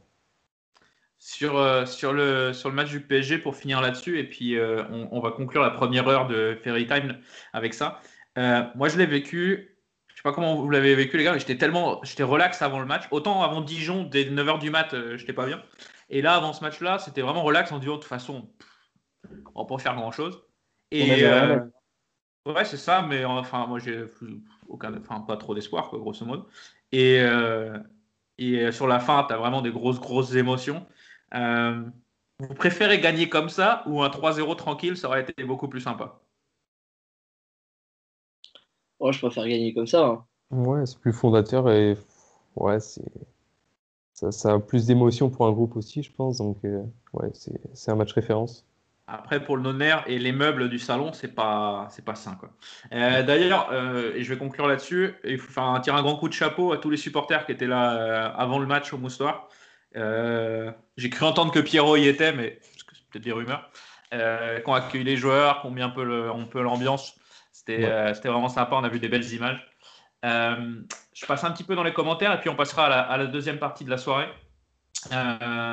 Sur, 1.20 1.58
euh, 1.58 1.86
sur, 1.86 2.12
le, 2.12 2.54
sur 2.54 2.70
le 2.70 2.76
match 2.76 2.90
du 2.90 3.02
PSG, 3.02 3.38
pour 3.38 3.56
finir 3.56 3.82
là-dessus, 3.82 4.20
et 4.20 4.26
puis 4.26 4.58
on, 4.60 5.22
va 5.22 5.32
conclure 5.32 5.62
la 5.62 5.70
première 5.70 6.08
heure 6.08 6.28
de 6.28 6.58
Ferry 6.64 6.86
Time 6.86 7.18
avec 7.54 7.74
ça. 7.74 8.02
Moi, 8.36 8.90
je 8.90 8.98
l'ai 8.98 9.06
vécu, 9.06 9.74
je 10.14 10.20
sais 10.20 10.24
pas 10.24 10.34
comment 10.34 10.56
vous 10.56 10.70
l'avez 10.70 10.94
vécu, 10.96 11.18
les 11.18 11.24
gars, 11.24 11.34
mais 11.34 11.40
j'étais 11.40 11.58
tellement, 11.58 12.02
relax 12.20 12.62
avant 12.62 12.80
le 12.80 12.86
match. 12.86 13.04
Autant 13.10 13.42
avant 13.42 13.62
Dijon, 13.62 14.04
dès 14.04 14.26
9h 14.26 14.60
du 14.60 14.70
mat, 14.70 14.94
euh, 14.94 15.18
j'étais 15.18 15.34
pas 15.34 15.46
bien. 15.46 15.62
Et 16.14 16.22
là, 16.22 16.36
avant 16.36 16.54
ce 16.54 16.64
match-là, 16.64 17.00
c'était 17.00 17.22
vraiment 17.22 17.42
relax 17.42 17.72
en 17.72 17.80
disant, 17.80 17.94
de 17.94 17.98
toute 17.98 18.08
façon, 18.08 18.44
pff, 18.60 19.42
on 19.56 19.66
pas 19.66 19.80
faire 19.80 19.96
grand-chose. 19.96 20.44
Et 20.92 21.26
euh, 21.26 21.58
ouais, 22.46 22.66
c'est 22.66 22.78
ça, 22.78 23.02
mais 23.02 23.26
enfin, 23.26 23.66
moi, 23.66 23.80
j'ai 23.80 24.06
aucun, 24.68 24.96
enfin, 24.96 25.22
pas 25.22 25.38
trop 25.38 25.56
d'espoir, 25.56 25.90
quoi, 25.90 25.98
grosso 25.98 26.24
modo. 26.24 26.48
Et, 26.92 27.20
euh, 27.20 27.80
et 28.38 28.72
sur 28.72 28.86
la 28.86 29.00
fin, 29.00 29.26
tu 29.28 29.34
as 29.34 29.38
vraiment 29.38 29.64
des 29.64 29.72
grosses, 29.72 30.00
grosses 30.00 30.36
émotions. 30.36 30.86
Euh, 31.34 31.84
vous 32.38 32.54
préférez 32.54 33.00
gagner 33.00 33.28
comme 33.28 33.50
ça 33.50 33.82
ou 33.88 34.04
un 34.04 34.10
3-0 34.10 34.54
tranquille, 34.54 34.96
ça 34.96 35.08
aurait 35.08 35.24
été 35.24 35.44
beaucoup 35.44 35.68
plus 35.68 35.82
sympa? 35.82 36.20
Oh, 39.00 39.12
je 39.12 39.18
préfère 39.18 39.48
gagner 39.48 39.74
comme 39.74 39.88
ça. 39.88 40.06
hein. 40.06 40.26
Ouais, 40.52 40.86
c'est 40.86 41.00
plus 41.00 41.12
fondateur 41.12 41.72
et 41.72 41.98
ouais, 42.56 42.80
c'est 42.80 43.02
ça, 44.24 44.32
ça 44.32 44.54
a 44.54 44.60
plus 44.60 44.86
d'émotion 44.88 45.30
pour 45.30 45.46
un 45.48 45.52
groupe 45.52 45.76
aussi, 45.76 46.04
je 46.04 46.12
pense. 46.12 46.38
Donc 46.38 46.58
euh, 46.66 46.82
ouais, 47.14 47.30
c'est 47.74 47.92
un 47.92 47.96
match 47.96 48.14
référence. 48.14 48.66
Après, 49.06 49.44
pour 49.44 49.58
le 49.58 49.64
non-air 49.64 50.04
et 50.08 50.18
les 50.18 50.32
meubles 50.32 50.70
du 50.70 50.80
salon, 50.80 51.12
c'est 51.12 51.36
pas, 51.36 51.88
c'est 51.92 52.06
pas 52.06 52.16
sain. 52.16 52.36
Quoi. 52.40 52.50
Euh, 52.94 53.22
D'ailleurs, 53.22 53.70
euh, 53.74 54.14
et 54.16 54.24
je 54.24 54.34
vais 54.34 54.40
conclure 54.40 54.66
là-dessus, 54.66 55.14
il 55.26 55.38
faut 55.38 55.52
faire 55.52 55.64
un, 55.66 55.82
tirer 55.82 55.98
un 55.98 56.02
grand 56.04 56.16
coup 56.16 56.30
de 56.30 56.34
chapeau 56.34 56.72
à 56.72 56.78
tous 56.78 56.90
les 56.90 56.96
supporters 56.98 57.46
qui 57.46 57.52
étaient 57.52 57.68
là 57.68 57.96
euh, 57.96 58.30
avant 58.38 58.60
le 58.60 58.66
match 58.66 58.94
au 58.94 58.98
Moustoir. 58.98 59.50
J'ai 59.94 61.10
cru 61.10 61.26
entendre 61.26 61.52
que 61.52 61.60
Pierrot 61.60 61.98
y 61.98 62.08
était, 62.08 62.32
mais 62.32 62.52
parce 62.72 62.84
que 62.84 62.96
c'est 62.96 63.06
peut-être 63.12 63.26
des 63.26 63.32
rumeurs. 63.34 63.70
Qui 64.12 64.70
ont 64.70 64.74
accueilli 64.74 65.04
les 65.04 65.18
joueurs, 65.18 65.62
qui 65.62 65.68
ont 65.68 65.72
mis 65.72 65.82
un 65.82 65.90
peu 65.90 66.04
le- 66.06 66.30
un 66.32 66.46
peu 66.46 66.62
l'ambiance. 66.62 67.16
C'était 67.52 67.84
Ouais. 67.86 68.14
c'était 68.14 68.30
vraiment 68.30 68.50
sympa, 68.50 68.76
on 68.76 68.84
a 68.84 68.90
vu 68.90 69.00
des 69.00 69.10
belles 69.10 69.32
images. 69.34 69.68
Je 71.14 71.26
passe 71.26 71.44
un 71.44 71.52
petit 71.52 71.64
peu 71.64 71.76
dans 71.76 71.84
les 71.84 71.94
commentaires 71.94 72.34
et 72.34 72.40
puis 72.40 72.50
on 72.50 72.56
passera 72.56 72.86
à 72.86 73.18
la, 73.18 73.28
deuxième 73.28 73.60
partie 73.60 73.86
de 73.86 73.90
la 73.90 73.98
soirée. 73.98 74.28
Euh, 75.12 75.16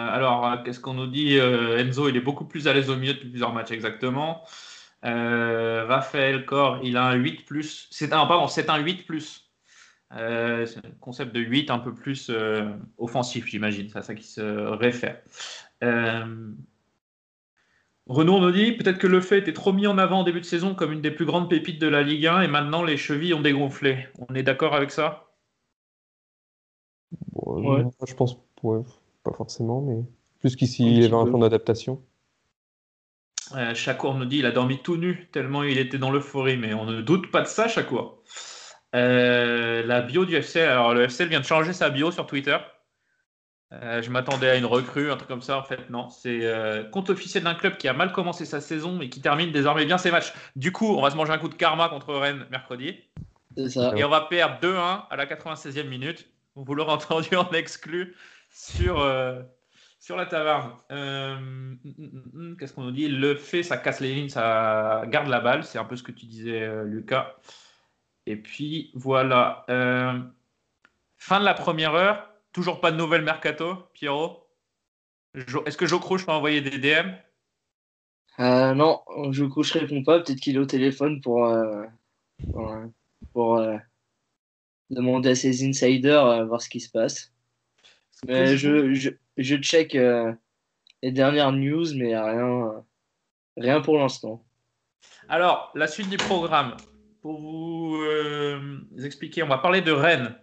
alors, 0.08 0.62
qu'est-ce 0.64 0.80
qu'on 0.80 0.94
nous 0.94 1.06
dit 1.06 1.38
Euh, 1.38 1.78
Enzo, 1.78 2.08
il 2.08 2.16
est 2.16 2.20
beaucoup 2.20 2.44
plus 2.44 2.68
à 2.68 2.72
l'aise 2.72 2.90
au 2.90 2.96
milieu 2.96 3.14
depuis 3.14 3.30
plusieurs 3.30 3.52
matchs, 3.52 3.70
exactement. 3.70 4.44
Euh, 5.04 5.86
Raphaël 5.86 6.44
Cor, 6.44 6.80
il 6.82 6.96
a 6.96 7.04
un 7.04 7.14
8 7.14 7.46
plus. 7.46 7.88
C'est 7.90 8.12
un, 8.12 8.26
pardon, 8.26 8.48
c'est 8.48 8.68
un 8.68 8.78
8 8.78 9.06
plus. 9.06 9.46
C'est 10.12 10.16
un 10.78 10.90
concept 11.00 11.32
de 11.32 11.40
8 11.40 11.70
un 11.70 11.78
peu 11.78 11.94
plus 11.94 12.30
offensif, 12.98 13.46
j'imagine. 13.46 13.88
C'est 13.88 13.98
à 13.98 14.02
ça 14.02 14.14
qui 14.14 14.24
se 14.24 14.40
réfère. 14.40 15.20
Renaud 18.10 18.40
nous 18.40 18.50
dit 18.50 18.72
peut-être 18.72 18.98
que 18.98 19.06
le 19.06 19.20
fait 19.20 19.38
était 19.38 19.52
trop 19.52 19.72
mis 19.72 19.86
en 19.86 19.96
avant 19.96 20.20
en 20.20 20.24
début 20.24 20.40
de 20.40 20.44
saison 20.44 20.74
comme 20.74 20.90
une 20.90 21.00
des 21.00 21.12
plus 21.12 21.26
grandes 21.26 21.48
pépites 21.48 21.80
de 21.80 21.86
la 21.86 22.02
Ligue 22.02 22.26
1 22.26 22.42
et 22.42 22.48
maintenant 22.48 22.82
les 22.82 22.96
chevilles 22.96 23.34
ont 23.34 23.40
dégonflé. 23.40 24.08
On 24.28 24.34
est 24.34 24.42
d'accord 24.42 24.74
avec 24.74 24.90
ça? 24.90 25.29
Ouais. 27.58 27.84
Je 28.06 28.14
pense 28.14 28.36
ouais, 28.62 28.80
pas 29.24 29.32
forcément, 29.32 29.80
mais 29.80 30.02
plus 30.40 30.56
qu'ici 30.56 30.86
il 30.86 31.02
y 31.02 31.04
avait 31.04 31.14
un 31.14 31.26
temps 31.26 31.38
d'adaptation. 31.38 32.02
Euh, 33.56 33.74
Chakour 33.74 34.14
nous 34.14 34.26
dit 34.26 34.38
il 34.38 34.46
a 34.46 34.52
dormi 34.52 34.78
tout 34.78 34.96
nu 34.96 35.28
tellement 35.32 35.64
il 35.64 35.78
était 35.78 35.98
dans 35.98 36.10
l'euphorie, 36.10 36.56
mais 36.56 36.74
on 36.74 36.84
ne 36.84 37.00
doute 37.00 37.30
pas 37.30 37.42
de 37.42 37.48
ça, 37.48 37.68
Chakour. 37.68 38.22
Euh, 38.94 39.84
la 39.86 40.02
bio 40.02 40.24
du 40.24 40.36
FCL, 40.36 40.68
alors 40.68 40.94
le 40.94 41.08
FCL 41.08 41.28
vient 41.28 41.40
de 41.40 41.44
changer 41.44 41.72
sa 41.72 41.90
bio 41.90 42.10
sur 42.10 42.26
Twitter. 42.26 42.56
Euh, 43.72 44.02
je 44.02 44.10
m'attendais 44.10 44.50
à 44.50 44.56
une 44.56 44.66
recrue, 44.66 45.12
un 45.12 45.16
truc 45.16 45.28
comme 45.28 45.42
ça. 45.42 45.58
En 45.58 45.62
fait, 45.62 45.90
non. 45.90 46.08
C'est 46.08 46.40
euh, 46.42 46.82
compte 46.84 47.08
officiel 47.10 47.44
d'un 47.44 47.54
club 47.54 47.76
qui 47.76 47.86
a 47.86 47.92
mal 47.92 48.12
commencé 48.12 48.44
sa 48.44 48.60
saison 48.60 49.00
et 49.00 49.08
qui 49.08 49.20
termine 49.20 49.52
désormais 49.52 49.84
bien 49.84 49.98
ses 49.98 50.10
matchs. 50.10 50.32
Du 50.56 50.72
coup, 50.72 50.96
on 50.96 51.00
va 51.00 51.10
se 51.10 51.16
manger 51.16 51.32
un 51.32 51.38
coup 51.38 51.48
de 51.48 51.54
karma 51.54 51.88
contre 51.88 52.14
Rennes 52.14 52.46
mercredi. 52.50 52.96
Ça. 53.68 53.92
Et 53.96 54.04
on 54.04 54.08
va 54.08 54.22
perdre 54.22 54.58
2-1 54.60 55.02
à 55.08 55.16
la 55.16 55.26
96e 55.26 55.86
minute. 55.86 56.28
Vous 56.54 56.74
l'aurez 56.74 56.92
entendu 56.92 57.34
en 57.36 57.50
exclu 57.52 58.14
sur, 58.50 59.00
euh, 59.00 59.42
sur 59.98 60.16
la 60.16 60.26
taverne. 60.26 60.72
Euh, 60.90 61.36
hum, 61.36 61.78
hum, 61.84 62.30
hum, 62.34 62.56
Qu'est-ce 62.58 62.74
qu'on 62.74 62.84
nous 62.84 62.90
dit? 62.90 63.08
Le 63.08 63.36
fait, 63.36 63.62
ça 63.62 63.76
casse 63.76 64.00
les 64.00 64.14
lignes, 64.14 64.28
ça 64.28 65.04
garde 65.06 65.28
la 65.28 65.40
balle. 65.40 65.64
C'est 65.64 65.78
un 65.78 65.84
peu 65.84 65.96
ce 65.96 66.02
que 66.02 66.12
tu 66.12 66.26
disais, 66.26 66.62
euh, 66.62 66.84
Lucas. 66.84 67.36
Et 68.26 68.36
puis, 68.36 68.90
voilà. 68.94 69.64
Fin 71.16 71.40
de 71.40 71.44
la 71.44 71.54
première 71.54 71.94
heure. 71.94 72.28
Toujours 72.52 72.80
pas 72.80 72.90
de 72.90 72.96
nouvelles 72.96 73.22
mercato, 73.22 73.76
Pierrot? 73.94 74.46
Est-ce 75.34 75.76
que 75.76 75.86
Jo 75.86 76.00
Crouch 76.00 76.26
envoyé 76.28 76.60
des 76.60 76.78
DM 76.78 77.12
non, 78.38 79.02
je 79.32 79.44
couche 79.44 79.72
répond 79.72 80.02
pas. 80.02 80.20
Peut-être 80.20 80.40
qu'il 80.40 80.56
est 80.56 80.60
au 80.60 80.64
téléphone 80.64 81.20
pour, 81.20 81.46
pour, 83.32 83.60
demander 84.90 85.30
à 85.30 85.34
ses 85.34 85.66
insiders 85.66 86.26
euh, 86.26 86.44
voir 86.44 86.60
ce 86.60 86.68
qui 86.68 86.80
se 86.80 86.90
passe. 86.90 87.32
Mais 88.26 88.56
je, 88.56 88.92
je, 88.92 89.10
je 89.38 89.56
check 89.56 89.94
euh, 89.94 90.32
les 91.02 91.12
dernières 91.12 91.52
news, 91.52 91.86
mais 91.94 92.18
rien, 92.18 92.66
euh, 92.66 92.80
rien 93.56 93.80
pour 93.80 93.96
l'instant. 93.98 94.44
Alors, 95.28 95.70
la 95.74 95.86
suite 95.86 96.10
du 96.10 96.18
programme. 96.18 96.76
Pour 97.22 97.40
vous 97.40 98.02
euh, 98.02 98.78
expliquer, 99.02 99.42
on 99.42 99.48
va 99.48 99.58
parler 99.58 99.80
de 99.82 99.92
Rennes, 99.92 100.34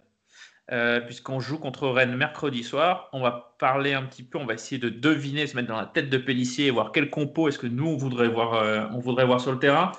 euh, 0.70 1.00
puisqu'on 1.00 1.40
joue 1.40 1.58
contre 1.58 1.88
Rennes 1.88 2.16
mercredi 2.16 2.62
soir. 2.62 3.08
On 3.12 3.20
va 3.20 3.56
parler 3.58 3.94
un 3.94 4.04
petit 4.04 4.22
peu, 4.22 4.38
on 4.38 4.46
va 4.46 4.54
essayer 4.54 4.80
de 4.80 4.88
deviner, 4.88 5.46
se 5.46 5.56
mettre 5.56 5.68
dans 5.68 5.76
la 5.76 5.86
tête 5.86 6.08
de 6.08 6.18
Pellissier 6.18 6.66
et 6.66 6.70
voir 6.70 6.92
quel 6.92 7.10
compo 7.10 7.48
est-ce 7.48 7.58
que 7.58 7.66
nous, 7.66 7.86
on 7.86 7.96
voudrait 7.96 8.28
voir, 8.28 8.90
on 8.92 8.98
voudrait 9.00 9.26
voir 9.26 9.40
sur 9.40 9.52
le 9.52 9.58
terrain. 9.58 9.92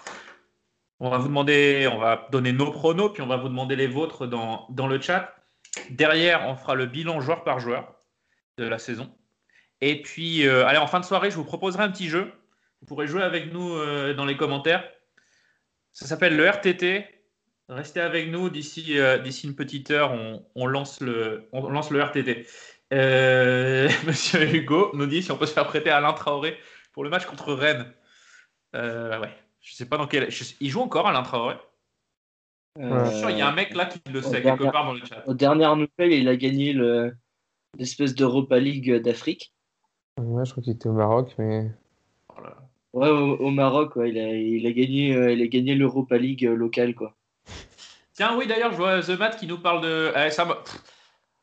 On 0.99 1.09
va 1.09 1.17
vous 1.17 1.27
demander, 1.27 1.89
on 1.91 1.97
va 1.97 2.27
donner 2.31 2.51
nos 2.51 2.71
pronos, 2.71 3.13
puis 3.13 3.21
on 3.21 3.27
va 3.27 3.37
vous 3.37 3.47
demander 3.47 3.75
les 3.75 3.87
vôtres 3.87 4.27
dans, 4.27 4.67
dans 4.69 4.87
le 4.87 4.99
chat. 4.99 5.33
Derrière, 5.91 6.47
on 6.47 6.55
fera 6.55 6.75
le 6.75 6.85
bilan 6.85 7.21
joueur 7.21 7.43
par 7.43 7.59
joueur 7.59 7.95
de 8.57 8.67
la 8.67 8.79
saison. 8.79 9.09
Et 9.81 10.01
puis, 10.01 10.45
euh, 10.45 10.65
allez, 10.65 10.77
en 10.77 10.87
fin 10.87 10.99
de 10.99 11.05
soirée, 11.05 11.31
je 11.31 11.35
vous 11.35 11.45
proposerai 11.45 11.83
un 11.83 11.89
petit 11.89 12.09
jeu. 12.09 12.31
Vous 12.81 12.87
pourrez 12.87 13.07
jouer 13.07 13.23
avec 13.23 13.53
nous 13.53 13.73
euh, 13.73 14.13
dans 14.13 14.25
les 14.25 14.37
commentaires. 14.37 14.83
Ça 15.91 16.05
s'appelle 16.05 16.35
le 16.35 16.45
RTT. 16.45 17.05
Restez 17.69 18.01
avec 18.01 18.29
nous 18.29 18.49
d'ici 18.49 18.99
euh, 18.99 19.19
d'ici 19.19 19.47
une 19.47 19.55
petite 19.55 19.91
heure. 19.91 20.11
On, 20.55 20.65
lance 20.65 21.01
le 21.01 21.47
on 21.51 21.61
RTT. 21.61 22.47
Monsieur 22.91 24.55
Hugo 24.55 24.91
nous 24.95 25.05
dit 25.05 25.21
si 25.21 25.31
on 25.31 25.37
peut 25.37 25.45
se 25.45 25.53
faire 25.53 25.67
prêter 25.67 25.91
Alain 25.91 26.13
Traoré 26.13 26.57
pour 26.93 27.03
le 27.03 27.09
match 27.09 27.25
contre 27.25 27.53
Rennes. 27.53 27.93
Ouais. 28.73 29.29
Je 29.61 29.75
sais 29.75 29.85
pas 29.87 29.97
dans 29.97 30.07
quel. 30.07 30.29
je 30.31 30.43
Il 30.59 30.69
joue 30.69 30.81
encore 30.81 31.07
Alain 31.07 31.23
Traoré. 31.23 31.55
Euh, 32.79 33.05
Je 33.05 33.09
suis 33.09 33.19
sûr, 33.19 33.29
il 33.29 33.37
y 33.37 33.41
a 33.41 33.47
un 33.47 33.53
mec 33.53 33.75
là 33.75 33.85
qui 33.85 33.99
le 34.11 34.21
sait 34.21 34.41
quelque 34.41 34.63
part 34.71 34.85
dans 34.85 34.93
le 34.93 34.99
chat. 35.05 35.23
Aux 35.27 35.33
dernières 35.33 35.75
nouvelles, 35.75 36.13
il 36.13 36.27
a 36.29 36.35
gagné 36.35 36.71
le- 36.73 37.13
l'espèce 37.77 38.15
d'Europa 38.15 38.57
League 38.59 39.01
d'Afrique. 39.01 39.53
Ouais, 40.19 40.45
je 40.45 40.51
crois 40.51 40.63
qu'il 40.63 40.73
était 40.73 40.87
au 40.87 40.93
Maroc, 40.93 41.35
mais 41.37 41.71
Ouais, 42.93 43.09
au, 43.09 43.35
au 43.37 43.49
Maroc, 43.51 43.95
ouais, 43.97 44.09
il, 44.09 44.17
a, 44.17 44.29
il 44.33 44.65
a 44.65 44.71
gagné, 44.71 45.13
euh, 45.15 45.31
il 45.31 45.41
a 45.43 45.47
gagné 45.47 45.75
l'Europa 45.75 46.17
League 46.17 46.45
euh, 46.45 46.55
locale, 46.55 46.95
quoi. 46.95 47.15
Tiens, 48.13 48.35
oui, 48.37 48.47
d'ailleurs, 48.47 48.71
je 48.71 48.77
vois 48.77 49.01
The 49.01 49.09
Mat 49.19 49.31
qui 49.37 49.45
nous 49.45 49.59
parle 49.59 49.81
de. 49.81 50.11
Eh, 50.15 50.31
ça 50.31 50.63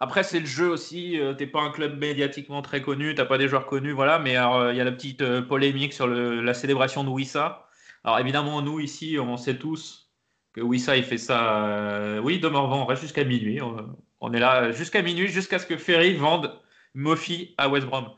Après, 0.01 0.25
c'est 0.25 0.41
le 0.41 0.47
jeu 0.47 0.69
aussi. 0.69 1.19
euh, 1.21 1.35
T'es 1.35 1.47
pas 1.47 1.61
un 1.61 1.71
club 1.71 1.99
médiatiquement 1.99 2.63
très 2.63 2.83
connu, 2.83 3.15
t'as 3.15 3.25
pas 3.27 3.39
des 3.39 3.49
joueurs 3.49 3.67
connus, 3.67 3.93
voilà. 3.93 4.19
Mais 4.19 4.37
euh, 4.37 4.73
il 4.73 4.77
y 4.77 4.81
a 4.81 4.85
la 4.85 4.93
petite 4.93 5.23
euh, 5.23 5.41
polémique 5.41 5.93
sur 5.93 6.07
le- 6.09 6.41
la 6.43 6.53
célébration 6.55 7.05
de 7.05 7.09
Wissa. 7.11 7.66
Alors, 8.07 8.21
évidemment, 8.21 8.63
nous 8.63 8.79
ici, 8.79 9.19
on 9.21 9.37
sait 9.37 9.59
tous 9.59 10.13
que 10.53 10.61
Wissa, 10.61 10.97
il 10.97 11.03
fait 11.03 11.19
ça. 11.19 11.67
euh, 11.67 12.21
Oui, 12.21 12.39
de 12.39 12.47
Morvan, 12.47 12.83
on 12.83 12.87
reste 12.87 13.03
jusqu'à 13.03 13.25
minuit. 13.25 13.61
On, 13.61 13.97
on 14.21 14.33
est 14.33 14.39
là 14.39 14.71
jusqu'à 14.71 15.03
minuit, 15.03 15.27
jusqu'à 15.27 15.59
ce 15.59 15.67
que 15.67 15.77
Ferry 15.77 16.15
vende 16.15 16.59
Mofi 16.95 17.55
à 17.59 17.69
West 17.69 17.87
Brom. 17.89 18.11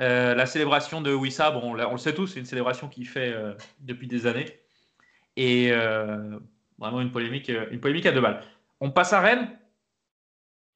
Euh, 0.00 0.34
la 0.34 0.44
célébration 0.44 1.00
de 1.00 1.14
Wissa, 1.14 1.50
bon, 1.50 1.74
on, 1.74 1.92
le 1.92 1.98
sait 1.98 2.14
tous, 2.14 2.26
c'est 2.26 2.40
une 2.40 2.46
célébration 2.46 2.88
qu'il 2.88 3.08
fait 3.08 3.32
euh, 3.32 3.54
depuis 3.80 4.06
des 4.06 4.26
années. 4.26 4.60
Et 5.36 5.72
euh, 5.72 6.38
vraiment 6.78 7.00
une 7.00 7.10
polémique, 7.10 7.50
une 7.70 7.80
polémique 7.80 8.04
à 8.04 8.12
deux 8.12 8.20
balles. 8.20 8.42
On 8.80 8.90
passe 8.90 9.14
à 9.14 9.20
Rennes? 9.20 9.58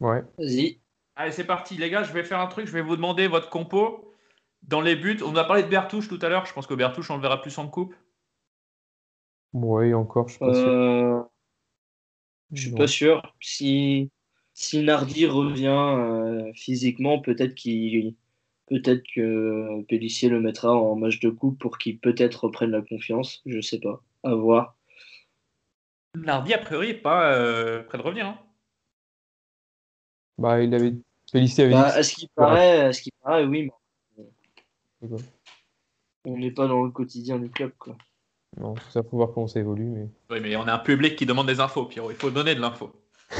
Ouais. 0.00 0.22
Vas-y. 0.38 0.80
Allez, 1.14 1.32
c'est 1.32 1.44
parti, 1.44 1.76
les 1.76 1.90
gars. 1.90 2.04
Je 2.04 2.12
vais 2.12 2.24
faire 2.24 2.40
un 2.40 2.46
truc. 2.46 2.66
Je 2.66 2.72
vais 2.72 2.80
vous 2.80 2.96
demander 2.96 3.28
votre 3.28 3.50
compo 3.50 4.14
dans 4.62 4.80
les 4.80 4.96
buts. 4.96 5.18
On 5.22 5.36
a 5.36 5.44
parlé 5.44 5.62
de 5.62 5.68
Bertouche 5.68 6.08
tout 6.08 6.18
à 6.22 6.30
l'heure. 6.30 6.46
Je 6.46 6.54
pense 6.54 6.66
que 6.66 6.74
Bertouche, 6.74 7.10
on 7.10 7.16
le 7.16 7.22
verra 7.22 7.42
plus 7.42 7.58
en 7.58 7.68
coupe. 7.68 7.94
Ouais, 9.56 9.94
encore, 9.94 10.28
je 10.28 10.34
suis 10.34 10.38
pas 10.40 10.52
sûr. 10.52 10.68
Euh, 10.68 11.22
je 12.52 12.60
suis 12.60 12.74
pas 12.76 12.86
sûr. 12.86 13.34
Si, 13.40 14.10
si 14.52 14.82
Nardi 14.82 15.26
revient 15.26 15.66
euh, 15.68 16.52
physiquement, 16.54 17.20
peut-être 17.20 17.54
qu'il 17.54 18.14
peut-être 18.66 19.02
que 19.14 19.82
Pellissier 19.84 20.28
le 20.28 20.40
mettra 20.40 20.74
en 20.76 20.94
match 20.96 21.20
de 21.20 21.30
coupe 21.30 21.58
pour 21.58 21.78
qu'il 21.78 21.98
peut-être 21.98 22.44
reprenne 22.44 22.70
la 22.70 22.82
confiance. 22.82 23.40
Je 23.46 23.60
sais 23.62 23.80
pas. 23.80 24.02
À 24.24 24.34
voir. 24.34 24.76
Nardi, 26.16 26.52
a 26.52 26.58
priori, 26.58 26.90
est 26.90 26.94
pas 26.94 27.32
euh, 27.34 27.82
près 27.82 27.96
de 27.96 28.02
revenir. 28.02 28.26
hein. 28.26 28.38
Bah, 30.36 30.62
il 30.62 30.74
avait. 30.74 30.94
Félicité 31.32 31.62
avait 31.62 31.72
Bah, 31.72 31.92
dit 31.92 31.98
à 31.98 32.02
ce 32.02 32.14
qui 32.14 32.28
paraît, 32.28 32.80
à 32.82 32.92
ce 32.92 33.00
qui 33.00 33.10
paraît, 33.22 33.44
oui. 33.46 33.70
mais. 34.18 35.08
On 36.26 36.36
n'est 36.36 36.50
pas 36.50 36.66
dans 36.66 36.82
le 36.82 36.90
quotidien 36.90 37.38
du 37.38 37.48
club, 37.50 37.72
quoi. 37.78 37.96
Non, 38.58 38.74
ça 38.90 39.02
faut 39.02 39.16
voir 39.16 39.32
comment 39.34 39.46
ça 39.46 39.60
évolue, 39.60 39.84
mais. 39.84 40.08
Oui, 40.30 40.40
mais 40.40 40.56
on 40.56 40.66
a 40.66 40.72
un 40.74 40.78
public 40.78 41.16
qui 41.16 41.26
demande 41.26 41.46
des 41.46 41.60
infos, 41.60 41.84
Pierrot. 41.84 42.10
Il 42.10 42.16
faut 42.16 42.30
donner 42.30 42.54
de 42.54 42.60
l'info. 42.60 42.92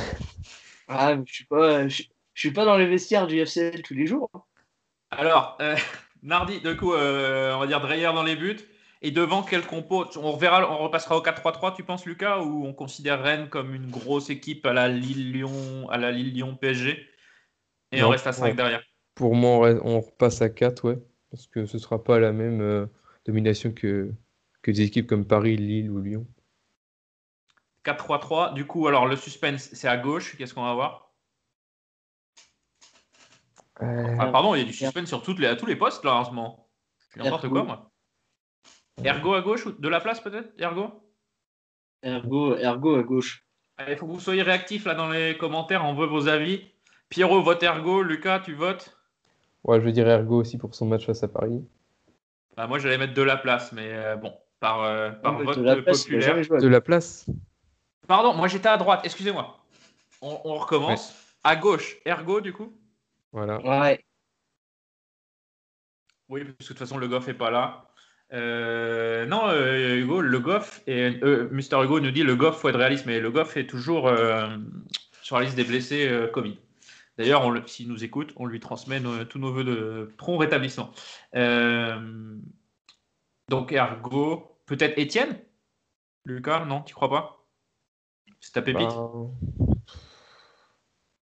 Ah, 0.89 1.17
mais 1.17 1.25
je 1.27 1.35
suis 1.35 1.45
pas, 1.47 1.89
je, 1.89 2.05
je 2.35 2.41
suis 2.41 2.53
pas 2.53 2.65
dans 2.65 2.77
les 2.77 2.87
vestiaires 2.87 3.27
du 3.27 3.41
FCL 3.45 3.83
tous 3.83 3.95
les 3.95 4.07
jours. 4.07 4.31
Alors, 5.11 5.59
euh, 5.61 5.75
Nardi, 6.23 6.61
du 6.61 6.77
coup, 6.77 6.93
euh, 6.95 7.53
on 7.55 7.59
va 7.59 7.67
dire 7.67 7.81
Dreyer 7.81 8.13
dans 8.15 8.23
les 8.23 8.37
buts. 8.37 8.61
Et 9.03 9.11
devant, 9.11 9.43
quel 9.43 9.67
compo? 9.67 10.05
On 10.17 10.31
reverra, 10.31 10.71
on 10.73 10.79
repassera 10.79 11.17
au 11.17 11.23
4-3-3, 11.23 11.75
tu 11.75 11.83
penses, 11.83 12.07
Lucas 12.07 12.39
Ou 12.41 12.65
on 12.67 12.73
considère 12.73 13.21
Rennes 13.21 13.49
comme 13.49 13.75
une 13.75 13.91
grosse 13.91 14.31
équipe 14.31 14.65
à 14.65 14.73
la 14.73 14.89
Lille-Lyon, 14.89 15.89
à 15.91 15.99
la 15.99 16.13
Lille-Lyon 16.13 16.57
PSG 16.57 17.05
Et 17.91 18.03
on 18.05 18.09
reste 18.09 18.29
à 18.29 18.33
5 18.33 18.45
ouais. 18.45 18.55
derrière. 18.55 18.83
Pour 19.17 19.35
moi, 19.35 19.51
on, 19.51 19.61
reste- 19.61 19.81
on 19.83 20.01
repasse 20.01 20.41
à 20.41 20.49
4, 20.51 20.89
ouais. 20.89 20.99
Parce 21.33 21.49
que 21.49 21.67
ce 21.67 21.79
sera 21.79 22.03
pas 22.03 22.21
la 22.21 22.31
même 22.33 22.61
euh, 22.61 22.87
domination 23.27 23.73
que, 23.73 24.13
que 24.67 24.71
des 24.73 24.83
équipes 24.83 25.07
comme 25.07 25.25
Paris, 25.27 25.57
Lille 25.57 25.91
ou 25.91 26.01
Lyon. 26.01 26.27
4-3-3. 27.85 28.53
Du 28.55 28.67
coup, 28.67 28.89
alors 28.89 29.07
le 29.07 29.15
suspense, 29.17 29.71
c'est 29.73 29.87
à 29.89 29.97
gauche. 29.97 30.37
Qu'est-ce 30.37 30.53
qu'on 30.55 30.65
va 30.65 30.75
voir? 30.75 31.13
Euh, 33.83 34.17
Ah, 34.19 34.27
Pardon, 34.29 34.55
il 34.55 34.59
y 34.59 34.63
a 34.63 34.65
du 34.67 34.73
suspense 34.73 35.09
sur 35.09 35.23
toutes 35.23 35.39
les, 35.39 35.47
à 35.47 35.57
tous 35.57 35.67
les 35.67 35.77
postes 35.77 36.05
là 36.05 36.15
en 36.17 36.25
ce 36.25 36.31
moment. 36.31 36.69
C'est 37.11 37.21
N'importe 37.23 37.45
Ergo. 37.45 37.55
quoi, 37.57 37.65
moi. 37.65 37.91
Ergo 39.05 39.35
à 39.35 39.43
gauche 39.43 39.67
ou 39.67 39.73
de 39.73 39.89
la 39.89 40.01
place 40.01 40.21
peut-être 40.21 40.53
Ergo? 40.61 40.91
Ergo, 42.03 42.57
ergo 42.57 42.97
à 42.97 43.03
gauche. 43.03 43.47
Allez, 43.77 43.93
il 43.93 43.99
faut 43.99 44.07
que 44.07 44.13
vous 44.13 44.21
soyez 44.21 44.43
réactifs 44.43 44.85
là 44.87 44.95
dans 44.95 45.11
les 45.11 45.37
commentaires. 45.39 45.85
On 45.85 45.95
veut 45.95 46.07
vos 46.07 46.29
avis. 46.29 46.67
Pierrot 47.09 47.43
vote 47.43 47.63
Ergo. 47.63 48.03
Lucas, 48.03 48.41
tu 48.41 48.55
votes? 48.55 48.97
Ouais, 49.65 49.79
je 49.81 49.85
veux 49.85 49.93
dire 49.93 50.09
Ergo 50.09 50.41
aussi 50.41 50.59
pour 50.59 50.75
son 50.75 50.87
match 50.87 51.05
face 51.07 51.23
à 51.23 51.29
Paris. 51.29 51.63
Bah, 52.57 52.67
Moi, 52.67 52.79
j'allais 52.79 52.99
mettre 52.99 53.15
de 53.15 53.23
la 53.23 53.37
place, 53.37 53.71
mais 53.73 53.93
euh, 53.93 54.17
bon, 54.17 54.35
par, 54.61 54.83
euh, 54.83 55.11
par 55.11 55.43
vote 55.43 55.59
de 55.59 55.63
la 55.63 55.77
place, 55.77 56.03
populaire. 56.05 56.37
De 56.61 56.69
la 56.69 56.81
place 56.81 57.27
Pardon, 58.09 58.35
moi 58.35 58.49
j'étais 58.49 58.69
à 58.69 58.77
droite. 58.77 59.01
Excusez-moi. 59.05 59.59
On, 60.23 60.41
on 60.45 60.55
recommence. 60.57 61.15
À 61.45 61.57
gauche, 61.57 61.97
Ergo 62.05 62.41
du 62.41 62.53
coup? 62.53 62.73
Voilà. 63.33 63.61
Ouais. 63.65 64.05
Oui, 66.29 66.43
parce 66.45 66.57
que 66.57 66.63
de 66.63 66.67
toute 66.69 66.79
façon, 66.79 66.99
le 66.99 67.07
Goff 67.07 67.29
est 67.29 67.35
pas 67.35 67.51
là. 67.51 67.85
Euh, 68.33 69.27
non, 69.27 69.43
euh, 69.47 69.95
Hugo, 69.97 70.21
le 70.21 70.41
Goff, 70.41 70.83
et 70.89 71.21
euh, 71.23 71.49
Mister 71.53 71.77
Hugo 71.81 72.01
nous 72.01 72.11
dit 72.11 72.25
le 72.25 72.35
Goff, 72.35 72.61
faut 72.61 72.69
être 72.69 72.79
réaliste, 72.79 73.07
mais 73.07 73.21
le 73.21 73.31
Goff 73.31 73.57
est 73.57 73.69
toujours 73.69 74.09
euh, 74.09 74.49
sur 75.23 75.37
la 75.39 75.45
liste 75.45 75.55
des 75.55 75.63
blessés 75.63 76.09
euh, 76.09 76.27
Covid. 76.27 76.59
D'ailleurs, 77.19 77.45
s'il 77.69 77.89
nous 77.89 78.03
écoute, 78.03 78.33
on 78.37 78.47
lui 78.47 78.59
transmet 78.59 78.99
nos- 78.99 79.25
tous 79.25 79.39
nos 79.39 79.53
voeux 79.53 79.63
de 79.65 80.13
prompt 80.19 80.37
rétablissement. 80.39 80.91
Donc 83.49 83.73
Ergo, 83.73 84.59
peut-être 84.67 84.99
Étienne? 84.99 85.39
Lucas, 86.25 86.65
non, 86.65 86.83
tu 86.83 86.95
crois 86.95 87.09
pas? 87.09 87.47
C'est 88.41 88.53
ta 88.53 88.63
pépite 88.63 88.89
Ben, 88.89 89.31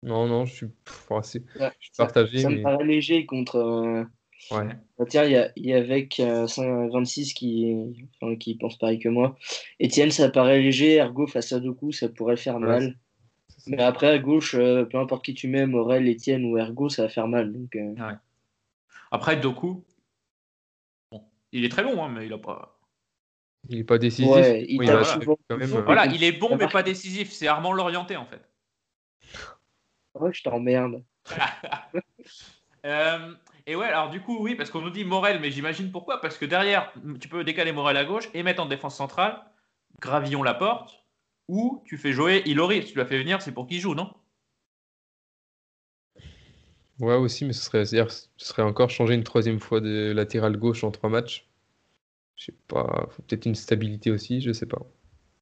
Non, 0.04 0.28
non, 0.28 0.46
je 0.46 0.54
suis, 0.54 0.68
pff, 0.68 1.12
assez- 1.12 1.44
Ouais, 1.60 1.72
je 1.80 1.86
suis 1.86 1.94
ça- 1.94 2.06
partagé. 2.06 2.40
Ça 2.40 2.50
me 2.50 2.56
mais... 2.58 2.62
paraît 2.62 2.86
léger 2.86 3.26
contre. 3.26 3.58
euh, 3.58 4.04
Ouais. 4.52 4.68
bah, 4.98 5.06
tiens, 5.08 5.24
il 5.24 5.32
y 5.32 5.38
a, 5.38 5.52
il 5.56 5.66
y 5.66 5.74
a 5.74 5.78
avec 5.78 6.20
euh, 6.20 6.46
26 6.92 7.34
qui, 7.34 7.76
enfin, 8.22 8.36
qui 8.36 8.56
pense 8.56 8.78
pareil 8.78 9.00
que 9.00 9.08
moi. 9.10 9.38
Etienne, 9.82 10.12
ça 10.12 10.30
paraît 10.30 10.60
léger. 10.60 10.96
Ergo, 10.96 11.28
face 11.28 11.54
à 11.54 11.60
Doku, 11.60 11.92
ça 11.92 12.10
pourrait 12.10 12.36
faire 12.38 12.60
mal. 12.60 12.98
Mais 13.68 13.82
après, 13.82 14.08
à 14.10 14.20
gauche, 14.20 14.56
euh, 14.56 14.84
peu 14.84 14.98
importe 14.98 15.24
qui 15.24 15.34
tu 15.34 15.48
mets, 15.48 15.66
Morel, 15.66 16.10
Etienne 16.10 16.44
ou 16.46 16.58
Ergo, 16.58 16.90
ça 16.90 17.04
va 17.04 17.10
faire 17.10 17.28
mal. 17.30 17.54
Donc, 17.54 17.76
euh, 17.78 17.94
Après, 19.12 19.38
Doku, 19.38 19.84
il 21.54 21.66
est 21.66 21.70
très 21.70 21.84
bon, 21.84 22.04
hein, 22.04 22.10
mais 22.10 22.26
il 22.26 22.34
a 22.34 22.38
pas. 22.38 22.80
Il 23.70 23.78
est 23.80 23.84
pas 23.86 23.98
décisif. 23.98 24.30
Ouais, 24.30 24.66
il 24.68 24.78
Oui, 24.80 24.88
bah, 24.88 25.04
souvent. 25.06 25.38
quand 25.50 25.58
même, 25.58 25.68
souvent. 25.68 25.80
euh, 25.80 25.86
Voilà, 25.86 26.06
il 26.08 26.24
est 26.24 26.34
bon, 26.34 26.58
mais 26.58 26.68
pas 26.68 26.84
décisif. 26.84 27.32
C'est 27.32 27.48
Armand 27.48 27.72
l'orienté, 27.72 28.18
en 28.18 28.26
fait. 28.26 28.42
Ouais, 30.16 30.34
je 30.34 30.44
t'emmerde. 30.44 31.04
Euh, 32.86 33.34
et 33.66 33.78
ouais, 33.78 33.86
alors 33.86 34.10
du 34.10 34.20
coup, 34.20 34.44
oui, 34.44 34.56
parce 34.56 34.70
qu'on 34.70 34.82
nous 34.82 34.90
dit 34.90 35.06
Morel, 35.06 35.40
mais 35.40 35.52
j'imagine 35.52 35.90
pourquoi? 35.90 36.20
Parce 36.20 36.38
que 36.38 36.44
derrière, 36.44 36.92
tu 37.22 37.30
peux 37.30 37.46
décaler 37.46 37.72
Morel 37.72 37.96
à 37.96 38.04
gauche 38.04 38.30
et 38.34 38.44
mettre 38.44 38.62
en 38.62 38.66
défense 38.66 38.98
centrale 38.98 39.42
Gravillon 40.02 40.44
la 40.44 40.54
porte, 40.54 41.06
ou 41.48 41.82
tu 41.86 41.98
fais 41.98 42.12
jouer 42.12 42.42
Ilori. 42.46 42.84
Si 42.86 42.92
tu 42.92 42.98
l'as 42.98 43.06
fait 43.06 43.18
venir, 43.20 43.42
c'est 43.42 43.54
pour 43.54 43.68
qu'il 43.68 43.80
joue, 43.80 43.96
non? 43.96 44.14
Ouais, 47.00 47.16
aussi, 47.16 47.46
mais 47.46 47.54
ce 47.54 47.64
serait, 47.64 47.86
c'est-à-dire, 47.86 48.12
ce 48.12 48.28
serait 48.38 48.62
encore 48.62 48.90
changer 48.90 49.16
une 49.16 49.24
troisième 49.24 49.60
fois 49.60 49.82
de 49.82 50.12
latéral 50.12 50.58
gauche 50.58 50.84
en 50.84 50.92
trois 50.92 51.10
matchs. 51.10 51.48
Je 52.36 52.46
sais 52.46 52.56
pas, 52.68 53.08
faut 53.12 53.22
peut-être 53.24 53.46
une 53.46 53.56
stabilité 53.56 54.12
aussi, 54.12 54.42
je 54.42 54.52
sais 54.52 54.66
pas. 54.66 54.82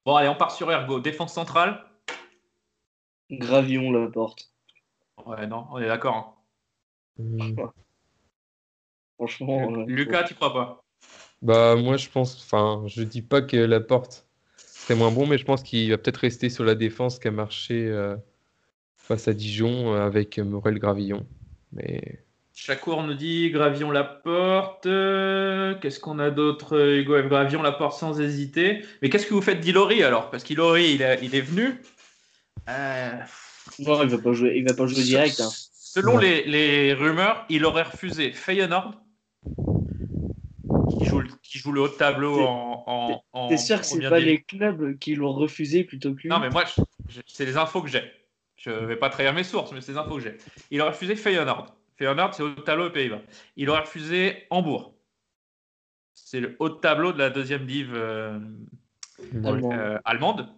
Bon, 0.06 0.16
allez, 0.16 0.30
on 0.30 0.36
part 0.36 0.52
sur 0.52 0.72
Ergo. 0.72 1.00
Défense 1.00 1.34
centrale 1.34 1.84
Gravillon 3.30 3.92
la 3.92 4.10
porte. 4.10 4.52
Ouais, 5.26 5.48
non, 5.48 5.68
on 5.72 5.80
est 5.80 5.88
d'accord. 5.88 6.38
hein. 7.20 7.24
Hmm. 7.24 7.56
Franchement. 9.16 9.72
euh, 9.72 9.86
Lucas, 9.88 10.24
tu 10.24 10.34
crois 10.36 10.54
pas? 10.54 10.84
Bah, 11.42 11.76
moi, 11.76 11.98
je 11.98 12.10
pense, 12.10 12.36
enfin, 12.36 12.84
je 12.88 13.04
dis 13.04 13.22
pas 13.22 13.42
que 13.42 13.58
la 13.58 13.80
porte 13.80 14.28
serait 14.58 14.96
moins 14.96 15.12
bon, 15.12 15.28
mais 15.28 15.38
je 15.38 15.46
pense 15.46 15.64
qu'il 15.64 15.90
va 15.92 15.98
peut-être 15.98 16.18
rester 16.18 16.50
sur 16.50 16.64
la 16.64 16.76
défense 16.76 17.20
qui 17.20 17.28
a 17.28 17.32
marché 17.32 17.88
euh, 17.88 18.16
face 18.96 19.28
à 19.28 19.34
Dijon 19.34 19.94
euh, 19.94 20.06
avec 20.06 20.40
Morel 20.40 20.80
Gravillon. 20.80 21.26
Mais 21.74 22.20
Chacour 22.54 23.04
nous 23.04 23.14
dit 23.14 23.50
Gravillon 23.50 23.92
la 23.92 24.04
porte. 24.04 24.86
Euh, 24.86 25.76
Qu'est-ce 25.82 26.00
qu'on 26.00 26.20
a 26.20 26.30
d'autre 26.32 26.78
Hugo 26.98 27.18
F? 27.22 27.28
Gravillon 27.28 27.62
la 27.62 27.72
porte 27.72 27.98
sans 27.98 28.20
hésiter. 28.20 28.84
Mais 29.02 29.10
qu'est-ce 29.10 29.26
que 29.26 29.34
vous 29.34 29.42
faites 29.42 29.60
d'Ilori 29.62 30.04
alors? 30.04 30.30
Parce 30.30 30.44
qu'Ilori, 30.44 30.94
il, 30.94 31.18
il 31.22 31.36
est 31.36 31.42
venu. 31.42 31.82
Euh, 32.70 33.12
Non, 33.80 34.04
il 34.04 34.10
va 34.10 34.18
pas 34.18 34.34
jouer, 34.34 34.54
il 34.58 34.68
va 34.68 34.74
pas 34.74 34.86
jouer 34.86 35.04
direct. 35.04 35.40
hein. 35.40 35.50
Selon 35.74 36.18
Ouais. 36.18 36.44
les, 36.46 36.46
les 36.46 36.94
rumeurs, 36.94 37.46
il 37.50 37.66
aurait 37.66 37.84
refusé 37.84 38.32
Feyenoord, 38.32 38.94
qui 41.00 41.06
joue, 41.06 41.20
le- 41.20 41.30
qui 41.44 41.58
joue 41.58 41.72
le 41.74 41.82
haut 41.82 41.88
de 41.90 41.94
tableau 41.94 42.40
en, 42.46 43.48
T'es 43.50 43.58
sûr 43.58 43.80
que 43.80 43.86
c'est 43.86 43.96
première 43.96 44.10
pas 44.10 44.20
les 44.20 44.42
clubs 44.42 44.98
qui 45.00 45.16
l'ont 45.16 45.34
refusé 45.34 45.84
plutôt 45.84 46.14
que 46.14 46.22
lui? 46.22 46.30
Non, 46.30 46.40
mais 46.40 46.50
moi, 46.50 46.64
c'est 47.28 47.46
les 47.46 47.58
infos 47.58 47.82
que 47.82 47.90
j'ai. 47.90 48.04
Je 48.62 48.70
vais 48.70 48.96
pas 48.96 49.10
trahir 49.10 49.34
mes 49.34 49.44
sources, 49.44 49.72
mais 49.72 49.82
c'est 49.82 49.94
les 49.94 49.98
infos 49.98 50.18
que 50.18 50.22
j'ai. 50.22 50.38
Il 50.70 50.80
aurait 50.82 50.92
refusé 50.92 51.16
Feyenoord. 51.16 51.76
Feyenoord, 51.96 52.36
c'est 52.36 52.44
haut 52.44 52.54
de 52.54 52.62
tableau 52.62 52.88
aux 52.88 52.92
Pays-Bas. 52.92 53.22
Il 53.56 53.72
aurait 53.72 53.82
refusé 53.82 54.46
Hambourg. 54.52 54.96
C'est 56.14 56.40
le 56.40 56.56
haut 56.60 56.70
de 56.70 56.76
tableau 56.76 57.12
de 57.12 57.18
la 57.18 57.32
deuxième 57.32 57.66
div 57.66 57.92
euh, 57.96 58.40
euh, 59.34 59.98
allemande. 60.06 60.54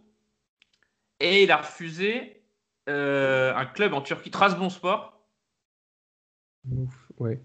Et 1.21 1.43
il 1.43 1.51
a 1.51 1.57
refusé 1.57 2.43
euh, 2.89 3.55
un 3.55 3.65
club 3.65 3.93
en 3.93 4.01
Turquie, 4.01 4.31
Trabzonspor. 4.31 5.25
ouf, 6.69 7.11
ouais. 7.19 7.41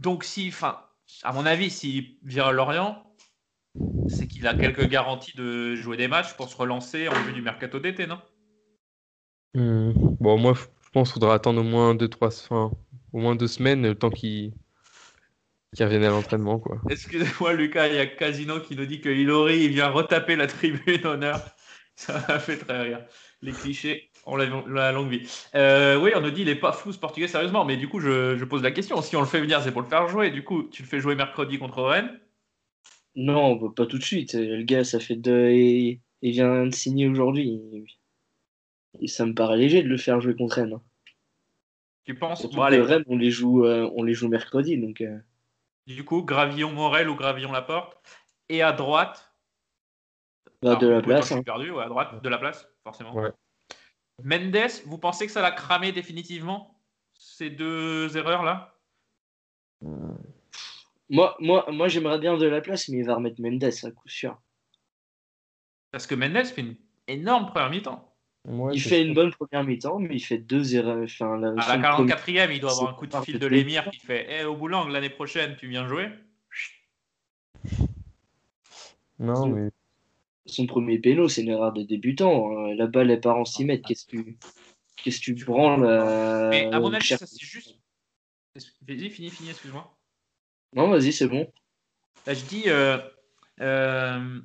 Donc, 0.00 0.24
si, 0.24 0.48
enfin, 0.48 0.84
à 1.22 1.32
mon 1.32 1.46
avis, 1.46 1.70
s'il 1.70 2.16
vient 2.24 2.46
à 2.46 2.52
Lorient, 2.52 3.04
c'est 4.08 4.26
qu'il 4.26 4.48
a 4.48 4.54
quelques 4.54 4.88
garanties 4.88 5.36
de 5.36 5.76
jouer 5.76 5.96
des 5.96 6.08
matchs 6.08 6.34
pour 6.34 6.48
se 6.48 6.56
relancer 6.56 7.06
en 7.06 7.14
vue 7.22 7.32
du 7.32 7.40
mercato 7.40 7.78
d'été, 7.78 8.08
non? 8.08 8.20
Hmm. 9.54 9.92
Bon, 10.20 10.38
moi, 10.38 10.54
je 10.54 10.90
pense 10.92 11.08
qu'il 11.10 11.14
faudra 11.14 11.34
attendre 11.34 11.60
au 11.60 11.64
moins 11.64 11.94
deux, 11.94 12.08
trois, 12.08 12.28
enfin, 12.28 12.70
au 13.12 13.18
moins 13.20 13.34
deux 13.36 13.46
semaines, 13.48 13.82
le 13.82 13.94
temps 13.94 14.10
qu'il 14.10 14.52
qu'il 15.74 15.84
revienne 15.86 16.04
à 16.04 16.10
l'entraînement, 16.10 16.58
quoi. 16.58 16.80
Excusez-moi, 16.90 17.52
Lucas, 17.54 17.88
il 17.88 17.94
y 17.94 17.98
a 17.98 18.06
Casino 18.06 18.60
qui 18.60 18.76
nous 18.76 18.84
dit 18.84 19.00
que 19.00 19.08
Ilori 19.08 19.64
il 19.64 19.70
vient 19.72 19.88
retaper 19.88 20.36
la 20.36 20.46
tribune 20.46 21.06
honneur. 21.06 21.40
Ça 21.96 22.24
m'a 22.28 22.38
fait 22.38 22.56
très 22.58 22.82
rire. 22.82 23.04
Les 23.42 23.52
clichés 23.52 24.10
ont 24.26 24.36
la, 24.36 24.46
la 24.68 24.92
longue 24.92 25.10
vie. 25.10 25.28
Euh, 25.54 25.98
oui, 26.00 26.10
on 26.14 26.20
nous 26.20 26.30
dit 26.30 26.42
il 26.42 26.48
est 26.48 26.56
pas 26.56 26.72
fou 26.72 26.92
ce 26.92 26.98
portugais, 26.98 27.28
sérieusement. 27.28 27.64
Mais 27.64 27.76
du 27.76 27.88
coup, 27.88 28.00
je, 28.00 28.36
je 28.36 28.44
pose 28.44 28.62
la 28.62 28.70
question. 28.70 29.00
Si 29.02 29.16
on 29.16 29.20
le 29.20 29.26
fait 29.26 29.40
venir, 29.40 29.62
c'est 29.62 29.72
pour 29.72 29.82
le 29.82 29.88
faire 29.88 30.08
jouer. 30.08 30.30
Du 30.30 30.44
coup, 30.44 30.64
tu 30.64 30.82
le 30.82 30.88
fais 30.88 31.00
jouer 31.00 31.14
mercredi 31.14 31.58
contre 31.58 31.82
Rennes? 31.82 32.20
Non, 33.14 33.70
pas 33.70 33.86
tout 33.86 33.98
de 33.98 34.02
suite. 34.04 34.34
Le 34.34 34.62
gars, 34.62 34.84
ça 34.84 35.00
fait 35.00 35.16
deux. 35.16 35.48
et- 35.50 36.00
Il 36.22 36.32
vient 36.32 36.66
de 36.66 36.74
signer 36.74 37.08
aujourd'hui. 37.08 37.60
Et 39.00 39.08
ça 39.08 39.26
me 39.26 39.34
paraît 39.34 39.56
léger 39.56 39.82
de 39.82 39.88
le 39.88 39.96
faire 39.96 40.20
jouer 40.20 40.36
contre 40.36 40.56
Rennes. 40.56 40.74
hein. 40.74 40.82
Tu 42.04 42.14
penses 42.14 42.40
Surtout 42.40 42.56
que. 42.56 42.80
Rennes, 42.80 43.04
on 43.06 43.16
les 43.16 43.30
joue, 43.30 43.64
euh, 43.64 43.90
on 43.94 44.02
les 44.02 44.14
joue 44.14 44.28
mercredi. 44.28 44.76
Donc, 44.76 45.00
euh, 45.00 45.18
Du 45.86 46.04
coup, 46.04 46.22
Gravillon 46.22 46.72
Morel 46.72 47.08
ou 47.08 47.14
Gravillon 47.14 47.52
Laporte. 47.52 47.96
Et 48.48 48.62
à 48.62 48.72
droite? 48.72 49.32
bah, 50.62 50.76
de 50.76 50.86
Alors, 50.86 50.96
la 50.96 51.00
coup, 51.00 51.06
place. 51.08 51.20
Je 51.22 51.26
suis 51.26 51.34
hein. 51.36 51.42
perdu, 51.42 51.70
ouais, 51.70 51.84
à 51.84 51.88
droite, 51.88 52.22
de 52.22 52.28
la 52.28 52.38
place, 52.38 52.68
forcément. 52.82 53.14
Ouais. 53.14 53.30
Mendes, 54.22 54.70
vous 54.86 54.98
pensez 54.98 55.26
que 55.26 55.32
ça 55.32 55.42
l'a 55.42 55.52
cramé 55.52 55.90
définitivement 55.92 56.78
Ces 57.14 57.50
deux 57.50 58.16
erreurs-là? 58.16 58.74
Moi, 61.08 61.36
moi, 61.40 61.66
moi 61.70 61.88
j'aimerais 61.88 62.18
bien 62.18 62.36
de 62.36 62.46
la 62.46 62.60
place, 62.60 62.88
mais 62.88 62.98
il 62.98 63.04
va 63.04 63.16
remettre 63.16 63.40
Mendes 63.40 63.64
à 63.64 63.90
coup 63.90 64.08
sûr. 64.08 64.40
Parce 65.90 66.06
que 66.06 66.14
Mendes 66.14 66.46
fait 66.46 66.60
une 66.60 66.76
énorme 67.08 67.46
première 67.46 67.70
mi-temps. 67.70 68.11
Ouais, 68.44 68.74
il 68.74 68.80
fait 68.80 68.96
sûr. 68.98 69.06
une 69.06 69.14
bonne 69.14 69.30
première 69.32 69.62
mi-temps, 69.64 69.98
mais 70.00 70.16
il 70.16 70.20
fait 70.20 70.38
deux 70.38 70.74
erreurs. 70.74 71.04
Enfin, 71.04 71.36
la, 71.38 71.50
À 71.62 71.76
la 71.76 71.92
premier- 71.94 72.12
44e, 72.12 72.50
il 72.52 72.60
doit 72.60 72.72
avoir 72.72 72.90
un 72.90 72.94
coup 72.94 73.06
de 73.06 73.16
fil 73.20 73.38
de 73.38 73.46
l'émir 73.46 73.88
qui 73.90 73.98
fait 74.00 74.26
Eh, 74.28 74.44
au 74.44 74.56
boulang, 74.56 74.88
l'année 74.88 75.10
prochaine, 75.10 75.56
tu 75.56 75.68
viens 75.68 75.86
jouer? 75.86 76.08
Non, 79.18 79.46
mais 79.46 79.70
son 80.46 80.66
premier 80.66 80.98
péno, 80.98 81.28
c'est 81.28 81.42
une 81.42 81.50
erreur 81.50 81.72
de 81.72 81.82
débutant. 81.82 82.50
hein. 82.66 82.74
La 82.74 82.86
balle, 82.88 83.10
elle 83.10 83.20
part 83.20 83.36
en 83.36 83.44
6 83.44 83.64
mètres. 83.64 83.86
Qu'est-ce 83.86 84.06
que 84.06 84.16
tu, 84.16 84.38
qu'est-ce 84.96 85.20
que 85.20 85.24
tu 85.32 85.44
branles 85.44 85.84
euh, 85.84 86.50
Mais 86.50 86.66
à 86.72 86.80
mon 86.80 86.92
avis, 86.92 87.04
cher- 87.04 87.18
ça 87.18 87.26
c'est 87.26 87.44
juste. 87.44 87.76
Vas-y, 88.56 89.08
fini, 89.08 89.30
fini, 89.30 89.50
excuse-moi. 89.50 89.96
Non, 90.74 90.88
vas-y, 90.90 91.12
c'est 91.12 91.28
bon. 91.28 91.50
Là, 92.26 92.34
je 92.34 92.44
dis, 92.44 92.64
euh, 92.66 92.98
euh, 93.60 94.40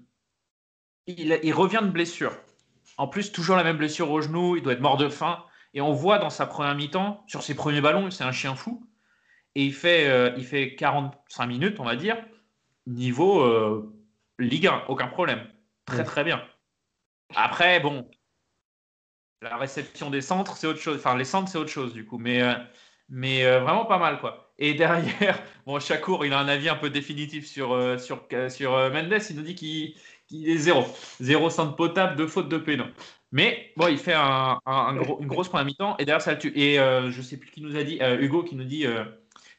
il, 1.08 1.40
il 1.44 1.54
revient 1.54 1.80
de 1.82 1.90
blessure. 1.90 2.38
En 2.98 3.08
plus, 3.08 3.32
toujours 3.32 3.56
la 3.56 3.64
même 3.64 3.78
blessure 3.78 4.12
au 4.12 4.22
genou, 4.22 4.56
il 4.58 4.64
doit 4.64 4.74
être 4.74 4.82
mort 4.82 4.98
de 4.98 5.10
faim. 5.10 5.46
Et 5.74 5.82
on 5.82 5.94
voit 5.94 6.20
dans 6.20 6.30
sa 6.30 6.46
première 6.48 6.76
mi-temps, 6.76 7.24
sur 7.28 7.44
ses 7.44 7.56
premiers 7.56 7.82
ballons, 7.82 8.10
c'est 8.12 8.24
un 8.24 8.32
chien 8.32 8.56
fou. 8.56 8.90
Et 9.56 9.66
il 9.66 9.74
fait, 9.74 10.08
euh, 10.08 10.34
il 10.38 10.46
fait 10.46 10.76
45 10.76 11.46
minutes, 11.48 11.80
on 11.80 11.86
va 11.86 11.96
dire, 11.96 12.18
niveau 12.88 13.42
euh, 13.42 13.94
Ligue 14.40 14.68
1, 14.68 14.86
aucun 14.90 15.08
problème. 15.08 15.48
Très 15.86 15.98
Ouais. 16.00 16.04
très 16.04 16.24
bien. 16.24 16.44
Après, 17.36 17.80
bon, 17.80 18.10
la 19.42 19.58
réception 19.58 20.10
des 20.10 20.22
centres, 20.22 20.58
c'est 20.58 20.68
autre 20.68 20.80
chose. 20.80 20.98
Enfin, 20.98 21.16
les 21.18 21.26
centres, 21.26 21.50
c'est 21.50 21.58
autre 21.58 21.70
chose 21.70 21.94
du 21.94 22.06
coup. 22.06 22.18
Mais, 22.18 22.42
euh, 22.42 22.56
mais 23.10 23.46
euh, 23.46 23.60
vraiment 23.60 23.86
pas 23.86 24.00
mal, 24.00 24.20
quoi. 24.20 24.54
Et 24.58 24.74
derrière, 24.74 25.42
bon, 25.66 25.80
Chakour, 25.80 26.26
il 26.26 26.34
a 26.34 26.40
un 26.40 26.48
avis 26.48 26.70
un 26.70 26.76
peu 26.76 26.90
définitif 26.90 27.46
sur, 27.48 28.00
sur, 28.00 28.28
sur 28.50 28.72
Mendes. 28.92 29.14
Il 29.30 29.36
nous 29.36 29.44
dit 29.44 29.56
qu'il 29.56 29.96
qu'il 30.28 30.50
est 30.50 30.58
zéro. 30.58 30.84
Zéro 31.20 31.50
centre 31.50 31.76
potable, 31.76 32.16
deux 32.16 32.28
fautes 32.28 32.50
de 32.50 32.58
péno. 32.58 32.86
Mais 33.32 33.72
bon, 33.76 33.88
il 33.88 33.98
fait 33.98 34.14
un, 34.14 34.60
gros- 34.96 35.20
une 35.20 35.28
grosse 35.28 35.50
première 35.50 35.66
mi-temps 35.66 35.98
et 35.98 36.06
derrière 36.06 36.22
ça 36.22 36.34
le 36.34 36.40
tue. 36.40 36.54
Et 36.56 36.80
euh, 36.80 37.12
je 37.12 37.22
sais 37.22 37.38
plus 37.38 37.50
qui 37.52 37.62
nous 37.62 37.76
a 37.76 37.84
dit, 37.84 38.00
euh, 38.02 38.20
Hugo 38.20 38.44
qui 38.44 38.56
nous 38.56 38.64
dit 38.64 38.86
euh, 38.86 39.04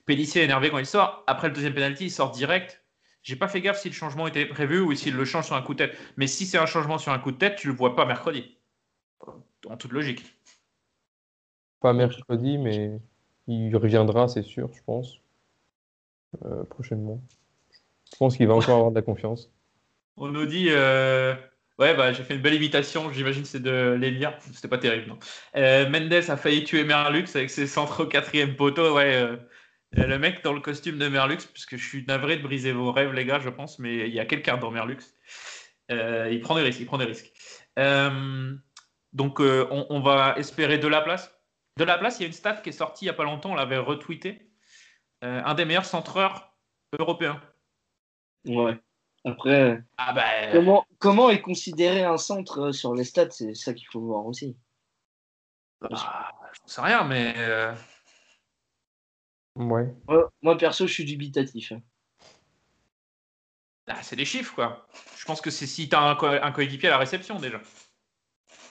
énervé 0.08 0.70
quand 0.70 0.78
il 0.78 0.86
sort. 0.86 1.22
Après 1.26 1.48
le 1.48 1.54
deuxième 1.54 1.74
penalty, 1.74 2.04
il 2.06 2.10
sort 2.10 2.30
direct. 2.30 2.82
J'ai 3.22 3.36
pas 3.36 3.48
fait 3.48 3.60
gaffe 3.60 3.80
si 3.80 3.88
le 3.88 3.94
changement 3.94 4.26
était 4.26 4.46
prévu 4.46 4.80
ou 4.80 4.94
s'il 4.94 5.14
le 5.14 5.24
change 5.24 5.46
sur 5.46 5.56
un 5.56 5.62
coup 5.62 5.74
de 5.74 5.84
tête. 5.84 5.98
Mais 6.16 6.26
si 6.26 6.46
c'est 6.46 6.56
un 6.56 6.66
changement 6.66 6.96
sur 6.98 7.12
un 7.12 7.18
coup 7.18 7.32
de 7.32 7.36
tête, 7.36 7.56
tu 7.56 7.66
le 7.68 7.74
vois 7.74 7.94
pas 7.94 8.06
mercredi. 8.06 8.56
En 9.68 9.76
toute 9.76 9.92
logique. 9.92 10.24
pas 11.80 11.92
mercredi, 11.92 12.58
mais 12.58 13.00
il 13.46 13.76
reviendra, 13.76 14.28
c'est 14.28 14.42
sûr, 14.42 14.70
je 14.72 14.82
pense, 14.84 15.20
euh, 16.44 16.64
prochainement. 16.64 17.20
Je 18.12 18.16
pense 18.16 18.36
qu'il 18.36 18.46
va 18.46 18.54
encore 18.54 18.76
avoir 18.76 18.90
de 18.90 18.96
la 18.96 19.02
confiance. 19.02 19.50
On 20.20 20.28
nous 20.28 20.46
dit 20.46 20.66
euh, 20.70 21.34
Ouais, 21.78 21.94
bah, 21.94 22.12
j'ai 22.12 22.24
fait 22.24 22.34
une 22.34 22.42
belle 22.42 22.54
imitation, 22.54 23.12
j'imagine 23.12 23.44
c'est 23.44 23.60
de 23.62 23.96
l'Elia. 23.98 24.36
C'était 24.52 24.68
pas 24.68 24.78
terrible, 24.78 25.06
non. 25.08 25.18
Euh, 25.56 25.88
Mendes 25.88 26.12
a 26.12 26.36
failli 26.36 26.64
tuer 26.64 26.84
Merlux 26.84 27.26
avec 27.34 27.50
ses 27.50 27.66
centres 27.68 28.04
au 28.04 28.06
quatrième 28.06 28.56
poteau. 28.56 28.94
Ouais, 28.96 29.14
euh, 29.14 29.36
Le 29.92 30.18
mec 30.18 30.42
dans 30.42 30.52
le 30.52 30.60
costume 30.60 30.98
de 30.98 31.08
Merlux, 31.08 31.38
puisque 31.52 31.76
je 31.76 31.88
suis 31.88 32.04
navré 32.06 32.36
de 32.36 32.42
briser 32.42 32.72
vos 32.72 32.90
rêves, 32.90 33.12
les 33.12 33.24
gars, 33.24 33.38
je 33.38 33.48
pense, 33.48 33.78
mais 33.78 34.08
il 34.08 34.14
y 34.14 34.18
a 34.20 34.26
quelqu'un 34.26 34.56
dans 34.56 34.70
Merlux. 34.72 34.98
Il 35.90 36.40
prend 36.42 36.56
des 36.56 36.62
risques, 36.62 36.80
il 36.80 36.86
prend 36.86 36.98
des 36.98 37.04
risques. 37.04 37.32
Donc, 39.12 39.40
on, 39.40 39.86
on 39.88 40.00
va 40.00 40.34
espérer 40.36 40.78
de 40.78 40.88
la 40.88 41.00
place. 41.00 41.32
De 41.76 41.84
la 41.84 41.96
place, 41.96 42.18
il 42.18 42.22
y 42.22 42.24
a 42.24 42.26
une 42.26 42.32
stat 42.32 42.54
qui 42.56 42.70
est 42.70 42.72
sortie 42.72 43.04
il 43.04 43.08
n'y 43.08 43.10
a 43.10 43.14
pas 43.14 43.24
longtemps, 43.24 43.52
on 43.52 43.54
l'avait 43.54 43.78
retweeté. 43.78 44.50
Un 45.22 45.54
des 45.54 45.64
meilleurs 45.64 45.84
centreurs 45.84 46.56
européens. 46.98 47.40
Ouais. 48.46 48.78
Après, 49.24 49.82
Ah 49.96 50.12
bah, 50.12 50.22
comment, 50.52 50.86
comment 50.98 51.30
est 51.30 51.40
considéré 51.40 52.04
un 52.04 52.18
centre 52.18 52.68
euh, 52.68 52.72
sur 52.72 52.94
les 52.94 53.04
stats? 53.04 53.30
C'est 53.30 53.54
ça 53.54 53.74
qu'il 53.74 53.86
faut 53.88 54.00
voir 54.00 54.26
aussi. 54.26 54.56
bah, 55.80 55.88
j'en 55.92 56.66
sais 56.68 56.80
rien, 56.80 57.04
mais 57.04 57.34
euh, 57.36 57.74
Ouais. 59.56 59.92
Moi, 60.08 60.30
moi, 60.42 60.56
perso, 60.56 60.86
je 60.86 60.92
suis 60.92 61.04
dubitatif. 61.04 61.72
ah, 63.88 64.02
c'est 64.02 64.16
des 64.16 64.24
chiffres, 64.24 64.54
quoi. 64.54 64.86
Je 65.18 65.24
pense 65.24 65.40
que 65.40 65.50
c'est 65.50 65.66
si 65.66 65.88
tu 65.88 65.96
as 65.96 66.02
un, 66.02 66.14
co- 66.14 66.26
un 66.26 66.52
coéquipier 66.52 66.88
à 66.88 66.92
la 66.92 66.98
réception, 66.98 67.38
déjà. 67.38 67.60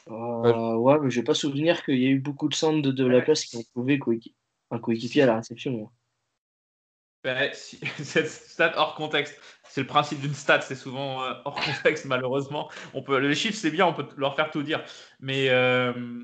Euh, 0.10 0.76
ouais, 0.76 1.00
mais 1.02 1.10
je 1.10 1.20
vais 1.20 1.24
pas 1.26 1.34
souvenir 1.34 1.84
qu'il 1.84 2.00
y 2.00 2.06
a 2.06 2.10
eu 2.10 2.20
beaucoup 2.20 2.48
de 2.48 2.54
centres 2.54 2.82
de, 2.82 2.92
de 2.92 3.06
la 3.06 3.22
place 3.22 3.44
qui 3.46 3.58
ont 3.58 3.64
trouvé 3.64 4.00
un 4.72 4.80
coéquipier 4.80 5.24
à 5.24 5.26
la 5.26 5.36
réception. 5.38 5.92
Ben, 7.24 7.50
si- 7.54 7.80
cette 8.04 8.28
stat 8.30 8.74
hors 8.76 8.96
contexte, 8.96 9.40
c'est 9.64 9.82
le 9.82 9.88
principe 9.88 10.22
d'une 10.22 10.34
stat, 10.34 10.62
c'est 10.62 10.76
souvent 10.76 11.24
euh, 11.24 11.34
hors 11.46 11.60
contexte 11.60 12.06
malheureusement. 12.06 12.70
On 12.94 13.02
peut, 13.04 13.18
les 13.18 13.36
chiffres 13.36 13.58
c'est 13.58 13.72
bien, 13.72 13.86
on 13.86 13.94
peut 13.94 14.08
leur 14.18 14.36
faire 14.36 14.52
tout 14.52 14.64
dire, 14.64 14.84
mais 15.20 15.50
euh, 15.50 16.24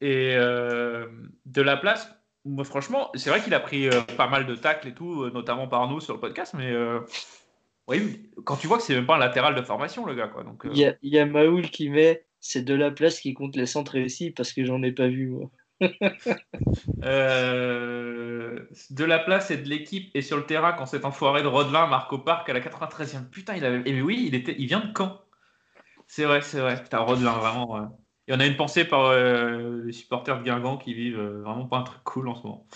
et 0.00 0.34
euh, 0.36 1.06
de 1.44 1.62
la 1.62 1.76
place, 1.76 2.10
moi 2.44 2.64
franchement, 2.64 3.10
c'est 3.14 3.30
vrai 3.30 3.42
qu'il 3.42 3.54
a 3.54 3.60
pris 3.60 3.88
pas 4.16 4.28
mal 4.28 4.46
de 4.46 4.54
tacles 4.54 4.88
et 4.88 4.94
tout, 4.94 5.28
notamment 5.30 5.68
par 5.68 5.88
nous 5.88 6.00
sur 6.00 6.14
le 6.14 6.20
podcast, 6.20 6.54
mais 6.54 6.72
oui, 7.88 8.30
quand 8.44 8.56
tu 8.56 8.66
vois 8.66 8.78
que 8.78 8.82
c'est 8.84 8.94
même 8.94 9.06
pas 9.06 9.16
un 9.16 9.20
latéral 9.20 9.54
de 9.54 9.62
formation 9.62 10.04
le 10.06 10.14
gars 10.14 10.28
quoi, 10.28 10.44
donc 10.44 10.62
Il 10.70 10.76
y 10.76 10.84
a, 10.84 10.94
il 11.02 11.12
y 11.12 11.18
a 11.18 11.26
Maoul 11.26 11.70
qui 11.70 11.88
met 11.88 12.26
c'est 12.40 12.62
de 12.62 12.74
la 12.74 12.90
place 12.90 13.20
qui 13.20 13.34
compte 13.34 13.56
les 13.56 13.66
centres 13.66 13.92
réussis 13.92 14.30
parce 14.30 14.52
que 14.52 14.64
j'en 14.64 14.82
ai 14.82 14.92
pas 14.92 15.08
vu. 15.08 15.28
Moi. 15.28 15.50
Euh, 17.04 18.60
de 18.90 19.04
la 19.04 19.18
place 19.18 19.50
et 19.50 19.56
de 19.56 19.68
l'équipe 19.68 20.10
et 20.14 20.22
sur 20.22 20.36
le 20.36 20.44
terrain 20.46 20.72
quand 20.72 20.86
cet 20.86 21.04
enfoiré 21.04 21.42
de 21.42 21.48
Rodelin 21.48 21.86
marque 21.86 22.12
au 22.12 22.18
parc 22.18 22.48
à 22.48 22.52
la 22.52 22.60
93e. 22.60 23.28
Putain, 23.30 23.54
il 23.56 23.64
avait. 23.64 23.78
Mais 23.80 24.00
oui, 24.00 24.24
il 24.26 24.34
était, 24.34 24.54
il 24.58 24.66
vient 24.66 24.80
de 24.80 24.92
Caen. 24.96 25.20
C'est 26.06 26.24
vrai, 26.24 26.40
c'est 26.40 26.60
vrai. 26.60 26.82
Putain, 26.82 26.98
Rodelin, 27.00 27.32
vraiment. 27.32 27.76
euh. 27.78 27.86
Et 28.28 28.34
on 28.34 28.40
a 28.40 28.46
une 28.46 28.56
pensée 28.56 28.84
par 28.84 29.06
euh, 29.06 29.82
les 29.84 29.92
supporters 29.92 30.38
de 30.38 30.44
Guingamp 30.44 30.78
qui 30.78 30.94
vivent 30.94 31.20
euh, 31.20 31.42
vraiment 31.42 31.66
pas 31.66 31.78
un 31.78 31.82
truc 31.84 32.02
cool 32.04 32.28
en 32.28 32.34
ce 32.34 32.42
moment. 32.42 32.66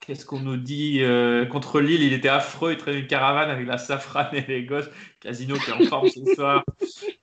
Qu'est-ce 0.00 0.24
qu'on 0.24 0.40
nous 0.40 0.56
dit 0.56 1.02
contre 1.50 1.80
Lille 1.80 2.02
Il 2.02 2.12
était 2.12 2.28
affreux, 2.28 2.72
il 2.72 2.78
traînait 2.78 3.00
une 3.00 3.08
caravane 3.08 3.50
avec 3.50 3.66
la 3.66 3.76
safrane 3.76 4.34
et 4.34 4.42
les 4.46 4.64
gosses. 4.64 4.88
Casino 5.20 5.56
qui 5.56 5.70
est 5.70 5.74
en 5.74 5.82
forme 5.82 6.08
ce 6.08 6.24
soir. 6.34 6.64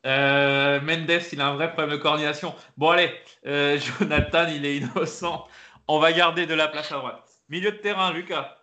Euh, 0.06 0.82
Mendes, 0.82 1.22
il 1.32 1.42
a 1.42 1.48
un 1.48 1.56
vrai 1.56 1.72
problème 1.72 1.98
de 1.98 2.02
coordination. 2.02 2.54
Bon, 2.78 2.90
allez, 2.90 3.12
euh, 3.46 3.78
Jonathan, 4.00 4.48
il 4.48 4.66
est 4.66 4.78
innocent. 4.78 5.48
On 5.88 6.00
va 6.00 6.12
garder 6.12 6.46
de 6.46 6.54
la 6.54 6.68
place 6.68 6.92
à 6.92 6.98
droite. 6.98 7.30
Milieu 7.50 7.72
de 7.72 7.78
terrain, 7.78 8.12
Lucas. 8.12 8.58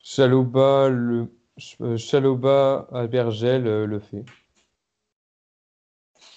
Chaloba, 0.00 0.88
le, 0.88 1.30
euh, 1.80 1.96
Chaloba 1.96 2.88
à 2.92 3.06
Bergel 3.06 3.66
euh, 3.66 3.86
le 3.86 4.00
fait. 4.00 4.24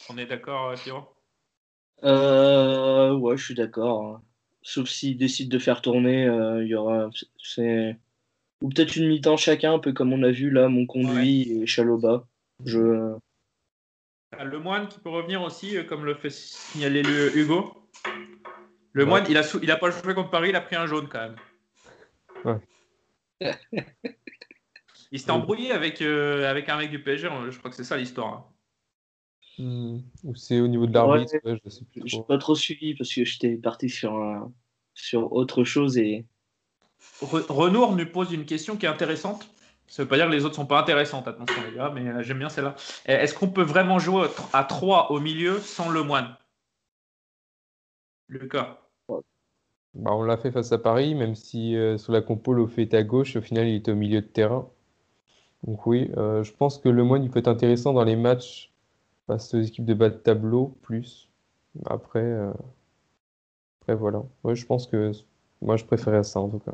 On 0.10 0.18
est 0.18 0.26
d'accord, 0.26 0.74
Pierrot? 0.76 1.16
Euh, 2.04 3.14
ouais, 3.14 3.38
je 3.38 3.46
suis 3.46 3.56
d'accord. 3.56 4.06
hein. 4.06 4.24
Sauf 4.64 4.90
s'ils 4.90 5.18
décident 5.18 5.50
de 5.56 5.60
faire 5.60 5.82
tourner, 5.82 6.28
euh, 6.28 6.64
il 6.64 6.70
y 6.70 6.76
aura. 6.76 7.10
C'est... 7.42 7.98
Ou 8.62 8.70
peut-être 8.70 8.96
une 8.96 9.08
mi-temps 9.08 9.38
chacun, 9.38 9.74
un 9.74 9.80
peu 9.80 9.92
comme 9.94 10.14
on 10.14 10.22
a 10.24 10.32
vu 10.32 10.50
là, 10.52 10.70
mon 10.70 10.86
conduit 10.86 11.62
et 11.62 11.66
Chaloba. 11.66 12.28
Je... 12.66 13.16
Ah, 14.38 14.44
Le 14.44 14.60
moine 14.60 14.88
qui 14.88 15.00
peut 15.00 15.10
revenir 15.10 15.42
aussi, 15.42 15.76
euh, 15.78 15.84
comme 15.84 16.06
le 16.06 16.14
fait 16.16 16.30
signaler 16.30 17.02
le 17.04 17.36
Hugo. 17.38 17.74
Le 18.94 19.04
Ouais. 19.04 19.10
moine, 19.10 19.26
il 19.30 19.38
a, 19.38 19.44
sou- 19.44 19.60
il 19.64 19.72
a 19.72 19.78
pas 19.78 19.90
joué 19.90 20.14
contre 20.14 20.30
Paris, 20.30 20.50
il 20.50 20.56
a 20.56 20.62
pris 20.62 20.76
un 20.76 20.86
jaune 20.86 21.08
quand 21.10 21.20
même. 21.20 21.36
Ouais. 22.46 22.60
il 25.12 25.20
s'était 25.20 25.32
embrouillé 25.32 25.72
avec, 25.72 26.02
euh, 26.02 26.50
avec 26.50 26.70
un 26.70 26.78
mec 26.78 26.90
du 26.92 27.02
PSG, 27.02 27.30
je 27.50 27.58
crois 27.58 27.70
que 27.72 27.76
c'est 27.76 27.84
ça 27.84 27.98
l'histoire. 27.98 28.34
hein. 28.34 28.46
Hmm. 29.58 30.00
Ou 30.24 30.36
c'est 30.36 30.60
au 30.62 30.68
niveau 30.68 30.88
de 30.88 30.94
l'arbitre, 30.94 31.36
ouais, 31.44 31.60
je 31.64 31.70
sais 31.70 31.86
plus 31.86 32.02
J'ai 32.06 32.22
pas 32.28 32.38
trop 32.38 32.56
suivi 32.56 32.96
parce 32.96 33.14
que 33.14 33.26
j'étais 33.26 33.56
parti 33.58 33.90
sur, 33.90 34.14
un- 34.16 34.52
sur 34.94 35.34
autre 35.34 35.64
chose 35.64 35.98
et. 35.98 36.26
Re- 37.22 37.46
Renoir 37.52 37.92
nous 37.94 38.06
pose 38.06 38.32
une 38.34 38.46
question 38.46 38.78
qui 38.78 38.86
est 38.86 38.90
intéressante. 38.90 39.50
Ça 39.88 40.04
veut 40.04 40.10
pas 40.10 40.16
dire 40.18 40.28
que 40.28 40.32
les 40.32 40.46
autres 40.46 40.56
sont 40.56 40.66
pas 40.66 40.80
intéressantes, 40.80 41.28
attention 41.28 41.62
les 41.70 41.76
gars, 41.76 41.92
mais 41.94 42.08
euh, 42.08 42.24
j'aime 42.24 42.40
bien 42.40 42.50
celle-là. 42.50 42.76
Euh, 43.10 43.20
Est-ce 43.20 43.34
qu'on 43.36 43.50
peut 43.50 43.64
vraiment 43.64 44.00
jouer 44.00 44.28
à 44.54 44.64
3 44.64 45.12
au 45.12 45.20
milieu 45.20 45.60
sans 45.60 45.90
le 45.90 46.04
moine? 46.04 46.36
Lucas 48.30 48.80
Bah, 49.94 50.12
on 50.14 50.24
l'a 50.24 50.38
fait 50.38 50.52
face 50.52 50.72
à 50.72 50.78
Paris, 50.80 51.16
même 51.16 51.36
si 51.36 51.76
euh, 51.76 51.98
sur 51.98 52.14
la 52.14 52.22
compo, 52.22 52.54
Lofé 52.54 52.84
est 52.84 52.94
à 52.94 53.04
gauche, 53.04 53.36
au 53.36 53.42
final, 53.42 53.68
il 53.68 53.76
est 53.76 53.90
au 53.90 53.96
milieu 53.96 54.22
de 54.22 54.26
terrain. 54.28 54.70
Donc 55.64 55.86
oui, 55.88 56.12
euh, 56.18 56.44
je 56.44 56.54
pense 56.54 56.78
que 56.80 56.90
le 56.90 57.04
Moine, 57.04 57.30
peut 57.30 57.40
être 57.40 57.48
intéressant 57.48 57.94
dans 57.94 58.04
les 58.04 58.16
matchs 58.18 58.72
face 59.28 59.54
aux 59.56 59.62
équipes 59.62 59.86
de 59.86 59.94
bas 59.96 60.10
de 60.10 60.18
tableau, 60.18 60.78
plus. 60.84 61.30
Après, 61.86 62.22
euh, 62.24 62.54
après 63.82 63.94
voilà. 63.96 64.24
Je 64.54 64.66
pense 64.66 64.88
que 64.88 65.12
moi, 65.62 65.78
je 65.78 65.86
préférais 65.86 66.24
ça 66.24 66.40
en 66.40 66.50
tout 66.50 66.60
cas. 66.60 66.74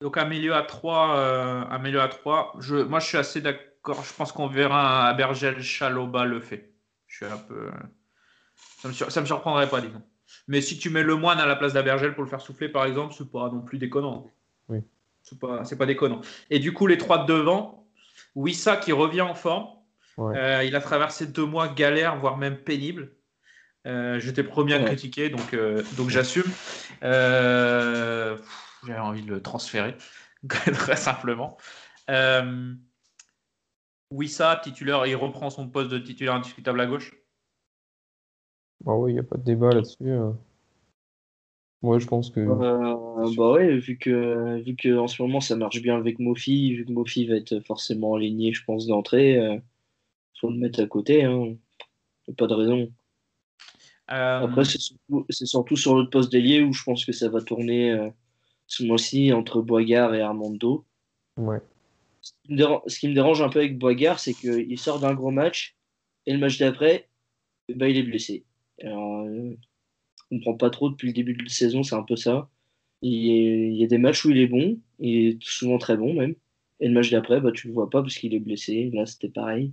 Donc 0.00 0.18
un 0.18 0.24
milieu 0.26 0.54
à 0.54 0.62
3, 0.62 1.16
euh, 1.16 1.62
un 1.70 1.78
milieu 1.78 2.00
à 2.00 2.08
3. 2.08 2.54
Je, 2.60 2.76
moi 2.76 3.00
je 3.00 3.06
suis 3.06 3.16
assez 3.18 3.40
d'accord. 3.40 4.02
Je 4.04 4.12
pense 4.14 4.32
qu'on 4.32 4.46
verra 4.48 5.08
un 5.08 5.14
Bergel 5.14 5.62
Chaloba 5.62 6.24
le 6.24 6.40
fait. 6.40 6.72
Je 7.06 7.16
suis 7.16 7.26
un 7.26 7.38
peu. 7.38 7.70
Ça 8.82 8.88
me, 8.88 8.92
sur- 8.92 9.10
ça 9.10 9.20
me 9.20 9.26
surprendrait 9.26 9.68
pas, 9.68 9.80
disons. 9.80 10.02
Mais 10.48 10.60
si 10.60 10.76
tu 10.76 10.90
mets 10.90 11.02
le 11.02 11.14
moine 11.14 11.38
à 11.38 11.46
la 11.46 11.56
place 11.56 11.72
d'Abergel 11.72 12.14
pour 12.14 12.24
le 12.24 12.28
faire 12.28 12.40
souffler, 12.40 12.68
par 12.68 12.84
exemple, 12.84 13.14
c'est 13.16 13.30
pas 13.30 13.48
non 13.48 13.60
plus 13.60 13.78
déconnant. 13.78 14.30
Oui. 14.68 14.80
C'est 15.22 15.38
pas, 15.38 15.64
c'est 15.64 15.76
pas 15.78 15.86
déconnant. 15.86 16.20
Et 16.50 16.58
du 16.58 16.72
coup, 16.72 16.86
les 16.86 16.98
trois 16.98 17.18
de 17.24 17.32
devant, 17.32 17.86
Wissa 18.34 18.76
qui 18.76 18.92
revient 18.92 19.22
en 19.22 19.34
forme. 19.34 19.68
Ouais. 20.18 20.36
Euh, 20.36 20.64
il 20.64 20.74
a 20.76 20.80
traversé 20.80 21.26
deux 21.26 21.44
mois 21.46 21.68
galères, 21.68 22.16
voire 22.16 22.36
même 22.38 22.56
pénibles. 22.58 23.12
Euh, 23.86 24.18
J'étais 24.18 24.42
premier 24.42 24.74
à 24.74 24.78
Ouais. 24.78 24.84
critiquer, 24.84 25.28
donc, 25.30 25.54
euh, 25.54 25.82
donc 25.96 26.10
j'assume. 26.10 26.44
Euh, 27.02 28.36
J'avais 28.86 29.00
envie 29.00 29.22
de 29.22 29.30
le 29.30 29.42
transférer, 29.42 29.96
très 30.48 30.96
simplement. 30.96 31.56
Euh, 32.10 32.74
Wissa, 34.10 34.60
titulaire, 34.62 35.06
il 35.06 35.16
reprend 35.16 35.50
son 35.50 35.68
poste 35.68 35.90
de 35.90 35.98
titulaire 35.98 36.34
indiscutable 36.34 36.80
à 36.80 36.86
gauche? 36.86 37.14
Ah 38.86 38.94
oui, 38.94 39.12
il 39.12 39.14
n'y 39.14 39.20
a 39.20 39.24
pas 39.24 39.36
de 39.36 39.42
débat 39.42 39.72
là-dessus. 39.72 40.08
euh. 40.08 40.32
Ouais, 41.82 42.00
je 42.00 42.06
pense 42.06 42.30
que. 42.30 42.40
Euh, 42.40 43.34
bah 43.36 43.52
ouais, 43.52 43.76
vu 43.76 43.98
que, 43.98 44.62
vu 44.62 44.76
que 44.76 44.96
en 44.96 45.08
ce 45.08 45.20
moment 45.20 45.40
ça 45.40 45.56
marche 45.56 45.82
bien 45.82 45.96
avec 45.96 46.18
Mofi, 46.18 46.74
vu 46.74 46.84
que 46.86 46.92
Mofi 46.92 47.26
va 47.26 47.36
être 47.36 47.60
forcément 47.60 48.14
aligné, 48.14 48.52
je 48.52 48.64
pense, 48.64 48.86
d'entrée, 48.86 49.38
euh, 49.38 49.58
faut 50.40 50.50
le 50.50 50.58
mettre 50.58 50.80
à 50.82 50.86
côté, 50.86 51.24
hein. 51.24 51.56
Y 52.28 52.32
a 52.32 52.34
pas 52.34 52.46
de 52.46 52.54
raison. 52.54 52.92
Euh, 54.10 54.40
Après, 54.40 54.64
c'est 54.64 55.46
surtout, 55.46 55.76
sur 55.76 55.94
l'autre 55.96 56.10
poste 56.10 56.30
d'ailier 56.30 56.62
où 56.62 56.72
je 56.72 56.82
pense 56.84 57.04
que 57.04 57.12
ça 57.12 57.28
va 57.28 57.42
tourner 57.42 57.90
euh, 57.92 58.08
ce 58.66 58.84
mois-ci 58.84 59.32
entre 59.32 59.60
Boigard 59.60 60.14
et 60.14 60.20
Armando. 60.20 60.84
Ouais. 61.36 61.60
Ce 62.20 62.32
qui 62.42 62.52
me 62.52 62.56
dérange, 62.56 62.82
ce 62.86 62.98
qui 62.98 63.08
me 63.08 63.14
dérange 63.14 63.42
un 63.42 63.48
peu 63.48 63.60
avec 63.60 63.78
Boigard, 63.78 64.18
c'est 64.18 64.34
qu'il 64.34 64.78
sort 64.78 65.00
d'un 65.00 65.14
gros 65.14 65.30
match 65.30 65.76
et 66.26 66.32
le 66.32 66.38
match 66.38 66.58
d'après, 66.58 67.08
ben, 67.72 67.86
il 67.86 67.96
est 67.96 68.02
blessé. 68.02 68.44
Alors, 68.82 69.22
euh, 69.22 69.56
je 70.30 70.36
comprends 70.36 70.54
pas 70.54 70.70
trop 70.70 70.90
depuis 70.90 71.08
le 71.08 71.14
début 71.14 71.34
de 71.34 71.42
la 71.44 71.48
saison, 71.48 71.82
c'est 71.82 71.94
un 71.94 72.02
peu 72.02 72.16
ça. 72.16 72.48
Il 73.02 73.12
y, 73.12 73.30
a, 73.30 73.66
il 73.68 73.76
y 73.76 73.84
a 73.84 73.86
des 73.86 73.98
matchs 73.98 74.24
où 74.24 74.30
il 74.30 74.38
est 74.38 74.46
bon, 74.46 74.80
il 74.98 75.26
est 75.28 75.42
souvent 75.42 75.78
très 75.78 75.96
bon 75.96 76.14
même. 76.14 76.34
Et 76.80 76.88
le 76.88 76.94
match 76.94 77.10
d'après, 77.10 77.40
bah, 77.40 77.52
tu 77.52 77.68
le 77.68 77.74
vois 77.74 77.88
pas 77.88 78.02
parce 78.02 78.16
qu'il 78.16 78.34
est 78.34 78.40
blessé. 78.40 78.90
Là, 78.92 79.06
c'était 79.06 79.28
pareil. 79.28 79.72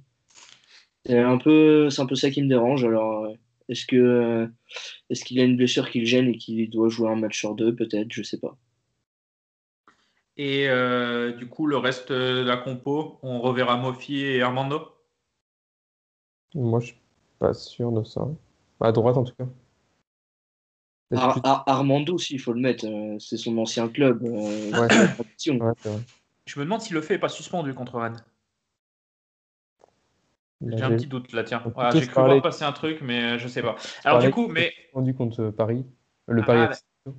C'est 1.05 1.17
un 1.19 1.37
peu, 1.37 1.89
c'est 1.89 2.01
un 2.01 2.05
peu 2.05 2.15
ça 2.15 2.29
qui 2.29 2.41
me 2.41 2.47
dérange. 2.47 2.85
Alors, 2.85 3.25
euh, 3.25 3.33
est-ce 3.69 3.85
que, 3.85 3.95
euh, 3.95 4.47
est-ce 5.09 5.25
qu'il 5.25 5.39
a 5.39 5.43
une 5.43 5.57
blessure 5.57 5.89
qui 5.89 5.99
le 5.99 6.05
gêne 6.05 6.29
et 6.29 6.37
qu'il 6.37 6.69
doit 6.69 6.89
jouer 6.89 7.09
un 7.09 7.15
match 7.15 7.37
sur 7.37 7.55
deux, 7.55 7.75
peut-être, 7.75 8.11
je 8.11 8.23
sais 8.23 8.39
pas. 8.39 8.57
Et 10.37 10.67
euh, 10.67 11.31
du 11.31 11.47
coup, 11.47 11.67
le 11.67 11.77
reste 11.77 12.11
de 12.11 12.43
la 12.43 12.57
compo, 12.57 13.19
on 13.23 13.39
reverra 13.39 13.77
Mofi 13.77 14.19
et 14.21 14.41
Armando? 14.41 14.89
Moi, 16.55 16.79
je 16.79 16.87
suis 16.87 16.97
pas 17.39 17.53
sûr 17.53 17.91
de 17.91 18.03
ça. 18.03 18.27
À 18.79 18.91
droite, 18.91 19.17
en 19.17 19.23
tout 19.23 19.35
cas. 19.35 19.45
Ar- 21.15 21.39
Ar- 21.45 21.63
Armando 21.67 22.15
aussi, 22.15 22.33
il 22.35 22.39
faut 22.39 22.53
le 22.53 22.59
mettre. 22.59 22.85
euh, 22.85 23.17
c'est 23.19 23.37
son 23.37 23.57
ancien 23.57 23.87
club. 23.87 24.23
euh, 24.23 24.71
Ouais. 24.71 24.87
Je 26.45 26.59
me 26.59 26.65
demande 26.65 26.81
si 26.81 26.93
le 26.93 27.01
fait 27.01 27.15
est 27.15 27.19
pas 27.19 27.29
suspendu 27.29 27.73
contre 27.73 27.99
Rennes. 27.99 28.21
Bah, 30.61 30.77
J'ai 30.77 30.83
un 30.83 30.91
petit 30.91 31.07
doute 31.07 31.31
là, 31.33 31.43
tiens. 31.43 31.61
Voilà, 31.73 31.91
tous 31.91 31.99
J'ai 31.99 32.07
cru 32.07 32.23
voir 32.23 32.41
passer 32.41 32.63
un 32.63 32.71
truc, 32.71 32.99
mais 33.01 33.37
je 33.39 33.47
sais 33.47 33.61
pas. 33.61 33.75
Alors 34.03 34.19
du 34.19 34.31
coup, 34.31 34.47
mais 34.47 34.73
rendu 34.93 35.13
contre 35.13 35.49
Paris. 35.49 35.85
Le 36.27 36.41
Ah, 36.41 36.45
Paris 36.45 36.59
bah. 37.05 37.13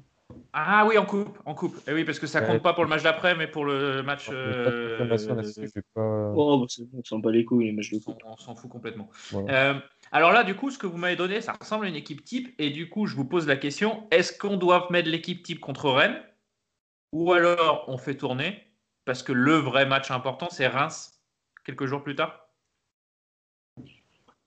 Ah 0.56 0.86
oui, 0.86 0.97
en 0.97 1.05
coupe, 1.05 1.39
en 1.44 1.55
coupe. 1.55 1.76
Eh 1.89 1.93
oui, 1.93 2.05
parce 2.05 2.18
que 2.20 2.26
ça 2.28 2.40
Ouais. 2.40 2.47
compte 2.47 2.62
pas 2.62 2.72
pour 2.74 2.85
le 2.85 2.89
match 2.89 3.02
d'après, 3.02 3.35
mais 3.35 3.47
pour 3.48 3.64
le 3.64 4.02
match. 4.02 4.28
Euh, 4.32 4.98
pas- 4.98 5.05
Oh, 5.06 6.59
bah, 6.59 6.66
c'est 6.68 6.85
bon, 6.85 6.98
on 7.01 7.02
s'en 7.05 7.18
bat 7.18 7.31
les 7.32 7.44
couilles, 7.44 7.66
les 7.66 7.72
matchs 7.72 7.90
de 7.90 7.98
coupe. 7.98 8.22
On 8.24 8.36
s'en 8.36 8.55
fout 8.55 8.70
complètement. 8.70 9.10
Voilà. 9.31 9.70
Euh, 9.70 9.74
alors 10.12 10.32
là, 10.32 10.44
du 10.44 10.55
coup, 10.55 10.70
ce 10.70 10.78
que 10.78 10.86
vous 10.86 10.97
m'avez 10.97 11.16
donné, 11.16 11.40
ça 11.40 11.52
ressemble 11.60 11.86
à 11.86 11.89
une 11.89 11.97
équipe 11.97 12.24
type. 12.24 12.55
Et 12.59 12.70
du 12.70 12.89
coup, 12.89 13.06
je 13.06 13.16
vous 13.16 13.24
pose 13.24 13.47
la 13.48 13.56
question 13.56 14.06
est-ce 14.12 14.36
qu'on 14.36 14.56
doit 14.56 14.86
mettre 14.90 15.09
l'équipe 15.10 15.43
type 15.43 15.59
contre 15.60 15.90
Rennes 15.90 16.22
Ou 17.12 17.32
alors 17.32 17.85
on 17.89 17.98
fait 17.98 18.16
tourner 18.16 18.62
Parce 19.05 19.22
que 19.22 19.32
le 19.32 19.55
vrai 19.55 19.86
match 19.86 20.10
important, 20.10 20.48
c'est 20.51 20.66
Reims, 20.68 21.20
quelques 21.64 21.86
jours 21.86 22.02
plus 22.02 22.14
tard? 22.14 22.43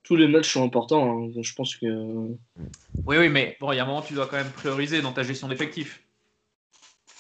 Tous 0.07 0.15
les 0.15 0.29
matchs 0.29 0.53
sont 0.53 0.63
importants. 0.63 1.25
hein. 1.25 1.31
Je 1.41 1.53
pense 1.53 1.75
que. 1.75 1.85
Oui, 3.05 3.17
oui, 3.17 3.27
mais 3.27 3.57
bon, 3.59 3.73
il 3.73 3.75
y 3.75 3.79
a 3.79 3.83
un 3.83 3.87
moment, 3.87 4.01
tu 4.01 4.13
dois 4.13 4.25
quand 4.27 4.37
même 4.37 4.51
prioriser 4.51 5.01
dans 5.01 5.11
ta 5.11 5.21
gestion 5.21 5.49
d'effectifs. 5.49 6.01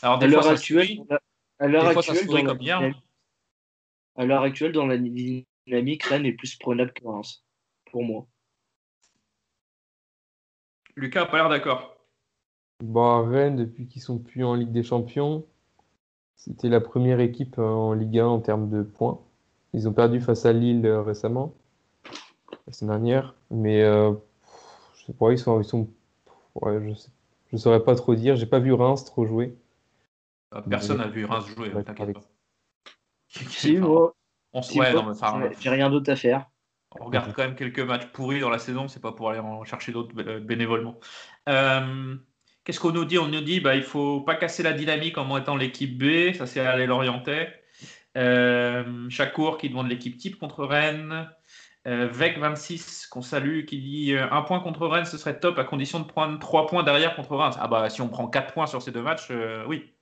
Alors, 0.01 0.23
À 0.23 0.25
l'heure 0.25 0.47
actuelle, 0.47 1.03
à 1.59 1.67
l'heure 1.67 1.87
actuelle, 1.87 2.25
dans 2.27 2.45
comme 2.45 2.61
hier, 2.61 2.81
à 4.15 4.25
l'heure 4.25 4.43
actuelle, 4.43 4.71
dans 4.71 4.85
la 4.85 4.97
dynamique, 4.97 6.03
Rennes 6.05 6.25
est 6.25 6.31
plus 6.31 6.55
prenable 6.55 6.93
que 6.93 7.05
Reims, 7.05 7.43
pour 7.91 8.05
moi. 8.05 8.25
Lucas 10.95 11.19
n'a 11.21 11.25
pas 11.25 11.37
l'air 11.39 11.49
d'accord. 11.49 11.97
Bah, 12.81 13.21
Rennes, 13.27 13.57
depuis 13.57 13.87
qu'ils 13.87 14.01
sont 14.01 14.17
plus 14.17 14.45
en 14.45 14.55
Ligue 14.55 14.71
des 14.71 14.83
Champions, 14.83 15.45
c'était 16.37 16.69
la 16.69 16.79
première 16.79 17.19
équipe 17.19 17.57
euh, 17.59 17.63
en 17.63 17.91
Ligue 17.91 18.19
1 18.19 18.27
en 18.27 18.39
termes 18.39 18.69
de 18.69 18.81
points. 18.81 19.19
Ils 19.73 19.89
ont 19.89 19.93
perdu 19.93 20.21
face 20.21 20.45
à 20.45 20.53
Lille 20.53 20.85
euh, 20.85 21.01
récemment, 21.01 21.53
la 22.67 22.73
semaine 22.73 22.91
dernière. 22.91 23.33
Mais 23.49 23.81
euh, 23.81 24.11
je 24.99 25.05
sais 25.05 25.13
pas, 25.13 25.31
ils 25.31 25.39
sont, 25.39 25.59
ils 25.61 25.65
sont, 25.65 25.89
ouais, 26.55 26.79
je 26.87 26.93
sais, 26.93 27.09
je 27.51 27.57
saurais 27.57 27.83
pas 27.83 27.95
trop 27.95 28.13
dire. 28.15 28.35
J'ai 28.35 28.45
pas 28.45 28.59
vu 28.59 28.73
Reims 28.73 29.05
trop 29.05 29.25
jouer. 29.25 29.55
Euh, 30.53 30.61
Personne 30.69 30.97
n'a 30.97 31.07
vu 31.07 31.25
Reims 31.25 31.47
jouer, 31.47 31.71
t'inquiète 31.83 32.13
pas. 32.13 32.23
Si, 33.29 33.77
On, 34.53 34.61
se- 34.61 34.71
si, 34.71 34.79
ouais, 34.79 34.93
non, 34.93 35.13
mais 35.37 35.49
j'ai- 35.59 35.69
rien 35.69 35.89
d'autre 35.89 36.11
à 36.11 36.15
faire. 36.15 36.45
on 36.99 37.05
regarde 37.05 37.33
quand 37.33 37.43
même 37.43 37.55
quelques 37.55 37.81
matchs 37.81 38.07
pourris 38.07 38.39
dans 38.39 38.49
la 38.49 38.57
saison, 38.59 38.87
c'est 38.87 39.01
pas 39.01 39.11
pour 39.11 39.29
aller 39.29 39.39
en 39.39 39.63
chercher 39.65 39.91
d'autres 39.91 40.15
euh, 40.19 40.39
bénévolement. 40.39 40.95
Euh, 41.49 42.15
Qu'est-ce 42.63 42.79
qu'on 42.81 42.91
nous 42.91 43.05
dit? 43.05 43.17
On 43.17 43.27
nous 43.27 43.41
dit 43.41 43.59
bah, 43.61 43.75
il 43.75 43.83
faut 43.83 44.21
pas 44.21 44.35
casser 44.35 44.61
la 44.63 44.73
dynamique 44.73 45.17
en 45.17 45.37
étant 45.37 45.55
l'équipe 45.55 45.97
B, 45.97 46.33
ça 46.33 46.45
c'est 46.45 46.59
aller 46.59 46.85
l'orienter. 46.85 47.47
Euh, 48.17 49.09
Chakour 49.09 49.57
qui 49.57 49.69
demande 49.69 49.87
l'équipe 49.89 50.17
type 50.17 50.37
contre 50.39 50.65
Rennes. 50.65 51.29
Euh, 51.87 52.09
Vec26 52.09 53.07
qu'on 53.07 53.21
salue 53.21 53.63
qui 53.63 53.79
dit 53.79 54.13
euh, 54.13 54.27
un 54.29 54.41
point 54.41 54.59
contre 54.59 54.85
Rennes 54.87 55.05
ce 55.05 55.17
serait 55.17 55.39
top 55.39 55.57
à 55.57 55.63
condition 55.63 55.99
de 56.01 56.05
prendre 56.05 56.37
3 56.37 56.67
points 56.67 56.83
derrière 56.83 57.15
contre 57.15 57.35
Reims. 57.37 57.55
Ah 57.59 57.67
bah 57.69 57.89
si 57.89 58.01
on 58.01 58.09
prend 58.09 58.27
4 58.27 58.53
points 58.53 58.67
sur 58.67 58.81
ces 58.81 58.91
deux 58.91 59.01
matchs, 59.01 59.27
euh, 59.31 59.63
oui, 59.67 59.93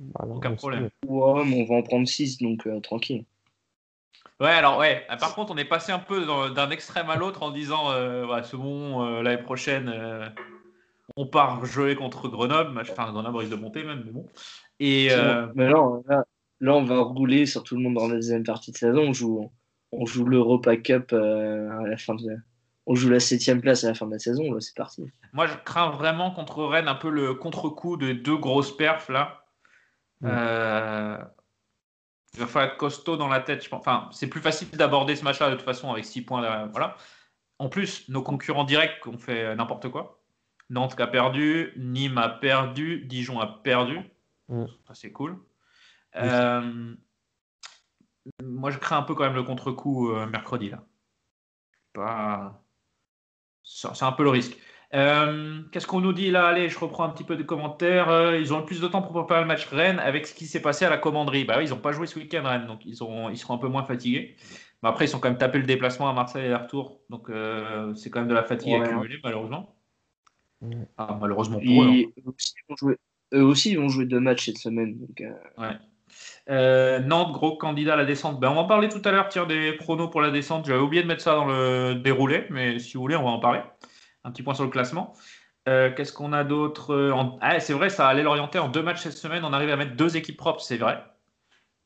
Bah, 0.00 0.24
aucun 0.26 0.52
on 0.52 0.56
problème. 0.56 0.88
Ouais, 1.06 1.44
mais 1.44 1.62
on 1.62 1.70
va 1.70 1.80
en 1.80 1.82
prendre 1.82 2.08
6, 2.08 2.38
donc 2.38 2.66
euh, 2.66 2.80
tranquille. 2.80 3.24
Ouais, 4.40 4.48
alors 4.50 4.78
ouais. 4.78 5.04
Ah, 5.08 5.16
Par 5.16 5.34
contre, 5.34 5.52
on 5.52 5.56
est 5.56 5.64
passé 5.64 5.92
un 5.92 5.98
peu 5.98 6.24
d'un 6.54 6.70
extrême 6.70 7.10
à 7.10 7.16
l'autre 7.16 7.42
en 7.42 7.50
disant, 7.50 7.90
euh, 7.92 8.26
ouais, 8.26 8.42
c'est 8.42 8.56
bon, 8.56 9.04
euh, 9.04 9.22
l'année 9.22 9.42
prochaine, 9.42 9.88
euh, 9.94 10.26
on 11.16 11.26
part 11.26 11.64
jouer 11.66 11.94
contre 11.94 12.28
Grenoble. 12.28 12.72
Match- 12.72 12.90
Enfin, 12.90 13.12
Grenoble 13.12 13.36
risque 13.36 13.52
de 13.52 13.56
monter 13.56 13.84
même, 13.84 14.02
mais 14.04 14.12
bon. 14.12 14.26
Et 14.80 15.08
euh. 15.12 15.46
Mais 15.54 15.68
là, 15.68 16.00
là, 16.08 16.24
là, 16.60 16.74
on 16.74 16.84
va 16.84 17.00
rouler 17.00 17.46
sur 17.46 17.62
tout 17.62 17.76
le 17.76 17.82
monde 17.82 17.94
dans 17.94 18.08
la 18.08 18.14
deuxième 18.14 18.44
partie 18.44 18.72
de 18.72 18.76
saison. 18.76 19.02
On 19.02 19.12
joue, 19.12 19.52
on 19.98 20.06
joue 20.06 20.24
l'Europa 20.24 20.76
Cup 20.76 21.12
euh, 21.12 21.70
à 21.70 21.86
la 21.86 21.96
fin 21.96 22.14
de. 22.14 22.36
On 22.86 22.94
joue 22.94 23.08
la 23.08 23.20
septième 23.20 23.60
place 23.60 23.84
à 23.84 23.88
la 23.88 23.94
fin 23.94 24.06
de 24.06 24.12
la 24.12 24.18
saison. 24.18 24.52
Là, 24.52 24.60
c'est 24.60 24.76
parti. 24.76 25.10
moi, 25.32 25.46
je 25.46 25.54
crains 25.64 25.90
vraiment 25.90 26.30
contre 26.30 26.64
Rennes 26.64 26.88
un 26.88 26.94
peu 26.94 27.08
le 27.08 27.34
contre-coup 27.34 27.96
de 27.96 28.12
deux 28.12 28.36
grosses 28.36 28.76
perfs 28.76 29.08
là. 29.08 29.44
Euh, 30.22 31.18
il 32.34 32.40
va 32.40 32.46
falloir 32.46 32.72
être 32.72 32.78
costaud 32.78 33.16
dans 33.16 33.28
la 33.28 33.40
tête. 33.40 33.64
Je 33.64 33.68
pense. 33.68 33.80
Enfin, 33.80 34.08
c'est 34.12 34.26
plus 34.26 34.40
facile 34.40 34.70
d'aborder 34.70 35.16
ce 35.16 35.24
match-là 35.24 35.50
de 35.50 35.54
toute 35.54 35.64
façon 35.64 35.90
avec 35.90 36.04
6 36.04 36.22
points. 36.22 36.42
Là, 36.42 36.68
voilà. 36.72 36.96
En 37.58 37.68
plus, 37.68 38.08
nos 38.08 38.22
concurrents 38.22 38.64
directs 38.64 39.06
ont 39.06 39.18
fait 39.18 39.54
n'importe 39.56 39.88
quoi. 39.88 40.20
Nantes 40.70 40.98
a 40.98 41.06
perdu, 41.06 41.72
Nîmes 41.76 42.18
a 42.18 42.28
perdu, 42.28 43.04
Dijon 43.06 43.40
a 43.40 43.46
perdu. 43.46 44.00
C'est 44.92 45.12
cool. 45.12 45.38
Euh, 46.16 46.94
moi, 48.42 48.70
je 48.70 48.78
crains 48.78 48.98
un 48.98 49.02
peu 49.02 49.14
quand 49.14 49.24
même 49.24 49.34
le 49.34 49.42
contre-coup 49.42 50.10
euh, 50.10 50.26
mercredi 50.26 50.70
là. 50.70 50.84
Pas... 51.92 52.60
C'est 53.62 54.02
un 54.02 54.12
peu 54.12 54.24
le 54.24 54.30
risque. 54.30 54.58
Euh, 54.92 55.62
Qu'est-ce 55.72 55.86
qu'on 55.86 56.00
nous 56.00 56.12
dit 56.12 56.30
là? 56.30 56.46
Allez, 56.48 56.68
je 56.68 56.78
reprends 56.78 57.04
un 57.04 57.08
petit 57.08 57.24
peu 57.24 57.36
de 57.36 57.42
commentaires. 57.42 58.10
Euh, 58.10 58.38
ils 58.38 58.52
ont 58.52 58.62
eu 58.62 58.64
plus 58.64 58.80
de 58.80 58.86
temps 58.88 59.02
pour 59.02 59.12
préparer 59.12 59.40
le 59.40 59.46
match 59.46 59.66
Rennes 59.66 59.98
avec 59.98 60.26
ce 60.26 60.34
qui 60.34 60.46
s'est 60.46 60.60
passé 60.62 60.84
à 60.84 60.90
la 60.90 60.98
commanderie. 60.98 61.44
Bah 61.44 61.62
ils 61.62 61.70
n'ont 61.70 61.78
pas 61.78 61.92
joué 61.92 62.06
ce 62.06 62.18
week-end 62.18 62.42
Rennes, 62.44 62.66
donc 62.66 62.84
ils, 62.84 63.02
ont, 63.02 63.30
ils 63.30 63.38
seront 63.38 63.54
un 63.54 63.58
peu 63.58 63.68
moins 63.68 63.84
fatigués. 63.84 64.36
Mais 64.82 64.88
après, 64.90 65.06
ils 65.06 65.16
ont 65.16 65.18
quand 65.18 65.30
même 65.30 65.38
tapé 65.38 65.58
le 65.58 65.64
déplacement 65.66 66.08
à 66.08 66.12
Marseille 66.12 66.44
et 66.44 66.48
le 66.48 66.56
retour. 66.56 67.00
Donc 67.10 67.30
euh, 67.30 67.94
c'est 67.94 68.10
quand 68.10 68.20
même 68.20 68.28
de 68.28 68.34
la 68.34 68.44
fatigue 68.44 68.74
Ouais. 68.74 68.82
accumulée, 68.86 69.18
malheureusement. 69.24 69.74
Ah, 70.96 71.16
malheureusement 71.20 71.58
pour 71.58 71.84
eux. 71.84 71.88
hein. 71.88 71.92
Et 71.94 72.14
eux 72.18 72.28
aussi, 72.28 72.54
ils 72.56 72.64
vont 72.68 72.76
jouer, 72.76 72.98
eux 73.32 73.42
aussi, 73.42 73.70
ils 73.72 73.78
vont 73.78 73.88
jouer 73.88 74.04
deux 74.06 74.20
matchs 74.20 74.44
cette 74.46 74.58
semaine. 74.58 74.98
Donc, 74.98 75.20
euh, 75.22 75.32
Ouais. 75.58 75.76
Euh, 76.50 76.98
Nantes, 77.00 77.32
gros 77.32 77.56
candidat 77.56 77.94
à 77.94 77.96
la 77.96 78.04
descente. 78.04 78.38
Ben, 78.38 78.50
on 78.50 78.54
va 78.54 78.60
en 78.60 78.66
parler 78.66 78.88
tout 78.88 79.00
à 79.04 79.10
l'heure, 79.10 79.28
tiens, 79.28 79.46
des 79.46 79.72
pronos 79.72 80.10
pour 80.10 80.20
la 80.20 80.30
descente. 80.30 80.66
J'avais 80.66 80.80
oublié 80.80 81.02
de 81.02 81.08
mettre 81.08 81.22
ça 81.22 81.34
dans 81.34 81.46
le 81.46 81.94
déroulé, 81.94 82.46
mais 82.50 82.78
si 82.78 82.94
vous 82.94 83.00
voulez, 83.02 83.16
on 83.16 83.24
va 83.24 83.30
en 83.30 83.38
parler. 83.40 83.60
Un 84.24 84.30
petit 84.30 84.42
point 84.42 84.54
sur 84.54 84.64
le 84.64 84.70
classement. 84.70 85.14
Euh, 85.68 85.90
Qu'est-ce 85.94 86.12
qu'on 86.12 86.34
a 86.34 86.44
d'autre 86.44 86.94
Euh, 86.94 87.12
en- 87.12 87.38
ah, 87.40 87.58
C'est 87.60 87.72
vrai, 87.72 87.88
ça 87.88 88.06
allait 88.08 88.22
l'orienter 88.22 88.58
en 88.58 88.68
deux 88.68 88.82
matchs 88.82 89.00
cette 89.02 89.12
semaine. 89.16 89.44
On 89.44 89.52
arrive 89.54 89.70
à 89.70 89.76
mettre 89.76 89.96
deux 89.96 90.16
équipes 90.18 90.36
propres, 90.36 90.60
c'est 90.60 90.76
vrai. 90.76 91.02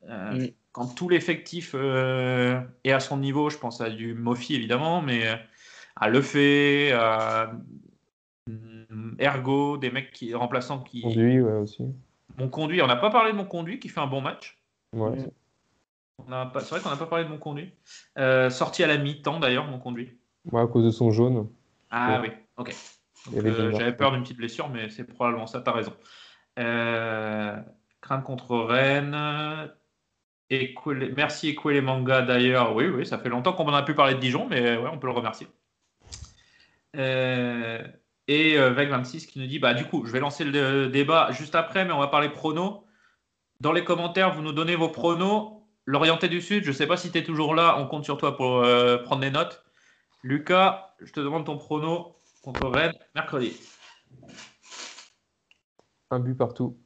Euh, 0.09 0.32
Mm. 0.32 0.48
Quand 0.72 0.94
tout 0.94 1.09
l'effectif 1.09 1.72
euh, 1.74 2.60
est 2.85 2.93
à 2.93 3.01
son 3.01 3.16
niveau, 3.16 3.51
je 3.51 3.59
pense 3.59 3.80
à 3.80 3.90
du 3.90 4.14
Mofi 4.14 4.55
évidemment, 4.55 5.02
mais 5.02 5.24
à 5.97 6.09
Lefebvre, 6.09 6.97
à 7.01 7.51
mm, 8.47 9.16
Ergo, 9.18 9.76
des 9.76 9.90
mecs 9.90 10.12
qui 10.12 10.35
remplaçants 10.35 10.80
qui. 10.80 11.02
Conduit, 11.02 11.40
ouais, 11.40 11.52
aussi. 11.52 11.85
Mon 12.39 12.48
conduit, 12.48 12.81
on 12.82 12.86
n'a 12.86 12.97
pas 12.97 13.10
parlé 13.10 13.32
de 13.32 13.36
mon 13.36 13.44
conduit 13.44 13.78
qui 13.81 13.89
fait 13.89 14.01
un 14.01 14.06
bon 14.06 14.20
match. 14.20 14.59
Ouais. 14.93 15.10
Mm. 15.10 15.31
C'est 16.60 16.69
vrai 16.70 16.81
qu'on 16.81 16.90
n'a 16.90 16.97
pas 16.97 17.06
parlé 17.06 17.24
de 17.24 17.31
mon 17.31 17.39
conduit. 17.39 17.73
Euh, 18.19 18.48
sorti 18.51 18.82
à 18.82 18.86
la 18.86 18.97
mi-temps 18.97 19.39
d'ailleurs, 19.40 19.66
mon 19.66 19.78
conduit. 19.78 20.19
Ouais, 20.51 20.62
à 20.62 20.66
cause 20.66 20.85
de 20.85 20.90
son 20.90 21.10
jaune. 21.10 21.48
Ah 21.90 22.20
Ouais. 22.20 22.28
oui, 22.28 22.35
ok. 22.56 22.74
Euh, 23.35 23.43
des 23.43 23.77
J'avais 23.77 23.93
peur 23.93 24.12
d'une 24.12 24.23
petite 24.23 24.36
blessure, 24.36 24.69
mais 24.69 24.89
c'est 24.89 25.05
probablement 25.05 25.47
ça, 25.47 25.60
t'as 25.60 25.73
raison. 25.73 25.93
Euh, 26.59 27.56
crainte 28.01 28.24
contre 28.24 28.56
Rennes. 28.56 29.16
Equele- 30.51 31.12
Merci 31.16 31.51
Equele 31.51 31.82
Manga 31.82 32.23
d'ailleurs. 32.23 32.74
Oui, 32.74 32.86
oui, 32.86 33.05
ça 33.06 33.19
fait 33.19 33.28
longtemps 33.28 33.52
qu'on 33.52 33.66
en 33.69 33.74
a 33.74 33.82
pu 33.82 33.94
parler 33.94 34.15
de 34.15 34.20
Dijon, 34.20 34.47
mais 34.48 34.77
ouais, 34.77 34.89
on 34.90 34.98
peut 34.98 35.06
le 35.09 35.12
remercier. 35.12 35.47
Euh, 36.97 37.86
et 38.28 38.59
euh, 38.59 38.72
Veg26 38.72 39.26
qui 39.26 39.40
nous 39.40 39.46
dit 39.46 39.59
bah, 39.59 39.74
du 39.74 39.86
coup, 39.86 40.05
je 40.05 40.12
vais 40.12 40.20
lancer 40.20 40.44
le 40.44 40.86
débat 40.86 41.32
juste 41.32 41.55
après, 41.55 41.84
mais 41.84 41.92
on 41.92 41.98
va 41.98 42.09
parler 42.09 42.28
pronos. 42.28 42.84
Dans 43.60 43.72
les 43.72 43.82
commentaires, 43.82 44.34
vous 44.34 44.42
nous 44.42 44.52
donnez 44.52 44.76
vos 44.76 44.88
pronos. 44.88 45.55
L'Orienté 45.86 46.28
du 46.28 46.42
Sud, 46.42 46.64
je 46.64 46.68
ne 46.68 46.74
sais 46.74 46.86
pas 46.86 46.98
si 46.98 47.10
tu 47.10 47.18
es 47.18 47.24
toujours 47.24 47.55
là, 47.55 47.76
on 47.78 47.86
compte 47.86 48.05
sur 48.05 48.18
toi 48.18 48.36
pour 48.36 48.59
euh, 48.59 48.98
prendre 48.98 49.22
des 49.22 49.30
notes. 49.30 49.64
Lucas, 50.22 50.94
je 51.00 51.10
te 51.10 51.20
demande 51.20 51.46
ton 51.46 51.56
prono 51.56 52.16
contre 52.42 52.68
Rennes 52.68 52.92
mercredi. 53.14 53.56
Un 56.10 56.20
but 56.20 56.34
partout. 56.34 56.76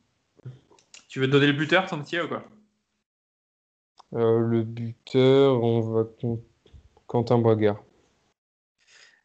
Tu 1.09 1.19
veux 1.19 1.27
te 1.27 1.33
donner 1.33 1.49
le 1.49 1.53
buteur, 1.53 1.89
Sanctier 1.89 2.23
ou 2.23 2.29
quoi? 2.29 2.45
Euh, 4.15 4.39
le 4.39 4.63
buteur, 4.63 5.63
on 5.63 5.81
va 5.81 6.05
Quentin 7.07 7.39
Boigard. 7.39 7.83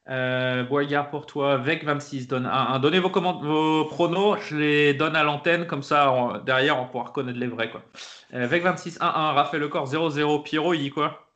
Euh, 0.09 0.63
pour 1.11 1.25
toi, 1.25 1.57
Vec 1.57 1.83
26 1.83 2.27
donne 2.27 2.45
1. 2.45 2.79
Donnez 2.79 2.99
vos, 2.99 3.09
vos 3.09 3.85
pronos, 3.85 4.37
je 4.49 4.55
les 4.55 4.93
donne 4.93 5.15
à 5.15 5.23
l'antenne, 5.23 5.67
comme 5.67 5.83
ça 5.83 6.11
on- 6.11 6.37
derrière 6.39 6.79
on 6.79 6.87
pourra 6.87 7.05
reconnaître 7.05 7.39
les 7.39 7.47
vrais. 7.47 7.69
Quoi. 7.69 7.83
Euh, 8.33 8.47
Vec 8.47 8.63
26 8.63 8.97
1-1, 9.01 9.33
Raphaël 9.33 9.61
Lecor 9.63 9.85
0-0, 9.87 10.39
Pierrot 10.43 10.73
il 10.73 10.81
dit 10.81 10.89
quoi? 10.91 11.27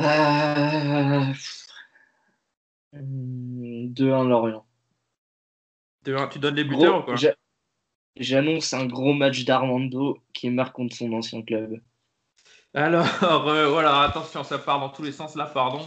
Euh, 0.00 1.32
hum, 2.92 3.88
2-1 3.92 4.24
Lorient. 4.24 4.64
Tu 6.04 6.14
tu 6.30 6.38
donnes 6.38 6.54
les 6.54 6.64
buteurs 6.64 6.92
Gros, 6.92 7.00
ou 7.00 7.04
quoi? 7.04 7.16
j'a- 7.16 7.34
J'annonce 8.16 8.72
un 8.74 8.86
gros 8.86 9.12
match 9.12 9.44
d'Armando 9.44 10.18
qui 10.32 10.50
marque 10.50 10.74
contre 10.74 10.96
son 10.96 11.12
ancien 11.12 11.42
club. 11.42 11.80
Alors 12.74 13.48
euh, 13.48 13.68
voilà, 13.68 14.00
attention, 14.02 14.44
ça 14.44 14.58
part 14.58 14.80
dans 14.80 14.90
tous 14.90 15.02
les 15.02 15.12
sens 15.12 15.36
là, 15.36 15.46
pardon. 15.46 15.80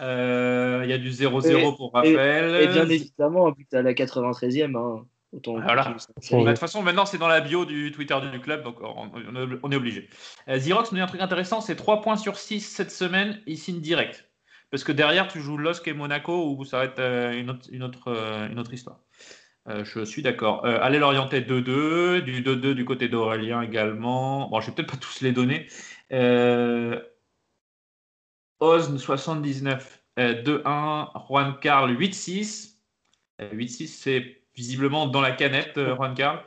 Euh, 0.00 0.80
Il 0.84 0.90
y 0.90 0.92
a 0.92 0.98
du 0.98 1.10
0-0 1.10 1.76
pour 1.76 1.92
Raphaël. 1.92 2.62
Et 2.62 2.66
bien 2.68 2.88
évidemment, 2.88 3.48
un 3.48 3.52
but 3.52 3.72
à 3.74 3.82
la 3.82 3.92
93e. 3.92 4.76
hein. 4.76 5.06
Autant 5.32 5.54
Voilà. 5.60 5.84
Bah. 5.84 5.96
De 6.30 6.46
toute 6.46 6.58
façon, 6.58 6.82
maintenant, 6.82 7.06
c'est 7.06 7.18
dans 7.18 7.28
la 7.28 7.40
bio 7.40 7.64
du 7.64 7.90
Twitter 7.92 8.16
du 8.32 8.40
club, 8.40 8.62
donc 8.62 8.76
on, 8.80 9.72
est 9.72 9.76
obligé. 9.76 10.08
Euh, 10.48 10.58
Xerox 10.58 10.92
nous 10.92 10.96
dit 10.96 11.02
un 11.02 11.06
truc 11.06 11.20
intéressant 11.20 11.60
c'est 11.60 11.76
3 11.76 12.00
points 12.02 12.16
sur 12.16 12.38
6 12.38 12.60
cette 12.60 12.92
semaine, 12.92 13.40
il 13.46 13.58
signe 13.58 13.80
direct. 13.80 14.28
Parce 14.70 14.84
que 14.84 14.92
derrière, 14.92 15.28
tu 15.28 15.40
joues 15.40 15.56
LOSC 15.56 15.86
et 15.88 15.92
Monaco, 15.92 16.54
où 16.56 16.64
ça 16.64 16.78
va 16.78 16.84
être 16.84 16.98
euh, 16.98 17.32
une, 17.32 17.50
autre, 17.50 17.68
une, 17.70 17.82
autre, 17.82 18.08
euh, 18.08 18.48
une 18.48 18.58
autre 18.58 18.72
histoire. 18.72 18.98
Euh, 19.66 19.82
je 19.84 20.04
suis 20.04 20.20
d'accord. 20.20 20.64
Euh, 20.66 20.78
allez 20.82 20.98
l'orienter 20.98 21.40
2-2, 21.40 22.20
du 22.20 22.42
2-2 22.42 22.74
du 22.74 22.84
côté 22.84 23.08
d'Aurélien 23.08 23.62
également. 23.62 24.48
Bon, 24.48 24.60
je 24.60 24.66
vais 24.66 24.72
peut-être 24.74 24.90
pas 24.90 24.98
tous 24.98 25.22
les 25.22 25.32
donner. 25.32 25.66
Euh, 26.12 27.00
Osn 28.60 28.98
79, 28.98 30.02
euh, 30.18 30.42
2-1, 30.42 31.26
Juan 31.28 31.56
Carl 31.60 31.90
8-6. 31.90 32.78
Euh, 33.40 33.50
8-6, 33.52 33.88
c'est 33.88 34.42
visiblement 34.56 35.06
dans 35.06 35.20
la 35.20 35.32
canette, 35.32 35.76
euh, 35.78 35.94
Juan 35.96 36.14
Carl. 36.14 36.42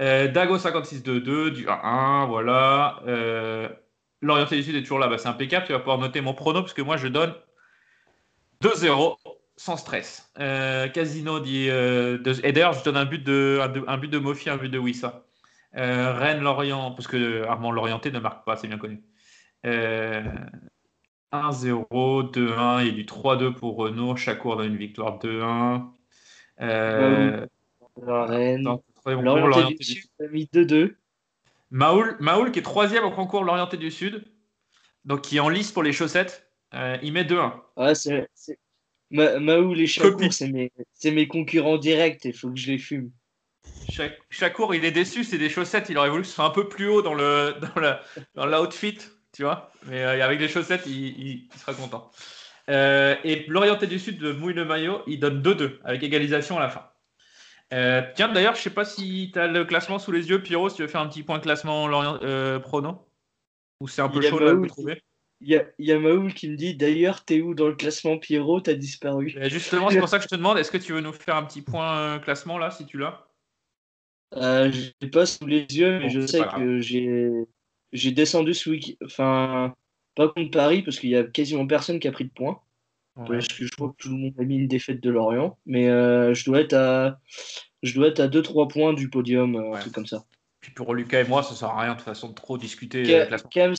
Euh, 0.00 0.28
Dago 0.28 0.58
56 0.58 1.02
2-2, 1.02 1.50
du 1.50 1.66
1-1, 1.66 2.26
voilà. 2.26 3.02
Euh, 3.06 3.68
L'orienté 4.20 4.56
du 4.56 4.62
Sud 4.64 4.74
est 4.76 4.82
toujours 4.82 4.98
là, 4.98 5.06
bah, 5.08 5.18
c'est 5.18 5.28
impeccable. 5.28 5.66
Tu 5.66 5.72
vas 5.72 5.78
pouvoir 5.78 5.98
noter 5.98 6.20
mon 6.20 6.34
prono 6.34 6.60
parce 6.62 6.74
que 6.74 6.82
moi 6.82 6.96
je 6.96 7.06
donne 7.08 7.34
2-0 8.60 9.16
sans 9.56 9.76
stress. 9.76 10.30
Euh, 10.38 10.88
Casino 10.88 11.40
dit. 11.40 11.68
Euh, 11.70 12.18
de- 12.18 12.44
et 12.44 12.52
d'ailleurs, 12.52 12.72
je 12.74 12.82
donne 12.84 12.96
un 12.96 13.04
but 13.04 13.22
de, 13.22 13.60
un, 13.62 13.92
un 13.92 13.98
but 13.98 14.08
de 14.08 14.18
Mofi, 14.18 14.50
un 14.50 14.56
but 14.56 14.68
de 14.70 14.78
Wissa. 14.78 15.24
Euh, 15.76 16.12
Rennes 16.14 16.40
Lorient, 16.42 16.92
parce 16.92 17.06
que 17.06 17.42
Armand 17.44 17.70
Lorienté 17.70 18.10
ne 18.10 18.18
marque 18.18 18.44
pas, 18.44 18.56
c'est 18.56 18.68
bien 18.68 18.78
connu. 18.78 19.02
Euh, 19.66 20.22
1-0, 21.32 22.22
2-1 22.32 22.86
et 22.86 22.92
du 22.92 23.04
3-2 23.04 23.52
pour 23.54 23.76
Renault. 23.76 24.16
Chacour 24.16 24.56
dans 24.56 24.64
une 24.64 24.76
victoire 24.76 25.18
2-1. 25.18 25.92
Euh, 26.60 27.46
La 28.06 28.24
Rennes. 28.24 28.62
dans 28.64 28.82
L'orienté 29.46 29.74
du 29.76 29.84
Sud 29.84 30.10
a 30.20 30.28
mis 30.28 30.48
2-2. 30.52 30.96
Maoul, 31.70 32.16
Maoul 32.20 32.50
qui 32.50 32.60
est 32.60 32.62
troisième 32.62 33.04
au 33.04 33.10
concours 33.10 33.44
L'Orienté 33.44 33.76
du 33.76 33.90
Sud, 33.90 34.24
donc 35.04 35.20
qui 35.22 35.36
est 35.36 35.40
en 35.40 35.50
lice 35.50 35.70
pour 35.70 35.82
les 35.82 35.92
chaussettes, 35.92 36.50
euh, 36.74 36.96
il 37.02 37.12
met 37.12 37.24
2-1. 37.24 37.52
Ouais, 37.76 37.94
c'est. 37.94 38.28
c'est- 38.34 38.58
Ma- 39.10 39.38
Maoul 39.38 39.80
et 39.80 39.86
Chacour, 39.86 40.18
c'est 40.32 40.48
mes, 40.52 40.70
c'est 40.92 41.10
mes 41.10 41.26
concurrents 41.28 41.78
directs, 41.78 42.24
il 42.26 42.34
faut 42.34 42.50
que 42.50 42.58
je 42.58 42.70
les 42.72 42.76
fume. 42.78 43.10
Chaque, 43.84 44.18
Chacour, 44.30 44.74
il 44.74 44.84
est 44.84 44.90
déçu, 44.90 45.24
c'est 45.24 45.38
des 45.38 45.48
chaussettes, 45.48 45.88
il 45.88 45.96
aurait 45.98 46.10
voulu 46.10 46.22
que 46.22 46.28
ce 46.28 46.34
soit 46.34 46.44
un 46.44 46.50
peu 46.50 46.68
plus 46.68 46.88
haut 46.88 47.02
dans 47.02 47.14
le 47.14 47.54
dans 47.74 47.80
la- 47.80 48.00
dans 48.34 48.46
l'outfit, 48.46 48.98
tu 49.32 49.42
vois, 49.44 49.70
mais 49.86 50.02
euh, 50.04 50.24
avec 50.24 50.38
des 50.38 50.48
chaussettes, 50.48 50.82
il, 50.86 50.92
il- 51.18 51.48
il 51.52 51.58
sera 51.58 51.74
content. 51.74 52.10
Euh, 52.68 53.16
et 53.24 53.46
L'Orienté 53.48 53.86
du 53.86 53.98
Sud 53.98 54.18
de 54.18 54.32
mouille 54.32 54.54
le 54.54 54.64
maillot, 54.64 55.02
il 55.06 55.20
donne 55.20 55.40
2-2 55.42 55.80
avec 55.84 56.02
égalisation 56.02 56.58
à 56.58 56.60
la 56.60 56.68
fin. 56.68 56.90
Euh, 57.72 58.02
tiens, 58.14 58.28
d'ailleurs, 58.28 58.54
je 58.54 58.62
sais 58.62 58.70
pas 58.70 58.84
si 58.84 59.30
tu 59.32 59.38
as 59.38 59.46
le 59.46 59.64
classement 59.64 59.98
sous 59.98 60.12
les 60.12 60.28
yeux, 60.30 60.42
Pierrot, 60.42 60.68
si 60.70 60.76
tu 60.76 60.82
veux 60.82 60.88
faire 60.88 61.02
un 61.02 61.08
petit 61.08 61.22
point 61.22 61.38
classement 61.40 61.88
prono 62.60 63.08
Ou 63.80 63.88
c'est 63.88 64.02
un 64.02 64.08
peu 64.08 64.20
chaud 64.20 64.38
là 64.40 64.52
de 64.54 64.66
trouver 64.66 65.02
Il 65.40 65.48
y 65.48 65.56
a, 65.56 65.64
il 65.78 65.86
y 65.86 65.92
a 65.92 65.98
Maoul 65.98 66.34
qui 66.34 66.48
me 66.48 66.56
dit 66.56 66.74
d'ailleurs, 66.74 67.24
t'es 67.24 67.42
où 67.42 67.54
dans 67.54 67.68
le 67.68 67.74
classement 67.74 68.18
Pierrot? 68.18 68.60
T'as 68.60 68.74
disparu. 68.74 69.34
Justement, 69.44 69.90
c'est 69.90 69.98
pour 69.98 70.08
ça 70.08 70.18
que 70.18 70.24
je 70.24 70.28
te 70.28 70.34
demande, 70.34 70.58
est-ce 70.58 70.70
que 70.70 70.78
tu 70.78 70.92
veux 70.92 71.00
nous 71.00 71.12
faire 71.12 71.36
un 71.36 71.44
petit 71.44 71.62
point 71.62 72.18
classement 72.20 72.58
là, 72.58 72.70
si 72.70 72.86
tu 72.86 72.98
l'as? 72.98 73.27
Euh, 74.36 74.70
je 74.70 74.90
l'ai 75.00 75.08
pas 75.10 75.26
sous 75.26 75.46
les 75.46 75.66
yeux, 75.70 75.98
mais 75.98 76.04
Bon, 76.04 76.08
je 76.10 76.26
sais 76.26 76.40
que 76.56 76.80
j'ai 77.92 78.12
descendu 78.12 78.54
ce 78.54 78.70
week 78.70 78.98
Enfin, 79.04 79.74
pas 80.14 80.28
contre 80.28 80.50
Paris, 80.50 80.82
parce 80.82 80.98
qu'il 80.98 81.10
y 81.10 81.16
a 81.16 81.24
quasiment 81.24 81.66
personne 81.66 81.98
qui 82.00 82.08
a 82.08 82.12
pris 82.12 82.24
de 82.24 82.30
points. 82.30 82.60
Parce 83.26 83.48
que 83.48 83.66
je 83.66 83.70
crois 83.72 83.88
que 83.88 83.96
tout 83.98 84.10
le 84.10 84.16
monde 84.16 84.34
a 84.38 84.44
mis 84.44 84.58
une 84.58 84.68
défaite 84.68 85.02
de 85.02 85.10
Lorient. 85.10 85.58
Mais 85.66 85.88
euh, 85.88 86.34
je 86.34 86.44
dois 86.44 86.60
être 86.60 86.74
à 86.74 87.18
je 87.82 87.94
dois 87.94 88.08
être 88.08 88.20
à 88.20 88.28
2-3 88.28 88.68
points 88.68 88.92
du 88.92 89.10
podium, 89.10 89.56
euh, 89.56 89.74
un 89.74 89.80
truc 89.80 89.92
comme 89.92 90.06
ça. 90.06 90.24
Puis 90.60 90.72
pour 90.72 90.94
Lucas 90.94 91.22
et 91.22 91.28
moi, 91.28 91.42
ça 91.42 91.54
sert 91.54 91.68
à 91.68 91.80
rien 91.80 91.92
de 91.92 91.96
toute 91.96 92.04
façon 92.04 92.28
de 92.28 92.34
trop 92.34 92.58
discuter 92.58 93.04
Ca- 93.04 93.26
classement. 93.26 93.50
Kems, 93.50 93.74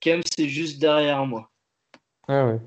Kems, 0.00 0.22
c'est 0.36 0.48
juste 0.48 0.80
derrière 0.80 1.24
moi. 1.26 1.50
Ah 2.28 2.46
ouais. 2.46 2.60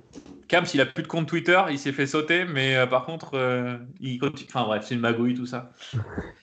Cam, 0.47 0.65
s'il 0.65 0.81
a 0.81 0.85
plus 0.85 1.03
de 1.03 1.07
compte 1.07 1.27
Twitter, 1.27 1.61
il 1.69 1.79
s'est 1.79 1.93
fait 1.93 2.07
sauter, 2.07 2.45
mais 2.45 2.75
euh, 2.75 2.87
par 2.87 3.05
contre, 3.05 3.35
euh, 3.35 3.77
il 3.99 4.17
continue. 4.19 4.49
Enfin 4.49 4.65
bref, 4.65 4.85
c'est 4.85 4.95
une 4.95 5.01
magouille 5.01 5.35
tout 5.35 5.45
ça. 5.45 5.71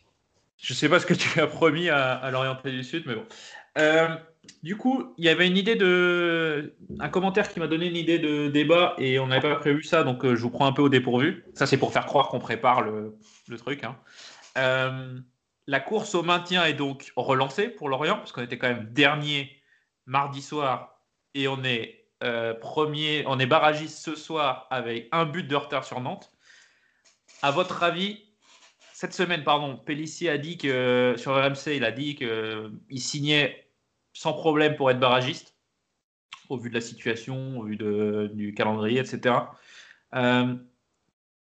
Je 0.59 0.75
sais 0.75 0.89
pas 0.89 0.99
ce 0.99 1.07
que 1.07 1.15
tu 1.15 1.41
as 1.41 1.47
promis 1.47 1.89
à, 1.89 2.13
à 2.15 2.31
l'Orienté 2.31 2.71
du 2.71 2.83
Sud, 2.83 3.05
mais 3.07 3.15
bon. 3.15 3.25
Euh, 3.79 4.09
du 4.63 4.77
coup, 4.77 5.15
il 5.17 5.25
y 5.25 5.29
avait 5.29 5.47
une 5.47 5.57
idée 5.57 5.77
de. 5.77 6.75
Un 6.99 7.09
commentaire 7.09 7.49
qui 7.49 7.61
m'a 7.61 7.69
donné 7.69 7.87
une 7.87 7.97
idée 7.97 8.19
de 8.19 8.49
débat 8.49 8.95
et 8.99 9.19
on 9.19 9.29
n'avait 9.29 9.49
pas 9.49 9.57
prévu 9.57 9.85
ça, 9.85 10.03
donc 10.03 10.25
euh, 10.25 10.35
je 10.35 10.43
vous 10.43 10.51
prends 10.51 10.67
un 10.67 10.73
peu 10.73 10.83
au 10.83 10.89
dépourvu. 10.89 11.45
Ça, 11.55 11.67
c'est 11.67 11.77
pour 11.77 11.93
faire 11.93 12.07
croire 12.07 12.29
qu'on 12.29 12.41
prépare 12.41 12.83
le, 12.83 13.17
truc. 13.57 13.85
hein. 13.85 13.97
Euh, 14.57 15.19
la 15.69 15.81
course 15.81 16.15
au 16.15 16.23
maintien 16.23 16.65
est 16.65 16.75
donc 16.75 17.13
relancée 17.15 17.69
pour 17.69 17.89
Lorient, 17.89 18.17
parce 18.17 18.33
qu'on 18.33 18.43
était 18.43 18.59
quand 18.59 18.69
même 18.69 18.89
dernier 18.93 19.63
mardi 20.07 20.43
soir 20.43 21.03
et 21.35 21.47
on 21.47 21.63
est 21.63 21.95
premier, 22.61 23.23
on 23.29 23.39
est 23.39 23.47
barragiste 23.47 23.99
ce 23.99 24.17
soir 24.17 24.67
avec 24.71 25.09
un 25.13 25.25
but 25.25 25.47
de 25.47 25.55
retard 25.55 25.85
sur 25.85 26.01
Nantes. 26.01 26.33
À 27.43 27.53
votre 27.53 27.85
avis, 27.85 28.28
cette 28.99 29.15
semaine, 29.15 29.45
pardon, 29.45 29.77
Pellissier 29.77 30.29
a 30.29 30.39
dit 30.39 30.59
que 30.59 31.15
sur 31.16 31.33
RMC, 31.33 31.77
il 31.77 31.85
a 31.85 31.93
dit 31.93 32.16
qu'il 32.16 33.01
signait 33.01 33.70
sans 34.12 34.33
problème 34.33 34.75
pour 34.75 34.91
être 34.91 34.99
barragiste, 34.99 35.55
au 36.49 36.57
vu 36.57 36.69
de 36.69 36.75
la 36.75 36.81
situation, 36.81 37.61
au 37.61 37.62
vu 37.62 37.77
du 37.77 38.55
calendrier, 38.57 38.99
etc. 38.99 39.37
Euh, 40.16 40.57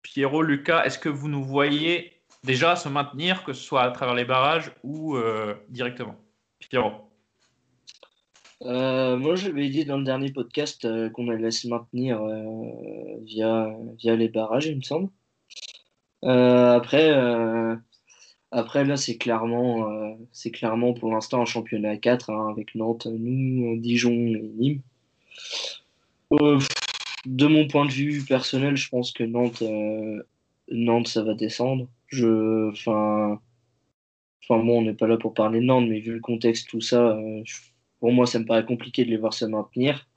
Pierrot, 0.03 0.43
Lucas, 0.43 0.83
est-ce 0.85 0.99
que 0.99 1.09
vous 1.09 1.27
nous 1.27 1.43
voyez 1.43 2.21
déjà 2.43 2.75
se 2.75 2.87
maintenir, 2.87 3.43
que 3.43 3.53
ce 3.53 3.63
soit 3.63 3.81
à 3.81 3.89
travers 3.89 4.13
les 4.13 4.25
barrages 4.25 4.71
ou 4.83 5.15
euh, 5.15 5.55
directement? 5.69 6.17
Pierrot. 6.59 7.09
Euh, 8.61 9.17
moi, 9.17 9.33
j'avais 9.33 9.69
dit 9.69 9.85
dans 9.85 9.97
le 9.97 10.03
dernier 10.03 10.31
podcast 10.31 10.85
euh, 10.85 11.09
qu'on 11.09 11.29
allait 11.29 11.49
se 11.49 11.67
maintenir 11.67 12.21
euh, 12.21 13.17
via, 13.23 13.75
via 13.97 14.15
les 14.15 14.29
barrages, 14.29 14.67
il 14.67 14.77
me 14.77 14.83
semble. 14.83 15.09
Euh, 16.25 16.75
après, 16.75 17.11
euh, 17.11 17.75
après, 18.51 18.85
là, 18.85 18.97
c'est 18.97 19.17
clairement, 19.17 19.89
euh, 19.91 20.13
c'est 20.31 20.51
clairement 20.51 20.93
pour 20.93 21.11
l'instant 21.11 21.41
un 21.41 21.45
championnat 21.45 21.91
à 21.91 21.97
4 21.97 22.29
hein, 22.31 22.49
avec 22.51 22.75
Nantes, 22.75 23.07
nous, 23.07 23.77
Dijon 23.77 24.11
et 24.11 24.51
Nîmes. 24.57 24.81
De 27.25 27.47
mon 27.47 27.67
point 27.67 27.85
de 27.85 27.91
vue 27.91 28.23
personnel, 28.25 28.75
je 28.77 28.89
pense 28.89 29.11
que 29.11 29.23
Nantes, 29.23 29.63
Nantes 30.69 31.07
ça 31.07 31.23
va 31.23 31.33
descendre. 31.33 31.87
Je, 32.07 32.69
enfin, 32.69 33.39
enfin 34.43 34.63
bon, 34.63 34.79
on 34.79 34.81
n'est 34.83 34.93
pas 34.93 35.07
là 35.07 35.17
pour 35.17 35.33
parler 35.33 35.59
de 35.59 35.65
Nantes, 35.65 35.87
mais 35.89 35.99
vu 35.99 36.13
le 36.13 36.19
contexte, 36.21 36.69
tout 36.69 36.81
ça, 36.81 37.17
pour 37.99 38.11
moi, 38.11 38.25
ça 38.25 38.39
me 38.39 38.45
paraît 38.45 38.65
compliqué 38.65 39.05
de 39.05 39.09
les 39.09 39.17
voir 39.17 39.33
se 39.33 39.45
maintenir. 39.45 40.07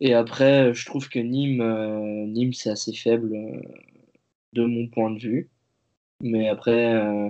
Et 0.00 0.14
après, 0.14 0.74
je 0.74 0.86
trouve 0.86 1.08
que 1.08 1.18
Nîmes, 1.18 1.62
Nîmes 2.32 2.52
c'est 2.52 2.70
assez 2.70 2.94
faible 2.94 3.36
de 4.54 4.64
mon 4.64 4.86
point 4.88 5.10
de 5.10 5.18
vue. 5.18 5.48
Mais 6.20 6.48
après, 6.48 6.94
euh, 6.94 7.28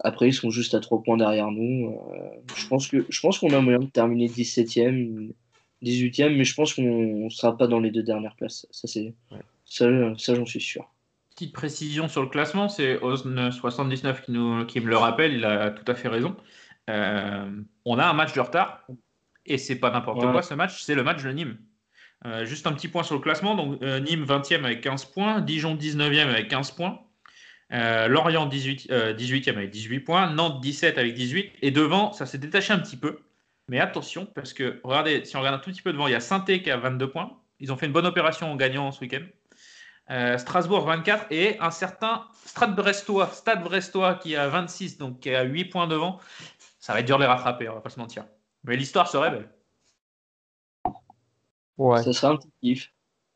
après 0.00 0.28
ils 0.28 0.32
sont 0.34 0.50
juste 0.50 0.74
à 0.74 0.80
3 0.80 1.02
points 1.02 1.16
derrière 1.16 1.50
nous. 1.50 1.90
Euh, 2.12 2.28
je 2.56 2.66
pense 2.68 2.88
que 2.88 3.04
je 3.08 3.20
pense 3.20 3.38
qu'on 3.38 3.50
a 3.52 3.60
moyen 3.60 3.80
de 3.80 3.86
terminer 3.86 4.26
17e, 4.28 5.32
18e, 5.82 6.36
mais 6.36 6.44
je 6.44 6.54
pense 6.54 6.74
qu'on 6.74 7.24
ne 7.24 7.28
sera 7.30 7.56
pas 7.56 7.66
dans 7.66 7.80
les 7.80 7.90
deux 7.90 8.02
dernières 8.02 8.36
places. 8.36 8.66
Ça, 8.70 8.88
c'est, 8.88 9.14
ça, 9.64 9.86
ça 10.16 10.34
j'en 10.34 10.46
suis 10.46 10.60
sûr. 10.60 10.88
Petite 11.34 11.52
précision 11.52 12.08
sur 12.08 12.22
le 12.22 12.28
classement, 12.28 12.68
c'est 12.68 12.96
Osn79 12.96 14.22
qui, 14.24 14.32
nous, 14.32 14.64
qui 14.66 14.80
me 14.80 14.86
le 14.86 14.96
rappelle, 14.96 15.34
il 15.34 15.44
a 15.44 15.70
tout 15.70 15.84
à 15.90 15.94
fait 15.94 16.08
raison. 16.08 16.34
Euh, 16.90 17.50
on 17.84 17.98
a 17.98 18.06
un 18.06 18.12
match 18.14 18.32
de 18.34 18.40
retard 18.40 18.86
et 19.46 19.58
c'est 19.58 19.76
pas 19.76 19.90
n'importe 19.90 20.22
Ouais. 20.24 20.32
quoi 20.32 20.42
ce 20.42 20.54
match, 20.54 20.82
c'est 20.82 20.94
le 20.94 21.04
match 21.04 21.22
de 21.22 21.30
Nîmes. 21.30 21.58
Euh, 22.26 22.44
juste 22.44 22.66
un 22.66 22.72
petit 22.72 22.88
point 22.88 23.02
sur 23.02 23.14
le 23.14 23.20
classement, 23.20 23.78
euh, 23.82 24.00
Nîmes 24.00 24.24
20e 24.24 24.64
avec 24.64 24.80
15 24.80 25.04
points, 25.06 25.40
Dijon 25.40 25.76
19e 25.76 26.28
avec 26.28 26.48
15 26.48 26.72
points, 26.72 27.00
euh, 27.72 28.08
Lorient 28.08 28.46
18, 28.46 28.88
euh, 28.90 29.14
18e 29.14 29.56
avec 29.56 29.70
18 29.70 30.00
points, 30.00 30.30
Nantes 30.30 30.60
17 30.60 30.98
avec 30.98 31.14
18 31.14 31.52
et 31.62 31.70
devant 31.70 32.12
ça 32.12 32.26
s'est 32.26 32.38
détaché 32.38 32.72
un 32.72 32.80
petit 32.80 32.96
peu. 32.96 33.20
Mais 33.68 33.78
attention 33.78 34.26
parce 34.26 34.52
que 34.52 34.80
regardez, 34.82 35.24
si 35.24 35.36
on 35.36 35.40
regarde 35.40 35.56
un 35.56 35.58
tout 35.60 35.70
petit 35.70 35.82
peu 35.82 35.92
devant, 35.92 36.08
il 36.08 36.12
y 36.12 36.16
a 36.16 36.20
saint 36.20 36.40
qui 36.40 36.70
a 36.70 36.76
22 36.76 37.10
points. 37.10 37.38
Ils 37.60 37.72
ont 37.72 37.76
fait 37.76 37.86
une 37.86 37.92
bonne 37.92 38.06
opération 38.06 38.50
en 38.50 38.56
gagnant 38.56 38.90
ce 38.92 39.00
week-end. 39.00 39.24
Strasbourg 40.38 40.86
24 40.86 41.26
et 41.30 41.58
un 41.60 41.70
certain 41.70 42.24
Stade 42.46 42.74
Brestois, 42.74 43.28
Stade 43.34 43.62
Brestois 43.62 44.14
qui 44.14 44.36
a 44.36 44.48
26, 44.48 44.96
donc 44.96 45.20
qui 45.20 45.34
a 45.34 45.42
8 45.42 45.66
points 45.66 45.86
devant. 45.86 46.18
Ça 46.80 46.94
va 46.94 47.00
être 47.00 47.06
dur 47.06 47.18
de 47.18 47.24
les 47.24 47.28
rattraper, 47.28 47.68
on 47.68 47.74
va 47.74 47.82
pas 47.82 47.90
se 47.90 48.00
mentir. 48.00 48.24
Mais 48.64 48.76
l'histoire 48.76 49.06
serait 49.06 49.30
belle. 49.30 49.50
Ouais. 51.78 52.02
Ça 52.02 52.12
sera 52.12 52.32
un 52.32 52.36
petit 52.36 52.50
kiff. 52.60 52.92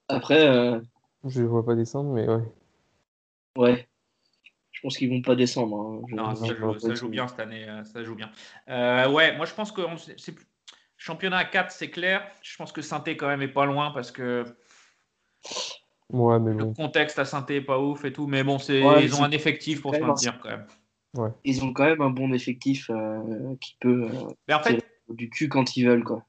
Après, 0.08 0.46
euh, 0.48 0.80
Je 1.24 1.42
ne 1.42 1.46
vois 1.46 1.64
pas 1.64 1.74
descendre, 1.74 2.10
mais 2.12 2.28
ouais. 2.28 2.42
ouais, 3.56 3.88
je 4.72 4.80
pense 4.82 4.96
qu'ils 4.98 5.08
vont 5.10 5.22
pas 5.22 5.36
descendre. 5.36 5.76
hein. 5.80 6.02
Je- 6.10 6.14
Non, 6.16 6.30
je 6.34 6.34
ça, 6.34 6.46
joue, 6.54 6.72
pas 6.72 6.78
ça 6.80 6.88
de- 6.88 6.94
joue 6.94 7.08
bien 7.08 7.28
cette 7.28 7.40
année, 7.40 7.68
euh, 7.68 7.84
ça 7.84 8.02
joue 8.02 8.14
bien. 8.16 8.30
Euh, 8.68 9.08
ouais, 9.10 9.36
moi 9.36 9.46
je 9.46 9.54
pense 9.54 9.70
que 9.72 9.80
on- 9.82 9.96
c'est 9.96 10.32
plus- 10.32 10.46
championnat 10.96 11.38
à 11.38 11.44
4, 11.44 11.70
c'est 11.72 11.90
clair. 11.90 12.28
Je 12.42 12.56
pense 12.56 12.72
que 12.72 12.82
saint 12.82 13.02
quand 13.06 13.26
même 13.28 13.42
est 13.42 13.48
pas 13.48 13.64
loin 13.66 13.90
parce 13.92 14.10
que 14.10 14.44
Ouais, 16.10 16.38
mais 16.38 16.52
Le 16.52 16.64
bon. 16.64 16.74
contexte 16.74 17.18
à 17.18 17.24
saint 17.24 17.46
est 17.46 17.60
pas 17.62 17.78
ouf 17.80 18.04
et 18.04 18.12
tout, 18.12 18.26
mais 18.26 18.44
bon, 18.44 18.58
c'est 18.58 18.82
Ouais, 18.84 19.02
ils 19.04 19.14
ont 19.14 19.24
un 19.24 19.30
effectif 19.30 19.80
pour 19.80 19.92
se 19.94 19.98
quand 20.00 20.00
même 20.06 20.08
maintenir 20.10 20.38
quand 20.40 20.50
même. 20.50 20.66
Ils 21.44 21.64
ont 21.64 21.72
quand 21.72 21.84
même 21.84 22.02
un 22.02 22.10
bon 22.10 22.32
effectif 22.32 22.90
euh, 22.90 23.54
qui 23.60 23.76
peut 23.80 24.04
euh, 24.10 24.24
Mais 24.48 24.54
en 24.54 24.62
fait, 24.62 24.74
tirer 24.76 24.86
du 25.08 25.30
cul 25.30 25.48
quand 25.48 25.76
ils 25.76 25.86
veulent. 25.86 26.04
Quoi. 26.04 26.24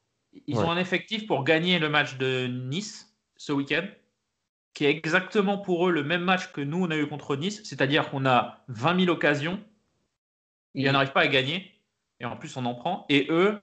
Ils 0.47 0.57
Ouais. 0.57 0.63
ont 0.63 0.71
un 0.71 0.77
effectif 0.77 1.27
pour 1.27 1.43
gagner 1.43 1.79
le 1.79 1.89
match 1.89 2.17
de 2.17 2.47
Nice 2.47 3.15
ce 3.37 3.51
week-end, 3.51 3.85
qui 4.73 4.85
est 4.85 4.89
exactement 4.89 5.57
pour 5.57 5.87
eux 5.87 5.91
le 5.91 6.03
même 6.03 6.23
match 6.23 6.51
que 6.51 6.61
nous 6.61 6.83
on 6.83 6.89
a 6.91 6.97
eu 6.97 7.07
contre 7.07 7.35
Nice, 7.35 7.61
c'est-à-dire 7.63 8.09
qu'on 8.09 8.25
a 8.25 8.63
20 8.67 8.99
000 9.05 9.11
occasions, 9.11 9.63
et 10.75 10.89
on 10.89 10.93
n'arrive 10.93 11.11
pas 11.11 11.21
à 11.21 11.27
gagner, 11.27 11.71
et 12.19 12.25
en 12.25 12.35
plus 12.37 12.57
on 12.57 12.65
en 12.65 12.73
prend. 12.73 13.05
Et 13.09 13.27
eux, 13.29 13.59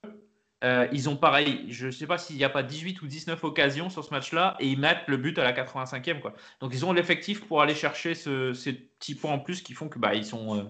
euh, 0.62 0.86
ils 0.92 1.08
ont 1.08 1.16
pareil, 1.16 1.64
je 1.72 1.86
ne 1.86 1.90
sais 1.90 2.06
pas 2.06 2.18
s'il 2.18 2.36
n'y 2.36 2.44
a 2.44 2.50
pas 2.50 2.62
18 2.62 3.00
ou 3.02 3.06
19 3.08 3.42
occasions 3.44 3.90
sur 3.90 4.04
ce 4.04 4.10
match-là, 4.10 4.56
et 4.60 4.68
ils 4.68 4.78
mettent 4.78 5.08
le 5.08 5.16
but 5.16 5.36
à 5.38 5.42
la 5.42 5.52
85e. 5.52 6.20
Quoi. 6.20 6.34
Donc 6.60 6.72
ils 6.74 6.84
ont 6.84 6.92
l'effectif 6.92 7.44
pour 7.46 7.62
aller 7.62 7.74
chercher 7.74 8.14
ce- 8.14 8.52
ces 8.52 8.74
petits 8.74 9.14
points 9.16 9.32
en 9.32 9.38
plus 9.40 9.62
qui 9.62 9.72
font 9.72 9.88
que 9.88 9.98
bah, 9.98 10.14
ils 10.14 10.24
sont, 10.26 10.58
euh, 10.58 10.64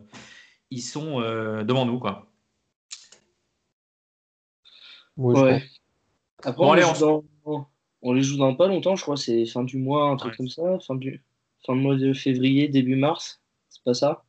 ils 0.70 0.80
sont 0.80 1.20
euh, 1.20 1.64
devant 1.64 1.84
nous. 1.84 1.98
Quoi. 1.98 2.32
Ouais, 5.16 5.34
je 5.36 5.40
Ouais. 5.42 5.70
Après, 6.44 6.52
Bon, 6.56 6.68
on, 6.68 6.72
allez, 6.72 6.82
les 6.82 6.88
on 6.88 6.94
joue 6.94 7.24
dans... 7.44 7.68
on 8.02 8.12
les 8.12 8.22
joue 8.22 8.36
dans 8.38 8.54
pas 8.54 8.66
longtemps, 8.68 8.96
je 8.96 9.02
crois. 9.02 9.16
C'est 9.16 9.44
fin 9.46 9.64
du 9.64 9.76
mois, 9.78 10.04
un 10.10 10.16
truc 10.16 10.32
Ouais. 10.32 10.36
comme 10.38 10.48
ça. 10.48 10.78
Fin 10.86 10.94
du 10.94 11.22
fin 11.66 11.74
de 11.76 11.80
mois 11.80 11.96
de 11.96 12.12
février, 12.12 12.68
début 12.68 12.96
mars. 12.96 13.42
C'est 13.68 13.82
pas 13.84 13.94
ça? 13.94 14.24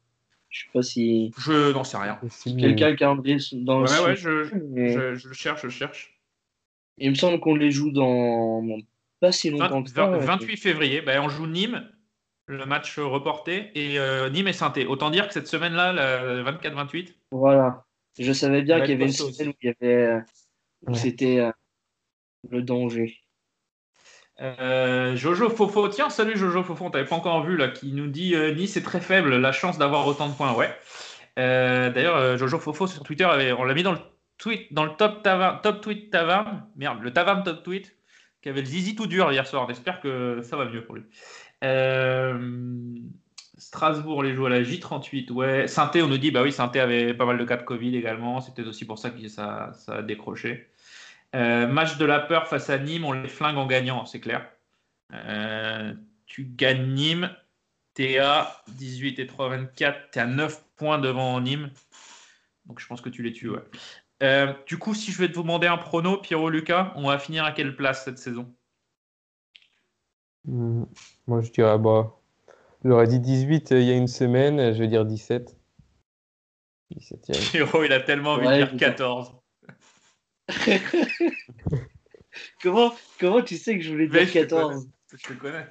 Je 0.50 0.62
sais 0.64 0.70
pas 0.74 0.82
si 0.82 1.32
Je 1.38 1.72
n'en 1.72 1.84
sais 1.86 1.98
rien. 1.98 2.20
C'est 2.30 2.52
mieux. 2.54 2.60
quelqu'un 2.60 2.88
a 2.88 2.90
le 2.90 2.96
calendrier 2.98 3.38
dans 3.54 3.80
le 3.80 3.90
Ouais, 3.90 4.00
ouais, 4.06 4.16
sud, 4.18 4.26
je, 4.52 4.56
mais 4.70 4.92
je, 4.92 5.16
je 5.16 5.28
le 5.30 5.34
cherche, 5.34 5.62
je 5.62 5.68
le 5.68 5.72
cherche. 5.72 6.20
Il 6.98 7.10
me 7.10 7.16
semble 7.16 7.40
qu'on 7.40 7.56
les 7.56 7.72
joue 7.72 7.92
dans 7.92 8.62
pas 9.22 9.32
si 9.32 9.50
longtemps 9.50 9.82
20 9.82 9.84
que 9.84 9.90
ça. 9.92 10.06
20 10.08 10.12
ouais. 10.18 10.26
28 10.26 10.58
février, 10.58 11.02
ben, 11.02 11.22
on 11.22 11.30
joue 11.30 11.48
Nîmes, 11.48 11.90
le 12.48 12.66
match 12.66 13.00
reporté, 13.00 13.72
et 13.76 13.98
euh, 13.98 14.30
Nîmes 14.30 14.50
et 14.50 14.54
saint 14.54 14.74
Autant 14.90 15.10
dire 15.10 15.28
que 15.28 15.34
cette 15.34 15.48
semaine-là, 15.48 15.94
le 15.94 16.44
24-28, 16.44 17.14
Voilà. 17.32 17.86
Je 18.20 18.34
savais 18.34 18.62
bien 18.62 18.82
qu'il 18.82 18.90
y 18.90 18.94
avait 18.94 19.06
une 19.06 19.12
semaine 19.14 19.50
où 19.50 19.54
il 19.62 19.68
y 19.68 19.74
avait 19.80 20.04
euh, 20.06 20.20
où 20.88 20.92
Ouais. 20.92 20.98
c'était 20.98 21.40
euh, 21.40 21.52
le 22.50 22.62
danger. 22.62 23.18
Euh, 24.42 25.16
Jojo 25.16 25.50
Fofo, 25.50 25.88
tiens, 25.90 26.10
salut 26.10 26.38
Jojo 26.38 26.64
Fofo, 26.64 26.86
on 26.86 26.90
t'avait 26.90 27.06
pas 27.06 27.16
encore 27.16 27.44
vu 27.46 27.58
là, 27.58 27.68
qui 27.68 27.92
nous 27.92 28.08
dit 28.08 28.34
euh, 28.36 28.54
Nice 28.56 28.76
est 28.76 28.82
très 28.82 29.02
faible, 29.02 29.36
la 29.36 29.52
chance 29.52 29.78
d'avoir 29.78 30.08
autant 30.08 30.30
de 30.30 30.34
points, 30.34 30.54
ouais. 30.56 30.70
Euh, 31.38 31.92
D'ailleurs, 31.92 32.38
Jojo 32.38 32.58
Fofo 32.58 32.88
sur 32.88 33.04
Twitter, 33.04 33.24
avait- 33.26 33.52
on 33.52 33.64
l'a 33.64 33.74
mis 33.74 33.84
dans 33.84 33.92
le 33.92 34.00
tweet, 34.38 34.74
dans 34.74 34.90
top, 34.96 35.22
taverne, 35.22 35.60
top 35.62 35.82
tweet 35.82 36.10
taverne, 36.12 36.66
merde, 36.76 37.02
le 37.02 37.14
taverne 37.14 37.44
top 37.44 37.64
tweet, 37.64 37.96
qui 38.42 38.50
avait 38.50 38.62
le 38.62 38.68
zizi 38.68 38.96
tout 38.96 39.06
dur 39.06 39.32
hier 39.32 39.46
soir. 39.46 39.66
On 39.68 39.70
espère 39.72 40.02
que 40.02 40.42
ça 40.42 40.58
va 40.58 40.66
mieux 40.66 40.84
pour 40.84 40.96
lui. 40.96 41.04
Strasbourg, 43.62 44.24
les 44.24 44.34
joue 44.34 44.48
à 44.48 44.50
la 44.50 44.64
J38, 44.64 45.32
ouais. 45.32 45.66
on 46.02 46.08
nous 46.08 46.18
dit, 46.18 46.32
bah 46.32 46.42
oui, 46.42 46.52
saint 46.52 46.72
avait 46.74 47.14
pas 47.14 47.26
mal 47.26 47.38
de 47.38 47.46
cas 47.46 47.58
de 47.58 47.64
Covid 47.64 47.96
également, 47.96 48.42
c'était 48.42 48.64
aussi 48.64 48.86
pour 48.86 48.98
ça 48.98 49.12
que 49.12 49.28
ça, 49.28 49.72
ça 49.74 49.98
a 49.98 50.02
décroché. 50.02 50.72
Euh, 51.36 51.68
match 51.68 51.98
de 51.98 52.06
la 52.06 52.20
peur 52.20 52.48
face 52.48 52.70
à 52.70 52.78
Nîmes, 52.78 53.06
on 53.06 53.14
les 53.14 53.30
flingue 53.30 53.58
en 53.58 53.66
gagnant, 53.66 54.06
c'est 54.06 54.20
clair. 54.20 54.50
Euh, 55.14 55.94
tu 56.26 56.44
gagnes 56.44 56.94
Nîmes, 56.94 57.30
t'es 57.94 58.18
à 58.18 58.64
18 58.70 59.20
et 59.20 59.28
3, 59.28 59.50
24, 59.50 60.12
t'es 60.12 60.20
à 60.20 60.26
9 60.26 60.64
points 60.76 61.00
devant 61.00 61.40
Nîmes. 61.40 61.72
Donc 62.66 62.80
je 62.80 62.88
pense 62.88 63.02
que 63.02 63.10
tu 63.10 63.24
les 63.24 63.32
tues, 63.32 63.50
ouais. 63.50 63.64
Euh, 64.24 64.54
du 64.68 64.78
coup, 64.78 64.94
si 64.94 65.12
je 65.12 65.18
vais 65.18 65.30
te 65.30 65.40
demander 65.40 65.68
un 65.68 65.78
prono, 65.78 66.18
Pierrot 66.18 66.50
Lucas, 66.50 66.94
on 66.96 67.08
va 67.08 67.18
finir 67.18 67.44
à 67.44 67.52
quelle 67.52 67.76
place 67.76 68.06
cette 68.06 68.20
saison? 68.20 68.54
Hmm. 70.46 70.84
Moi, 71.28 71.42
je 71.42 71.52
dirais, 71.52 71.78
bah, 71.80 72.16
j'aurais 72.84 73.08
dit 73.08 73.20
18 73.20 73.72
euh, 73.72 73.80
il 73.80 73.88
y 73.88 73.92
a 73.92 73.96
une 73.96 74.08
semaine, 74.08 74.74
je 74.74 74.80
vais 74.80 74.88
dire 74.88 75.06
17. 75.06 75.58
17e. 76.96 77.52
Pierrot, 77.52 77.84
il 77.84 77.94
a 77.94 78.02
tellement 78.02 78.34
envie 78.34 78.48
Ouais, 78.48 78.60
de 78.60 78.66
dire 78.66 78.78
14. 78.78 79.41
comment, 82.62 82.94
comment 83.20 83.42
tu 83.42 83.58
sais 83.58 83.78
que 83.78 83.84
je 83.84 83.92
voulais 83.92 84.08
dire 84.08 84.22
je 84.22 84.34
te 84.34 84.40
14 84.40 84.88
Je 85.12 85.28
te 85.28 85.34
connais. 85.34 85.66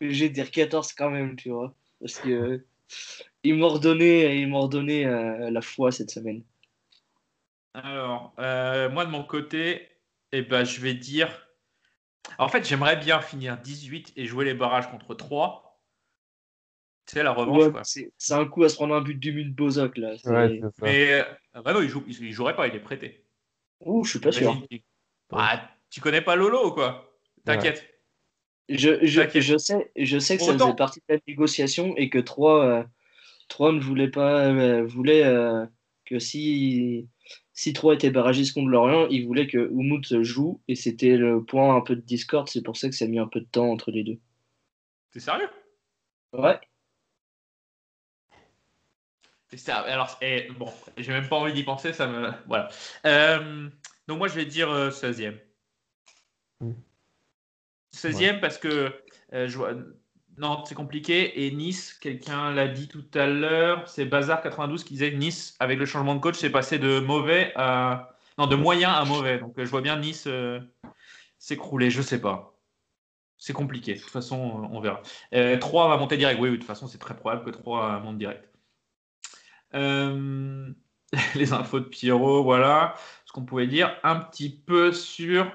Je 0.00 0.24
vais 0.24 0.28
dire 0.28 0.50
14 0.50 0.92
quand 0.92 1.10
même, 1.10 1.36
tu 1.36 1.50
vois. 1.50 1.74
Parce 2.00 2.18
que 2.18 2.28
euh, 2.28 2.66
ils 3.42 3.54
m'ont 3.54 3.68
redonné, 3.68 4.36
ils 4.36 4.48
m'ont 4.48 4.60
redonné 4.60 5.06
euh, 5.06 5.50
la 5.50 5.62
foi 5.62 5.92
cette 5.92 6.10
semaine. 6.10 6.42
Alors, 7.72 8.34
euh, 8.38 8.88
moi 8.90 9.04
de 9.04 9.10
mon 9.10 9.24
côté, 9.24 9.88
eh 10.32 10.42
ben, 10.42 10.64
je 10.64 10.80
vais 10.80 10.94
dire. 10.94 11.48
En 12.38 12.48
fait, 12.48 12.66
j'aimerais 12.66 12.96
bien 12.96 13.20
finir 13.20 13.58
18 13.58 14.12
et 14.16 14.26
jouer 14.26 14.44
les 14.44 14.54
barrages 14.54 14.90
contre 14.90 15.14
3. 15.14 15.80
Tu 17.06 17.14
sais, 17.14 17.22
la 17.22 17.32
revanche. 17.32 17.64
Ouais, 17.64 17.70
quoi. 17.70 17.84
c'est 17.84 18.12
c'est 18.16 18.34
un 18.34 18.46
coup 18.46 18.64
à 18.64 18.68
se 18.68 18.76
prendre 18.76 18.94
un 18.94 19.02
but 19.02 19.18
du 19.18 19.44
de 19.44 19.50
Bozok 19.50 19.98
là. 19.98 20.16
c'est- 20.16 20.30
Ouais, 20.30 20.60
c'est 20.60 20.60
ça. 20.60 20.86
Mais 20.86 21.12
euh, 21.12 21.62
bah 21.62 21.74
non, 21.74 21.82
il, 21.82 21.88
joue, 21.88 22.02
il, 22.06 22.18
il 22.24 22.32
jouerait 22.32 22.56
pas, 22.56 22.66
il 22.66 22.74
est 22.74 22.80
prêté. 22.80 23.23
Ouh, 23.80 24.04
je 24.04 24.10
suis 24.10 24.18
pas 24.18 24.32
sûr. 24.32 24.50
Imagine, 24.50 24.66
tu- 25.90 26.00
connais 26.00 26.22
pas 26.22 26.36
Lolo, 26.36 26.72
quoi? 26.72 27.12
T'inquiète. 27.44 27.88
Je, 28.68 29.04
je, 29.04 29.58
sais, 29.58 29.92
je 29.96 30.18
sais 30.18 30.36
que 30.38 30.42
ça 30.42 30.52
faisait 30.54 30.74
partie 30.74 31.00
de 31.08 31.14
la 31.14 31.20
négociation 31.28 31.94
et 31.96 32.08
que 32.08 32.18
3, 32.18 32.64
ne 33.72 33.80
voulait 33.80 34.08
pas 34.10 34.46
euh, 34.46 34.84
voulait 34.86 35.24
euh, 35.24 35.66
que 36.06 36.18
si 36.18 37.08
si 37.52 37.72
3 37.72 37.94
était 37.94 38.10
barragiste 38.10 38.54
contre 38.54 38.68
Lorient, 38.68 39.06
il 39.10 39.26
voulait 39.26 39.46
que 39.46 39.68
Oumout 39.70 40.22
joue 40.22 40.60
et 40.66 40.74
c'était 40.74 41.16
le 41.16 41.44
point 41.44 41.76
un 41.76 41.82
peu 41.82 41.94
de 41.94 42.00
discorde, 42.00 42.48
c'est 42.48 42.62
pour 42.62 42.76
ça 42.76 42.88
que 42.88 42.94
ça 42.96 43.04
a 43.04 43.08
mis 43.08 43.18
un 43.18 43.28
peu 43.28 43.40
de 43.40 43.46
temps 43.46 43.70
entre 43.70 43.90
les 43.90 44.02
deux. 44.02 44.18
T'es 45.12 45.20
sérieux? 45.20 45.48
Ouais. 46.32 46.58
Ça. 49.56 49.78
Alors, 49.80 50.18
eh, 50.20 50.48
bon, 50.58 50.72
j'ai 50.96 51.12
même 51.12 51.28
pas 51.28 51.36
envie 51.36 51.52
d'y 51.52 51.64
penser, 51.64 51.92
ça 51.92 52.06
me. 52.06 52.30
Voilà. 52.46 52.68
Euh, 53.06 53.68
donc, 54.08 54.18
moi, 54.18 54.28
je 54.28 54.34
vais 54.34 54.46
dire 54.46 54.70
euh, 54.70 54.90
16e. 54.90 55.38
Mm. 56.60 56.72
16e 57.94 58.40
parce 58.40 58.58
que 58.58 58.92
euh, 59.32 59.48
je 59.48 59.56
vois. 59.56 59.72
Nantes, 60.36 60.66
c'est 60.68 60.74
compliqué. 60.74 61.46
Et 61.46 61.50
Nice, 61.52 61.94
quelqu'un 61.94 62.50
l'a 62.52 62.68
dit 62.68 62.88
tout 62.88 63.04
à 63.14 63.26
l'heure, 63.26 63.88
c'est 63.88 64.04
Bazar 64.04 64.42
92 64.42 64.84
qui 64.84 64.94
disait 64.94 65.12
que 65.12 65.16
Nice, 65.16 65.54
avec 65.60 65.78
le 65.78 65.86
changement 65.86 66.14
de 66.14 66.20
coach, 66.20 66.36
c'est 66.36 66.50
passé 66.50 66.78
de 66.78 66.98
mauvais 66.98 67.52
à. 67.56 68.10
Non, 68.38 68.48
de 68.48 68.56
moyen 68.56 68.90
à 68.90 69.04
mauvais. 69.04 69.38
Donc, 69.38 69.56
euh, 69.58 69.64
je 69.64 69.70
vois 69.70 69.80
bien 69.80 69.96
Nice 69.96 70.24
euh, 70.26 70.60
s'écrouler. 71.38 71.90
Je 71.90 72.02
sais 72.02 72.20
pas. 72.20 72.58
C'est 73.38 73.52
compliqué. 73.52 73.94
De 73.94 74.00
toute 74.00 74.10
façon, 74.10 74.36
on 74.72 74.80
verra. 74.80 75.02
Euh, 75.34 75.58
3 75.58 75.88
va 75.88 75.96
monter 75.98 76.16
direct. 76.16 76.40
Oui, 76.40 76.48
oui, 76.48 76.56
de 76.56 76.60
toute 76.60 76.66
façon, 76.66 76.88
c'est 76.88 76.98
très 76.98 77.14
probable 77.14 77.44
que 77.44 77.50
3 77.50 78.00
monte 78.00 78.18
direct. 78.18 78.48
Euh, 79.74 80.68
les 81.34 81.52
infos 81.52 81.80
de 81.80 81.84
Pierrot, 81.84 82.42
voilà 82.42 82.94
ce 83.24 83.32
qu'on 83.32 83.44
pouvait 83.44 83.66
dire 83.66 83.96
un 84.02 84.16
petit 84.16 84.50
peu 84.50 84.92
sur 84.92 85.50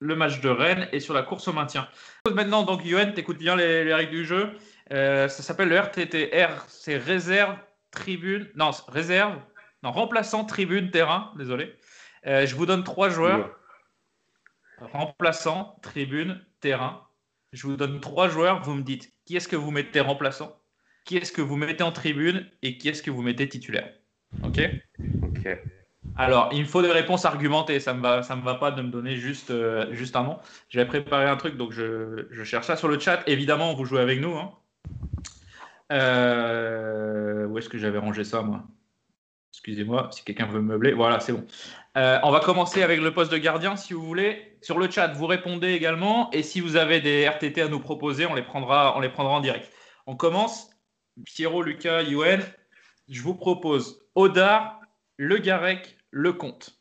le 0.00 0.14
match 0.14 0.40
de 0.40 0.48
Rennes 0.48 0.88
et 0.92 1.00
sur 1.00 1.14
la 1.14 1.22
course 1.22 1.48
au 1.48 1.52
maintien. 1.52 1.88
Maintenant, 2.32 2.62
donc, 2.64 2.84
Yoann, 2.84 3.14
t'écoutes 3.14 3.38
bien 3.38 3.56
les, 3.56 3.84
les 3.84 3.94
règles 3.94 4.10
du 4.10 4.24
jeu. 4.24 4.52
Euh, 4.92 5.28
ça 5.28 5.42
s'appelle 5.42 5.68
le 5.68 5.78
RTTR, 5.78 6.64
c'est 6.68 6.96
réserve, 6.96 7.56
tribune, 7.90 8.48
non, 8.54 8.70
réserve, 8.88 9.36
non, 9.82 9.90
remplaçant, 9.90 10.44
tribune, 10.44 10.90
terrain, 10.90 11.32
désolé. 11.36 11.74
Euh, 12.26 12.46
je 12.46 12.54
vous 12.54 12.66
donne 12.66 12.84
trois 12.84 13.08
joueurs. 13.08 13.50
Remplaçant, 14.78 15.78
tribune, 15.82 16.44
terrain. 16.60 17.08
Je 17.52 17.66
vous 17.66 17.76
donne 17.76 18.00
trois 18.00 18.28
joueurs, 18.28 18.62
vous 18.62 18.74
me 18.74 18.82
dites 18.82 19.12
qui 19.24 19.36
est-ce 19.36 19.48
que 19.48 19.56
vous 19.56 19.70
mettez 19.70 20.00
remplaçant, 20.00 20.60
qui 21.06 21.16
est-ce 21.16 21.32
que 21.32 21.40
vous 21.40 21.56
mettez 21.56 21.82
en 21.82 21.92
tribune 21.92 22.46
et 22.62 22.76
qui 22.76 22.88
est-ce 22.90 23.02
que 23.02 23.10
vous 23.10 23.22
mettez 23.22 23.48
titulaire. 23.48 23.90
Ok? 24.44 24.60
Ok. 25.22 25.58
Alors, 26.16 26.50
il 26.52 26.60
me 26.62 26.66
faut 26.66 26.82
des 26.82 26.90
réponses 26.90 27.24
argumentées. 27.24 27.80
Ça 27.80 27.94
me 27.94 28.02
va, 28.02 28.22
ça 28.22 28.36
me 28.36 28.42
va 28.42 28.56
pas 28.56 28.70
de 28.72 28.82
me 28.82 28.90
donner 28.90 29.16
juste, 29.16 29.50
euh, 29.50 29.86
juste 29.92 30.16
un 30.16 30.24
nom. 30.24 30.38
J'avais 30.68 30.86
préparé 30.86 31.26
un 31.26 31.36
truc, 31.36 31.56
donc 31.56 31.72
je, 31.72 32.26
je 32.30 32.44
cherche 32.44 32.66
ça 32.66 32.76
sur 32.76 32.88
le 32.88 32.98
chat. 32.98 33.22
Évidemment, 33.26 33.72
vous 33.74 33.84
jouez 33.86 34.00
avec 34.00 34.20
nous. 34.20 34.36
hein. 34.36 34.52
Euh, 35.92 37.46
où 37.46 37.58
est-ce 37.58 37.68
que 37.68 37.78
j'avais 37.78 37.98
rangé 37.98 38.24
ça, 38.24 38.42
moi? 38.42 38.64
Excusez-moi, 39.52 40.08
si 40.12 40.24
quelqu'un 40.24 40.46
veut 40.46 40.60
me 40.60 40.72
meubler. 40.72 40.92
Voilà, 40.92 41.20
c'est 41.20 41.32
bon. 41.32 41.44
Euh, 41.96 42.18
on 42.24 42.30
va 42.30 42.40
commencer 42.40 42.82
avec 42.82 43.00
le 43.00 43.12
poste 43.14 43.32
de 43.32 43.38
gardien, 43.38 43.76
si 43.76 43.94
vous 43.94 44.02
voulez. 44.02 44.58
Sur 44.60 44.78
le 44.78 44.90
chat, 44.90 45.08
vous 45.08 45.26
répondez 45.26 45.72
également. 45.72 46.30
Et 46.32 46.42
si 46.42 46.60
vous 46.60 46.76
avez 46.76 47.00
des 47.00 47.26
RTT 47.26 47.62
à 47.62 47.68
nous 47.68 47.80
proposer, 47.80 48.26
on 48.26 48.34
les 48.34 48.42
prendra, 48.42 48.96
on 48.96 49.00
les 49.00 49.08
prendra 49.08 49.32
en 49.34 49.40
direct. 49.40 49.70
On 50.06 50.16
commence. 50.16 50.70
Pierrot, 51.24 51.62
Lucas, 51.62 52.02
Yoann. 52.02 52.42
Je 53.08 53.22
vous 53.22 53.34
propose 53.34 54.04
Odar, 54.14 54.80
Le 55.16 55.38
Garec, 55.38 55.96
Le 56.10 56.32
Comte. 56.32 56.78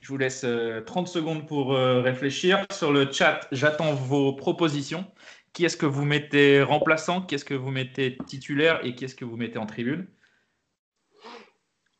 Je 0.00 0.08
vous 0.08 0.18
laisse 0.18 0.44
euh, 0.44 0.80
30 0.82 1.08
secondes 1.08 1.46
pour 1.48 1.74
euh, 1.74 2.00
réfléchir. 2.00 2.64
Sur 2.72 2.92
le 2.92 3.10
chat, 3.10 3.48
j'attends 3.52 3.92
vos 3.94 4.32
propositions. 4.34 5.10
Qui 5.52 5.64
est-ce 5.64 5.76
que 5.76 5.86
vous 5.86 6.04
mettez 6.04 6.62
remplaçant? 6.62 7.22
Qui 7.22 7.34
est-ce 7.34 7.44
que 7.44 7.54
vous 7.54 7.70
mettez 7.72 8.16
titulaire? 8.26 8.84
Et 8.84 8.94
qui 8.94 9.04
est-ce 9.04 9.16
que 9.16 9.24
vous 9.24 9.36
mettez 9.36 9.58
en 9.58 9.66
tribune? 9.66 10.06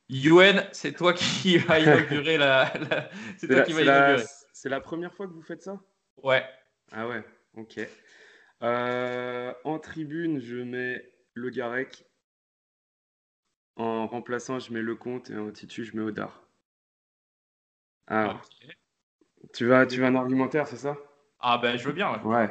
Yuen, 0.09 0.67
c'est 0.73 0.93
toi 0.93 1.13
qui 1.15 1.59
va 1.59 1.79
inaugurer 1.81 2.39
la. 2.39 2.73
la- 2.91 3.11
C'est 3.39 3.47
toi 3.49 3.57
la- 3.59 3.63
qui 3.65 3.73
va 3.73 3.79
c'est 3.81 3.85
la- 3.85 4.07
inaugurer. 4.09 4.29
c'est 4.53 4.69
la 4.69 4.81
première 4.81 5.15
fois 5.15 5.27
que 5.27 5.33
vous 5.33 5.43
faites 5.43 5.63
ça? 5.63 5.81
Ouais. 6.23 6.45
Ah 6.93 7.09
ouais. 7.09 7.25
Ok. 7.57 7.81
Euh, 8.63 9.53
en 9.65 9.79
tribune, 9.79 10.41
je 10.41 10.57
mets 10.57 11.11
le 11.41 11.51
Garec. 11.51 12.05
En 13.77 14.07
remplaçant, 14.07 14.59
je 14.59 14.73
mets 14.73 14.83
le 14.83 14.95
Comte 14.95 15.31
et 15.31 15.37
en 15.37 15.51
titu, 15.51 15.85
je 15.85 15.97
mets 15.97 16.03
Odar. 16.03 16.47
Alors, 18.07 18.43
tu 19.55 19.65
vas, 19.67 19.87
tu 19.87 20.01
vas 20.01 20.09
un 20.09 20.17
argumentaire, 20.17 20.67
c'est 20.67 20.77
ça? 20.77 20.99
Ah 21.39 21.59
ben, 21.59 21.77
je 21.77 21.87
veux 21.87 21.93
bien. 21.95 22.13
ouais. 22.13 22.23
Ouais. 22.23 22.51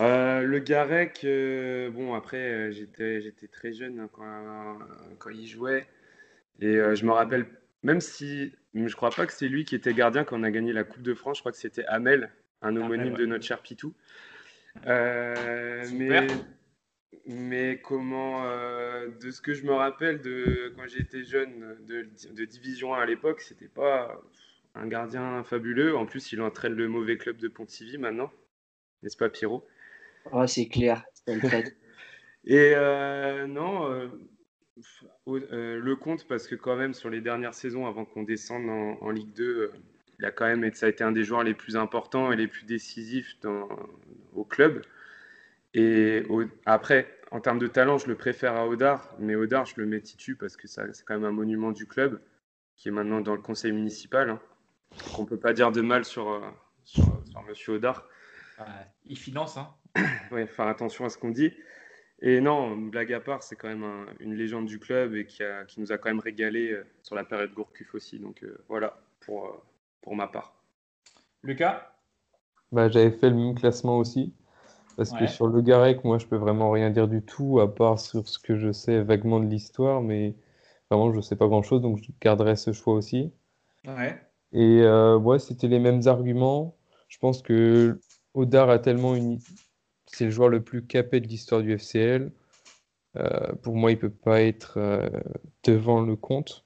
Euh, 0.00 0.42
le 0.42 0.58
Garec, 0.58 1.22
euh, 1.24 1.88
bon, 1.90 2.14
après, 2.14 2.36
euh, 2.36 2.70
j'étais, 2.72 3.20
j'étais 3.20 3.46
très 3.46 3.72
jeune 3.72 4.00
hein, 4.00 4.08
quand, 4.12 4.78
quand 5.18 5.30
il 5.30 5.46
jouait. 5.46 5.86
Et 6.60 6.76
euh, 6.76 6.94
je 6.94 7.06
me 7.06 7.12
rappelle, 7.12 7.46
même 7.82 8.00
si 8.00 8.52
je 8.74 8.94
crois 8.96 9.10
pas 9.10 9.24
que 9.26 9.32
c'est 9.32 9.48
lui 9.48 9.64
qui 9.64 9.76
était 9.76 9.94
gardien 9.94 10.24
quand 10.24 10.38
on 10.38 10.42
a 10.42 10.50
gagné 10.50 10.72
la 10.72 10.84
Coupe 10.84 11.02
de 11.02 11.14
France, 11.14 11.38
je 11.38 11.42
crois 11.42 11.52
que 11.52 11.58
c'était 11.58 11.86
Amel, 11.86 12.32
un 12.60 12.76
homonyme 12.76 13.12
ouais. 13.12 13.18
de 13.20 13.26
notre 13.26 13.44
cher 13.44 13.62
Pitou. 13.62 13.94
Mais. 14.84 16.26
Mais 17.26 17.80
comment, 17.82 18.44
euh, 18.46 19.08
de 19.20 19.30
ce 19.30 19.40
que 19.40 19.54
je 19.54 19.64
me 19.64 19.72
rappelle 19.72 20.20
de 20.20 20.72
quand 20.76 20.86
j'étais 20.86 21.24
jeune 21.24 21.76
de, 21.86 22.08
de 22.32 22.44
Division 22.44 22.94
1 22.94 23.00
à 23.00 23.06
l'époque, 23.06 23.40
c'était 23.40 23.68
pas 23.68 24.20
un 24.74 24.86
gardien 24.86 25.42
fabuleux. 25.44 25.96
En 25.96 26.06
plus, 26.06 26.32
il 26.32 26.40
entraîne 26.40 26.74
le 26.74 26.88
mauvais 26.88 27.16
club 27.16 27.36
de 27.38 27.48
Pontivy 27.48 27.98
maintenant, 27.98 28.30
n'est-ce 29.02 29.16
pas, 29.16 29.28
Pierrot? 29.28 29.66
Ouais, 30.32 30.48
c'est 30.48 30.68
clair. 30.68 31.04
c'est 31.12 31.34
le 31.34 31.40
trait. 31.40 31.64
Et 32.46 32.74
euh, 32.74 33.46
non, 33.46 33.90
euh, 33.90 35.80
le 35.80 35.94
compte 35.96 36.26
parce 36.26 36.46
que 36.46 36.54
quand 36.54 36.76
même 36.76 36.94
sur 36.94 37.08
les 37.08 37.20
dernières 37.20 37.54
saisons 37.54 37.86
avant 37.86 38.04
qu'on 38.04 38.22
descende 38.22 38.68
en, 38.68 38.98
en 39.00 39.10
Ligue 39.10 39.32
2, 39.32 39.44
euh, 39.44 39.72
il 40.18 40.24
a 40.24 40.30
quand 40.30 40.46
même 40.46 40.72
ça 40.74 40.86
a 40.86 40.88
été 40.88 41.02
un 41.04 41.12
des 41.12 41.24
joueurs 41.24 41.42
les 41.42 41.54
plus 41.54 41.76
importants 41.76 42.32
et 42.32 42.36
les 42.36 42.46
plus 42.46 42.64
décisifs 42.64 43.38
dans, 43.40 43.68
au 44.34 44.44
club. 44.44 44.82
Et 45.74 46.22
au- 46.28 46.44
après, 46.66 47.08
en 47.30 47.40
termes 47.40 47.58
de 47.58 47.66
talent, 47.66 47.98
je 47.98 48.06
le 48.06 48.14
préfère 48.14 48.54
à 48.54 48.66
Odar, 48.68 49.12
mais 49.18 49.34
Odar, 49.34 49.66
je 49.66 49.74
le 49.76 49.86
mets 49.86 50.00
titu 50.00 50.36
parce 50.36 50.56
que 50.56 50.68
ça- 50.68 50.92
c'est 50.92 51.04
quand 51.04 51.14
même 51.14 51.24
un 51.24 51.32
monument 51.32 51.72
du 51.72 51.86
club 51.86 52.20
qui 52.76 52.88
est 52.88 52.92
maintenant 52.92 53.20
dans 53.20 53.34
le 53.34 53.42
conseil 53.42 53.72
municipal. 53.72 54.30
Hein. 54.30 54.40
Donc 55.08 55.18
on 55.18 55.24
peut 55.26 55.38
pas 55.38 55.52
dire 55.52 55.72
de 55.72 55.80
mal 55.80 56.04
sur, 56.04 56.30
euh, 56.30 56.40
sur, 56.84 57.04
sur 57.28 57.42
Monsieur 57.42 57.80
il 59.06 59.18
finance, 59.18 59.56
hein. 59.56 59.68
Ouais, 60.30 60.46
faire 60.46 60.68
attention 60.68 61.04
à 61.04 61.08
ce 61.08 61.18
qu'on 61.18 61.30
dit. 61.30 61.52
Et 62.20 62.40
non, 62.40 62.76
blague 62.76 63.12
à 63.12 63.20
part, 63.20 63.42
c'est 63.42 63.56
quand 63.56 63.68
même 63.68 63.82
un- 63.82 64.06
une 64.20 64.34
légende 64.34 64.66
du 64.66 64.78
club 64.78 65.14
et 65.14 65.26
qui, 65.26 65.42
a- 65.42 65.64
qui 65.64 65.80
nous 65.80 65.90
a 65.90 65.98
quand 65.98 66.08
même 66.08 66.20
régalé 66.20 66.70
euh, 66.72 66.86
sur 67.02 67.16
la 67.16 67.24
période 67.24 67.52
Gourcuff 67.52 67.94
aussi. 67.94 68.20
Donc 68.20 68.44
euh, 68.44 68.56
voilà 68.68 68.96
pour, 69.20 69.64
pour 70.00 70.14
ma 70.14 70.28
part. 70.28 70.54
Lucas? 71.42 71.92
Bah, 72.70 72.88
j'avais 72.88 73.10
fait 73.10 73.28
le 73.28 73.36
même 73.36 73.54
classement 73.56 73.98
aussi. 73.98 74.32
Parce 74.96 75.12
que 75.12 75.26
sur 75.26 75.46
le 75.46 75.60
Garec, 75.60 76.04
moi, 76.04 76.18
je 76.18 76.26
peux 76.26 76.36
vraiment 76.36 76.70
rien 76.70 76.90
dire 76.90 77.08
du 77.08 77.22
tout, 77.22 77.60
à 77.60 77.74
part 77.74 77.98
sur 77.98 78.28
ce 78.28 78.38
que 78.38 78.56
je 78.56 78.72
sais 78.72 79.02
vaguement 79.02 79.40
de 79.40 79.46
l'histoire, 79.46 80.00
mais 80.02 80.34
vraiment, 80.90 81.12
je 81.12 81.20
sais 81.20 81.36
pas 81.36 81.48
grand-chose, 81.48 81.80
donc 81.80 81.98
je 81.98 82.10
garderai 82.20 82.56
ce 82.56 82.72
choix 82.72 82.94
aussi. 82.94 83.32
Ouais. 83.86 84.20
Et 84.52 84.82
euh, 84.82 85.18
ouais, 85.18 85.38
c'était 85.38 85.68
les 85.68 85.80
mêmes 85.80 86.02
arguments. 86.06 86.76
Je 87.08 87.18
pense 87.18 87.42
que 87.42 87.98
Odar 88.34 88.70
a 88.70 88.78
tellement 88.78 89.14
une... 89.16 89.38
C'est 90.06 90.26
le 90.26 90.30
joueur 90.30 90.48
le 90.48 90.62
plus 90.62 90.86
capé 90.86 91.20
de 91.20 91.26
l'histoire 91.26 91.60
du 91.60 91.76
FCL. 91.76 92.30
Euh, 93.16 93.52
pour 93.62 93.74
moi, 93.74 93.90
il 93.90 93.98
peut 93.98 94.10
pas 94.10 94.42
être 94.42 94.74
euh, 94.76 95.08
devant 95.64 96.00
le 96.02 96.14
compte. 96.14 96.64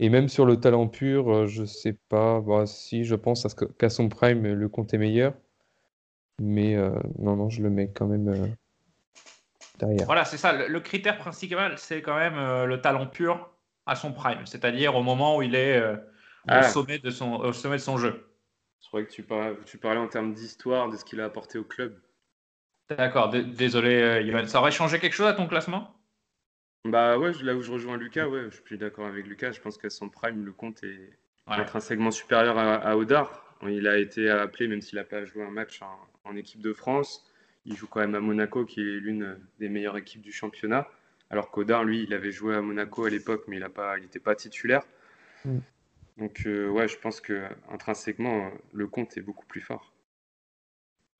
Et 0.00 0.08
même 0.08 0.28
sur 0.28 0.46
le 0.46 0.58
talent 0.58 0.88
pur, 0.88 1.46
je 1.46 1.64
sais 1.64 1.96
pas. 2.08 2.40
Bah, 2.40 2.66
si, 2.66 3.04
je 3.04 3.14
pense 3.14 3.46
qu'à 3.78 3.90
son 3.90 4.08
prime, 4.08 4.46
le 4.46 4.68
compte 4.68 4.94
est 4.94 4.98
meilleur. 4.98 5.34
Mais 6.40 6.76
euh, 6.76 6.90
non, 7.18 7.36
non, 7.36 7.50
je 7.50 7.62
le 7.62 7.70
mets 7.70 7.90
quand 7.90 8.06
même 8.06 8.28
euh, 8.28 8.46
derrière. 9.78 10.06
Voilà, 10.06 10.24
c'est 10.24 10.36
ça. 10.36 10.52
Le, 10.52 10.68
le 10.68 10.80
critère 10.80 11.18
principal, 11.18 11.78
c'est 11.78 12.02
quand 12.02 12.16
même 12.16 12.36
euh, 12.38 12.64
le 12.66 12.80
talent 12.80 13.06
pur 13.06 13.50
à 13.86 13.96
son 13.96 14.12
prime, 14.12 14.46
c'est-à-dire 14.46 14.94
au 14.94 15.02
moment 15.02 15.36
où 15.36 15.42
il 15.42 15.54
est 15.54 15.78
euh, 15.78 15.96
Ah. 16.46 16.60
au, 16.60 16.62
sommet 16.62 16.98
de 16.98 17.10
son, 17.10 17.34
au 17.36 17.52
sommet 17.52 17.76
de 17.76 17.82
son 17.82 17.96
jeu. 17.98 18.24
Je 18.82 18.86
croyais 18.88 19.06
que 19.06 19.12
tu 19.12 19.22
parlais, 19.22 19.56
tu 19.66 19.78
parlais 19.78 19.98
en 20.00 20.08
termes 20.08 20.32
d'histoire, 20.32 20.88
de 20.88 20.96
ce 20.96 21.04
qu'il 21.04 21.20
a 21.20 21.24
apporté 21.24 21.58
au 21.58 21.64
club. 21.64 22.00
D'accord, 22.88 23.28
désolé, 23.30 24.22
Yoann. 24.24 24.46
Ça 24.46 24.60
aurait 24.60 24.70
changé 24.70 24.98
quelque 24.98 25.12
chose 25.12 25.26
à 25.26 25.34
ton 25.34 25.46
classement? 25.46 25.94
Bah 26.84 27.18
ouais, 27.18 27.32
là 27.42 27.54
où 27.54 27.60
je 27.60 27.70
rejoins 27.72 27.96
Lucas, 27.98 28.26
ouais, 28.28 28.46
je 28.50 28.62
suis 28.64 28.78
d'accord 28.78 29.06
avec 29.06 29.26
Lucas. 29.26 29.52
Je 29.52 29.60
pense 29.60 29.76
qu'à 29.76 29.90
son 29.90 30.08
prime, 30.08 30.44
le 30.44 30.52
compte 30.52 30.82
est 30.84 31.18
Ouais. 31.48 31.56
intrinsèquement 31.56 32.10
supérieur 32.10 32.58
à, 32.58 32.74
à 32.74 32.94
Odar. 32.96 33.56
Il 33.62 33.88
a 33.88 33.96
été 33.98 34.28
appelé, 34.30 34.68
même 34.68 34.82
s'il 34.82 34.96
n'a 34.98 35.04
pas 35.04 35.24
joué 35.24 35.42
un 35.42 35.50
match 35.50 35.80
en, 35.80 35.98
en 36.28 36.36
équipe 36.36 36.60
de 36.60 36.72
France. 36.72 37.24
Il 37.64 37.76
joue 37.76 37.86
quand 37.86 38.00
même 38.00 38.14
à 38.14 38.20
Monaco, 38.20 38.64
qui 38.64 38.80
est 38.80 39.00
l'une 39.00 39.38
des 39.58 39.68
meilleures 39.68 39.96
équipes 39.96 40.22
du 40.22 40.32
championnat. 40.32 40.86
Alors 41.30 41.50
qu'Odar, 41.50 41.84
lui, 41.84 42.04
il 42.04 42.14
avait 42.14 42.32
joué 42.32 42.54
à 42.54 42.62
Monaco 42.62 43.04
à 43.04 43.10
l'époque, 43.10 43.44
mais 43.48 43.56
il 43.56 43.62
a 43.62 43.68
pas, 43.68 43.98
il 43.98 44.02
n'était 44.02 44.20
pas 44.20 44.34
titulaire. 44.34 44.82
Mm. 45.44 45.58
Donc 46.16 46.42
euh, 46.46 46.68
ouais, 46.68 46.88
je 46.88 46.96
pense 46.98 47.20
que 47.20 47.44
intrinsèquement, 47.70 48.50
le 48.72 48.86
compte 48.86 49.16
est 49.16 49.22
beaucoup 49.22 49.46
plus 49.46 49.60
fort. 49.60 49.92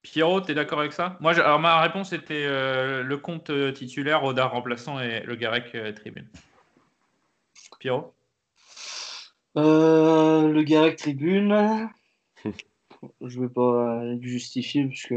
Pierrot, 0.03 0.41
tu 0.41 0.53
es 0.53 0.55
d'accord 0.55 0.81
avec 0.81 0.93
ça? 0.93 1.19
Moi, 1.21 1.33
je- 1.35 1.41
alors 1.43 1.59
ma 1.59 1.81
réponse 1.83 2.13
était 2.13 2.47
euh, 2.47 3.03
le 3.03 3.19
compte 3.19 3.51
euh, 3.51 3.73
titulaire, 3.73 4.25
Odar 4.25 4.53
remplaçant 4.53 4.99
et 5.01 5.21
le 5.21 5.35
Garec 5.35 5.75
euh, 5.75 5.93
tribune. 5.93 6.29
Pierrot? 7.79 8.15
Euh, 9.57 10.49
le 10.49 10.63
Garec 10.63 10.97
Tribune. 10.97 11.91
Je 13.25 13.41
vais 13.41 13.49
pas 13.49 14.05
le 14.05 14.21
justifier 14.23 14.85
parce 14.87 15.03
que 15.03 15.15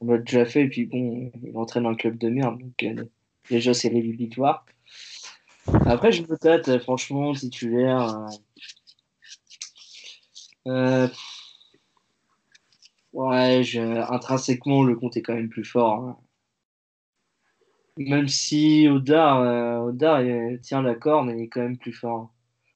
on 0.00 0.06
l'a 0.06 0.18
déjà 0.18 0.44
fait 0.44 0.62
et 0.64 0.68
puis 0.68 0.86
bon, 0.86 1.30
il 1.42 1.56
entraîne 1.56 1.86
un 1.86 1.94
club 1.94 2.18
de 2.18 2.28
merde 2.28 2.58
donc 2.60 2.82
euh, 2.82 3.04
déjà 3.50 3.74
c'est 3.74 3.88
rédhibitoire. 3.88 4.64
Après, 5.86 6.12
je 6.12 6.22
euh, 6.68 6.78
franchement, 6.80 7.32
titulaire. 7.32 8.28
euh, 10.66 10.72
euh, 10.72 11.08
ouais, 13.12 13.62
je- 13.64 13.80
intrinsèquement, 13.80 14.82
le 14.82 14.96
compte 14.96 15.16
est 15.16 15.22
quand 15.22 15.34
même 15.34 15.48
plus 15.48 15.64
fort. 15.64 15.94
hein. 15.94 16.18
Même 17.98 18.28
si 18.28 18.86
Odar, 18.88 19.84
Odar 19.84 20.22
tient 20.62 20.82
la 20.82 20.94
corde, 20.94 21.30
il 21.34 21.42
est 21.42 21.48
quand 21.48 21.60
même 21.62 21.78
plus 21.78 21.92
fort. 21.92 22.32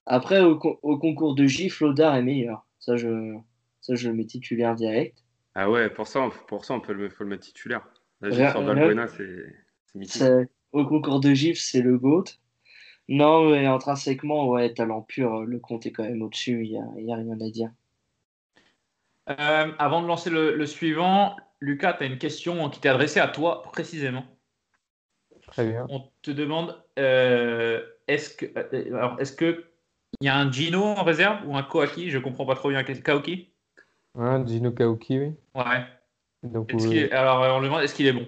Après, 0.07 0.41
au, 0.41 0.57
con- 0.57 0.79
au 0.83 0.99
concours 0.99 1.35
de 1.35 1.47
gifles, 1.47 1.85
Odar 1.85 2.17
est 2.17 2.23
meilleur. 2.23 2.67
Ça, 2.79 2.97
je, 2.97 3.37
ça, 3.81 3.95
je 3.95 4.09
le 4.09 4.15
mets 4.15 4.25
titulaire 4.27 4.75
direct. 4.75 5.23
Ah 5.55 5.71
ouais, 5.71 5.89
pour 5.91 6.07
ça, 6.09 6.21
on- 6.23 6.31
pour 6.49 6.65
ça, 6.65 6.75
on 6.75 6.81
peut 6.81 6.93
le, 6.93 7.09
faut 7.09 7.25
le 7.25 7.31
mettre 7.31 7.45
titulaire. 7.45 7.87
La 8.21 8.29
Rien- 8.29 8.37
gifle 8.39 8.51
sur 8.51 8.61
rien- 8.61 8.75
Valbuena, 8.75 9.09
c'est 9.09 9.55
mythique. 9.95 10.23
Au 10.73 10.87
concours 10.87 11.21
de 11.21 11.35
gifles, 11.35 11.61
c'est 11.61 11.83
le 11.83 11.99
GOAT. 11.99 12.25
Non, 13.09 13.51
mais 13.51 13.67
intrinsèquement, 13.67 14.49
ouais, 14.49 14.73
talent 14.73 15.03
pur, 15.03 15.43
le 15.43 15.59
compte 15.59 15.85
est 15.87 15.93
quand 15.93 16.05
même 16.05 16.23
au-dessus, 16.23 16.65
il 16.65 16.71
n'y 16.73 16.79
a, 16.79 16.85
il 16.99 17.05
y 17.07 17.13
a 17.13 17.17
rien 17.17 17.39
à 17.41 17.51
dire. 17.51 17.71
Euh, 19.29 19.73
Avant 19.79 20.03
de 20.03 20.07
lancer 20.07 20.31
le, 20.31 20.57
le 20.57 20.67
suivant, 20.67 21.37
Lucas, 21.61 21.93
tu 21.95 22.05
as 22.05 22.07
une 22.07 22.19
question 22.19 22.69
qui 22.71 22.81
t'est 22.81 22.89
adressée 22.89 23.21
à 23.21 23.29
toi 23.29 23.63
précisément. 23.63 24.25
Très 25.47 25.67
bien. 25.67 25.87
On 25.91 26.09
te 26.23 26.31
demande 26.31 26.83
euh, 26.99 27.85
est-ce 28.09 28.35
que 28.37 28.47
euh, 28.57 28.97
alors 28.97 29.21
est-ce 29.21 29.33
que 29.33 29.65
il 30.21 30.27
y 30.27 30.29
a 30.29 30.37
un 30.37 30.51
Gino 30.51 30.83
en 30.83 31.03
réserve 31.05 31.47
ou 31.47 31.57
un 31.57 31.63
Koaki 31.63 32.11
Je 32.11 32.19
comprends 32.19 32.47
pas 32.47 32.55
trop 32.55 32.71
bien. 32.71 32.83
Kaoki? 32.85 33.53
Hein, 34.15 34.47
Gino 34.47 34.73
Kauki, 34.73 35.19
oui. 35.19 35.37
Ouais. 35.55 35.87
Donc, 36.43 36.69
Est-ce 36.69 36.89
euh, 36.89 37.07
est- 37.09 37.13
alors 37.13 37.57
on 37.57 37.61
lui 37.61 37.67
demande 37.69 37.83
est-ce 37.83 37.95
qu'il 37.95 38.07
est 38.07 38.13
bon? 38.13 38.27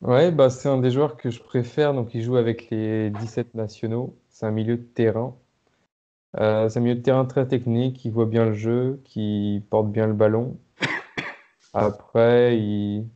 Ouais, 0.00 0.30
bah, 0.32 0.50
c'est 0.50 0.68
un 0.68 0.78
des 0.78 0.90
joueurs 0.90 1.16
que 1.16 1.30
je 1.30 1.40
préfère. 1.40 1.94
Donc, 1.94 2.12
il 2.14 2.22
joue 2.22 2.36
avec 2.36 2.68
les 2.70 3.10
17 3.10 3.54
nationaux. 3.54 4.16
C'est 4.28 4.46
un 4.46 4.50
milieu 4.50 4.76
de 4.76 4.82
terrain. 4.82 5.36
Euh, 6.38 6.68
c'est 6.68 6.78
un 6.78 6.82
milieu 6.82 6.94
de 6.96 7.02
terrain 7.02 7.24
très 7.26 7.46
technique, 7.48 7.96
qui 7.98 8.10
voit 8.10 8.26
bien 8.26 8.46
le 8.46 8.54
jeu, 8.54 9.00
qui 9.04 9.62
porte 9.70 9.90
bien 9.90 10.06
le 10.06 10.14
ballon. 10.14 10.58
Après, 11.72 12.58
il, 12.58 13.08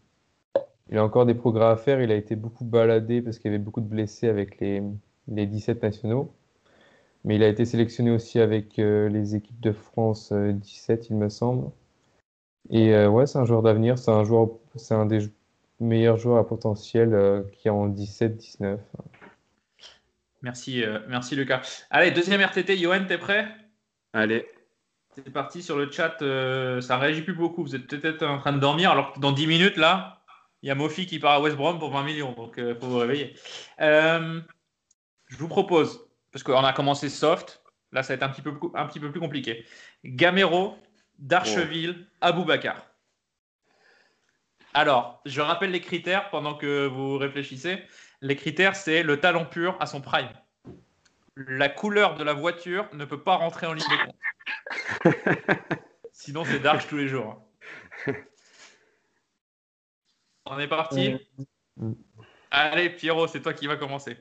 il 0.90 0.98
a 0.98 1.05
encore 1.05 1.26
des 1.26 1.34
progrès 1.34 1.66
à 1.66 1.76
faire. 1.76 2.01
Il 2.02 2.12
a 2.12 2.16
été 2.16 2.36
beaucoup 2.36 2.64
baladé 2.64 3.22
parce 3.22 3.39
qu'il 3.39 3.51
y 3.51 3.55
avait 3.55 3.62
beaucoup 3.64 3.80
de 3.80 3.89
blessés 3.89 4.28
avec 4.28 4.60
les, 4.60 4.82
les 5.28 5.47
17 5.47 5.82
nationaux. 5.82 6.34
Mais 7.24 7.36
il 7.36 7.42
a 7.42 7.48
été 7.48 7.64
sélectionné 7.64 8.10
aussi 8.10 8.40
avec 8.40 8.78
euh, 8.78 9.08
les 9.08 9.34
équipes 9.36 9.60
de 9.60 9.72
France 9.72 10.32
euh, 10.32 10.52
17, 10.52 11.08
il 11.10 11.16
me 11.16 11.28
semble. 11.28 11.70
Et 12.70 12.94
euh, 12.94 13.08
ouais, 13.08 13.26
c'est 13.26 13.38
un 13.38 13.44
joueur 13.44 13.62
d'avenir. 13.62 13.98
C'est 13.98 14.10
un 14.10 14.24
joueur, 14.24 14.48
c'est 14.76 14.94
un 14.94 15.06
des 15.06 15.20
meilleurs 15.80 16.18
joueurs 16.18 16.38
à 16.38 16.46
potentiel 16.46 17.14
euh, 17.14 17.42
qui 17.52 17.68
est 17.68 17.70
en 17.70 17.88
17-19. 17.88 18.78
Merci, 20.42 20.82
euh, 20.82 20.98
merci 21.08 21.36
Lucas. 21.36 21.84
Allez, 21.90 22.10
deuxième 22.10 22.40
RTT, 22.40 22.76
Johan, 22.76 23.04
t'es 23.06 23.18
prêt? 23.18 23.46
Allez, 24.12 24.46
C'est 25.14 25.30
parti 25.32 25.62
sur 25.62 25.76
le 25.78 25.90
chat. 25.90 26.20
euh, 26.22 26.80
ça 26.80 26.98
réagit 26.98 27.22
plus 27.22 27.34
beaucoup. 27.34 27.62
Vous 27.62 27.76
êtes 27.76 27.86
peut-être 27.86 28.24
en 28.24 28.38
train 28.38 28.52
de 28.52 28.58
dormir, 28.58 28.90
alors 28.90 29.12
que 29.12 29.20
dans 29.20 29.32
10 29.32 29.46
minutes, 29.46 29.76
là, 29.76 30.22
il 30.62 30.68
y 30.68 30.70
a 30.70 30.74
Mofi 30.74 31.06
qui 31.06 31.18
part 31.18 31.32
à 31.32 31.40
West 31.40 31.56
Brom 31.56 31.78
pour 31.78 31.90
20 31.92 32.02
millions. 32.04 32.32
Donc, 32.32 32.54
il 32.58 32.74
faut 32.80 32.86
vous 32.88 32.98
réveiller. 32.98 33.34
Euh, 33.80 34.40
je 35.28 35.36
vous 35.38 35.48
propose, 35.48 36.08
parce 36.32 36.42
qu'on 36.42 36.64
a 36.64 36.72
commencé 36.72 37.09
soft, 37.09 37.62
là, 37.92 38.02
ça 38.02 38.09
va 38.09 38.14
être 38.16 38.22
un 38.22 38.30
petit 38.30 38.42
peu, 38.42 38.52
un 38.74 38.86
petit 38.86 39.00
peu 39.00 39.10
plus 39.10 39.20
compliqué. 39.20 39.64
Gamero, 40.04 40.76
Darcheville, 41.18 42.09
Aboubacar. 42.20 42.86
Alors, 44.74 45.20
je 45.26 45.40
rappelle 45.42 45.70
les 45.70 45.82
critères 45.82 46.30
pendant 46.30 46.54
que 46.54 46.86
vous 46.86 47.18
réfléchissez. 47.18 47.82
Les 48.22 48.36
critères, 48.36 48.74
c'est 48.74 49.02
le 49.02 49.20
talent 49.20 49.44
pur 49.44 49.76
à 49.80 49.86
son 49.86 50.00
prime. 50.00 50.30
La 51.36 51.68
couleur 51.68 52.16
de 52.16 52.24
la 52.24 52.32
voiture 52.32 52.88
ne 52.94 53.04
peut 53.04 53.22
pas 53.22 53.36
rentrer 53.36 53.66
en 53.66 53.74
ligne 53.74 53.84
de 53.84 54.06
compte. 54.06 55.14
Sinon, 56.12 56.44
c'est 56.44 56.60
Darch 56.60 56.86
tous 56.88 56.96
les 56.96 57.09
jours. 57.09 57.46
On 60.46 60.59
est 60.59 60.68
parti 60.68 61.16
Allez, 62.50 62.90
Pierrot, 62.90 63.28
c'est 63.28 63.40
toi 63.40 63.54
qui 63.54 63.66
vas 63.66 63.76
commencer. 63.76 64.16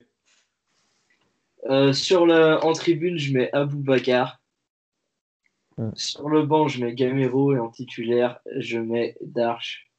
Euh, 1.70 1.94
sur 1.94 2.26
le, 2.26 2.64
en 2.64 2.74
tribune, 2.74 3.18
je 3.18 3.34
mets 3.34 3.52
Aboubacar. 3.54 4.42
Sur 5.96 6.30
le 6.30 6.44
banc, 6.44 6.68
je 6.68 6.84
mets 6.84 6.94
Gamero 6.94 7.56
et 7.56 7.60
en 7.60 7.70
titulaire, 7.70 8.40
je 8.58 8.78
mets 8.78 9.16
Darch. 9.22 9.90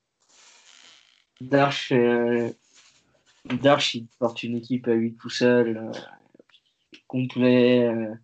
Darch, 1.40 1.90
euh, 1.92 2.50
Darch, 3.46 3.94
il 3.94 4.06
porte 4.18 4.42
une 4.44 4.56
équipe 4.56 4.86
à 4.86 4.94
lui 4.94 5.14
tout 5.14 5.30
seul, 5.30 5.76
euh, 5.78 5.92
complet. 7.08 7.84
euh. 7.84 8.14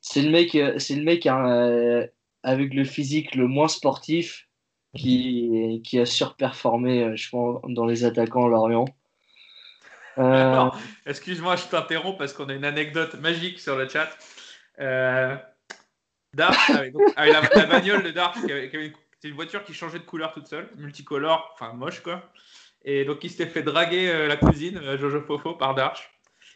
C'est 0.00 0.22
le 0.22 0.30
mec, 0.30 0.56
c'est 0.78 0.96
le 0.96 1.04
mec 1.04 1.26
euh, 1.26 2.06
avec 2.42 2.74
le 2.74 2.84
physique 2.84 3.34
le 3.34 3.46
moins 3.46 3.68
sportif 3.68 4.48
qui, 4.96 5.82
qui 5.84 5.98
a 5.98 6.06
surperformé, 6.06 7.16
je 7.16 7.28
pense, 7.28 7.60
dans 7.68 7.84
les 7.84 8.04
attaquants 8.04 8.48
Lorient. 8.48 8.86
Euh, 10.18 10.70
excuse-moi, 11.06 11.56
je 11.56 11.64
t'interromps 11.64 12.18
parce 12.18 12.32
qu'on 12.32 12.48
a 12.48 12.54
une 12.54 12.64
anecdote 12.64 13.14
magique 13.20 13.60
sur 13.60 13.76
le 13.76 13.88
chat. 13.88 14.08
Euh, 14.80 15.36
avec, 16.38 16.92
donc, 16.92 17.02
avec 17.16 17.32
la, 17.32 17.40
la 17.62 17.66
bagnole 17.66 18.02
de 18.02 18.10
une- 18.76 18.92
c'est 19.20 19.28
une 19.28 19.34
voiture 19.34 19.64
qui 19.64 19.74
changeait 19.74 19.98
de 19.98 20.04
couleur 20.04 20.32
toute 20.32 20.46
seule, 20.46 20.68
multicolore, 20.76 21.50
enfin 21.54 21.72
moche 21.72 22.00
quoi. 22.00 22.30
Et 22.84 23.04
donc 23.04 23.24
il 23.24 23.30
s'était 23.30 23.46
fait 23.50 23.62
draguer 23.62 24.08
euh, 24.08 24.28
la 24.28 24.36
cousine, 24.36 24.78
euh, 24.78 24.96
Jojo 24.96 25.20
Fofo, 25.22 25.54
par 25.54 25.74
Darch. 25.74 26.10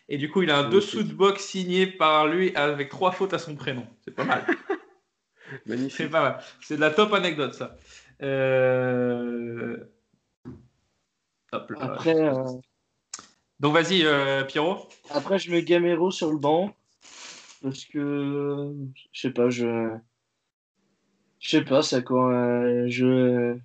Et 0.08 0.18
du 0.18 0.30
coup, 0.30 0.42
il 0.42 0.50
a 0.50 0.58
un 0.58 0.68
dessous 0.68 1.02
de 1.02 1.12
box 1.12 1.42
signé 1.44 1.86
par 1.86 2.26
lui 2.26 2.54
avec 2.54 2.88
trois 2.90 3.12
fautes 3.12 3.34
à 3.34 3.38
son 3.38 3.54
prénom. 3.56 3.86
C'est 4.04 4.14
pas 4.14 4.24
mal. 4.24 4.44
C'est 5.90 6.08
pas 6.08 6.22
mal. 6.22 6.38
C'est 6.60 6.76
de 6.76 6.80
la 6.80 6.90
top 6.90 7.12
anecdote 7.12 7.54
ça. 7.54 7.76
Euh, 8.22 9.76
hop 11.52 11.70
là. 11.70 11.78
après, 11.80 12.14
euh, 12.14 12.44
Donc 13.62 13.72
vas-y, 13.74 14.04
euh, 14.04 14.44
Pierrot. 14.44 14.88
Après, 15.10 15.38
je 15.38 15.50
mets 15.50 15.62
Gamero 15.62 16.10
sur 16.10 16.30
le 16.32 16.38
banc. 16.38 16.74
Parce 17.62 17.84
que, 17.84 18.74
je 19.12 19.20
sais 19.20 19.30
pas, 19.30 19.48
je. 19.48 19.88
Je 21.38 21.48
sais 21.48 21.64
pas, 21.64 21.82
ça 21.82 22.02
quoi. 22.02 22.32
euh, 22.32 22.86
je. 22.88 23.56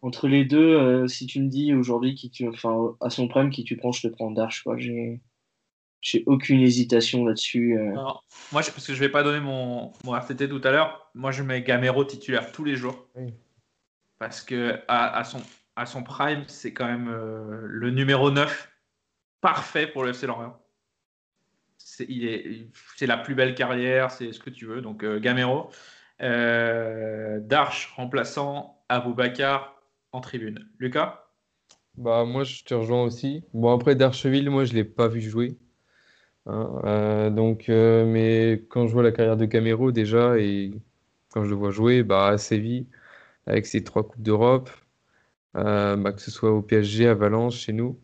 Entre 0.00 0.28
les 0.28 0.44
deux, 0.44 0.76
euh, 0.76 1.08
si 1.08 1.26
tu 1.26 1.40
me 1.42 1.48
dis 1.48 1.74
aujourd'hui 1.74 2.14
qui 2.14 2.30
tu. 2.30 2.48
Enfin, 2.48 2.96
à 3.00 3.10
son 3.10 3.28
prime, 3.28 3.50
qui 3.50 3.64
tu 3.64 3.76
prends, 3.76 3.92
je 3.92 4.08
te 4.08 4.12
prends 4.12 4.30
Darche, 4.30 4.62
quoi. 4.62 4.76
J'ai. 4.78 5.20
J'ai 6.00 6.22
aucune 6.26 6.60
hésitation 6.60 7.24
là-dessus. 7.26 7.76
euh. 7.76 7.92
Moi, 8.52 8.62
je- 8.62 8.70
parce 8.70 8.86
que 8.86 8.94
je 8.94 9.00
vais 9.00 9.08
pas 9.08 9.24
donner 9.24 9.40
mon, 9.40 9.92
mon 10.04 10.12
RTT 10.14 10.48
tout 10.48 10.60
à 10.62 10.70
l'heure, 10.70 11.10
moi 11.12 11.32
je 11.32 11.42
mets 11.42 11.60
Gamero 11.60 12.04
titulaire 12.04 12.52
tous 12.52 12.62
les 12.62 12.76
jours. 12.76 13.08
Parce 14.20 14.40
que 14.40 14.78
à, 14.86 15.18
à 15.18 15.24
son, 15.24 15.42
à 15.74 15.86
son 15.86 16.04
prime, 16.04 16.44
c'est 16.46 16.72
quand 16.72 16.86
même 16.86 17.08
euh, 17.08 17.62
le 17.64 17.90
numéro 17.90 18.30
9 18.30 18.70
parfait 19.40 19.86
pour 19.86 20.04
le 20.04 20.10
FC 20.10 20.26
Lorient. 20.26 20.58
C'est 21.78 23.06
la 23.06 23.16
plus 23.16 23.34
belle 23.34 23.54
carrière, 23.54 24.10
c'est 24.10 24.32
ce 24.32 24.40
que 24.40 24.50
tu 24.50 24.66
veux. 24.66 24.80
Donc 24.80 25.04
euh, 25.04 25.20
Gamero. 25.20 25.70
Euh, 26.20 27.38
Darche 27.40 27.92
remplaçant, 27.96 28.82
Aboubacar 28.88 29.80
en 30.12 30.20
tribune. 30.20 30.68
Lucas? 30.78 31.24
Bah, 31.96 32.24
moi, 32.24 32.44
je 32.44 32.64
te 32.64 32.74
rejoins 32.74 33.04
aussi. 33.04 33.44
Bon, 33.54 33.74
après, 33.74 33.94
Darcheville, 33.94 34.50
moi, 34.50 34.64
je 34.64 34.72
l'ai 34.74 34.84
pas 34.84 35.08
vu 35.08 35.20
jouer. 35.20 35.58
Hein, 36.46 36.80
euh, 36.84 37.30
donc, 37.30 37.66
mais 37.68 38.64
quand 38.68 38.86
je 38.86 38.92
vois 38.92 39.02
la 39.02 39.12
carrière 39.12 39.36
de 39.36 39.44
Gamero 39.44 39.92
déjà 39.92 40.38
et 40.38 40.72
quand 41.32 41.44
je 41.44 41.50
le 41.50 41.56
vois 41.56 41.70
jouer, 41.70 42.02
bah, 42.02 42.28
à 42.28 42.38
Séville, 42.38 42.86
avec 43.46 43.66
ses 43.66 43.84
trois 43.84 44.02
Coupes 44.02 44.22
d'Europe, 44.22 44.70
bah, 45.54 46.12
que 46.12 46.20
ce 46.20 46.30
soit 46.30 46.50
au 46.52 46.62
PSG, 46.62 47.08
à 47.08 47.14
Valence, 47.14 47.56
chez 47.56 47.72
nous, 47.72 47.98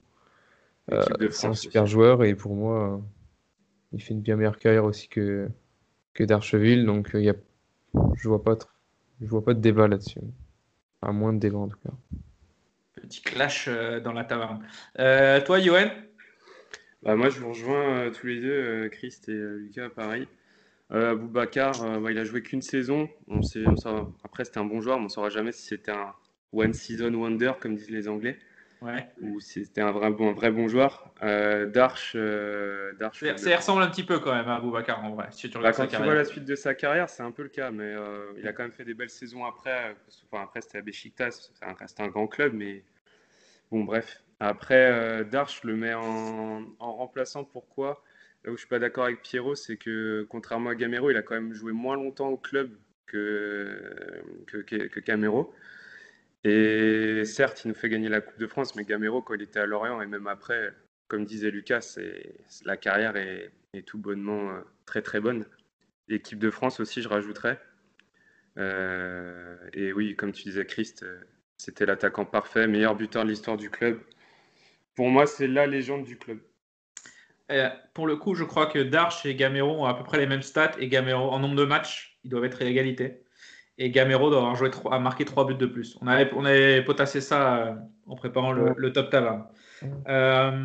euh, 0.92 1.02
c'est 1.02 1.24
un 1.24 1.30
France 1.30 1.60
super 1.60 1.86
joueur 1.86 2.24
et 2.24 2.34
pour 2.34 2.54
moi, 2.54 2.94
euh, 2.94 2.98
il 3.92 4.02
fait 4.02 4.14
une 4.14 4.20
bien 4.20 4.36
meilleure 4.36 4.58
carrière 4.58 4.84
aussi 4.84 5.08
que, 5.08 5.48
que 6.12 6.24
Darcheville. 6.24 6.84
Donc, 6.84 7.14
euh, 7.14 7.20
il 7.20 7.24
y 7.24 7.30
a, 7.30 7.34
je 8.14 8.28
vois 8.28 8.42
pas, 8.42 8.56
je 9.20 9.26
vois 9.26 9.44
pas 9.44 9.54
de 9.54 9.60
débat 9.60 9.88
là-dessus. 9.88 10.20
À 11.02 11.12
moins 11.12 11.32
de 11.32 11.38
débat 11.38 11.58
en 11.58 11.68
tout 11.68 11.78
cas. 11.84 11.92
Petit 12.94 13.22
clash 13.22 13.66
euh, 13.68 14.00
dans 14.00 14.12
la 14.12 14.24
taverne. 14.24 14.66
Euh, 14.98 15.40
toi, 15.40 15.60
Johan? 15.60 15.90
Bah, 17.02 17.16
moi, 17.16 17.28
je 17.28 17.38
vous 17.38 17.48
rejoins 17.50 17.98
euh, 17.98 18.10
tous 18.10 18.26
les 18.26 18.40
deux, 18.40 18.50
euh, 18.50 18.88
Christ 18.88 19.28
et 19.28 19.32
euh, 19.32 19.56
Lucas, 19.58 19.90
pareil. 19.90 20.26
Euh, 20.90 21.12
Aboubacar, 21.12 21.82
euh, 21.82 22.00
bah, 22.00 22.12
il 22.12 22.18
a 22.18 22.24
joué 22.24 22.42
qu'une 22.42 22.62
saison. 22.62 23.08
On 23.28 23.42
sait, 23.42 23.66
on 23.66 23.76
saura- 23.76 24.10
après, 24.22 24.44
c'était 24.44 24.58
un 24.58 24.64
bon 24.64 24.80
joueur, 24.80 24.96
mais 24.96 25.02
on 25.02 25.06
ne 25.06 25.10
saura 25.10 25.28
jamais 25.28 25.52
si 25.52 25.66
c'était 25.66 25.92
un 25.92 26.14
one 26.52 26.72
season 26.72 27.12
wonder, 27.12 27.52
comme 27.60 27.74
disent 27.74 27.90
les 27.90 28.08
Anglais, 28.08 28.38
Ouais. 28.84 29.08
ou 29.22 29.40
si 29.40 29.64
c'était 29.64 29.80
un 29.80 29.92
vrai 29.92 30.10
bon, 30.10 30.30
un 30.30 30.32
vrai 30.34 30.50
bon 30.50 30.68
joueur. 30.68 31.10
Euh, 31.22 31.64
Darch, 31.66 32.12
euh, 32.14 32.92
Ça 33.12 33.56
ressemble 33.56 33.82
un 33.82 33.88
petit 33.88 34.04
peu 34.04 34.18
quand 34.18 34.34
même 34.34 34.48
à 34.48 34.56
Aboubacar 34.56 35.02
en 35.02 35.14
vrai, 35.14 35.28
si 35.30 35.48
tu 35.48 35.58
Bah, 35.58 35.72
quand 35.72 35.86
tu 35.86 35.96
vois 35.96 36.14
la 36.14 36.26
suite 36.26 36.44
de 36.44 36.54
sa 36.54 36.74
carrière, 36.74 37.08
c'est 37.08 37.22
un 37.22 37.30
peu 37.30 37.44
le 37.44 37.48
cas, 37.48 37.70
mais 37.70 37.94
euh, 37.94 38.32
il 38.36 38.46
a 38.46 38.52
quand 38.52 38.62
même 38.62 38.72
fait 38.72 38.84
des 38.84 38.92
belles 38.92 39.10
saisons 39.10 39.44
après. 39.46 39.96
enfin, 40.30 40.42
après, 40.42 40.60
c'était 40.60 40.78
à 40.78 40.82
Besiktas, 40.82 41.50
c'est 41.84 42.00
un, 42.00 42.08
grand 42.08 42.26
club, 42.26 42.52
mais 42.52 42.84
bon, 43.70 43.84
bref. 43.84 44.22
Après, 44.38 44.90
euh, 44.92 45.24
Darch, 45.24 45.62
je 45.62 45.68
le 45.68 45.76
met 45.76 45.94
en, 45.94 46.64
en 46.78 46.92
remplaçant. 46.92 47.44
Pourquoi? 47.44 48.02
Là 48.44 48.52
où 48.52 48.56
je 48.56 48.60
suis 48.60 48.68
pas 48.68 48.78
d'accord 48.78 49.04
avec 49.04 49.22
Pierrot, 49.22 49.54
c'est 49.54 49.78
que 49.78 50.26
contrairement 50.28 50.70
à 50.70 50.74
Gamero, 50.74 51.10
il 51.10 51.16
a 51.16 51.22
quand 51.22 51.34
même 51.34 51.54
joué 51.54 51.72
moins 51.72 51.96
longtemps 51.96 52.28
au 52.28 52.36
club 52.36 52.76
que, 53.06 54.22
que, 54.46 54.58
que, 54.58 54.76
que 54.88 55.00
Gamero. 55.00 55.54
Et 56.44 57.24
certes, 57.24 57.64
il 57.64 57.68
nous 57.68 57.74
fait 57.74 57.88
gagner 57.88 58.10
la 58.10 58.20
Coupe 58.20 58.38
de 58.38 58.46
France, 58.46 58.76
mais 58.76 58.84
Gamero, 58.84 59.22
quand 59.22 59.34
il 59.34 59.42
était 59.42 59.60
à 59.60 59.66
Lorient 59.66 60.02
et 60.02 60.06
même 60.06 60.26
après, 60.26 60.74
comme 61.08 61.24
disait 61.24 61.50
Lucas, 61.50 61.96
la 62.64 62.76
carrière 62.76 63.16
est, 63.16 63.50
tout 63.86 63.98
bonnement 63.98 64.50
euh, 64.50 64.60
très 64.86 65.02
très 65.02 65.20
bonne. 65.20 65.46
L'équipe 66.06 66.38
de 66.38 66.50
France 66.50 66.80
aussi, 66.80 67.02
je 67.02 67.08
rajouterais. 67.08 67.60
Euh, 68.58 69.56
et 69.72 69.92
oui, 69.92 70.14
comme 70.14 70.32
tu 70.32 70.44
disais, 70.44 70.64
Christ, 70.66 71.02
euh, 71.02 71.18
c'était 71.56 71.86
l'attaquant 71.86 72.24
parfait, 72.24 72.68
meilleur 72.68 72.94
buteur 72.94 73.24
de 73.24 73.30
l'histoire 73.30 73.56
du 73.56 73.70
club. 73.70 74.00
Pour 74.94 75.08
moi, 75.08 75.26
c'est 75.26 75.48
la 75.48 75.66
légende 75.66 76.04
du 76.04 76.18
club. 76.18 76.38
Pour 77.94 78.06
le 78.06 78.16
coup, 78.16 78.34
je 78.34 78.44
crois 78.44 78.66
que 78.66 78.78
Darch 78.78 79.26
et 79.26 79.34
Gamero 79.34 79.82
ont 79.82 79.84
à 79.86 79.94
peu 79.94 80.04
près 80.04 80.18
les 80.18 80.26
mêmes 80.26 80.42
stats 80.42 80.72
et 80.78 80.88
Gamero 80.88 81.30
en 81.30 81.38
nombre 81.38 81.56
de 81.56 81.64
matchs, 81.64 82.18
ils 82.24 82.30
doivent 82.30 82.44
être 82.44 82.62
à 82.62 82.64
égalité. 82.64 83.23
Et 83.78 83.90
Gamero 83.90 84.30
doit 84.30 84.38
avoir 84.38 84.54
joué 84.54 84.70
trois- 84.70 84.94
a 84.94 84.98
marqué 84.98 85.24
3 85.24 85.46
buts 85.46 85.54
de 85.56 85.66
plus. 85.66 85.98
On 86.00 86.06
avait, 86.06 86.30
on 86.34 86.44
avait 86.44 86.82
potassé 86.84 87.20
ça 87.20 87.56
euh, 87.56 87.74
en 88.06 88.14
préparant 88.14 88.52
le, 88.52 88.72
le 88.76 88.92
top 88.92 89.10
taverne. 89.10 89.46
Euh, 90.08 90.64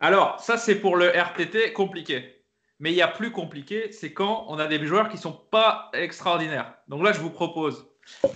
alors, 0.00 0.38
ça 0.40 0.56
c'est 0.58 0.76
pour 0.76 0.96
le 0.96 1.06
RTT 1.08 1.72
compliqué. 1.72 2.32
Mais 2.78 2.92
il 2.92 2.96
y 2.96 3.00
a 3.02 3.08
plus 3.08 3.30
compliqué, 3.32 3.90
c'est 3.90 4.12
quand 4.12 4.44
on 4.48 4.58
a 4.58 4.66
des 4.66 4.84
joueurs 4.86 5.08
qui 5.08 5.16
sont 5.16 5.32
pas 5.32 5.90
extraordinaires. 5.94 6.74
Donc 6.88 7.02
là, 7.02 7.12
je 7.12 7.20
vous 7.20 7.30
propose. 7.30 7.86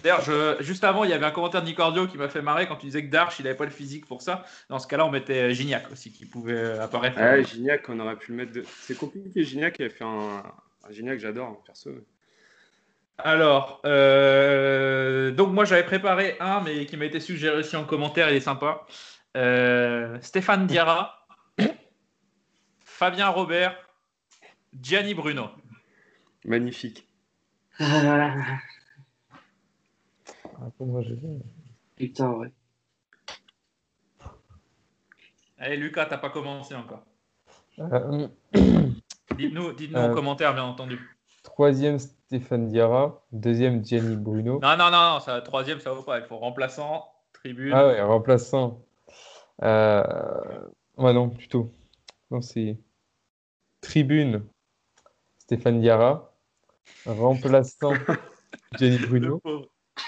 D'ailleurs, 0.02 0.22
je- 0.22 0.56
juste 0.60 0.82
avant, 0.82 1.05
il 1.05 1.10
y 1.10 1.12
avait 1.12 1.27
un 1.27 1.31
commentaire 1.31 1.60
de 1.60 1.66
Nicordio 1.66 2.06
qui 2.06 2.16
m'a 2.16 2.28
fait 2.31 2.40
marrer 2.40 2.66
quand 2.66 2.77
tu 2.77 2.86
disais 2.86 3.05
que 3.05 3.10
Darch, 3.10 3.39
il 3.39 3.43
n'avait 3.44 3.55
pas 3.56 3.66
le 3.66 3.70
physique 3.70 4.06
pour 4.06 4.22
ça. 4.22 4.44
Dans 4.70 4.78
ce 4.78 4.89
cas-là, 4.89 5.05
on 5.06 5.10
mettait 5.10 5.52
Gignac 5.52 5.93
aussi, 5.93 6.10
qui 6.10 6.24
pouvait 6.24 6.55
euh, 6.55 6.82
apparaître. 6.82 7.18
Ah, 7.20 7.43
Gignac, 7.43 7.86
on 7.90 8.01
aurait 8.01 8.16
pu 8.16 8.31
le 8.32 8.39
mettre. 8.39 8.52
De... 8.52 8.64
C'est 8.66 8.97
compliqué, 8.97 9.44
Gignac, 9.44 9.78
il 9.78 9.85
a 9.85 9.90
fait 9.90 10.05
un, 10.05 10.43
un 10.89 10.90
Gignac, 10.90 11.20
j'adore, 11.20 11.48
hein, 11.48 11.56
perso. 11.66 11.90
Alors, 13.24 13.80
euh, 13.84 15.30
donc 15.32 15.52
moi 15.52 15.64
j'avais 15.64 15.84
préparé 15.84 16.36
un, 16.40 16.60
mais 16.60 16.86
qui 16.86 16.97
m'a 16.97 17.05
été 17.05 17.20
suggéré 17.20 17.59
aussi 17.59 17.76
en 17.76 17.84
commentaire, 17.84 18.30
il 18.30 18.36
est 18.36 18.40
sympa. 18.40 18.86
Euh, 19.36 20.18
Stéphane 20.20 20.66
Diarra, 20.66 21.26
Fabien 22.84 23.28
Robert, 23.28 23.76
Gianni 24.80 25.14
Bruno. 25.14 25.48
Magnifique. 26.44 27.09
Putain, 31.97 32.30
ouais. 32.30 32.52
Allez 35.59 35.76
Lucas, 35.76 36.06
t'as 36.06 36.18
pas 36.18 36.30
commencé 36.30 36.74
encore. 36.74 37.05
Euh, 37.78 38.28
Dites-nous 39.36 39.72
dites 39.72 39.97
en 39.97 40.12
commentaire, 40.12 40.55
bien 40.55 40.64
entendu. 40.64 40.98
Troisième, 41.60 41.98
Stéphane 41.98 42.68
Diarra. 42.68 43.22
Deuxième, 43.32 43.84
Gianni 43.84 44.16
Bruno. 44.16 44.60
Non, 44.62 44.78
non, 44.78 44.90
non, 44.90 45.12
non, 45.12 45.20
ça, 45.20 45.42
troisième, 45.42 45.78
ça 45.78 45.92
vaut 45.92 46.02
pas. 46.02 46.18
Il 46.18 46.24
faut 46.24 46.38
remplaçant, 46.38 47.12
tribune. 47.34 47.74
Ah 47.74 47.86
ouais, 47.86 48.00
remplaçant. 48.00 48.80
Euh... 49.62 50.02
Ouais, 50.96 51.12
non, 51.12 51.28
plutôt. 51.28 51.70
Non, 52.30 52.40
c'est 52.40 52.78
Tribune, 53.82 54.42
Stéphane 55.36 55.82
Diarra. 55.82 56.32
Remplaçant, 57.04 57.92
Gianni 58.78 58.96
Bruno. 58.96 59.42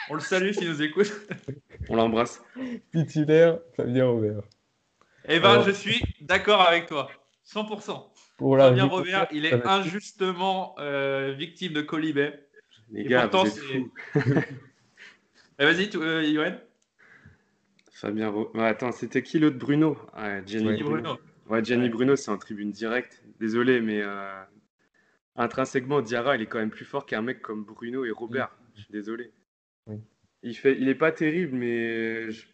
On 0.09 0.15
le 0.15 0.21
salue 0.21 0.53
s'il 0.53 0.71
nous 0.71 0.81
écoute. 0.81 1.13
On 1.91 1.97
l'embrasse. 1.97 2.43
Titulaire, 2.95 3.59
Fabien 3.77 4.07
Robert. 4.07 4.41
Eh 5.29 5.39
ben, 5.39 5.51
Alors- 5.51 5.65
je 5.65 5.73
suis 5.73 6.03
d'accord 6.23 6.63
avec 6.63 6.87
toi. 6.87 7.11
100%. 7.45 8.12
Pour 8.43 8.57
la 8.57 8.71
Fabien 8.71 8.87
Robert, 8.87 9.29
il 9.31 9.47
est 9.47 9.65
injustement 9.67 10.75
euh, 10.81 11.33
victime 11.39 11.73
de 11.75 11.81
Colibet. 11.81 12.45
Les 12.91 13.03
Et 13.03 13.05
gars, 13.05 13.29
pourtant. 13.29 13.45
Eh, 15.61 15.65
Vas-y, 15.65 15.89
tu- 15.91 15.99
euh, 15.99 16.25
Yoann. 16.25 16.59
Fabien 17.93 18.31
Ro- 18.31 18.51
Ouais, 18.55 18.67
attends, 18.67 18.91
c'était 18.91 19.23
qui 19.23 19.39
l'autre 19.39 19.59
Bruno? 19.59 19.97
Ah, 20.13 20.45
Gianni 20.45 20.67
Ouais. 20.67 20.77
Bruno. 20.83 21.03
Bruno. 21.03 21.19
Ouais, 21.49 21.65
Gianni 21.65 21.85
Ouais. 21.85 21.89
Bruno, 21.91 22.17
c'est 22.17 22.33
en 22.33 22.39
tribune 22.39 22.73
directe. 22.73 23.23
Désolé, 23.39 23.81
mais 23.81 24.01
euh, 24.03 24.43
intrinsèquement, 25.37 26.01
Diarra, 26.03 26.35
il 26.35 26.43
est 26.43 26.47
quand 26.47 26.59
même 26.59 26.71
plus 26.71 26.85
fort 26.85 27.07
qu'un 27.07 27.23
mec 27.23 27.43
comme 27.43 27.63
Bruno 27.65 28.05
et 28.05 28.11
Robert. 28.11 28.51
Je 28.75 28.81
suis 28.83 28.93
désolé. 28.93 29.31
Oui. 29.87 29.99
Il 30.43 30.57
fait, 30.57 30.77
il 30.81 30.89
est 30.89 30.97
pas 30.97 31.13
terrible, 31.13 31.55
mais 31.57 32.29
je, 32.33 32.47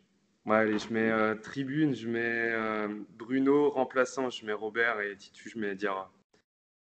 ouais, 0.49 0.57
allez, 0.57 0.79
je 0.79 0.93
mets 0.93 1.11
euh, 1.11 1.35
tribune, 1.35 1.95
je 1.95 2.09
mets 2.09 2.21
euh, 2.53 2.89
Bruno 3.19 3.71
remplaçant, 3.71 4.31
je 4.31 4.45
mets 4.45 4.53
Robert 4.53 5.01
et 5.01 5.17
Titu, 5.17 5.51
je 5.51 5.59
mets 5.59 5.75
Diarra. 5.75 6.11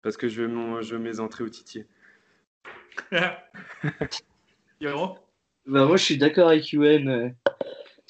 Parce 0.02 0.16
que 0.16 0.28
je 0.28 0.42
veux, 0.42 0.48
mon- 0.48 0.82
je 0.82 0.94
veux 0.96 1.00
mes 1.00 1.20
entrées 1.20 1.44
au 1.44 1.48
Titier. 1.48 1.86
Pierrot 4.78 5.18
Bah, 5.66 5.86
moi, 5.86 5.96
je 5.96 6.02
suis 6.04 6.18
d'accord 6.18 6.48
avec 6.48 6.72
Yuen. 6.72 7.08
euh, 7.08 7.28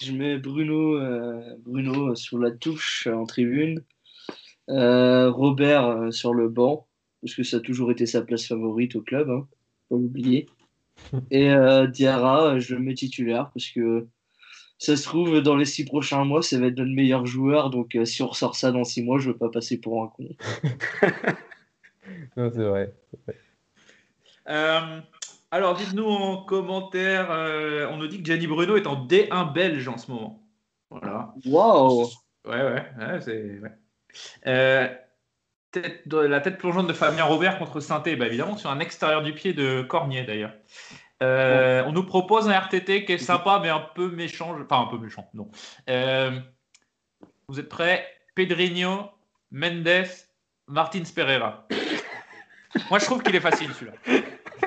Je 0.00 0.12
mets 0.12 0.38
Bruno, 0.38 0.96
euh, 0.96 1.54
Bruno 1.58 2.14
sur 2.14 2.38
la 2.38 2.50
touche 2.50 3.06
en 3.06 3.26
tribune. 3.26 3.82
Euh, 4.70 5.30
Robert 5.30 5.86
euh, 5.86 6.10
sur 6.12 6.32
le 6.32 6.48
banc, 6.48 6.86
parce 7.20 7.34
que 7.34 7.42
ça 7.42 7.58
a 7.58 7.60
toujours 7.60 7.90
été 7.90 8.06
sa 8.06 8.22
place 8.22 8.46
favorite 8.46 8.96
au 8.96 9.02
club, 9.02 9.28
hein, 9.28 9.46
faut 9.88 9.96
pas 9.96 10.00
l'oublier. 10.02 10.48
Et 11.30 11.50
euh, 11.50 11.86
Diarra, 11.86 12.58
je 12.58 12.74
le 12.74 12.80
mets 12.80 12.94
titulaire, 12.94 13.50
parce 13.52 13.68
que 13.68 14.06
ça 14.78 14.96
se 14.96 15.04
trouve, 15.04 15.40
dans 15.40 15.56
les 15.56 15.64
six 15.64 15.84
prochains 15.84 16.24
mois, 16.24 16.42
ça 16.42 16.58
va 16.58 16.66
être 16.66 16.76
notre 16.78 16.90
meilleur 16.90 17.24
joueur. 17.26 17.70
Donc, 17.70 17.94
euh, 17.94 18.04
si 18.04 18.22
on 18.22 18.28
ressort 18.28 18.56
ça 18.56 18.72
dans 18.72 18.84
six 18.84 19.02
mois, 19.02 19.18
je 19.18 19.28
veux 19.30 19.36
pas 19.36 19.48
passer 19.50 19.80
pour 19.80 20.02
un 20.02 20.08
con. 20.08 20.28
Non, 22.36 22.50
c'est 22.52 22.64
vrai. 22.64 22.92
Euh, 24.48 25.00
alors, 25.50 25.74
dites-nous 25.76 26.04
en 26.04 26.38
commentaire. 26.44 27.30
euh, 27.30 27.88
on 27.90 27.96
nous 27.98 28.08
dit 28.08 28.18
que 28.18 28.24
Gianni 28.26 28.46
Bruno 28.46 28.76
est 28.76 28.86
en 28.86 29.06
D1 29.06 29.52
belge 29.52 29.86
en 29.88 29.98
ce 29.98 30.10
moment. 30.10 30.42
Voilà. 30.90 31.32
Waouh! 31.46 32.06
Ouais, 32.46 32.60
ouais, 32.62 32.84
ouais, 32.98 33.20
c'est. 33.20 33.60
ouais. 33.60 33.70
Euh, 34.46 34.88
tête 35.70 36.06
de- 36.08 36.18
la 36.18 36.40
tête 36.40 36.58
plongeante 36.58 36.86
de 36.88 36.92
Fabien 36.92 37.24
Robert 37.24 37.58
contre 37.58 37.80
Sainté, 37.80 38.16
bah, 38.16 38.26
évidemment, 38.26 38.56
sur 38.56 38.70
un 38.70 38.80
extérieur 38.80 39.22
du 39.22 39.32
pied 39.32 39.52
de 39.52 39.82
Cornier 39.82 40.24
d'ailleurs. 40.24 40.52
Euh, 41.22 41.82
On 41.86 41.92
nous 41.92 42.04
propose 42.04 42.48
un 42.48 42.52
RTT 42.58 43.04
qui 43.04 43.12
est 43.12 43.18
sympa, 43.18 43.58
mais 43.62 43.68
un 43.68 43.80
peu 43.94 44.10
méchant. 44.10 44.56
Enfin, 44.60 44.82
un 44.82 44.86
peu 44.86 44.98
méchant, 44.98 45.28
non. 45.34 45.50
Euh, 45.88 46.38
vous 47.48 47.60
êtes 47.60 47.68
prêts? 47.68 48.06
Pedrinho, 48.34 49.10
Mendes, 49.50 50.06
Martins 50.66 51.02
Pereira. 51.14 51.66
Moi, 52.90 52.98
je 52.98 53.04
trouve 53.04 53.22
qu'il 53.22 53.36
est 53.36 53.40
facile 53.40 53.70
celui-là. 53.74 53.96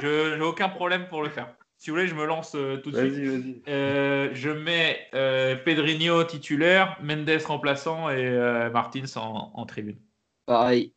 Je 0.01 0.35
n'ai 0.35 0.43
aucun 0.43 0.69
problème 0.69 1.07
pour 1.07 1.23
le 1.23 1.29
faire. 1.29 1.47
Si 1.77 1.89
vous 1.89 1.97
voulez, 1.97 2.07
je 2.07 2.15
me 2.15 2.25
lance 2.25 2.53
euh, 2.55 2.77
tout 2.77 2.91
de 2.91 2.97
suite. 2.97 3.13
Vas-y, 3.13 3.25
vas-y. 3.27 3.61
Euh, 3.67 4.29
je 4.33 4.49
mets 4.49 5.07
euh, 5.13 5.55
Pedrinho 5.55 6.23
titulaire, 6.23 6.97
Mendes 7.01 7.29
remplaçant 7.45 8.09
et 8.09 8.25
euh, 8.25 8.69
Martins 8.69 9.03
en, 9.17 9.51
en 9.53 9.65
tribune. 9.65 9.97
Pareil. 10.45 10.93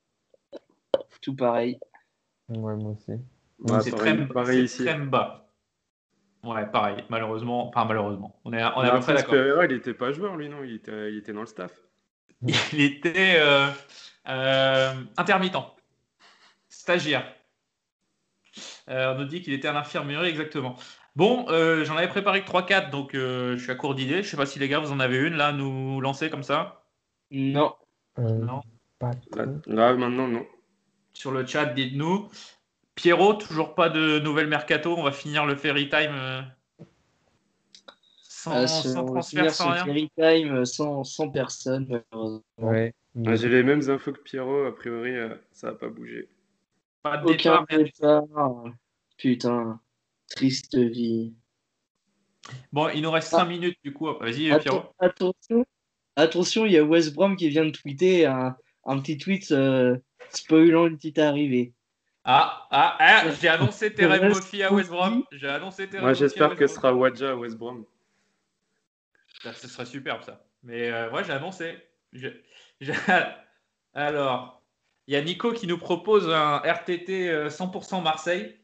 Tout 1.21 1.35
pareil. 1.35 1.79
Ouais, 2.49 2.77
moi 2.77 2.93
aussi. 2.93 3.21
Ouais, 3.61 3.81
c'est 3.81 3.91
pareil, 3.91 4.17
très, 4.17 4.29
pareil 4.29 4.69
c'est 4.69 4.83
ici. 4.83 4.85
très 4.85 4.99
bas. 4.99 5.48
Ouais, 6.45 6.67
pareil, 6.71 7.05
malheureusement. 7.09 7.69
Enfin, 7.69 7.85
malheureusement. 7.85 8.41
On 8.45 8.53
est, 8.53 8.63
on 8.63 8.83
est 8.85 8.89
à 8.89 8.93
peu 8.93 9.01
près 9.01 9.13
Martins 9.13 9.15
d'accord. 9.15 9.35
Pereira, 9.35 9.65
il 9.65 9.73
était 9.73 9.95
pas 9.95 10.13
joueur, 10.13 10.37
lui, 10.37 10.49
non? 10.49 10.63
Il 10.65 10.75
était, 10.75 11.11
il 11.13 11.19
était 11.19 11.33
dans 11.33 11.41
le 11.41 11.47
staff. 11.47 11.73
Il 12.73 12.81
était 12.81 13.37
euh, 13.41 13.67
euh, 14.29 14.93
intermittent, 15.17 15.57
stagiaire. 16.69 17.35
Euh, 18.89 19.13
on 19.15 19.19
nous 19.19 19.25
dit 19.25 19.43
qu'il 19.43 19.53
était 19.53 19.67
à 19.69 19.73
l'infirmerie, 19.73 20.29
exactement. 20.29 20.77
Bon, 21.17 21.47
euh, 21.49 21.85
j'en 21.85 21.97
avais 21.97 22.07
préparé 22.09 22.45
que 22.45 22.49
3-4, 22.49 22.91
donc 22.91 23.15
euh, 23.17 23.57
je 23.57 23.63
suis 23.65 23.73
à 23.73 23.75
court 23.75 23.97
d'idées. 23.97 24.23
Je 24.23 24.29
sais 24.29 24.37
pas 24.37 24.47
si 24.47 24.61
les 24.61 24.69
gars, 24.69 24.79
vous 24.79 24.93
en 24.93 25.01
avez 25.01 25.17
une 25.19 25.35
là, 25.35 25.49
à 25.49 25.53
nous 25.53 26.01
lancer 26.01 26.31
comme 26.31 26.45
ça? 26.45 26.85
Non. 27.33 27.75
Euh, 28.21 28.23
Non. 28.23 28.61
pas 29.01 29.11
Là, 29.35 29.45
trop. 29.45 29.73
là, 29.73 29.95
maintenant, 29.95 30.29
non. 30.29 30.47
Sur 31.13 31.33
le 31.33 31.45
chat, 31.45 31.67
dites-nous. 31.67 32.29
Pierrot, 32.99 33.35
toujours 33.35 33.75
pas 33.77 33.89
de 33.91 34.19
nouvelles 34.19 34.49
mercato. 34.49 34.93
On 34.97 35.05
va 35.05 35.13
finir 35.13 35.47
le 35.47 35.55
Ferry 35.55 35.89
Time 35.89 36.11
euh, 36.15 36.43
sans, 38.23 38.57
Euh, 38.57 38.67
ce- 38.67 38.89
va 38.89 39.05
transfert, 39.05 39.41
finir 39.41 39.55
sans 39.55 39.71
rien. 39.71 39.85
Ferry 39.85 40.11
Time 40.17 40.55
euh, 40.57 40.65
sans, 40.65 41.05
sans 41.05 41.29
personne. 41.31 42.03
Ouais. 42.59 42.93
Ah, 43.25 43.37
J'ai 43.37 43.49
les 43.49 43.63
mêmes 43.63 43.89
infos 43.89 44.13
que 44.13 44.21
Pierrot, 44.21 44.67
a 44.67 44.75
priori, 44.75 45.15
euh, 45.17 45.35
ça 45.53 45.69
va 45.71 45.77
pas 45.79 45.89
bouger. 45.89 46.29
Pas 47.03 47.19
de 47.19 47.25
Aucun 47.27 47.65
départ. 47.71 48.65
Putain, 49.17 49.81
triste 50.31 50.77
vie. 50.77 51.35
Bon, 52.73 52.89
il 52.89 53.03
nous 53.03 53.11
reste 53.11 53.29
5 53.31 53.45
minutes 53.45 53.79
du 53.85 53.93
coup. 53.93 54.07
Vas-y, 54.21 54.51
Atten- 54.51 54.61
Pierrot. 54.63 54.93
attention, 54.99 55.67
attention, 56.17 56.67
il 56.67 56.73
y 56.73 56.79
a 56.79 56.85
West 56.85 57.15
Brom 57.15 57.37
qui 57.37 57.49
vient 57.49 57.65
de 57.65 57.71
tweeter 57.71 58.27
un, 58.27 58.57
un 58.87 58.99
petit 59.01 59.19
tweet 59.19 59.51
euh, 59.53 59.97
spoilant 60.31 60.87
une 60.87 60.97
petite 60.97 61.19
arrivée. 61.19 61.75
Ah, 62.31 62.69
ah, 62.71 62.97
ah, 63.01 63.31
j'ai 63.41 63.49
annoncé 63.49 63.95
Terem 63.95 64.23
à 64.23 64.71
West 64.71 64.91
Brom. 64.91 65.25
J'ai 65.33 65.49
annoncé 65.49 65.89
Terem 65.89 66.05
Moi, 66.05 66.13
j'espère 66.13 66.55
que 66.57 66.67
ce 66.67 66.75
sera 66.75 66.93
Wadja 66.93 67.31
à 67.31 67.35
West 67.35 67.57
Brom. 67.57 67.87
Ça, 69.43 69.55
ce 69.55 69.67
serait 69.67 69.87
superbe 69.87 70.23
ça. 70.23 70.45
Mais 70.63 70.91
euh, 70.91 71.11
ouais, 71.11 71.25
j'ai 71.25 71.33
annoncé. 71.33 71.79
Je- 72.13 72.29
je- 72.83 72.93
Alors, 73.95 74.63
il 75.07 75.15
y 75.15 75.17
a 75.17 75.23
Nico 75.23 75.55
qui 75.55 75.67
nous 75.67 75.79
propose 75.79 76.29
un 76.29 76.59
RTT 76.59 77.31
euh, 77.31 77.49
100% 77.49 78.03
Marseille. 78.03 78.61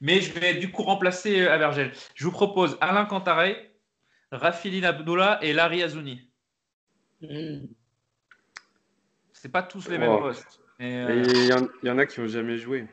Mais 0.00 0.20
je 0.20 0.32
vais 0.38 0.54
du 0.54 0.70
coup 0.70 0.84
remplacer 0.84 1.40
euh, 1.40 1.52
Avergel. 1.52 1.92
Je 2.14 2.24
vous 2.24 2.30
propose 2.32 2.78
Alain 2.80 3.04
Cantaré, 3.06 3.74
Rafiline 4.30 4.84
Abdullah 4.84 5.40
et 5.42 5.52
Larry 5.54 5.82
Azouni. 5.82 6.30
Hmm. 7.20 7.66
C'est 9.32 9.50
pas 9.50 9.64
tous 9.64 9.88
les 9.88 9.98
mêmes 9.98 10.10
Oh. 10.12 10.18
postes. 10.20 10.60
Euh, 10.80 11.22
il 11.26 11.46
y, 11.46 11.52
en- 11.52 11.68
il 11.82 11.88
y 11.88 11.90
en 11.90 11.98
a 11.98 12.06
qui 12.06 12.20
ont 12.20 12.26
jamais 12.26 12.56
joué. 12.56 12.86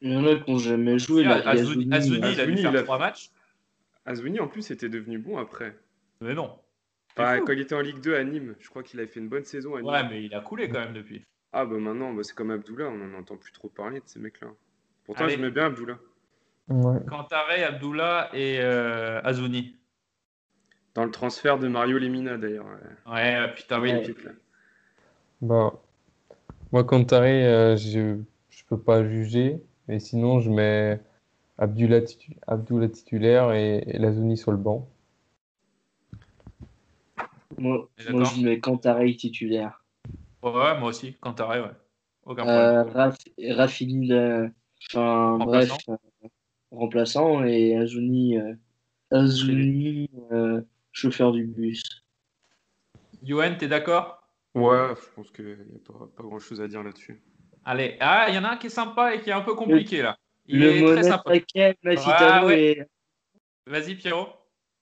Il 0.00 0.12
y 0.12 0.16
en 0.16 0.24
a 0.26 0.36
qui 0.36 0.50
n'ont 0.50 0.58
jamais 0.58 0.98
joué. 0.98 1.26
Azouni, 1.26 1.84
il 1.86 2.40
a 2.40 2.46
dû 2.46 2.56
faire 2.56 2.84
trois 2.84 2.98
matchs. 2.98 3.30
Azouni, 4.06 4.40
en 4.40 4.48
plus, 4.48 4.70
était 4.70 4.88
devenu 4.88 5.18
bon 5.18 5.38
après. 5.38 5.76
Mais 6.20 6.34
non. 6.34 6.56
Quand 7.14 7.52
il 7.52 7.60
était 7.60 7.74
en 7.74 7.80
Ligue 7.80 8.00
2 8.00 8.14
à 8.14 8.22
Nîmes, 8.24 8.54
je 8.60 8.68
crois 8.70 8.82
qu'il 8.82 9.00
avait 9.00 9.08
fait 9.08 9.18
une 9.20 9.28
bonne 9.28 9.44
saison 9.44 9.74
à 9.74 9.82
Nîmes. 9.82 9.90
Ouais, 9.90 10.08
mais 10.08 10.24
il 10.24 10.34
a 10.34 10.40
coulé 10.40 10.68
quand 10.68 10.78
même 10.80 10.92
depuis. 10.92 11.24
Ah 11.52 11.64
bah 11.64 11.76
maintenant, 11.78 12.12
bah, 12.12 12.22
c'est 12.22 12.34
comme 12.34 12.50
Abdullah, 12.50 12.86
on 12.88 12.96
n'en 12.98 13.18
entend 13.18 13.36
plus 13.36 13.52
trop 13.52 13.68
parler 13.68 13.98
de 14.00 14.04
ces 14.06 14.20
mecs-là. 14.20 14.48
Pourtant, 15.04 15.24
Allez. 15.24 15.34
j'aimais 15.34 15.50
bien 15.50 15.66
Abdullah. 15.66 15.98
Ouais. 16.68 16.98
Cantaré, 17.08 17.64
Abdullah 17.64 18.28
et 18.34 18.58
euh, 18.60 19.20
Azouni. 19.24 19.74
Dans 20.94 21.04
le 21.04 21.10
transfert 21.10 21.58
de 21.58 21.66
Mario 21.68 21.98
Lemina, 21.98 22.36
d'ailleurs. 22.36 22.66
ouais. 23.06 23.52
Putain, 23.54 23.80
oui. 23.80 23.92
Ouais. 25.40 25.70
Moi, 26.72 26.84
Cantaré, 26.84 27.46
euh, 27.46 27.76
je 27.76 28.20
je 28.50 28.64
peux 28.66 28.78
pas 28.78 29.06
juger. 29.08 29.62
Mais 29.86 30.00
sinon, 30.00 30.40
je 30.40 30.50
mets 30.50 31.00
Abdullah, 31.56 32.00
titu- 32.02 32.36
Abdullah 32.46 32.88
titulaire 32.88 33.52
et, 33.52 33.78
et 33.86 33.98
Lazouni 33.98 34.36
sur 34.36 34.50
le 34.50 34.58
banc. 34.58 34.86
Moi, 37.56 37.88
moi, 38.10 38.24
je 38.24 38.42
mets 38.44 38.60
Cantaré 38.60 39.16
titulaire. 39.16 39.82
Ouais, 40.42 40.78
moi 40.78 40.90
aussi, 40.90 41.14
Cantaré, 41.14 41.60
ouais. 41.60 41.70
Aucun 42.26 42.46
Euh, 42.46 42.84
problème. 42.84 42.96
Raf, 42.96 43.16
Rafini, 43.50 44.12
euh, 44.12 44.48
enfin, 44.90 45.38
bref, 45.38 45.70
Remplaçant. 45.70 45.98
euh, 46.24 46.28
remplaçant 46.70 47.44
et 47.44 47.76
Azouni, 47.76 48.36
euh, 48.36 48.54
Azouni 49.10 50.10
euh, 50.30 50.60
chauffeur 50.92 51.32
du 51.32 51.44
bus. 51.46 51.82
Yoann, 53.22 53.56
t'es 53.56 53.68
d'accord? 53.68 54.17
Ouais, 54.58 54.94
je 54.94 55.14
pense 55.14 55.30
qu'il 55.30 55.44
n'y 55.46 55.52
a 55.52 55.92
pas, 55.92 56.06
pas 56.16 56.22
grand-chose 56.22 56.60
à 56.60 56.68
dire 56.68 56.82
là-dessus. 56.82 57.22
Allez. 57.64 57.96
Ah, 58.00 58.26
il 58.28 58.34
y 58.34 58.38
en 58.38 58.44
a 58.44 58.50
un 58.50 58.56
qui 58.56 58.66
est 58.68 58.70
sympa 58.70 59.14
et 59.14 59.20
qui 59.20 59.30
est 59.30 59.34
un 59.34 59.42
peu 59.42 59.54
compliqué 59.54 60.02
là. 60.02 60.16
Il 60.46 60.60
le 60.60 60.70
est 60.70 60.84
très 60.84 61.02
sympa. 61.02 61.32
Ah, 62.06 62.44
ouais. 62.46 62.62
et 62.62 62.82
Vas-y, 63.66 63.94
Pierrot. 63.94 64.28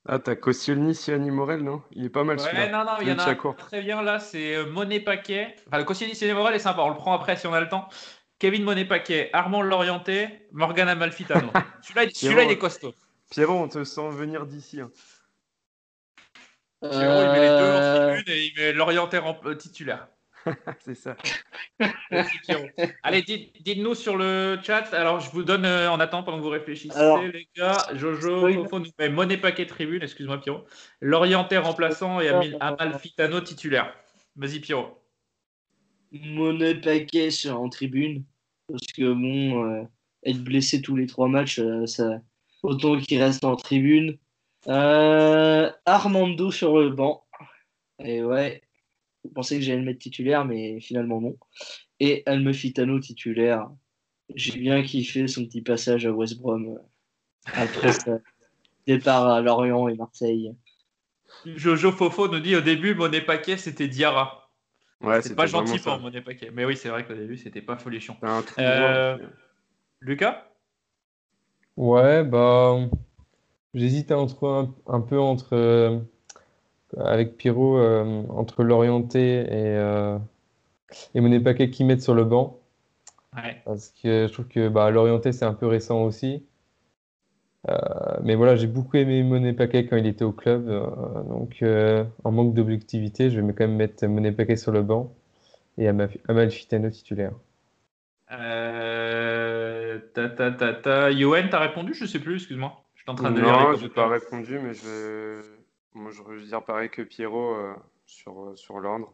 Ah, 0.09 0.21
t'as 0.21 0.37
Koscielny, 0.37 0.95
Siani 0.95 1.33
Morel, 1.33 1.63
non? 1.63 1.83
Il 1.91 2.05
est 2.05 2.11
pas 2.11 2.23
mal 2.23 2.39
Ouais, 2.39 2.45
celui-là. 2.45 2.71
non, 2.71 2.85
non, 2.85 2.93
il 3.01 3.09
y 3.09 3.13
en 3.13 3.19
a 3.19 3.31
un 3.31 3.53
très 3.55 3.83
bien 3.83 4.03
là, 4.03 4.21
c'est 4.21 4.55
euh, 4.55 4.67
Monet 4.71 5.01
Paquet. 5.01 5.57
Enfin, 5.67 5.79
le 5.79 5.85
Koscielny 5.85 6.33
Morel 6.33 6.55
est 6.55 6.61
sympa, 6.61 6.83
on 6.83 6.91
le 6.91 6.95
prend 6.95 7.13
après 7.15 7.37
si 7.37 7.49
on 7.49 7.53
a 7.53 7.61
le 7.61 7.69
temps. 7.69 7.89
Kevin 8.39 8.63
Monet 8.63 8.85
Paquet, 8.85 9.31
Armand 9.33 9.63
Lorienté, 9.63 10.47
Morgan 10.53 10.89
Amalfitano. 10.89 11.49
celui-là, 11.83 12.05
il- 12.05 12.15
celui-là, 12.15 12.45
il 12.45 12.51
est 12.53 12.59
costaud. 12.59 12.95
Pierrot, 13.31 13.55
on 13.55 13.69
te 13.69 13.83
sent 13.83 14.09
venir 14.11 14.47
d'ici. 14.47 14.81
hein. 14.81 14.91
Pierrot, 16.83 17.23
il 17.23 17.31
met 17.33 17.41
les 17.41 17.49
deux 17.49 17.55
en 17.55 17.81
Euh, 17.81 18.15
tribune 18.15 18.35
et 18.35 18.47
il 18.47 18.53
met 18.57 18.73
Lorienté 18.73 19.19
en 19.19 19.37
euh, 19.45 19.55
titulaire. 19.55 20.09
c'est 20.85 20.95
ça. 20.95 21.17
Allez, 23.03 23.23
dites- 23.23 23.53
dites-nous 23.63 23.95
sur 23.95 24.17
le 24.17 24.59
chat. 24.63 24.93
Alors, 24.95 25.19
je 25.21 25.31
vous 25.31 25.43
donne 25.43 25.65
euh, 25.65 25.91
en 25.91 25.99
attendant 25.99 26.23
pendant 26.23 26.39
que 26.39 26.43
vous 26.43 26.51
réfléchissez, 26.51 26.97
Alors, 26.97 27.21
les 27.23 27.49
gars. 27.57 27.79
Jojo. 27.95 28.49
Fofo 28.65 28.79
nous 28.79 28.91
met 28.99 29.09
Monet 29.09 29.39
Paquet 29.39 29.67
Tribune, 29.67 30.03
excuse-moi, 30.03 30.41
Pierrot. 30.41 30.65
Lorientais 31.01 31.59
remplaçant 31.59 32.21
et 32.21 32.29
Amil- 32.29 32.57
Amalfitano 32.61 33.41
titulaire. 33.41 33.93
Vas-y, 34.37 34.61
Pierrot. 34.61 35.03
Monnaie 36.13 36.77
paquet 36.77 37.31
sur- 37.31 37.61
en 37.61 37.69
tribune. 37.69 38.25
Parce 38.69 38.87
que 38.97 39.13
bon, 39.13 39.65
euh, 39.65 39.83
être 40.25 40.43
blessé 40.43 40.81
tous 40.83 40.95
les 40.97 41.07
trois 41.07 41.29
matchs, 41.29 41.59
euh, 41.59 41.87
ça, 41.87 42.21
autant 42.63 42.99
qu'il 42.99 43.21
reste 43.23 43.45
en 43.45 43.57
tribune. 43.57 44.17
Euh, 44.69 45.71
Armando 45.85 46.51
sur 46.51 46.79
le 46.79 46.91
banc. 46.91 47.25
Et 47.99 48.23
ouais, 48.23 48.63
je 49.25 49.31
pensais 49.31 49.57
que 49.57 49.63
j'allais 49.63 49.79
le 49.79 49.85
mettre 49.85 50.01
titulaire, 50.01 50.45
mais 50.45 50.81
finalement 50.81 51.21
non. 51.21 51.37
Et 52.01 52.23
Almefitano 52.27 52.99
titulaire. 53.01 53.69
J'ai 54.35 54.59
bien 54.59 54.83
kiffé 54.83 55.29
son 55.29 55.45
petit 55.45 55.63
passage 55.63 56.05
à 56.05 56.11
West 56.11 56.39
Brom 56.39 56.67
euh, 56.69 56.79
après 57.55 57.93
sa 57.93 58.19
départ 58.87 59.29
à 59.29 59.41
Lorient 59.41 59.89
et 59.89 59.95
Marseille. 59.95 60.53
Jojo 61.45 61.93
Fofo 61.93 62.29
nous 62.29 62.41
dit 62.41 62.57
au 62.57 62.61
début, 62.61 62.95
Monet 62.95 63.21
Paquet, 63.21 63.57
c'était 63.57 63.89
Diarra. 63.89 64.51
Ouais, 65.01 65.23
c'est 65.23 65.37
pas 65.37 65.47
gentil 65.47 65.79
pour 65.79 65.99
Monet 66.01 66.23
Paquet. 66.23 66.51
Mais 66.53 66.65
oui, 66.65 66.77
c'est 66.77 66.89
vrai 66.89 67.05
qu'au 67.05 67.15
début, 67.15 67.37
c'était 67.37 67.63
pas 67.63 67.77
folichon. 67.77 68.17
Euh. 68.59 69.19
Lucas? 70.01 70.49
Ouais, 71.77 72.25
bah, 72.25 72.79
j'hésite 73.77 74.13
entre 74.13 74.49
un, 74.49 74.75
un 74.87 75.01
peu 75.01 75.21
entre, 75.21 75.55
euh, 75.55 75.99
avec 76.99 77.37
Pierrot, 77.37 77.79
euh, 77.79 78.23
entre 78.29 78.63
l'orienté 78.65 79.41
et, 79.41 79.47
euh, 79.51 80.19
et 81.15 81.21
Monet 81.21 81.41
Paquet 81.41 81.71
qui 81.71 81.85
mettent 81.85 82.03
sur 82.03 82.15
le 82.15 82.25
banc. 82.25 82.59
Ouais. 83.37 83.63
Parce 83.65 83.91
que 83.91 84.27
je 84.29 84.33
trouve 84.33 84.49
que 84.49 84.69
bah, 84.69 84.91
l'orienté, 84.91 85.33
c'est 85.33 85.45
un 85.45 85.55
peu 85.55 85.67
récent 85.67 86.03
aussi. 86.05 86.45
Euh, 87.69 87.75
mais 88.23 88.37
voilà, 88.37 88.57
j'ai 88.57 88.69
beaucoup 88.69 88.97
aimé 88.97 89.23
Monet 89.23 89.53
Paquet 89.53 89.87
quand 89.87 89.97
il 89.97 90.07
était 90.07 90.25
au 90.25 90.33
club. 90.33 90.67
donc, 91.29 91.63
en 92.25 92.33
manque 92.33 92.55
d'objectivité, 92.55 93.31
je 93.31 93.41
vais 93.41 93.53
quand 93.53 93.67
même 93.67 93.77
mettre 93.77 94.07
Monet 94.07 94.33
Paquet 94.33 94.57
sur 94.57 94.73
le 94.73 94.83
banc 94.83 95.13
et 95.79 95.89
Ama- 95.89 96.09
Amalfitano 96.29 96.91
titulaire. 96.91 97.33
Euh, 98.33 99.99
ta, 100.15 100.29
ta, 100.29 100.51
ta, 100.53 100.75
ta. 100.75 101.11
Yoann, 101.11 101.49
t'as 101.49 101.61
répondu? 101.61 101.95
Je 101.95 102.07
sais 102.07 102.19
plus, 102.19 102.37
excuse-moi. 102.37 102.86
Je 103.07 103.13
suis 103.13 103.13
en 103.13 103.15
train 103.15 103.31
de 103.31 103.41
lire 103.41 103.53
Non, 103.53 103.75
je 103.75 103.85
n'ai 103.85 103.89
pas 103.89 104.09
répondu, 104.09 104.59
mais 104.59 104.75
je 104.75 104.87
vais, 104.87 105.43
moi, 105.95 106.11
je 106.11 106.23
vais 106.23 106.45
dire 106.45 106.63
pareil 106.65 106.91
que 106.91 107.03
Pierrot 107.03 107.55
euh, 107.55 107.75
sur, 108.07 108.53
sur 108.57 108.81
l'ordre. 108.81 109.13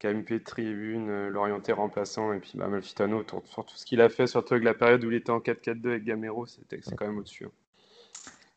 KMP 0.00 0.42
tribune, 0.44 1.08
euh, 1.08 1.28
l'orienté 1.30 1.72
remplaçant, 1.72 2.32
et 2.34 2.40
puis 2.40 2.52
bah, 2.56 2.66
Malfitano 2.68 3.24
sur 3.44 3.64
tout 3.64 3.76
ce 3.76 3.86
qu'il 3.86 4.00
a 4.02 4.08
fait, 4.10 4.26
surtout 4.26 4.54
avec 4.54 4.64
la 4.64 4.74
période 4.74 5.02
où 5.04 5.10
il 5.10 5.16
était 5.16 5.30
en 5.30 5.38
4-4-2 5.38 5.88
avec 5.88 6.04
Gamero, 6.04 6.46
c'était 6.46 6.80
c'est 6.82 6.94
quand 6.94 7.06
même 7.06 7.18
au-dessus. 7.18 7.46
hein. 7.46 7.50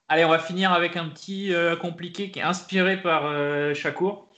Allez, 0.09 0.25
on 0.25 0.29
va 0.29 0.39
finir 0.39 0.73
avec 0.73 0.97
un 0.97 1.07
petit 1.09 1.53
euh, 1.53 1.75
compliqué 1.75 2.31
qui 2.31 2.39
est 2.39 2.43
inspiré 2.43 3.01
par 3.01 3.25
euh, 3.25 3.73
Chakour. 3.73 4.29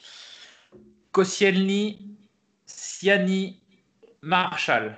Koscielny, 1.11 2.18
Siani, 2.65 3.61
Marshall. 4.22 4.97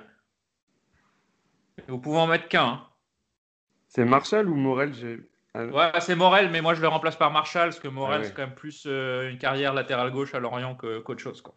Vous 1.88 1.98
pouvez 1.98 2.18
en 2.18 2.26
mettre 2.26 2.48
qu'un. 2.48 2.64
hein. 2.64 2.88
C'est 3.94 4.06
Marshall 4.06 4.48
ou 4.48 4.54
Morel 4.54 4.94
j'ai... 4.94 5.18
ah, 5.52 5.66
Ouais, 5.66 6.00
c'est 6.00 6.16
Morel, 6.16 6.48
mais 6.50 6.62
moi 6.62 6.72
je 6.72 6.80
le 6.80 6.88
remplace 6.88 7.16
par 7.16 7.30
Marshall 7.30 7.68
parce 7.68 7.78
que 7.80 7.88
Morel 7.88 8.16
Ah 8.16 8.20
ouais. 8.20 8.26
c'est 8.26 8.34
quand 8.34 8.46
même 8.46 8.54
plus 8.54 8.84
euh, 8.86 9.28
une 9.30 9.36
carrière 9.36 9.74
latérale 9.74 10.10
gauche 10.10 10.34
à 10.34 10.40
Lorient 10.40 10.74
que- 10.74 11.00
qu'autre 11.00 11.20
chose. 11.20 11.42
Quoi. 11.42 11.54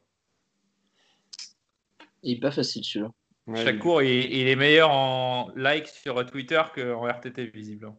Il 2.23 2.37
est 2.37 2.39
pas 2.41 2.51
facile 2.51 2.83
celui-là. 2.83 3.11
ouais, 3.47 3.63
Chakour, 3.63 4.01
il, 4.01 4.33
il 4.33 4.47
est 4.49 4.57
meilleur 4.57 4.91
en 4.91 5.49
likes 5.55 5.87
sur 5.87 6.25
Twitter 6.25 6.61
qu'en 6.75 7.07
RTT 7.07 7.45
visiblement. 7.53 7.97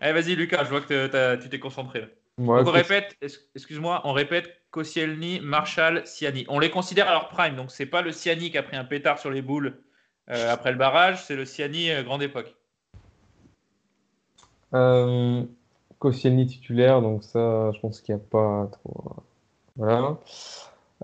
Allez, 0.00 0.12
vas-y 0.20 0.34
Lucas, 0.34 0.64
je 0.64 0.70
vois 0.70 0.80
que 0.80 1.36
tu 1.40 1.48
t'es 1.48 1.60
concentré. 1.60 2.00
Donc 2.36 2.66
on 2.66 2.72
répète, 2.72 3.16
excuse-moi, 3.54 4.00
on 4.02 4.12
répète 4.12 4.60
Koscielny, 4.72 5.38
Marshall, 5.38 6.04
Siani. 6.04 6.46
On 6.48 6.58
les 6.58 6.70
considère 6.70 7.06
à 7.08 7.12
leur 7.12 7.28
prime, 7.28 7.54
donc 7.54 7.70
c'est 7.70 7.86
pas 7.86 8.02
le 8.02 8.10
Siani 8.10 8.50
qui 8.50 8.58
a 8.58 8.64
pris 8.64 8.76
un 8.76 8.84
pétard 8.84 9.20
sur 9.20 9.30
les 9.30 9.40
boules 9.40 9.80
euh, 10.30 10.52
après 10.52 10.72
le 10.72 10.78
barrage, 10.78 11.22
c'est 11.24 11.36
le 11.36 11.44
Siani 11.44 11.90
euh, 11.90 12.02
grande 12.02 12.22
époque. 12.22 12.54
Euh, 14.74 15.44
titulaire, 16.46 17.00
donc 17.00 17.24
ça, 17.24 17.72
je 17.72 17.80
pense 17.80 18.00
qu'il 18.00 18.14
n'y 18.14 18.20
a 18.20 18.24
pas 18.24 18.68
trop. 18.72 19.16
Voilà. 19.76 20.18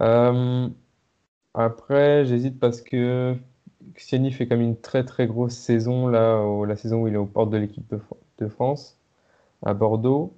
Euh, 0.00 0.68
après, 1.54 2.24
j'hésite 2.26 2.58
parce 2.58 2.82
que 2.82 3.36
Koscielny 3.94 4.32
fait 4.32 4.46
même 4.46 4.60
une 4.60 4.80
très 4.80 5.04
très 5.04 5.26
grosse 5.26 5.54
saison, 5.54 6.08
là, 6.08 6.42
la 6.66 6.76
saison 6.76 7.02
où 7.02 7.08
il 7.08 7.14
est 7.14 7.18
aux 7.18 7.26
portes 7.26 7.50
de 7.50 7.56
l'équipe 7.56 7.88
de, 7.90 7.98
Fran- 7.98 8.18
de 8.38 8.48
France, 8.48 8.98
à 9.64 9.72
Bordeaux. 9.74 10.34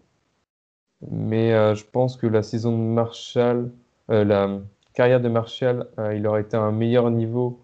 Mais 1.11 1.75
je 1.75 1.85
pense 1.85 2.17
que 2.17 2.29
la 2.29 2.43
saison 2.43 2.71
de 2.73 2.83
Marshall, 2.83 3.73
la 4.09 4.61
carrière 4.95 5.21
de 5.21 5.29
Marshall, 5.29 5.89
il 6.15 6.27
aurait 6.27 6.43
été 6.43 6.57
à 6.57 6.61
un 6.61 6.71
meilleur 6.73 7.11
niveau 7.11 7.61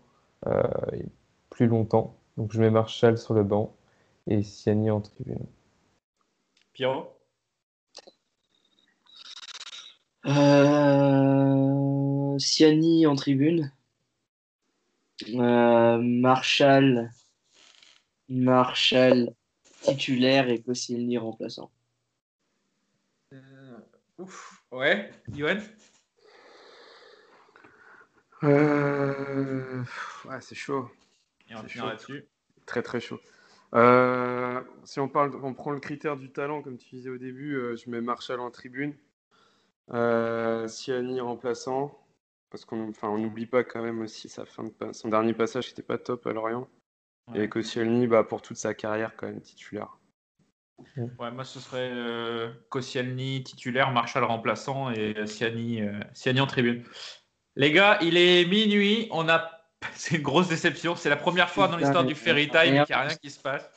plus 1.51 1.67
longtemps. 1.67 2.17
Donc 2.37 2.53
je 2.53 2.61
mets 2.61 2.71
Marshall 2.71 3.19
sur 3.19 3.35
le 3.35 3.43
banc 3.43 3.77
et 4.27 4.43
Siani 4.43 4.91
en 4.91 5.01
tribune. 5.01 5.47
Pierrot? 6.73 7.15
Euh, 10.27 11.59
Siani 12.39 13.07
en 13.07 13.17
tribune. 13.17 13.73
Euh, 15.29 15.99
Marshall. 15.99 17.11
Marshall 18.29 19.33
titulaire 19.81 20.49
et 20.49 20.61
Koscielny 20.61 21.19
remplaçant. 21.19 21.71
Ouf, 24.19 24.65
ouais, 24.73 25.11
Yoann 25.33 25.63
Euh, 28.45 29.83
ouais, 30.27 30.41
c'est 30.41 30.55
chaud. 30.55 30.91
Et 31.51 31.55
on 31.55 31.63
finira 31.65 31.91
là-dessus. 31.91 32.25
Très 32.67 32.83
très 32.83 33.01
chaud. 33.01 33.21
Euh, 33.75 34.61
si 34.85 35.01
on 35.01 35.09
parle, 35.09 35.33
on 35.43 35.55
prend 35.55 35.73
le 35.73 35.81
critère 35.81 36.17
du 36.17 36.31
talent, 36.31 36.63
comme 36.63 36.79
tu 36.79 36.89
disais 36.97 37.11
au 37.11 37.19
début, 37.19 37.55
euh, 37.57 37.77
je 37.77 37.91
mets 37.91 38.01
Marshall 38.01 38.41
en 38.41 38.51
tribune, 38.51 38.95
euh, 39.93 40.67
Siani 40.69 41.21
remplaçant, 41.21 41.99
parce 42.51 42.65
qu'on 42.65 42.89
enfin, 42.89 43.09
on 43.09 43.19
n'oublie 43.19 43.47
pas 43.47 43.65
quand 43.65 43.83
même 43.83 44.01
aussi 44.01 44.29
sa 44.29 44.47
fin 44.47 44.65
de 44.65 44.93
son 44.93 45.09
dernier 45.09 45.35
passage 45.35 45.67
qui 45.67 45.73
n'était 45.73 45.83
pas 45.83 45.99
top 45.99 46.27
à 46.27 46.33
Lorient. 46.33 46.69
Ouais. 47.29 47.45
Et 47.45 47.49
Koscielny, 47.49 48.07
bah, 48.07 48.25
pour 48.25 48.41
toute 48.41 48.57
sa 48.57 48.73
carrière, 48.73 49.15
quand 49.17 49.27
même 49.27 49.43
titulaire. 49.43 49.99
Ouais, 50.97 51.31
moi 51.33 51.45
ce 51.45 51.59
serait 51.59 51.91
euh, 51.93 52.53
Koscielny 52.69 53.43
titulaire, 53.43 53.91
Marshall 53.91 54.25
remplaçant 54.25 54.91
et 54.93 55.27
Siani, 55.27 55.83
euh, 55.83 56.01
Siani 56.15 56.41
en 56.41 56.47
tribune. 56.47 56.85
Les 57.57 57.73
gars, 57.73 57.99
il 58.03 58.17
est 58.17 58.45
minuit, 58.47 59.09
on 59.11 59.29
a 59.29 59.51
c'est 59.95 60.17
une 60.17 60.23
grosse 60.23 60.49
déception, 60.49 60.97
c'est 60.97 61.09
la 61.09 61.17
première 61.17 61.51
fois 61.51 61.69
dans 61.69 61.77
l'histoire 61.77 62.05
du 62.05 62.15
Fairy 62.15 62.49
Time 62.49 62.61
qu'il 62.63 62.73
n'y 62.73 62.79
a 63.01 63.01
rien 63.03 63.15
qui 63.17 63.31
se 63.31 63.41
passe. 63.41 63.71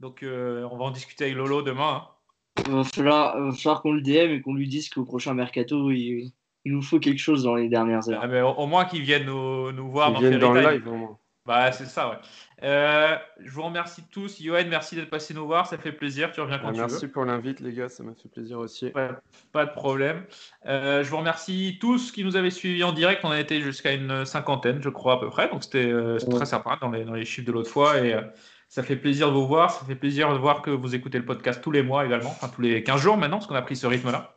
Donc 0.00 0.22
euh, 0.22 0.66
on 0.70 0.76
va 0.76 0.84
en 0.84 0.90
discuter 0.90 1.24
avec 1.24 1.36
Lolo 1.36 1.62
demain. 1.62 2.04
hein. 2.04 2.62
Il 2.66 2.72
va 2.72 2.84
falloir, 2.84 3.82
qu'on 3.82 3.92
le 3.92 4.02
DM 4.02 4.32
et 4.32 4.40
qu'on 4.40 4.54
lui 4.54 4.68
dise 4.68 4.88
qu'au 4.88 5.04
prochain 5.04 5.34
mercato, 5.34 5.90
il, 5.90 6.32
il 6.64 6.72
nous 6.72 6.82
faut 6.82 6.98
quelque 7.00 7.18
chose 7.18 7.42
dans 7.44 7.54
les 7.54 7.68
dernières 7.68 8.08
heures. 8.08 8.20
Ah, 8.22 8.26
mais 8.28 8.40
au, 8.40 8.50
au 8.50 8.66
moins 8.66 8.84
qu'ils 8.84 9.02
viennent 9.02 9.24
nous, 9.24 9.72
nous 9.72 9.90
voir 9.90 10.12
dans 10.12 10.20
Fairy 10.20 10.38
dans 10.38 10.52
le 10.52 10.60
Time. 10.62 10.70
live, 10.70 10.88
au 10.88 10.94
moins. 10.96 11.18
Bah 11.44 11.72
c'est 11.72 11.86
ça, 11.86 12.08
ouais. 12.10 12.16
Euh, 12.62 13.16
je 13.40 13.50
vous 13.50 13.62
remercie 13.62 14.04
tous. 14.12 14.38
Yoann, 14.38 14.68
merci 14.68 14.94
d'être 14.94 15.10
passé 15.10 15.34
nous 15.34 15.44
voir, 15.44 15.66
ça 15.66 15.76
fait 15.76 15.90
plaisir. 15.90 16.30
Tu 16.30 16.40
reviens 16.40 16.58
quand 16.60 16.68
Ah, 16.68 16.72
tu 16.72 16.78
merci 16.78 17.06
veux. 17.06 17.10
pour 17.10 17.24
l'invite, 17.24 17.58
les 17.58 17.72
gars, 17.72 17.88
ça 17.88 18.04
m'a 18.04 18.14
fait 18.14 18.28
plaisir 18.28 18.60
aussi. 18.60 18.90
Pas, 18.90 19.20
pas 19.50 19.66
de 19.66 19.72
problème. 19.72 20.24
Euh, 20.66 21.02
je 21.02 21.10
vous 21.10 21.16
remercie 21.16 21.78
tous 21.80 22.12
qui 22.12 22.22
nous 22.22 22.36
avaient 22.36 22.50
suivis 22.50 22.84
en 22.84 22.92
direct. 22.92 23.24
On 23.24 23.32
a 23.32 23.40
été 23.40 23.60
jusqu'à 23.60 23.92
une 23.92 24.24
cinquantaine, 24.24 24.80
je 24.80 24.88
crois, 24.88 25.14
à 25.14 25.16
peu 25.18 25.30
près. 25.30 25.48
Donc, 25.48 25.64
c'était 25.64 25.84
euh, 25.90 26.16
Ouais. 26.20 26.36
très 26.36 26.46
sympa 26.46 26.78
dans 26.80 26.90
les, 26.90 27.04
dans 27.04 27.14
les 27.14 27.24
chiffres 27.24 27.46
de 27.48 27.52
l'autre 27.52 27.70
fois. 27.70 27.98
Et 27.98 28.14
euh, 28.14 28.20
ça 28.68 28.84
fait 28.84 28.94
plaisir 28.96 29.26
de 29.26 29.32
vous 29.34 29.46
voir. 29.48 29.72
Ça 29.72 29.84
fait 29.84 29.96
plaisir 29.96 30.32
de 30.32 30.38
voir 30.38 30.62
que 30.62 30.70
vous 30.70 30.94
écoutez 30.94 31.18
le 31.18 31.24
podcast 31.24 31.60
tous 31.60 31.72
les 31.72 31.82
mois 31.82 32.06
également. 32.06 32.30
Enfin, 32.30 32.48
tous 32.54 32.60
les 32.62 32.84
15 32.84 33.00
jours 33.00 33.16
maintenant, 33.16 33.38
parce 33.38 33.48
qu'on 33.48 33.56
a 33.56 33.62
pris 33.62 33.74
ce 33.74 33.88
rythme-là. 33.88 34.36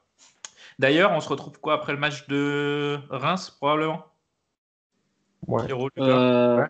D'ailleurs, 0.79 1.11
on 1.11 1.19
se 1.19 1.29
retrouve 1.29 1.59
quoi 1.59 1.75
après 1.75 1.93
le 1.93 1.99
match 1.99 2.25
de 2.27 2.97
Reims, 3.11 3.51
probablement? 3.51 4.03
Ouais. 5.47 5.71
Ouais. 5.71 6.65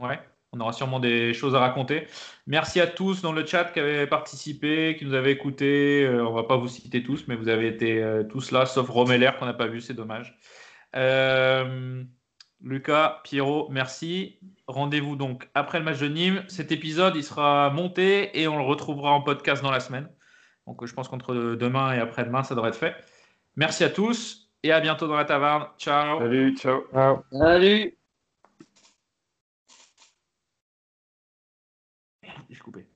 Ouais, 0.00 0.18
on 0.52 0.60
aura 0.60 0.72
sûrement 0.72 0.98
des 0.98 1.32
choses 1.34 1.54
à 1.54 1.60
raconter. 1.60 2.06
Merci 2.46 2.80
à 2.80 2.86
tous 2.86 3.22
dans 3.22 3.32
le 3.32 3.46
chat 3.46 3.64
qui 3.64 3.80
avaient 3.80 4.06
participé, 4.06 4.96
qui 4.98 5.04
nous 5.04 5.14
avaient 5.14 5.32
écoutés. 5.32 6.04
Euh, 6.04 6.26
on 6.26 6.32
va 6.32 6.44
pas 6.44 6.56
vous 6.56 6.68
citer 6.68 7.02
tous, 7.02 7.28
mais 7.28 7.36
vous 7.36 7.48
avez 7.48 7.68
été 7.68 8.02
euh, 8.02 8.24
tous 8.24 8.50
là, 8.50 8.66
sauf 8.66 8.88
Romeller 8.88 9.36
qu'on 9.38 9.46
n'a 9.46 9.54
pas 9.54 9.66
vu, 9.66 9.80
c'est 9.80 9.94
dommage. 9.94 10.38
Euh, 10.96 12.02
Lucas, 12.62 13.20
Pierrot, 13.24 13.68
merci. 13.70 14.38
Rendez-vous 14.66 15.16
donc 15.16 15.48
après 15.54 15.78
le 15.78 15.84
match 15.84 15.98
de 15.98 16.08
Nîmes. 16.08 16.42
Cet 16.48 16.72
épisode, 16.72 17.14
il 17.16 17.24
sera 17.24 17.70
monté 17.70 18.40
et 18.40 18.48
on 18.48 18.56
le 18.56 18.64
retrouvera 18.64 19.12
en 19.12 19.22
podcast 19.22 19.62
dans 19.62 19.70
la 19.70 19.80
semaine. 19.80 20.08
Donc 20.66 20.84
je 20.84 20.92
pense 20.92 21.08
qu'entre 21.08 21.34
demain 21.34 21.92
et 21.94 21.98
après-demain, 21.98 22.42
ça 22.42 22.54
devrait 22.54 22.70
être 22.70 22.76
fait. 22.76 22.96
Merci 23.56 23.84
à 23.84 23.90
tous 23.90 24.50
et 24.62 24.72
à 24.72 24.80
bientôt 24.80 25.06
dans 25.06 25.16
la 25.16 25.24
taverne. 25.24 25.66
Ciao. 25.78 26.18
Salut, 26.18 26.56
ciao. 26.56 26.82
Salut. 27.32 27.99
J'ai 32.50 32.58
coupé. 32.58 32.89